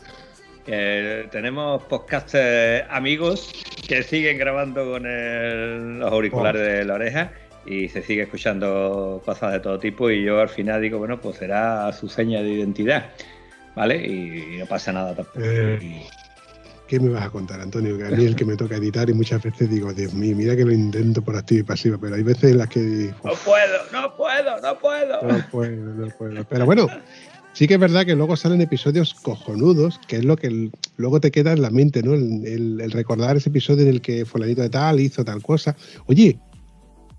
tenemos 0.64 1.84
podcasters 1.84 2.86
amigos 2.90 3.52
que 3.86 4.02
siguen 4.02 4.38
grabando 4.38 4.91
con 4.91 5.99
los 5.99 6.10
auriculares 6.10 6.61
oh. 6.61 6.65
de 6.65 6.86
la 6.86 6.94
oreja 6.94 7.34
y 7.65 7.90
se 7.90 8.02
sigue 8.02 8.22
escuchando 8.22 9.22
cosas 9.26 9.52
de 9.52 9.60
todo 9.60 9.78
tipo 9.78 10.10
y 10.10 10.24
yo 10.24 10.40
al 10.40 10.48
final 10.48 10.82
digo, 10.82 10.99
bueno, 10.99 11.19
pues 11.19 11.36
será 11.36 11.91
su 11.91 12.07
seña 12.07 12.41
de 12.41 12.52
identidad. 12.52 13.11
¿Vale? 13.78 14.06
Y 14.06 14.58
no 14.58 14.66
pasa 14.66 14.91
nada 14.91 15.14
tampoco. 15.14 15.40
Eh, 15.40 16.04
¿Qué 16.88 16.99
me 16.99 17.10
vas 17.10 17.26
a 17.26 17.30
contar, 17.30 17.62
Antonio? 17.62 17.98
Que 17.98 18.06
a 18.06 18.10
mí 18.10 18.24
es 18.24 18.30
el 18.30 18.36
que 18.36 18.45
me 18.45 18.56
toca 18.56 18.78
editar 18.78 19.10
y 19.10 19.14
muchas 19.14 19.44
veces 19.44 19.70
digo, 19.70 19.94
Dios 19.94 20.14
mío, 20.14 20.36
mira 20.36 20.56
que 20.56 20.66
lo 20.66 20.72
intento 20.72 21.22
por 21.22 21.36
activa 21.36 21.60
y 21.60 21.64
pasiva, 21.64 21.98
pero 21.99 22.16
hay 22.16 22.24
veces 22.24 22.52
en 22.52 22.58
las 22.58 22.70
que... 22.70 23.14
no 23.24 23.34
puedo, 23.45 23.78
no 23.91 24.16
puedo, 24.16 24.62
no 24.62 24.80
puedo. 24.80 25.22
No 25.22 25.49
puedo, 25.52 25.94
no 25.94 26.10
puedo. 26.18 26.45
Pero 26.45 26.66
bueno, 26.66 26.88
sí 27.54 27.68
que 27.68 27.76
es 27.76 27.80
verdad 27.80 28.06
que 28.06 28.16
luego 28.16 28.36
salen 28.36 28.62
episodios 28.62 29.14
cojonudos, 29.14 29.99
que 30.08 30.18
es 30.18 30.26
lo 30.26 30.38
que 30.38 30.72
luego 30.95 31.20
te 31.20 31.30
queda 31.30 31.52
en 31.52 31.62
la 31.62 31.70
mente, 31.70 32.02
¿no? 32.02 32.14
El, 32.14 32.80
el, 32.82 32.91
recordar 32.91 33.36
ese 33.38 33.49
episodio 33.49 33.84
en 33.84 33.90
el 33.90 34.02
que 34.02 34.26
fulanito 34.26 34.62
de 34.62 34.70
tal 34.70 34.99
hizo 34.99 35.24
tal 35.24 35.44
cosa. 35.44 35.76
Oye, 36.08 36.40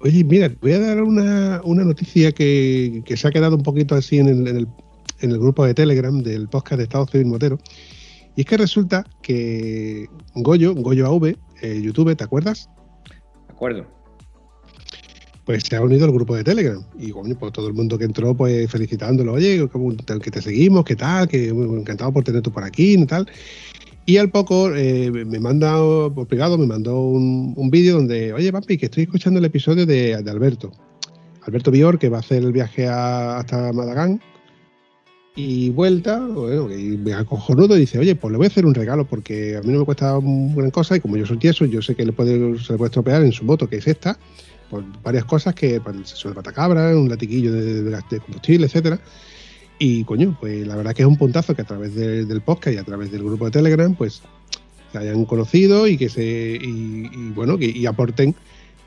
Oye, 0.01 0.23
mira, 0.23 0.51
voy 0.61 0.73
a 0.73 0.79
dar 0.79 1.03
una, 1.03 1.61
una 1.65 1.83
noticia 1.83 2.31
que, 2.31 3.03
que, 3.05 3.17
se 3.17 3.27
ha 3.27 3.33
quedado 3.33 3.57
un 3.57 3.65
poquito 3.65 3.97
así 3.97 4.19
en 4.19 4.29
el, 4.29 4.47
en, 4.47 4.57
el, 4.59 4.69
en 5.21 5.31
el, 5.31 5.39
grupo 5.39 5.65
de 5.65 5.75
Telegram 5.75 6.23
del 6.23 6.49
podcast 6.49 6.79
de 6.79 6.85
Estado 6.85 7.07
Civil 7.07 7.27
Motero. 7.27 7.59
Y 8.37 8.43
es 8.43 8.47
que 8.47 8.57
resulta 8.57 9.05
que 9.23 10.07
Goyo, 10.35 10.75
Goyo 10.75 11.07
AV, 11.07 11.37
eh, 11.63 11.81
YouTube, 11.83 12.17
¿te 12.17 12.25
acuerdas? 12.25 12.69
De 13.49 13.53
acuerdo. 13.53 13.87
Pues 15.45 15.63
se 15.63 15.77
ha 15.77 15.83
unido 15.83 16.05
al 16.05 16.13
grupo 16.13 16.37
de 16.37 16.45
Telegram. 16.45 16.85
Y 16.99 17.11
bueno, 17.11 17.35
pues 17.39 17.53
todo 17.53 17.69
el 17.69 17.75
mundo 17.75 17.99
que 17.99 18.05
entró, 18.05 18.37
pues 18.37 18.71
felicitándolo, 18.71 19.33
oye, 19.33 19.69
que 20.23 20.31
te 20.31 20.43
seguimos, 20.43 20.85
qué 20.85 20.95
tal, 20.95 21.27
que 21.27 21.49
encantado 21.49 22.13
por 22.13 22.23
tenerte 22.23 22.51
por 22.51 22.65
aquí 22.65 22.95
y 22.95 23.07
tal. 23.07 23.29
Y 24.09 24.17
al 24.17 24.31
poco 24.31 24.75
eh, 24.75 25.11
me 25.11 25.39
manda, 25.39 25.77
por 26.15 26.27
privado, 26.27 26.57
me 26.57 26.67
mandó 26.67 27.01
un, 27.01 27.53
un 27.57 27.71
vídeo 27.71 27.97
donde, 27.97 28.33
oye, 28.33 28.51
papi, 28.51 28.79
que 28.79 28.87
estoy 28.87 29.03
escuchando 29.03 29.39
el 29.39 29.45
episodio 29.45 29.85
de, 29.85 30.23
de 30.23 30.31
Alberto. 30.31 30.73
Alberto 31.43 31.71
Bior, 31.71 31.99
que 31.99 32.09
va 32.09 32.19
a 32.19 32.21
hacer 32.21 32.43
el 32.43 32.53
viaje 32.53 32.87
a, 32.87 33.39
hasta 33.39 33.73
Madagán. 33.73 34.21
Y 35.41 35.71
vuelta, 35.71 36.21
y 36.77 36.97
me 36.97 37.15
acojonudo 37.15 37.77
y 37.77 37.81
dice, 37.83 37.97
oye, 37.97 38.17
pues 38.17 38.33
le 38.33 38.39
voy 38.39 38.47
a 38.47 38.49
hacer 38.49 38.67
un 38.67 38.75
regalo 38.75 39.07
porque 39.07 39.57
a 39.57 39.61
mí 39.61 39.73
no 39.73 39.79
me 39.79 39.85
cuesta 39.85 40.19
gran 40.21 40.71
cosa 40.73 40.97
y 40.97 41.01
como 41.01 41.17
yo 41.17 41.27
soy 41.27 41.39
tieso, 41.39 41.65
yo 41.65 41.81
sé 41.81 41.95
que 41.95 42.05
le 42.05 42.11
puede, 42.11 42.59
se 42.59 42.73
le 42.73 42.77
puede 42.77 42.89
estropear 42.89 43.23
en 43.23 43.31
su 43.31 43.45
moto, 43.45 43.69
que 43.69 43.77
es 43.77 43.87
esta, 43.87 44.19
pues 44.69 44.85
varias 45.01 45.25
cosas 45.27 45.55
que, 45.55 45.81
pues, 45.81 45.95
el 45.95 46.05
sensor 46.07 46.33
de 46.33 46.35
patacabra, 46.35 46.89
un 46.89 47.09
latiquillo 47.09 47.53
de, 47.53 48.19
combustible, 48.19 48.67
etcétera. 48.67 48.99
Y 49.79 50.03
coño, 50.03 50.37
pues 50.41 50.67
la 50.67 50.75
verdad 50.75 50.93
que 50.93 51.03
es 51.03 51.09
un 51.09 51.17
puntazo 51.17 51.55
que 51.55 51.63
a 51.63 51.67
través 51.67 51.95
de, 51.95 52.25
del 52.25 52.41
podcast 52.41 52.75
y 52.75 52.79
a 52.79 52.85
través 52.85 53.13
del 53.13 53.23
grupo 53.23 53.45
de 53.45 53.53
Telegram, 53.53 53.95
pues 53.95 54.23
se 54.91 54.99
hayan 54.99 55.25
conocido 55.25 55.87
y 55.87 55.97
que 55.97 56.09
se 56.09 56.59
y, 56.61 57.11
y 57.13 57.31
bueno, 57.31 57.59
que, 57.59 57.67
y 57.67 57.87
aporten 57.87 58.35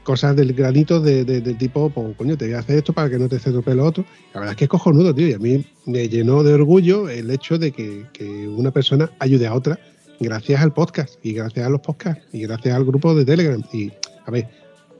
cosas 0.03 0.35
del 0.35 0.53
granito 0.53 0.99
de, 0.99 1.23
de, 1.23 1.41
del 1.41 1.57
tipo, 1.57 1.89
pues 1.89 2.15
coño, 2.17 2.37
te 2.37 2.45
voy 2.45 2.55
a 2.55 2.59
hacer 2.59 2.77
esto 2.77 2.93
para 2.93 3.09
que 3.09 3.19
no 3.19 3.29
te 3.29 3.39
se 3.39 3.51
tope 3.51 3.75
lo 3.75 3.85
otro. 3.85 4.03
La 4.33 4.39
verdad 4.39 4.53
es 4.53 4.57
que 4.57 4.65
es 4.65 4.69
cojonudo, 4.69 5.13
tío, 5.13 5.27
y 5.27 5.33
a 5.33 5.39
mí 5.39 5.65
me 5.85 6.09
llenó 6.09 6.43
de 6.43 6.53
orgullo 6.53 7.09
el 7.09 7.29
hecho 7.29 7.57
de 7.57 7.71
que, 7.71 8.05
que 8.13 8.47
una 8.47 8.71
persona 8.71 9.11
ayude 9.19 9.47
a 9.47 9.53
otra 9.53 9.79
gracias 10.19 10.61
al 10.61 10.71
podcast 10.71 11.15
y 11.23 11.33
gracias 11.33 11.65
a 11.65 11.69
los 11.69 11.81
podcasts 11.81 12.23
y 12.31 12.41
gracias 12.41 12.75
al 12.75 12.85
grupo 12.85 13.15
de 13.15 13.25
Telegram. 13.25 13.61
Y 13.73 13.91
a 14.25 14.31
ver, 14.31 14.47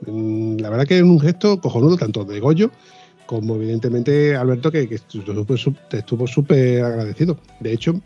mm, 0.06 0.56
la 0.58 0.70
verdad 0.70 0.86
que 0.86 0.96
es 0.96 1.02
un 1.02 1.20
gesto 1.20 1.60
cojonudo 1.60 1.96
tanto 1.96 2.24
de 2.24 2.40
Goyo 2.40 2.70
como 3.26 3.54
evidentemente 3.56 4.36
Alberto, 4.36 4.70
que, 4.70 4.88
que 4.88 4.96
estuvo 4.96 6.26
súper 6.26 6.84
agradecido. 6.84 7.38
De 7.60 7.72
hecho, 7.72 8.00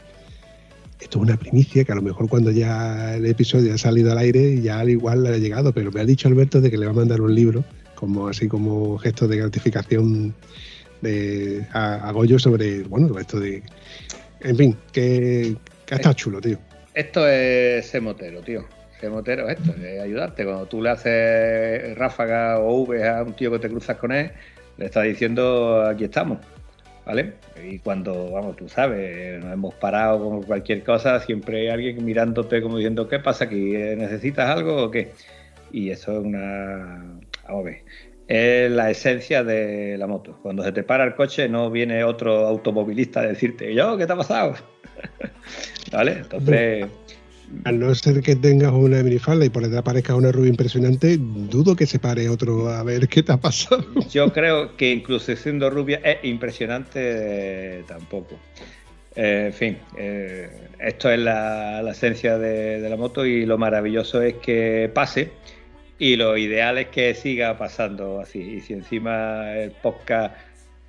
esto 1.01 1.18
es 1.18 1.23
una 1.23 1.36
primicia 1.36 1.85
que 1.85 1.93
a 1.93 1.94
lo 1.94 2.02
mejor 2.02 2.28
cuando 2.28 2.51
ya 2.51 3.16
el 3.16 3.27
episodio 3.27 3.74
ha 3.74 3.78
salido 3.78 4.12
al 4.12 4.18
aire, 4.18 4.60
ya 4.60 4.81
al 4.81 4.90
igual 4.90 5.23
le 5.23 5.31
ha 5.31 5.39
llegado, 5.39 5.73
pero 5.73 5.93
me 5.93 6.01
ha 6.01 6.05
dicho 6.05 6.28
Alberto 6.28 6.60
de 6.60 6.70
que 6.70 6.78
le 6.78 6.86
va 6.86 6.93
a 6.93 6.94
mandar 6.94 7.20
un 7.20 7.35
libro, 7.35 7.64
como 7.94 8.28
así 8.28 8.48
como 8.48 8.98
gesto 8.98 9.28
de 9.28 9.36
gratificación 9.36 10.35
de, 11.02 11.66
a, 11.73 12.09
a 12.09 12.12
Goyo 12.12 12.39
sobre, 12.39 12.82
bueno, 12.85 13.18
esto 13.18 13.39
de... 13.40 13.62
En 14.40 14.56
fin, 14.56 14.77
que, 14.93 15.56
que 15.85 15.94
ha 15.94 15.97
estado 15.97 16.14
chulo, 16.14 16.40
tío. 16.40 16.59
Esto 16.94 17.28
es 17.28 17.86
semotero, 17.86 18.40
tío. 18.40 18.64
Semotero 19.01 19.48
es 19.48 19.59
esto, 19.59 19.74
es 19.74 20.01
ayudarte. 20.01 20.44
Cuando 20.44 20.66
tú 20.66 20.82
le 20.82 20.90
haces 20.90 21.97
ráfaga 21.97 22.59
o 22.60 22.82
V 22.85 23.06
a 23.06 23.23
un 23.23 23.35
tío 23.35 23.51
que 23.52 23.59
te 23.59 23.68
cruzas 23.68 23.97
con 23.97 24.12
él, 24.12 24.31
le 24.78 24.86
está 24.86 25.02
diciendo 25.02 25.82
aquí 25.86 26.05
estamos, 26.05 26.39
¿vale? 27.06 27.34
Y 27.64 27.78
cuando, 27.78 28.32
vamos, 28.32 28.56
tú 28.56 28.68
sabes, 28.68 29.42
nos 29.42 29.52
hemos 29.52 29.74
parado 29.74 30.18
con 30.18 30.42
cualquier 30.42 30.82
cosa, 30.82 31.20
siempre 31.20 31.60
hay 31.60 31.68
alguien 31.68 32.04
mirándote 32.04 32.60
como 32.60 32.76
diciendo, 32.76 33.08
¿qué 33.08 33.20
pasa 33.20 33.44
aquí? 33.44 33.72
¿Necesitas 33.72 34.50
algo 34.50 34.84
o 34.84 34.90
qué? 34.90 35.12
Y 35.72 35.90
eso 35.90 36.12
es 36.12 36.18
una... 36.18 37.18
Vamos 37.44 37.60
a 37.60 37.62
ver. 37.62 37.84
Es 38.26 38.70
la 38.72 38.90
esencia 38.90 39.44
de 39.44 39.96
la 39.96 40.08
moto. 40.08 40.38
Cuando 40.42 40.64
se 40.64 40.72
te 40.72 40.82
para 40.82 41.04
el 41.04 41.14
coche 41.14 41.48
no 41.48 41.70
viene 41.70 42.02
otro 42.02 42.46
automovilista 42.46 43.20
a 43.20 43.28
decirte, 43.28 43.72
yo, 43.72 43.96
¿qué 43.96 44.06
te 44.06 44.12
ha 44.12 44.16
pasado? 44.16 44.54
¿Vale? 45.92 46.12
Entonces... 46.18 46.86
Al 47.64 47.78
no 47.78 47.94
ser 47.94 48.23
que 48.23 48.36
tengas 48.36 48.73
una 48.73 49.02
minifalda 49.02 49.44
y 49.44 49.51
por 49.51 49.62
detrás 49.62 49.81
aparezca 49.81 50.14
una 50.14 50.32
rubia 50.32 50.51
impresionante, 50.51 51.16
dudo 51.18 51.77
que 51.77 51.86
se 51.86 51.98
pare 51.98 52.28
otro 52.28 52.68
a 52.68 52.82
ver 52.82 53.09
qué 53.09 53.23
te 53.23 53.32
ha 53.32 53.36
pasado. 53.36 53.85
Yo 54.10 54.32
creo 54.32 54.77
que 54.77 54.93
incluso 54.93 55.35
siendo 55.36 55.70
rubia 55.70 56.01
es 56.05 56.18
impresionante 56.24 57.85
tampoco. 57.86 58.36
Eh, 59.14 59.44
en 59.47 59.52
fin, 59.52 59.78
eh, 59.97 60.51
esto 60.78 61.10
es 61.10 61.18
la, 61.18 61.89
esencia 61.90 62.36
de, 62.36 62.81
de, 62.81 62.90
la 62.90 62.97
moto 62.97 63.24
y 63.24 63.47
lo 63.47 63.56
maravilloso 63.56 64.20
es 64.20 64.35
que 64.35 64.90
pase 64.93 65.31
y 65.98 66.16
lo 66.16 66.36
ideal 66.36 66.78
es 66.78 66.89
que 66.89 67.14
siga 67.14 67.56
pasando 67.56 68.20
así. 68.20 68.40
Y 68.40 68.60
si 68.60 68.74
encima 68.74 69.55
el 69.56 69.70
podcast 69.70 70.36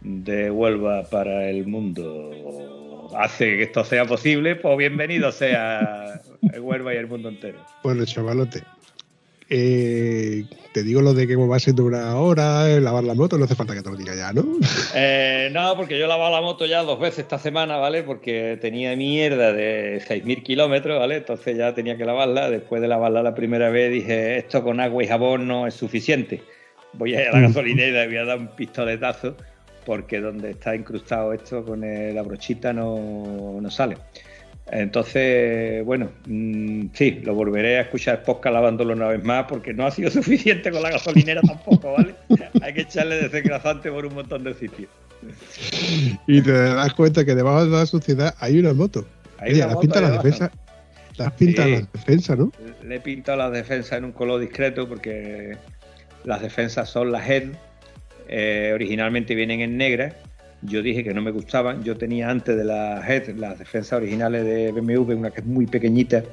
de 0.02 0.52
Huelva 0.52 1.04
para 1.10 1.50
el 1.50 1.66
mundo 1.66 2.77
hace 3.16 3.58
que 3.58 3.64
esto 3.64 3.84
sea 3.84 4.06
posible, 4.06 4.56
pues 4.56 4.78
bienvenido 4.78 5.32
sea 5.32 6.22
el 6.54 6.60
Huelva 6.62 6.94
y 6.94 6.98
el 6.98 7.08
mundo 7.08 7.30
entero. 7.30 7.60
Bueno, 7.84 8.06
chavalote, 8.06 8.64
eh, 9.50 10.44
te 10.74 10.84
digo 10.84 11.02
lo 11.02 11.14
de 11.14 11.26
que 11.26 11.36
va 11.36 11.56
a 11.56 11.60
ser 11.60 11.80
una 11.80 12.18
hora, 12.18 12.70
eh, 12.70 12.82
lavar 12.82 13.06
la 13.06 13.14
moto, 13.14 13.38
no 13.38 13.46
hace 13.46 13.56
falta 13.56 13.74
que 13.74 13.82
te 13.82 13.90
lo 13.90 13.96
diga 13.96 14.14
ya, 14.14 14.34
¿no? 14.34 14.44
Eh, 14.96 15.50
no, 15.54 15.76
porque 15.78 15.98
yo 15.98 16.06
he 16.06 16.08
lavado 16.08 16.32
la 16.32 16.42
moto 16.42 16.66
ya 16.66 16.84
dos 16.84 17.00
veces 17.00 17.20
esta 17.20 17.40
semana, 17.40 17.78
¿vale? 17.78 18.04
Porque 18.04 18.58
tenía 18.60 18.96
mierda 18.96 19.54
de 19.54 20.02
6.000 20.08 20.44
kilómetros, 20.44 21.00
¿vale? 21.00 21.18
Entonces 21.18 21.58
ya 21.58 21.74
tenía 21.74 21.98
que 21.98 22.06
lavarla. 22.06 22.50
Después 22.50 22.82
de 22.82 22.88
lavarla 22.88 23.24
la 23.24 23.36
primera 23.36 23.70
vez 23.70 23.92
dije, 23.92 24.38
esto 24.38 24.64
con 24.64 24.80
agua 24.80 25.04
y 25.04 25.08
jabón 25.08 25.48
no 25.48 25.68
es 25.68 25.76
suficiente. 25.76 26.42
Voy 26.94 27.16
a 27.16 27.22
ir 27.22 27.28
a 27.30 27.34
la 27.34 27.48
gasolinera 27.48 28.04
y 28.06 28.08
voy 28.08 28.18
a 28.18 28.26
dar 28.26 28.40
un 28.40 28.48
pistoletazo 28.50 29.38
porque 29.88 30.20
donde 30.20 30.52
está 30.52 30.76
incrustado 30.76 31.32
esto 31.32 31.64
con 31.64 31.80
la 31.80 32.22
brochita 32.22 32.74
no, 32.74 33.58
no 33.62 33.72
sale. 33.72 33.96
Entonces, 34.70 35.86
bueno, 35.86 36.10
mmm, 36.26 36.88
sí, 36.92 37.22
lo 37.24 37.34
volveré 37.34 37.78
a 37.78 37.82
escuchar 37.84 38.22
podcast 38.24 38.54
lavándolo 38.54 38.94
una 38.96 39.08
vez 39.08 39.24
más 39.24 39.46
porque 39.48 39.74
no 39.74 39.86
ha 39.88 39.92
sido 39.92 40.12
suficiente 40.20 40.72
con 40.72 40.82
la 40.82 40.92
gasolinera 40.92 41.40
tampoco, 41.42 41.94
¿vale? 41.94 42.16
Hay 42.62 42.74
que 42.74 42.82
echarle 42.82 43.16
desengrasante 43.16 43.90
por 43.90 44.06
un 44.06 44.16
montón 44.16 44.44
de 44.44 44.54
sitios. 44.56 44.90
Y 46.28 46.42
te 46.42 46.52
das 46.52 46.94
cuenta 46.94 47.24
que 47.24 47.34
debajo 47.34 47.64
de 47.66 47.72
la 47.72 47.86
suciedad 47.86 48.36
hay 48.40 48.60
una 48.60 48.74
moto. 48.74 49.06
Hay 49.40 49.54
Oye, 49.54 49.60
una 49.62 49.68
las 49.68 49.76
moto 49.76 49.88
las 49.88 50.10
abajo. 50.10 50.24
defensas. 50.24 50.52
Las 51.16 51.32
pintas 51.32 51.66
Sí. 51.66 51.72
las 51.72 51.92
defensas, 51.94 52.38
¿no? 52.38 52.52
Le 52.84 52.96
he 52.96 53.00
pintado 53.00 53.38
las 53.38 53.52
defensas 53.54 53.98
en 53.98 54.04
un 54.04 54.12
color 54.12 54.42
discreto 54.42 54.86
porque 54.88 55.58
las 56.26 56.42
defensas 56.42 56.90
son 56.90 57.14
las 57.14 57.28
head. 57.30 57.44
Eh, 58.28 58.72
originalmente 58.74 59.36
vienen 59.36 59.62
en 59.62 59.78
negra. 59.78 60.14
Yo 60.62 60.82
dije 60.82 61.04
que 61.04 61.14
no 61.14 61.22
me 61.22 61.32
gustaban. 61.32 61.84
Yo 61.84 61.98
tenía 61.98 62.30
antes 62.30 62.58
de 62.58 62.64
las 62.64 63.08
head 63.08 63.30
las 63.36 63.60
defensas 63.60 63.94
originales 63.94 64.44
de 64.44 64.72
BMW, 64.72 65.14
una 65.14 65.32
que 65.32 65.42
es 65.42 65.48
muy 65.48 65.68
pequeñita, 65.68 66.24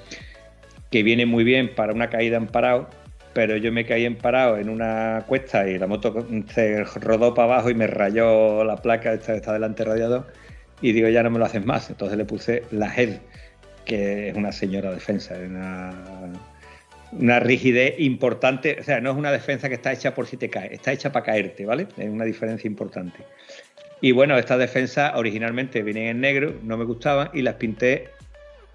que 0.90 1.02
viene 1.02 1.26
muy 1.26 1.44
bien 1.44 1.74
para 1.74 1.92
una 1.92 2.08
caída 2.08 2.36
en 2.36 2.46
parado. 2.46 2.88
Pero 3.34 3.56
yo 3.56 3.72
me 3.72 3.84
caí 3.84 4.04
en 4.04 4.16
parado 4.16 4.58
en 4.58 4.68
una 4.68 5.24
cuesta 5.26 5.68
y 5.68 5.76
la 5.76 5.88
moto 5.88 6.26
se 6.54 6.84
rodó 6.84 7.34
para 7.34 7.54
abajo 7.54 7.70
y 7.70 7.74
me 7.74 7.88
rayó 7.88 8.62
la 8.62 8.76
placa 8.76 9.12
esta 9.12 9.34
está 9.34 9.52
delante 9.52 9.82
del 9.82 9.92
radiador. 9.92 10.32
Y 10.80 10.92
digo, 10.92 11.08
ya 11.08 11.22
no 11.22 11.30
me 11.30 11.38
lo 11.38 11.44
haces 11.44 11.64
más. 11.64 11.90
Entonces 11.90 12.16
le 12.16 12.24
puse 12.24 12.62
la 12.70 12.94
head, 12.94 13.18
que 13.84 14.28
es 14.28 14.36
una 14.36 14.52
señora 14.52 14.92
defensa, 14.92 15.34
una, 15.34 15.92
una 17.18 17.40
rigidez 17.40 17.94
importante. 17.98 18.76
O 18.80 18.82
sea, 18.82 19.00
no 19.00 19.10
es 19.10 19.16
una 19.16 19.30
defensa 19.32 19.68
que 19.68 19.74
está 19.76 19.92
hecha 19.92 20.14
por 20.14 20.26
si 20.26 20.36
te 20.36 20.50
caes, 20.50 20.72
está 20.72 20.92
hecha 20.92 21.12
para 21.12 21.24
caerte, 21.26 21.64
¿vale? 21.64 21.86
Es 21.96 22.08
una 22.08 22.24
diferencia 22.24 22.68
importante. 22.68 23.18
Y 24.00 24.12
bueno, 24.12 24.36
estas 24.36 24.58
defensas 24.58 25.12
originalmente 25.14 25.82
vienen 25.82 26.08
en 26.08 26.20
negro, 26.20 26.54
no 26.62 26.76
me 26.76 26.84
gustaban 26.84 27.30
y 27.32 27.42
las 27.42 27.54
pinté 27.54 28.08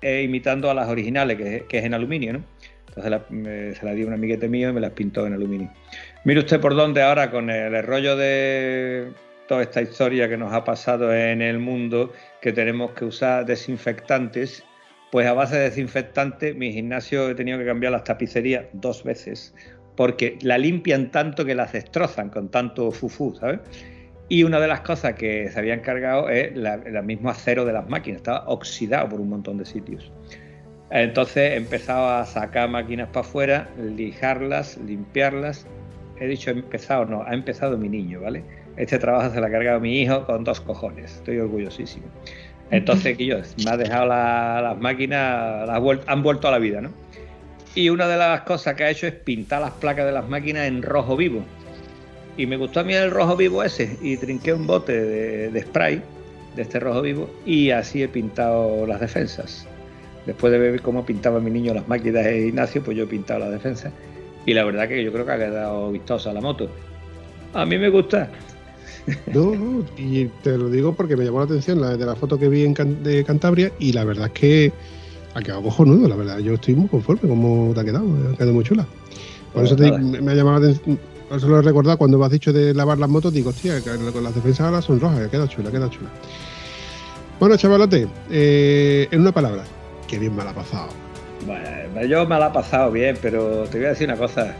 eh, 0.01 0.21
imitando 0.23 0.71
a 0.71 0.73
las 0.73 0.87
originales, 0.87 1.37
que, 1.37 1.77
es- 1.77 1.83
en 1.83 1.93
aluminio, 1.93 2.33
¿no? 2.33 2.43
Entonces 2.87 3.11
la- 3.11 3.75
se 3.75 3.85
las 3.85 3.95
di 3.95 4.03
a 4.03 4.07
un 4.07 4.13
amiguete 4.13 4.47
mío 4.47 4.69
y 4.69 4.73
me 4.73 4.79
las 4.81 4.91
pintó 4.91 5.27
en 5.27 5.33
aluminio. 5.33 5.69
Mire 6.23 6.39
usted 6.39 6.59
por 6.59 6.73
dónde 6.75 7.01
ahora 7.01 7.29
con 7.29 7.49
el 7.49 7.83
rollo 7.83 8.15
de 8.15 9.09
toda 9.47 9.61
esta 9.61 9.81
historia 9.81 10.29
que 10.29 10.37
nos 10.37 10.53
ha 10.53 10.63
pasado 10.63 11.13
en 11.13 11.41
el 11.41 11.59
mundo, 11.59 12.13
que 12.41 12.51
tenemos 12.53 12.91
que 12.91 13.05
usar 13.05 13.45
desinfectantes, 13.45 14.63
pues 15.11 15.27
a 15.27 15.33
base 15.33 15.57
de 15.57 15.63
desinfectante 15.63 16.53
mi 16.53 16.71
gimnasio 16.71 17.29
he 17.29 17.35
tenido 17.35 17.57
que 17.57 17.65
cambiar 17.65 17.91
las 17.91 18.03
tapicerías 18.03 18.65
dos 18.73 19.03
veces, 19.03 19.53
porque 19.95 20.37
la 20.41 20.57
limpian 20.57 21.11
tanto 21.11 21.45
que 21.45 21.55
las 21.55 21.73
destrozan 21.73 22.29
con 22.29 22.49
tanto 22.49 22.91
fufú, 22.91 23.35
¿sabes? 23.35 23.59
Y 24.29 24.43
una 24.43 24.59
de 24.59 24.67
las 24.67 24.81
cosas 24.81 25.15
que 25.15 25.49
se 25.51 25.57
habían 25.59 25.79
cargado 25.79 26.29
es 26.29 26.55
la- 26.55 26.75
el 26.75 27.03
mismo 27.03 27.29
acero 27.29 27.65
de 27.65 27.73
las 27.73 27.89
máquinas, 27.89 28.17
estaba 28.17 28.43
oxidado 28.47 29.09
por 29.09 29.19
un 29.19 29.29
montón 29.29 29.57
de 29.57 29.65
sitios. 29.65 30.11
Entonces 30.91 31.51
he 31.51 31.55
empezado 31.55 32.09
a 32.09 32.25
sacar 32.25 32.69
máquinas 32.69 33.07
para 33.09 33.21
afuera, 33.21 33.69
lijarlas, 33.77 34.77
limpiarlas. 34.77 35.67
He 36.19 36.27
dicho 36.27 36.51
empezado, 36.51 37.05
no, 37.05 37.23
ha 37.23 37.33
empezado 37.33 37.77
mi 37.77 37.89
niño, 37.89 38.21
¿vale? 38.21 38.43
Este 38.75 38.97
trabajo 38.97 39.33
se 39.33 39.39
lo 39.39 39.45
ha 39.45 39.49
cargado 39.51 39.79
mi 39.79 40.01
hijo 40.01 40.25
con 40.25 40.43
dos 40.43 40.61
cojones, 40.61 41.15
estoy 41.15 41.37
orgullosísimo. 41.37 42.05
Entonces, 42.71 43.17
que 43.17 43.25
yo, 43.25 43.37
me 43.65 43.71
ha 43.71 43.77
dejado 43.77 44.05
la- 44.05 44.61
las 44.61 44.79
máquinas, 44.79 45.67
han 46.07 46.23
vuelto 46.23 46.47
a 46.47 46.51
la 46.51 46.59
vida, 46.59 46.81
¿no? 46.81 46.91
Y 47.75 47.89
una 47.89 48.07
de 48.07 48.17
las 48.17 48.41
cosas 48.41 48.75
que 48.75 48.83
ha 48.83 48.89
hecho 48.89 49.07
es 49.07 49.13
pintar 49.13 49.61
las 49.61 49.71
placas 49.71 50.05
de 50.05 50.11
las 50.11 50.27
máquinas 50.27 50.67
en 50.67 50.81
rojo 50.81 51.15
vivo. 51.15 51.43
Y 52.37 52.45
me 52.45 52.57
gustó 52.57 52.79
a 52.79 52.83
mí 52.83 52.93
el 52.93 53.11
rojo 53.11 53.35
vivo 53.35 53.63
ese 53.63 53.97
y 54.01 54.17
trinqué 54.17 54.53
un 54.53 54.65
bote 54.65 54.93
de, 55.49 55.61
spray 55.61 56.01
de 56.55 56.61
este 56.61 56.79
rojo 56.79 57.01
vivo 57.01 57.29
y 57.45 57.71
así 57.71 58.01
he 58.01 58.07
pintado 58.07 58.85
las 58.87 58.99
defensas. 58.99 59.67
Después 60.25 60.51
de 60.51 60.59
ver 60.59 60.81
cómo 60.81 61.05
pintaba 61.05 61.39
mi 61.39 61.51
niño 61.51 61.73
las 61.73 61.87
máquinas 61.87 62.23
de 62.25 62.47
Ignacio, 62.47 62.83
pues 62.83 62.95
yo 62.97 63.03
he 63.03 63.07
pintado 63.07 63.39
las 63.41 63.51
defensas. 63.51 63.91
Y 64.45 64.53
la 64.53 64.63
verdad 64.63 64.87
que 64.87 65.03
yo 65.03 65.11
creo 65.11 65.25
que 65.25 65.31
ha 65.31 65.37
quedado 65.37 65.91
vistosa 65.91 66.33
la 66.33 66.41
moto. 66.41 66.69
A 67.53 67.65
mí 67.65 67.77
me 67.77 67.89
gusta. 67.89 68.29
No, 69.33 69.55
no, 69.55 69.85
y 69.97 70.25
te 70.43 70.57
lo 70.57 70.69
digo 70.69 70.93
porque 70.93 71.15
me 71.15 71.25
llamó 71.25 71.39
la 71.39 71.45
atención 71.45 71.81
la 71.81 71.97
de 71.97 72.05
la 72.05 72.15
foto 72.15 72.37
que 72.37 72.49
vi 72.49 72.63
en 72.63 72.73
de 73.03 73.23
Cantabria 73.23 73.71
y 73.79 73.93
la 73.93 74.03
verdad 74.03 74.27
es 74.27 74.33
que 74.33 74.73
ha 75.33 75.41
quedado 75.41 75.63
cojonudo, 75.63 76.07
la 76.07 76.15
verdad. 76.15 76.39
Yo 76.39 76.55
estoy 76.55 76.75
muy 76.75 76.87
conforme 76.87 77.29
como 77.29 77.71
te 77.73 77.81
ha 77.81 77.83
quedado, 77.83 78.05
ha 78.31 78.35
quedado 78.35 78.53
muy 78.53 78.63
chula. 78.63 78.85
Por 79.53 79.65
eso 79.65 79.75
me 79.77 80.31
ha 80.31 80.35
llamado 80.35 80.59
la 80.59 80.67
atención, 80.67 80.99
por 81.27 81.37
eso 81.37 81.47
lo 81.47 81.59
he 81.59 81.61
recordado 81.61 81.97
cuando 81.97 82.17
me 82.17 82.25
has 82.25 82.31
dicho 82.31 82.51
de 82.51 82.73
lavar 82.73 82.97
las 82.97 83.09
motos, 83.09 83.31
digo, 83.31 83.51
hostia, 83.51 83.81
que 83.81 83.91
las 83.91 84.35
defensas 84.35 84.61
ahora 84.61 84.81
son 84.81 84.99
rojas, 84.99 85.19
ha 85.19 85.29
quedado 85.29 85.47
chula, 85.47 85.69
ha 85.69 85.71
quedado 85.71 85.89
chula. 85.89 86.09
Bueno, 87.39 87.55
chavalote, 87.55 88.07
eh, 88.31 89.07
en 89.11 89.21
una 89.21 89.31
palabra, 89.31 89.63
qué 90.07 90.17
bien 90.17 90.35
me 90.35 90.43
la 90.43 90.49
ha 90.49 90.55
pasado. 90.55 90.89
Bueno, 91.45 92.03
yo 92.05 92.25
me 92.25 92.37
la 92.39 92.47
ha 92.47 92.53
pasado 92.53 92.91
bien, 92.91 93.15
pero 93.21 93.63
te 93.65 93.77
voy 93.77 93.85
a 93.85 93.89
decir 93.89 94.07
una 94.07 94.17
cosa. 94.17 94.55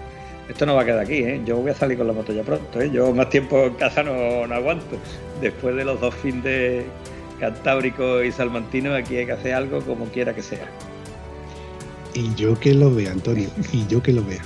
Esto 0.49 0.65
no 0.65 0.73
va 0.75 0.81
a 0.81 0.85
quedar 0.85 0.99
aquí, 0.99 1.17
¿eh? 1.17 1.41
Yo 1.45 1.57
voy 1.57 1.69
a 1.69 1.75
salir 1.75 1.97
con 1.97 2.07
la 2.07 2.13
moto 2.13 2.33
ya 2.33 2.43
pronto, 2.43 2.81
¿eh? 2.81 2.89
Yo 2.91 3.13
más 3.13 3.29
tiempo 3.29 3.65
en 3.65 3.75
casa 3.75 4.01
no, 4.01 4.47
no 4.47 4.55
aguanto. 4.55 4.97
Después 5.39 5.75
de 5.75 5.85
los 5.85 6.01
dos 6.01 6.15
fines 6.15 6.43
de 6.43 6.85
Cantábrico 7.39 8.23
y 8.23 8.31
Salmantino, 8.31 8.95
aquí 8.95 9.17
hay 9.17 9.27
que 9.27 9.33
hacer 9.33 9.53
algo 9.53 9.81
como 9.81 10.05
quiera 10.05 10.33
que 10.33 10.41
sea. 10.41 10.67
Y 12.15 12.33
yo 12.33 12.59
que 12.59 12.73
lo 12.73 12.93
vea, 12.93 13.11
Antonio, 13.11 13.49
y 13.71 13.85
yo 13.87 14.01
que 14.01 14.11
lo 14.11 14.25
vea. 14.25 14.41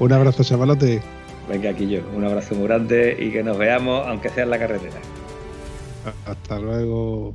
Un 0.00 0.12
abrazo, 0.12 0.42
chavalote. 0.42 1.00
Venga, 1.48 1.70
aquí 1.70 1.88
yo, 1.88 2.00
un 2.14 2.24
abrazo 2.24 2.56
muy 2.56 2.66
grande 2.66 3.16
y 3.18 3.30
que 3.30 3.44
nos 3.44 3.56
veamos, 3.56 4.06
aunque 4.08 4.28
sea 4.28 4.42
en 4.42 4.50
la 4.50 4.58
carretera. 4.58 4.96
Hasta 6.26 6.58
luego. 6.58 7.34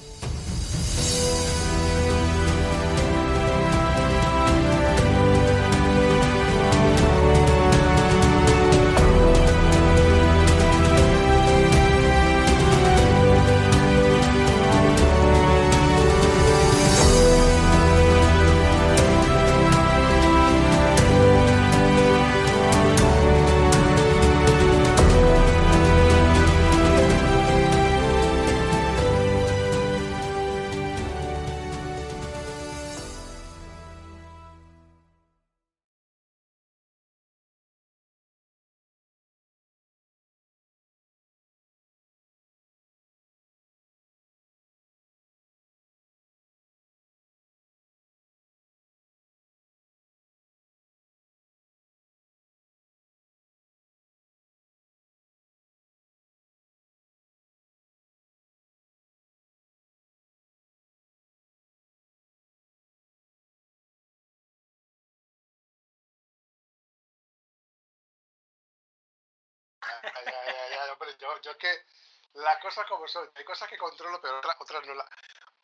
Yo, 71.19 71.41
yo 71.41 71.51
es 71.51 71.57
que 71.57 71.85
las 72.33 72.59
cosas 72.59 72.85
como 72.87 73.07
son, 73.07 73.29
hay 73.35 73.43
cosas 73.43 73.69
que 73.69 73.77
controlo, 73.77 74.19
pero 74.21 74.37
otras, 74.39 74.55
otras 74.59 74.85
no, 74.85 74.93
las 74.93 75.07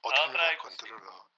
otras 0.01 0.27
no 0.27 0.37
las 0.37 0.57
controlo. 0.57 1.29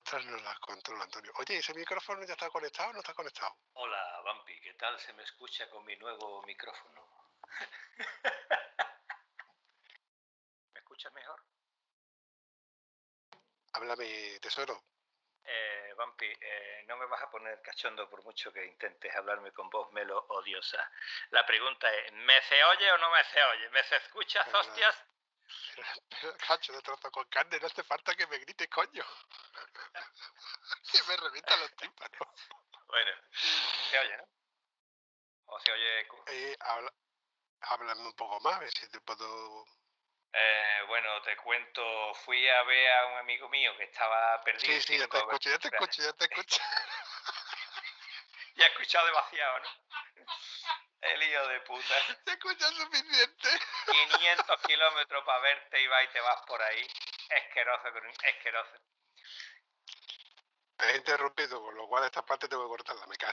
Otras 0.00 0.24
no 0.26 0.36
las 0.36 0.58
controlo, 0.58 1.02
Antonio. 1.02 1.32
Oye, 1.36 1.56
¿ese 1.58 1.72
micrófono 1.74 2.24
ya 2.26 2.34
está 2.34 2.50
conectado 2.50 2.90
o 2.90 2.92
no 2.92 2.98
está 3.00 3.14
conectado? 3.14 3.56
Hola, 3.72 4.20
Vampi, 4.24 4.60
¿qué 4.60 4.74
tal 4.74 4.98
se 5.00 5.12
me 5.14 5.22
escucha 5.22 5.68
con 5.70 5.84
mi 5.84 5.96
nuevo 5.96 6.42
micrófono? 6.42 7.30
¿Me 10.74 10.80
escuchas 10.80 11.12
mejor? 11.14 11.42
Háblame, 13.72 14.38
tesoro. 14.40 14.84
Eh, 15.46 15.92
Vampi, 15.96 16.26
eh, 16.40 16.84
no 16.86 16.96
me 16.96 17.06
vas 17.06 17.22
a 17.22 17.30
poner 17.30 17.60
cachondo 17.60 18.08
por 18.08 18.22
mucho 18.24 18.52
que 18.52 18.64
intentes 18.64 19.14
hablarme 19.14 19.52
con 19.52 19.68
voz 19.68 19.92
melo 19.92 20.24
odiosa. 20.28 20.90
La 21.30 21.44
pregunta 21.44 21.92
es, 21.92 22.12
¿me 22.12 22.40
se 22.42 22.64
oye 22.64 22.92
o 22.92 22.98
no 22.98 23.10
me 23.10 23.24
se 23.24 23.42
oye? 23.42 23.68
¿Me 23.70 23.82
se 23.84 23.96
escuchas, 23.96 24.46
hostias? 24.54 25.04
cacho 26.46 26.72
de 26.72 26.82
trozo 26.82 27.10
con 27.10 27.24
carne, 27.28 27.58
no 27.60 27.66
hace 27.66 27.82
falta 27.82 28.14
que 28.14 28.26
me 28.26 28.38
grites, 28.38 28.68
coño. 28.68 29.04
que 30.92 31.02
me 31.08 31.16
revientan 31.16 31.60
los 31.60 31.76
tímpanos. 31.76 32.28
Bueno, 32.86 33.10
se 33.90 33.98
oye, 33.98 34.16
¿no? 34.16 34.28
¿O 35.46 35.60
se 35.60 35.72
oye? 35.72 36.08
Eh, 36.28 36.56
habla, 36.60 36.92
háblame 37.60 38.02
un 38.02 38.14
poco 38.14 38.40
más, 38.40 38.54
a 38.54 38.60
ver 38.60 38.70
si 38.70 38.88
te 38.88 39.00
puedo 39.00 39.66
eh, 40.34 40.82
bueno, 40.88 41.22
te 41.22 41.36
cuento, 41.36 42.14
fui 42.24 42.48
a 42.48 42.62
ver 42.64 42.92
a 42.92 43.06
un 43.06 43.18
amigo 43.18 43.48
mío 43.48 43.76
que 43.76 43.84
estaba 43.84 44.40
perdido. 44.42 44.74
Sí, 44.74 44.80
sí, 44.80 44.98
ya 44.98 45.06
te 45.06 45.18
escucho, 45.18 45.50
ya 45.50 45.58
te 45.58 45.68
escucho, 45.68 46.02
ya 46.02 46.12
te 46.12 46.24
escucho. 46.24 46.60
ya 48.56 48.66
he 48.66 48.68
escuchado 48.68 49.06
demasiado, 49.06 49.60
¿no? 49.60 49.68
El 51.00 51.22
hijo 51.22 51.48
de 51.48 51.60
puta. 51.60 51.94
Te 52.24 52.32
escuchas 52.32 52.74
suficiente. 52.74 53.48
500 54.10 54.60
kilómetros 54.62 55.24
para 55.24 55.38
verte 55.40 55.82
y 55.82 55.86
va 55.86 56.02
y 56.02 56.08
te 56.08 56.20
vas 56.20 56.40
por 56.46 56.62
ahí. 56.62 56.86
Esqueroso, 57.28 57.88
esqueroso 58.22 58.72
he 60.90 60.96
interrumpido, 60.96 61.62
con 61.62 61.74
lo 61.74 61.86
cual 61.86 62.04
esta 62.04 62.24
parte 62.24 62.48
tengo 62.48 62.64
que 62.64 62.68
cortarla. 62.68 63.06
Me 63.06 63.16
cago 63.16 63.32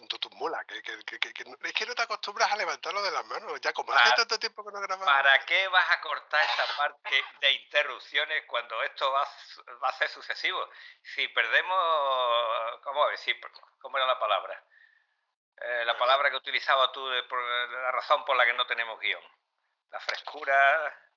en 0.00 0.08
tu 0.08 0.30
mula. 0.30 0.64
Que, 0.64 0.82
que, 0.82 0.98
que, 1.04 1.28
es 1.62 1.72
que 1.72 1.86
no 1.86 1.94
te 1.94 2.02
acostumbras 2.02 2.50
a 2.50 2.56
levantarlo 2.56 3.02
de 3.02 3.10
las 3.10 3.24
manos. 3.26 3.60
Ya 3.60 3.72
como 3.72 3.92
hace 3.92 4.16
tanto 4.16 4.38
tiempo 4.38 4.64
que 4.64 4.72
no 4.72 4.80
grabamos. 4.80 5.06
¿Para 5.06 5.44
qué 5.44 5.68
vas 5.68 5.90
a 5.90 6.00
cortar 6.00 6.44
esta 6.44 6.76
parte 6.76 7.24
de 7.40 7.52
interrupciones 7.52 8.44
cuando 8.46 8.82
esto 8.82 9.10
va, 9.10 9.24
va 9.82 9.88
a 9.88 9.98
ser 9.98 10.08
sucesivo? 10.08 10.68
Si 11.02 11.26
perdemos. 11.28 12.80
¿Cómo, 12.82 13.06
¿Cómo 13.80 13.96
era 13.96 14.06
la 14.06 14.18
palabra? 14.18 14.64
Eh, 15.60 15.84
la 15.84 15.98
palabra 15.98 16.30
que 16.30 16.36
utilizaba 16.36 16.92
tú, 16.92 17.08
de, 17.08 17.22
la 17.22 17.90
razón 17.90 18.24
por 18.24 18.36
la 18.36 18.44
que 18.44 18.54
no 18.54 18.66
tenemos 18.66 19.00
guion. 19.00 19.22
La 19.90 20.00
frescura. 20.00 21.08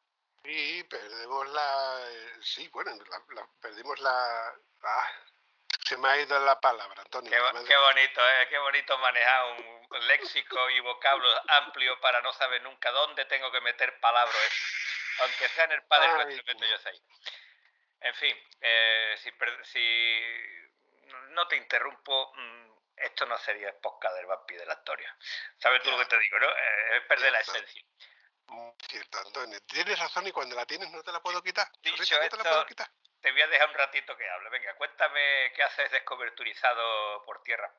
Sí, 0.43 0.83
perdemos 0.89 1.47
la. 1.49 1.99
Eh, 2.09 2.37
sí, 2.41 2.67
bueno, 2.69 2.91
perdimos 3.61 3.99
la. 3.99 4.53
Ah, 4.83 5.07
se 5.85 5.97
me 5.97 6.07
ha 6.07 6.17
ido 6.19 6.39
la 6.39 6.59
palabra, 6.59 7.01
Antonio. 7.01 7.31
Qué, 7.31 7.77
bonito, 7.77 8.29
¿eh? 8.29 8.47
Qué 8.49 8.57
bonito 8.57 8.97
manejar 8.99 9.45
un 9.57 10.07
léxico 10.07 10.69
y 10.69 10.79
vocablo 10.79 11.27
amplio 11.47 11.99
para 11.99 12.21
no 12.21 12.31
saber 12.33 12.61
nunca 12.63 12.91
dónde 12.91 13.25
tengo 13.25 13.51
que 13.51 13.61
meter 13.61 13.99
palabras, 13.99 14.51
aunque 15.19 15.47
sea 15.49 15.65
en 15.65 15.73
el 15.73 15.83
Padre 15.83 16.13
Nuestro 16.13 16.43
que 16.45 16.69
yo 16.69 16.77
sé. 16.77 16.91
En 18.01 18.15
fin, 18.15 18.35
eh, 18.61 19.15
si, 19.21 19.31
si 19.63 20.21
no 21.29 21.47
te 21.47 21.57
interrumpo, 21.57 22.33
mm, 22.35 22.71
esto 22.97 23.25
no 23.25 23.37
sería 23.39 23.77
podcast 23.79 24.15
del 24.15 24.25
vampi 24.25 24.55
de 24.55 24.65
la 24.65 24.73
historia. 24.73 25.15
¿Sabes 25.57 25.81
tú 25.83 25.91
lo 25.91 25.97
que 25.97 26.05
te 26.05 26.19
digo, 26.19 26.39
no? 26.39 26.49
Eh, 26.49 26.97
es 26.97 27.03
perder 27.03 27.31
la 27.31 27.39
esencia. 27.39 27.83
Cierto, 28.87 29.19
Antonio. 29.19 29.59
Tienes 29.61 29.97
razón 29.97 30.27
y 30.27 30.31
cuando 30.31 30.55
la 30.55 30.65
tienes 30.65 30.91
no 30.91 31.01
te 31.03 31.11
la 31.11 31.21
puedo 31.21 31.41
quitar. 31.41 31.71
Dicho 31.81 32.01
esto, 32.01 32.37
te 32.37 32.43
la 32.43 32.49
puedo 32.49 32.65
quitar 32.65 32.89
te 33.21 33.31
voy 33.31 33.41
a 33.41 33.47
dejar 33.47 33.69
un 33.69 33.75
ratito 33.75 34.17
que 34.17 34.29
hable. 34.29 34.49
Venga, 34.49 34.75
cuéntame 34.75 35.53
qué 35.55 35.63
haces 35.63 35.91
descoberturizado 35.91 37.23
por 37.25 37.41
tierra. 37.43 37.71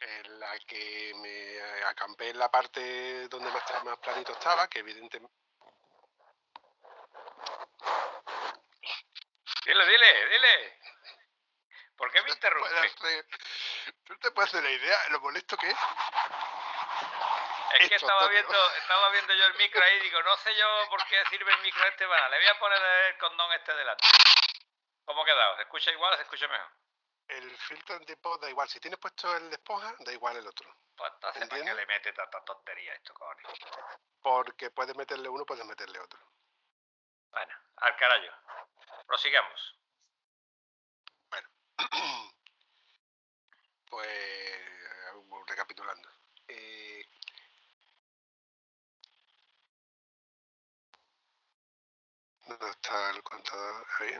En 0.00 0.40
la 0.40 0.58
que 0.66 1.12
me 1.16 1.84
acampé 1.84 2.30
en 2.30 2.38
la 2.38 2.50
parte 2.50 3.28
donde 3.28 3.50
más, 3.50 3.84
más 3.84 3.98
planito 3.98 4.32
estaba, 4.32 4.68
que 4.68 4.80
evidentemente... 4.80 5.36
Dile, 9.64 9.86
dile, 9.86 10.28
dile. 10.28 10.78
¿Por 11.96 12.10
qué 12.10 12.20
me 12.22 12.30
interrumpes? 12.30 12.96
¿Tú 14.04 14.18
te 14.18 14.32
puedes 14.32 14.52
hacer 14.52 14.64
la 14.64 14.72
idea 14.72 15.08
lo 15.10 15.20
molesto 15.20 15.56
que 15.56 15.70
es? 15.70 15.76
Es 17.74 17.88
que 17.88 17.94
estaba 17.96 18.28
viendo, 18.28 18.72
estaba 18.76 19.10
viendo 19.10 19.34
yo 19.34 19.46
el 19.46 19.54
micro 19.54 19.82
ahí 19.82 19.96
y 19.96 20.00
digo, 20.00 20.22
no 20.22 20.36
sé 20.36 20.54
yo 20.54 20.66
por 20.90 21.04
qué 21.06 21.24
sirve 21.30 21.52
el 21.52 21.60
micro 21.62 21.84
este, 21.86 22.06
bueno, 22.06 22.28
le 22.28 22.38
voy 22.38 22.46
a 22.46 22.58
poner 22.58 22.82
el 22.82 23.18
condón 23.18 23.52
este 23.52 23.74
delante. 23.74 24.06
¿Cómo 25.04 25.22
ha 25.22 25.24
quedado? 25.24 25.56
¿Se 25.56 25.62
escucha 25.62 25.90
igual 25.90 26.12
o 26.12 26.16
se 26.16 26.22
escucha 26.22 26.48
mejor? 26.48 26.70
El 27.28 27.56
filtro 27.56 27.96
antipop 27.96 28.40
da 28.42 28.50
igual. 28.50 28.68
Si 28.68 28.78
tienes 28.78 28.98
puesto 29.00 29.34
el 29.36 29.48
de 29.48 29.56
esponja, 29.56 29.94
da 30.00 30.12
igual 30.12 30.36
el 30.36 30.46
otro. 30.46 30.68
Pues 30.96 31.12
entonces, 31.14 31.48
¿para 31.48 31.64
qué 31.64 31.74
le 31.74 31.86
mete 31.86 32.12
tanta 32.12 32.44
tontería 32.44 32.92
a 32.92 32.94
esto, 32.96 33.14
cojones? 33.14 33.46
Porque 34.20 34.70
puedes 34.70 34.94
meterle 34.96 35.28
uno, 35.28 35.46
puedes 35.46 35.64
meterle 35.64 35.98
otro. 35.98 36.20
Bueno, 37.30 37.54
al 37.76 37.96
carajo. 37.96 38.36
Prosigamos. 39.06 39.78
pues, 43.90 44.08
eh, 44.08 45.12
recapitulando. 45.46 46.08
Eh, 46.48 46.91
¿Dónde 52.58 52.70
está 52.70 53.10
el 53.10 53.22
contador? 53.22 53.86
Ahí. 54.00 54.14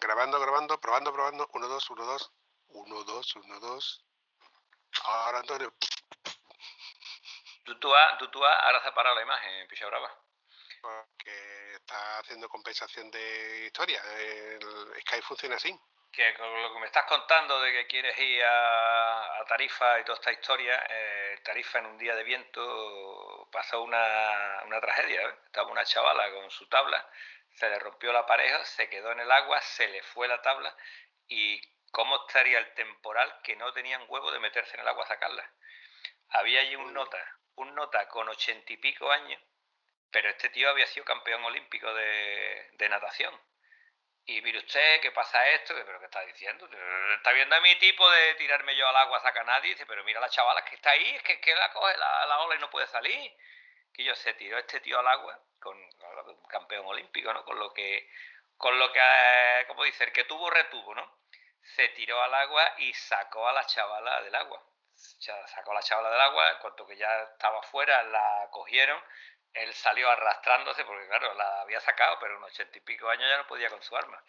Grabando, 0.00 0.38
grabando, 0.40 0.80
probando, 0.80 1.12
probando. 1.12 1.48
1, 1.52 1.68
2, 1.68 1.90
1, 1.90 2.04
2. 2.04 2.32
1, 2.68 3.04
2, 3.04 3.36
1, 3.36 3.60
2. 3.60 4.04
Ahora, 5.04 5.38
Antonio. 5.38 5.74
Has- 7.94 8.18
tú, 8.18 8.28
tú 8.30 8.44
has- 8.44 8.62
ahora 8.62 8.82
se 8.82 8.88
ha 8.88 8.94
parado 8.94 9.16
la 9.16 9.22
imagen, 9.22 9.66
Picha 9.68 9.86
Brava. 9.86 10.16
Porque 10.80 11.72
está 11.74 12.18
haciendo 12.18 12.48
compensación 12.48 13.10
de 13.10 13.66
historia. 13.66 14.00
El 14.18 14.60
Skype 15.02 15.22
funciona 15.22 15.56
así. 15.56 15.76
Que 16.12 16.34
con 16.34 16.62
lo 16.62 16.72
que 16.74 16.80
me 16.80 16.86
estás 16.86 17.06
contando 17.06 17.58
de 17.60 17.72
que 17.72 17.86
quieres 17.86 18.18
ir 18.18 18.44
a, 18.44 19.38
a 19.40 19.44
Tarifa 19.46 19.98
y 19.98 20.04
toda 20.04 20.16
esta 20.18 20.32
historia, 20.32 20.84
eh, 20.88 21.40
Tarifa 21.42 21.78
en 21.78 21.86
un 21.86 21.98
día 21.98 22.14
de 22.14 22.22
viento 22.22 23.48
pasó 23.50 23.82
una, 23.82 24.62
una 24.66 24.80
tragedia. 24.80 25.22
¿eh? 25.22 25.38
Estaba 25.46 25.70
una 25.70 25.84
chavala 25.84 26.30
con 26.32 26.50
su 26.50 26.68
tabla, 26.68 27.08
se 27.54 27.68
le 27.68 27.78
rompió 27.78 28.12
la 28.12 28.26
pareja, 28.26 28.64
se 28.64 28.88
quedó 28.88 29.12
en 29.12 29.20
el 29.20 29.30
agua, 29.30 29.60
se 29.60 29.88
le 29.88 30.02
fue 30.02 30.28
la 30.28 30.40
tabla 30.42 30.74
y 31.28 31.60
cómo 31.90 32.26
estaría 32.26 32.58
el 32.58 32.72
temporal 32.74 33.40
que 33.42 33.56
no 33.56 33.72
tenían 33.72 34.04
huevo 34.08 34.30
de 34.32 34.40
meterse 34.40 34.74
en 34.74 34.80
el 34.80 34.88
agua 34.88 35.04
a 35.04 35.08
sacarla. 35.08 35.52
Había 36.30 36.60
allí 36.60 36.76
un 36.76 36.90
Mm. 36.90 36.94
nota, 36.94 37.38
un 37.56 37.74
nota 37.74 38.08
con 38.08 38.28
ochenta 38.28 38.72
y 38.72 38.78
pico 38.78 39.10
años, 39.10 39.40
pero 40.10 40.30
este 40.30 40.48
tío 40.50 40.70
había 40.70 40.86
sido 40.86 41.04
campeón 41.04 41.44
olímpico 41.44 41.92
de, 41.94 42.70
de 42.72 42.88
natación. 42.88 43.38
Y 44.24 44.40
mire 44.40 44.58
usted, 44.58 45.00
¿qué 45.00 45.10
pasa 45.10 45.48
esto? 45.50 45.74
¿Pero 45.74 45.98
qué 45.98 46.04
está 46.04 46.20
diciendo? 46.24 46.68
¿Está 47.16 47.32
viendo 47.32 47.56
a 47.56 47.60
mi 47.60 47.74
tipo 47.76 48.08
de 48.08 48.34
tirarme 48.36 48.76
yo 48.76 48.88
al 48.88 48.96
agua 48.96 49.18
a 49.18 49.22
sacar 49.22 49.42
a 49.42 49.46
nadie? 49.46 49.70
Dice, 49.70 49.84
pero 49.84 50.04
mira 50.04 50.20
la 50.20 50.28
chavala 50.28 50.64
que 50.64 50.76
está 50.76 50.90
ahí, 50.90 51.16
es 51.16 51.22
que, 51.22 51.40
que 51.40 51.54
la 51.54 51.72
coge 51.72 51.96
la, 51.96 52.26
la 52.26 52.38
ola 52.40 52.54
y 52.54 52.58
no 52.58 52.70
puede 52.70 52.86
salir. 52.86 53.36
Se 54.14 54.34
tiró 54.34 54.58
este 54.58 54.80
tío 54.80 54.98
al 54.98 55.08
agua 55.08 55.38
con 55.60 55.76
un 55.76 56.46
campeón 56.48 56.86
olímpico, 56.86 57.32
¿no? 57.32 57.44
Con 57.44 57.58
lo 57.58 57.72
que, 57.72 58.10
con 58.56 58.78
lo 58.78 58.92
que, 58.92 59.00
eh, 59.00 59.64
como 59.66 59.84
dice, 59.84 60.04
el 60.04 60.12
que 60.12 60.24
tuvo 60.24 60.50
retuvo, 60.50 60.94
¿no? 60.94 61.18
Se 61.62 61.88
tiró 61.90 62.20
al 62.20 62.34
agua 62.34 62.74
y 62.78 62.92
sacó 62.94 63.48
a 63.48 63.52
la 63.52 63.64
chavala 63.66 64.22
del 64.22 64.34
agua. 64.34 64.62
Sacó 64.94 65.72
a 65.72 65.74
la 65.74 65.82
chavala 65.82 66.10
del 66.10 66.20
agua, 66.20 66.50
en 66.50 66.58
cuanto 66.58 66.86
que 66.86 66.96
ya 66.96 67.22
estaba 67.22 67.62
fuera, 67.62 68.02
la 68.04 68.48
cogieron 68.50 69.02
él 69.54 69.72
salió 69.74 70.10
arrastrándose 70.10 70.84
porque 70.84 71.06
claro, 71.08 71.34
la 71.34 71.62
había 71.62 71.80
sacado, 71.80 72.18
pero 72.20 72.36
en 72.36 72.42
ochenta 72.42 72.78
y 72.78 72.80
pico 72.80 73.08
años 73.08 73.28
ya 73.28 73.36
no 73.36 73.46
podía 73.46 73.68
con 73.68 73.82
su 73.82 73.96
arma. 73.96 74.22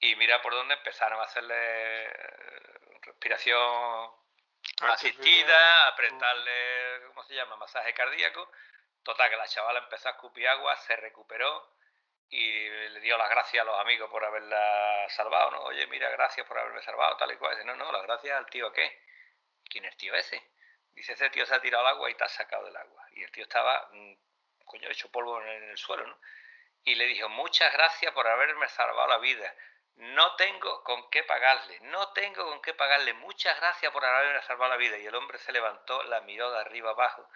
Y 0.00 0.16
mira 0.16 0.40
por 0.42 0.52
dónde 0.52 0.74
empezaron 0.74 1.20
a 1.20 1.24
hacerle 1.24 2.06
eh, 2.06 2.12
respiración 3.02 4.10
asistida, 4.80 5.88
apretarle, 5.88 7.06
¿cómo 7.08 7.22
se 7.24 7.34
llama? 7.34 7.56
Masaje 7.56 7.92
cardíaco. 7.94 8.50
Total, 9.02 9.30
que 9.30 9.36
la 9.36 9.46
chavala 9.46 9.80
empezó 9.80 10.08
a 10.08 10.12
escupir 10.12 10.46
agua, 10.48 10.76
se 10.76 10.96
recuperó 10.96 11.74
y 12.28 12.68
le 12.68 13.00
dio 13.00 13.18
las 13.18 13.28
gracias 13.28 13.62
a 13.62 13.64
los 13.64 13.78
amigos 13.80 14.08
por 14.10 14.24
haberla 14.24 15.08
salvado, 15.08 15.50
¿no? 15.50 15.62
Oye, 15.64 15.86
mira, 15.88 16.08
gracias 16.10 16.46
por 16.46 16.58
haberme 16.58 16.80
salvado, 16.82 17.16
tal 17.16 17.32
y 17.32 17.36
cual. 17.36 17.56
Dice, 17.56 17.66
no, 17.66 17.74
no, 17.74 17.90
las 17.90 18.02
gracias 18.02 18.36
al 18.36 18.46
tío, 18.46 18.72
¿qué? 18.72 19.02
¿Quién 19.64 19.84
es 19.84 19.92
el 19.92 19.96
tío 19.98 20.14
ese? 20.14 20.42
Dice, 20.92 21.14
ese 21.14 21.30
tío 21.30 21.44
se 21.46 21.54
ha 21.54 21.60
tirado 21.60 21.86
al 21.86 21.94
agua 21.94 22.10
y 22.10 22.14
te 22.14 22.24
ha 22.24 22.28
sacado 22.28 22.64
del 22.66 22.76
agua. 22.76 23.04
Y 23.12 23.24
el 23.24 23.32
tío 23.32 23.42
estaba, 23.44 23.88
mm, 23.92 24.14
coño, 24.64 24.88
hecho 24.90 25.10
polvo 25.10 25.40
en 25.40 25.48
el, 25.48 25.62
en 25.64 25.70
el 25.70 25.78
suelo, 25.78 26.06
¿no? 26.06 26.20
Y 26.84 26.94
le 26.94 27.06
dijo, 27.06 27.28
muchas 27.28 27.72
gracias 27.72 28.12
por 28.12 28.26
haberme 28.26 28.68
salvado 28.68 29.08
la 29.08 29.18
vida. 29.18 29.54
No 29.96 30.34
tengo 30.36 30.82
con 30.84 31.10
qué 31.10 31.24
pagarle, 31.24 31.78
no 31.80 32.12
tengo 32.12 32.44
con 32.46 32.62
qué 32.62 32.74
pagarle. 32.74 33.12
Muchas 33.14 33.58
gracias 33.60 33.92
por 33.92 34.04
haberme 34.04 34.40
salvado 34.42 34.70
la 34.70 34.76
vida. 34.76 34.96
Y 34.98 35.06
el 35.06 35.14
hombre 35.14 35.38
se 35.38 35.52
levantó, 35.52 36.02
la 36.04 36.20
miró 36.22 36.50
de 36.52 36.60
arriba 36.60 36.90
abajo. 36.90 37.28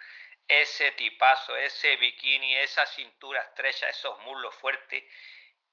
Ese 0.47 0.91
tipazo, 0.91 1.57
ese 1.57 1.95
bikini, 1.97 2.55
esa 2.57 2.85
cintura 2.85 3.41
estrecha, 3.41 3.89
esos 3.89 4.19
muslos 4.19 4.53
fuertes. 4.55 5.03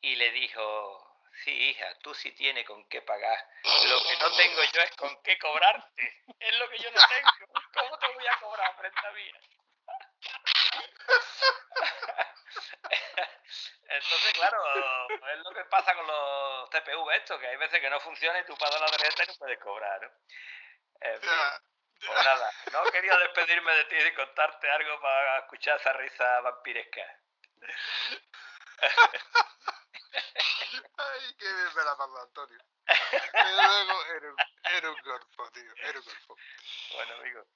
Y 0.01 0.17
le 0.17 0.31
dijo, 0.33 1.21
sí, 1.45 1.51
hija, 1.51 1.95
tú 2.01 2.15
sí 2.15 2.33
tienes 2.33 2.67
con 2.67 2.89
qué 2.89 3.03
pagar. 3.03 3.39
Lo 3.87 4.03
que 4.03 4.17
no 4.17 4.37
tengo 4.37 4.63
yo 4.73 4.83
es 4.83 4.91
con 4.97 5.23
qué 5.23 5.39
cobrarte. 5.39 6.23
Es 6.41 6.59
lo 6.59 6.69
que 6.71 6.79
yo 6.79 6.91
no 6.91 7.01
tengo. 7.07 7.31
¿Cómo 7.75 7.99
te 7.99 8.13
voy 8.15 8.27
a 8.27 8.41
cobrar 8.41 8.77
frente 8.77 9.07
a 9.07 9.13
mí? 9.13 9.31
Entonces, 13.89 14.33
claro, 14.33 14.59
es 15.33 15.39
lo 15.45 15.51
que 15.53 15.65
pasa 15.67 15.95
con 15.95 16.07
los 16.07 16.71
TPV 16.71 17.15
esto, 17.17 17.39
que 17.39 17.47
hay 17.47 17.57
veces 17.57 17.79
que 17.81 17.91
no 17.91 18.01
funciona 18.01 18.41
y 18.41 18.47
tú 18.47 18.57
pagas 18.57 18.81
la 18.81 18.87
tarjeta 18.87 19.25
y 19.25 19.27
no 19.27 19.35
puedes 19.35 19.59
cobrar, 19.59 20.01
¿no? 20.03 20.11
En 21.01 21.21
fin, 21.21 21.31
pues 22.07 22.25
nada, 22.25 22.51
no 22.73 22.85
quería 22.91 23.17
despedirme 23.19 23.73
de 23.73 23.85
ti 23.85 23.97
y 23.97 24.15
contarte 24.15 24.71
algo 24.71 25.01
para 25.01 25.39
escuchar 25.39 25.79
esa 25.81 25.93
risa 25.95 26.41
vampiresca. 26.41 27.03
Ay, 30.97 31.35
qué 31.39 31.45
bien 31.45 31.75
me 31.77 31.85
la 31.85 31.97
pasó 31.97 32.23
Antonio. 32.23 32.59
Pero 33.33 33.51
luego 33.51 34.05
era 34.07 34.29
un, 34.31 34.37
era 34.77 34.91
un 34.91 35.03
golfo, 35.03 35.51
tío. 35.53 35.73
Era 35.77 35.99
un 35.99 36.05
golfo. 36.05 36.37
Bueno, 36.95 37.15
amigo, 37.15 37.47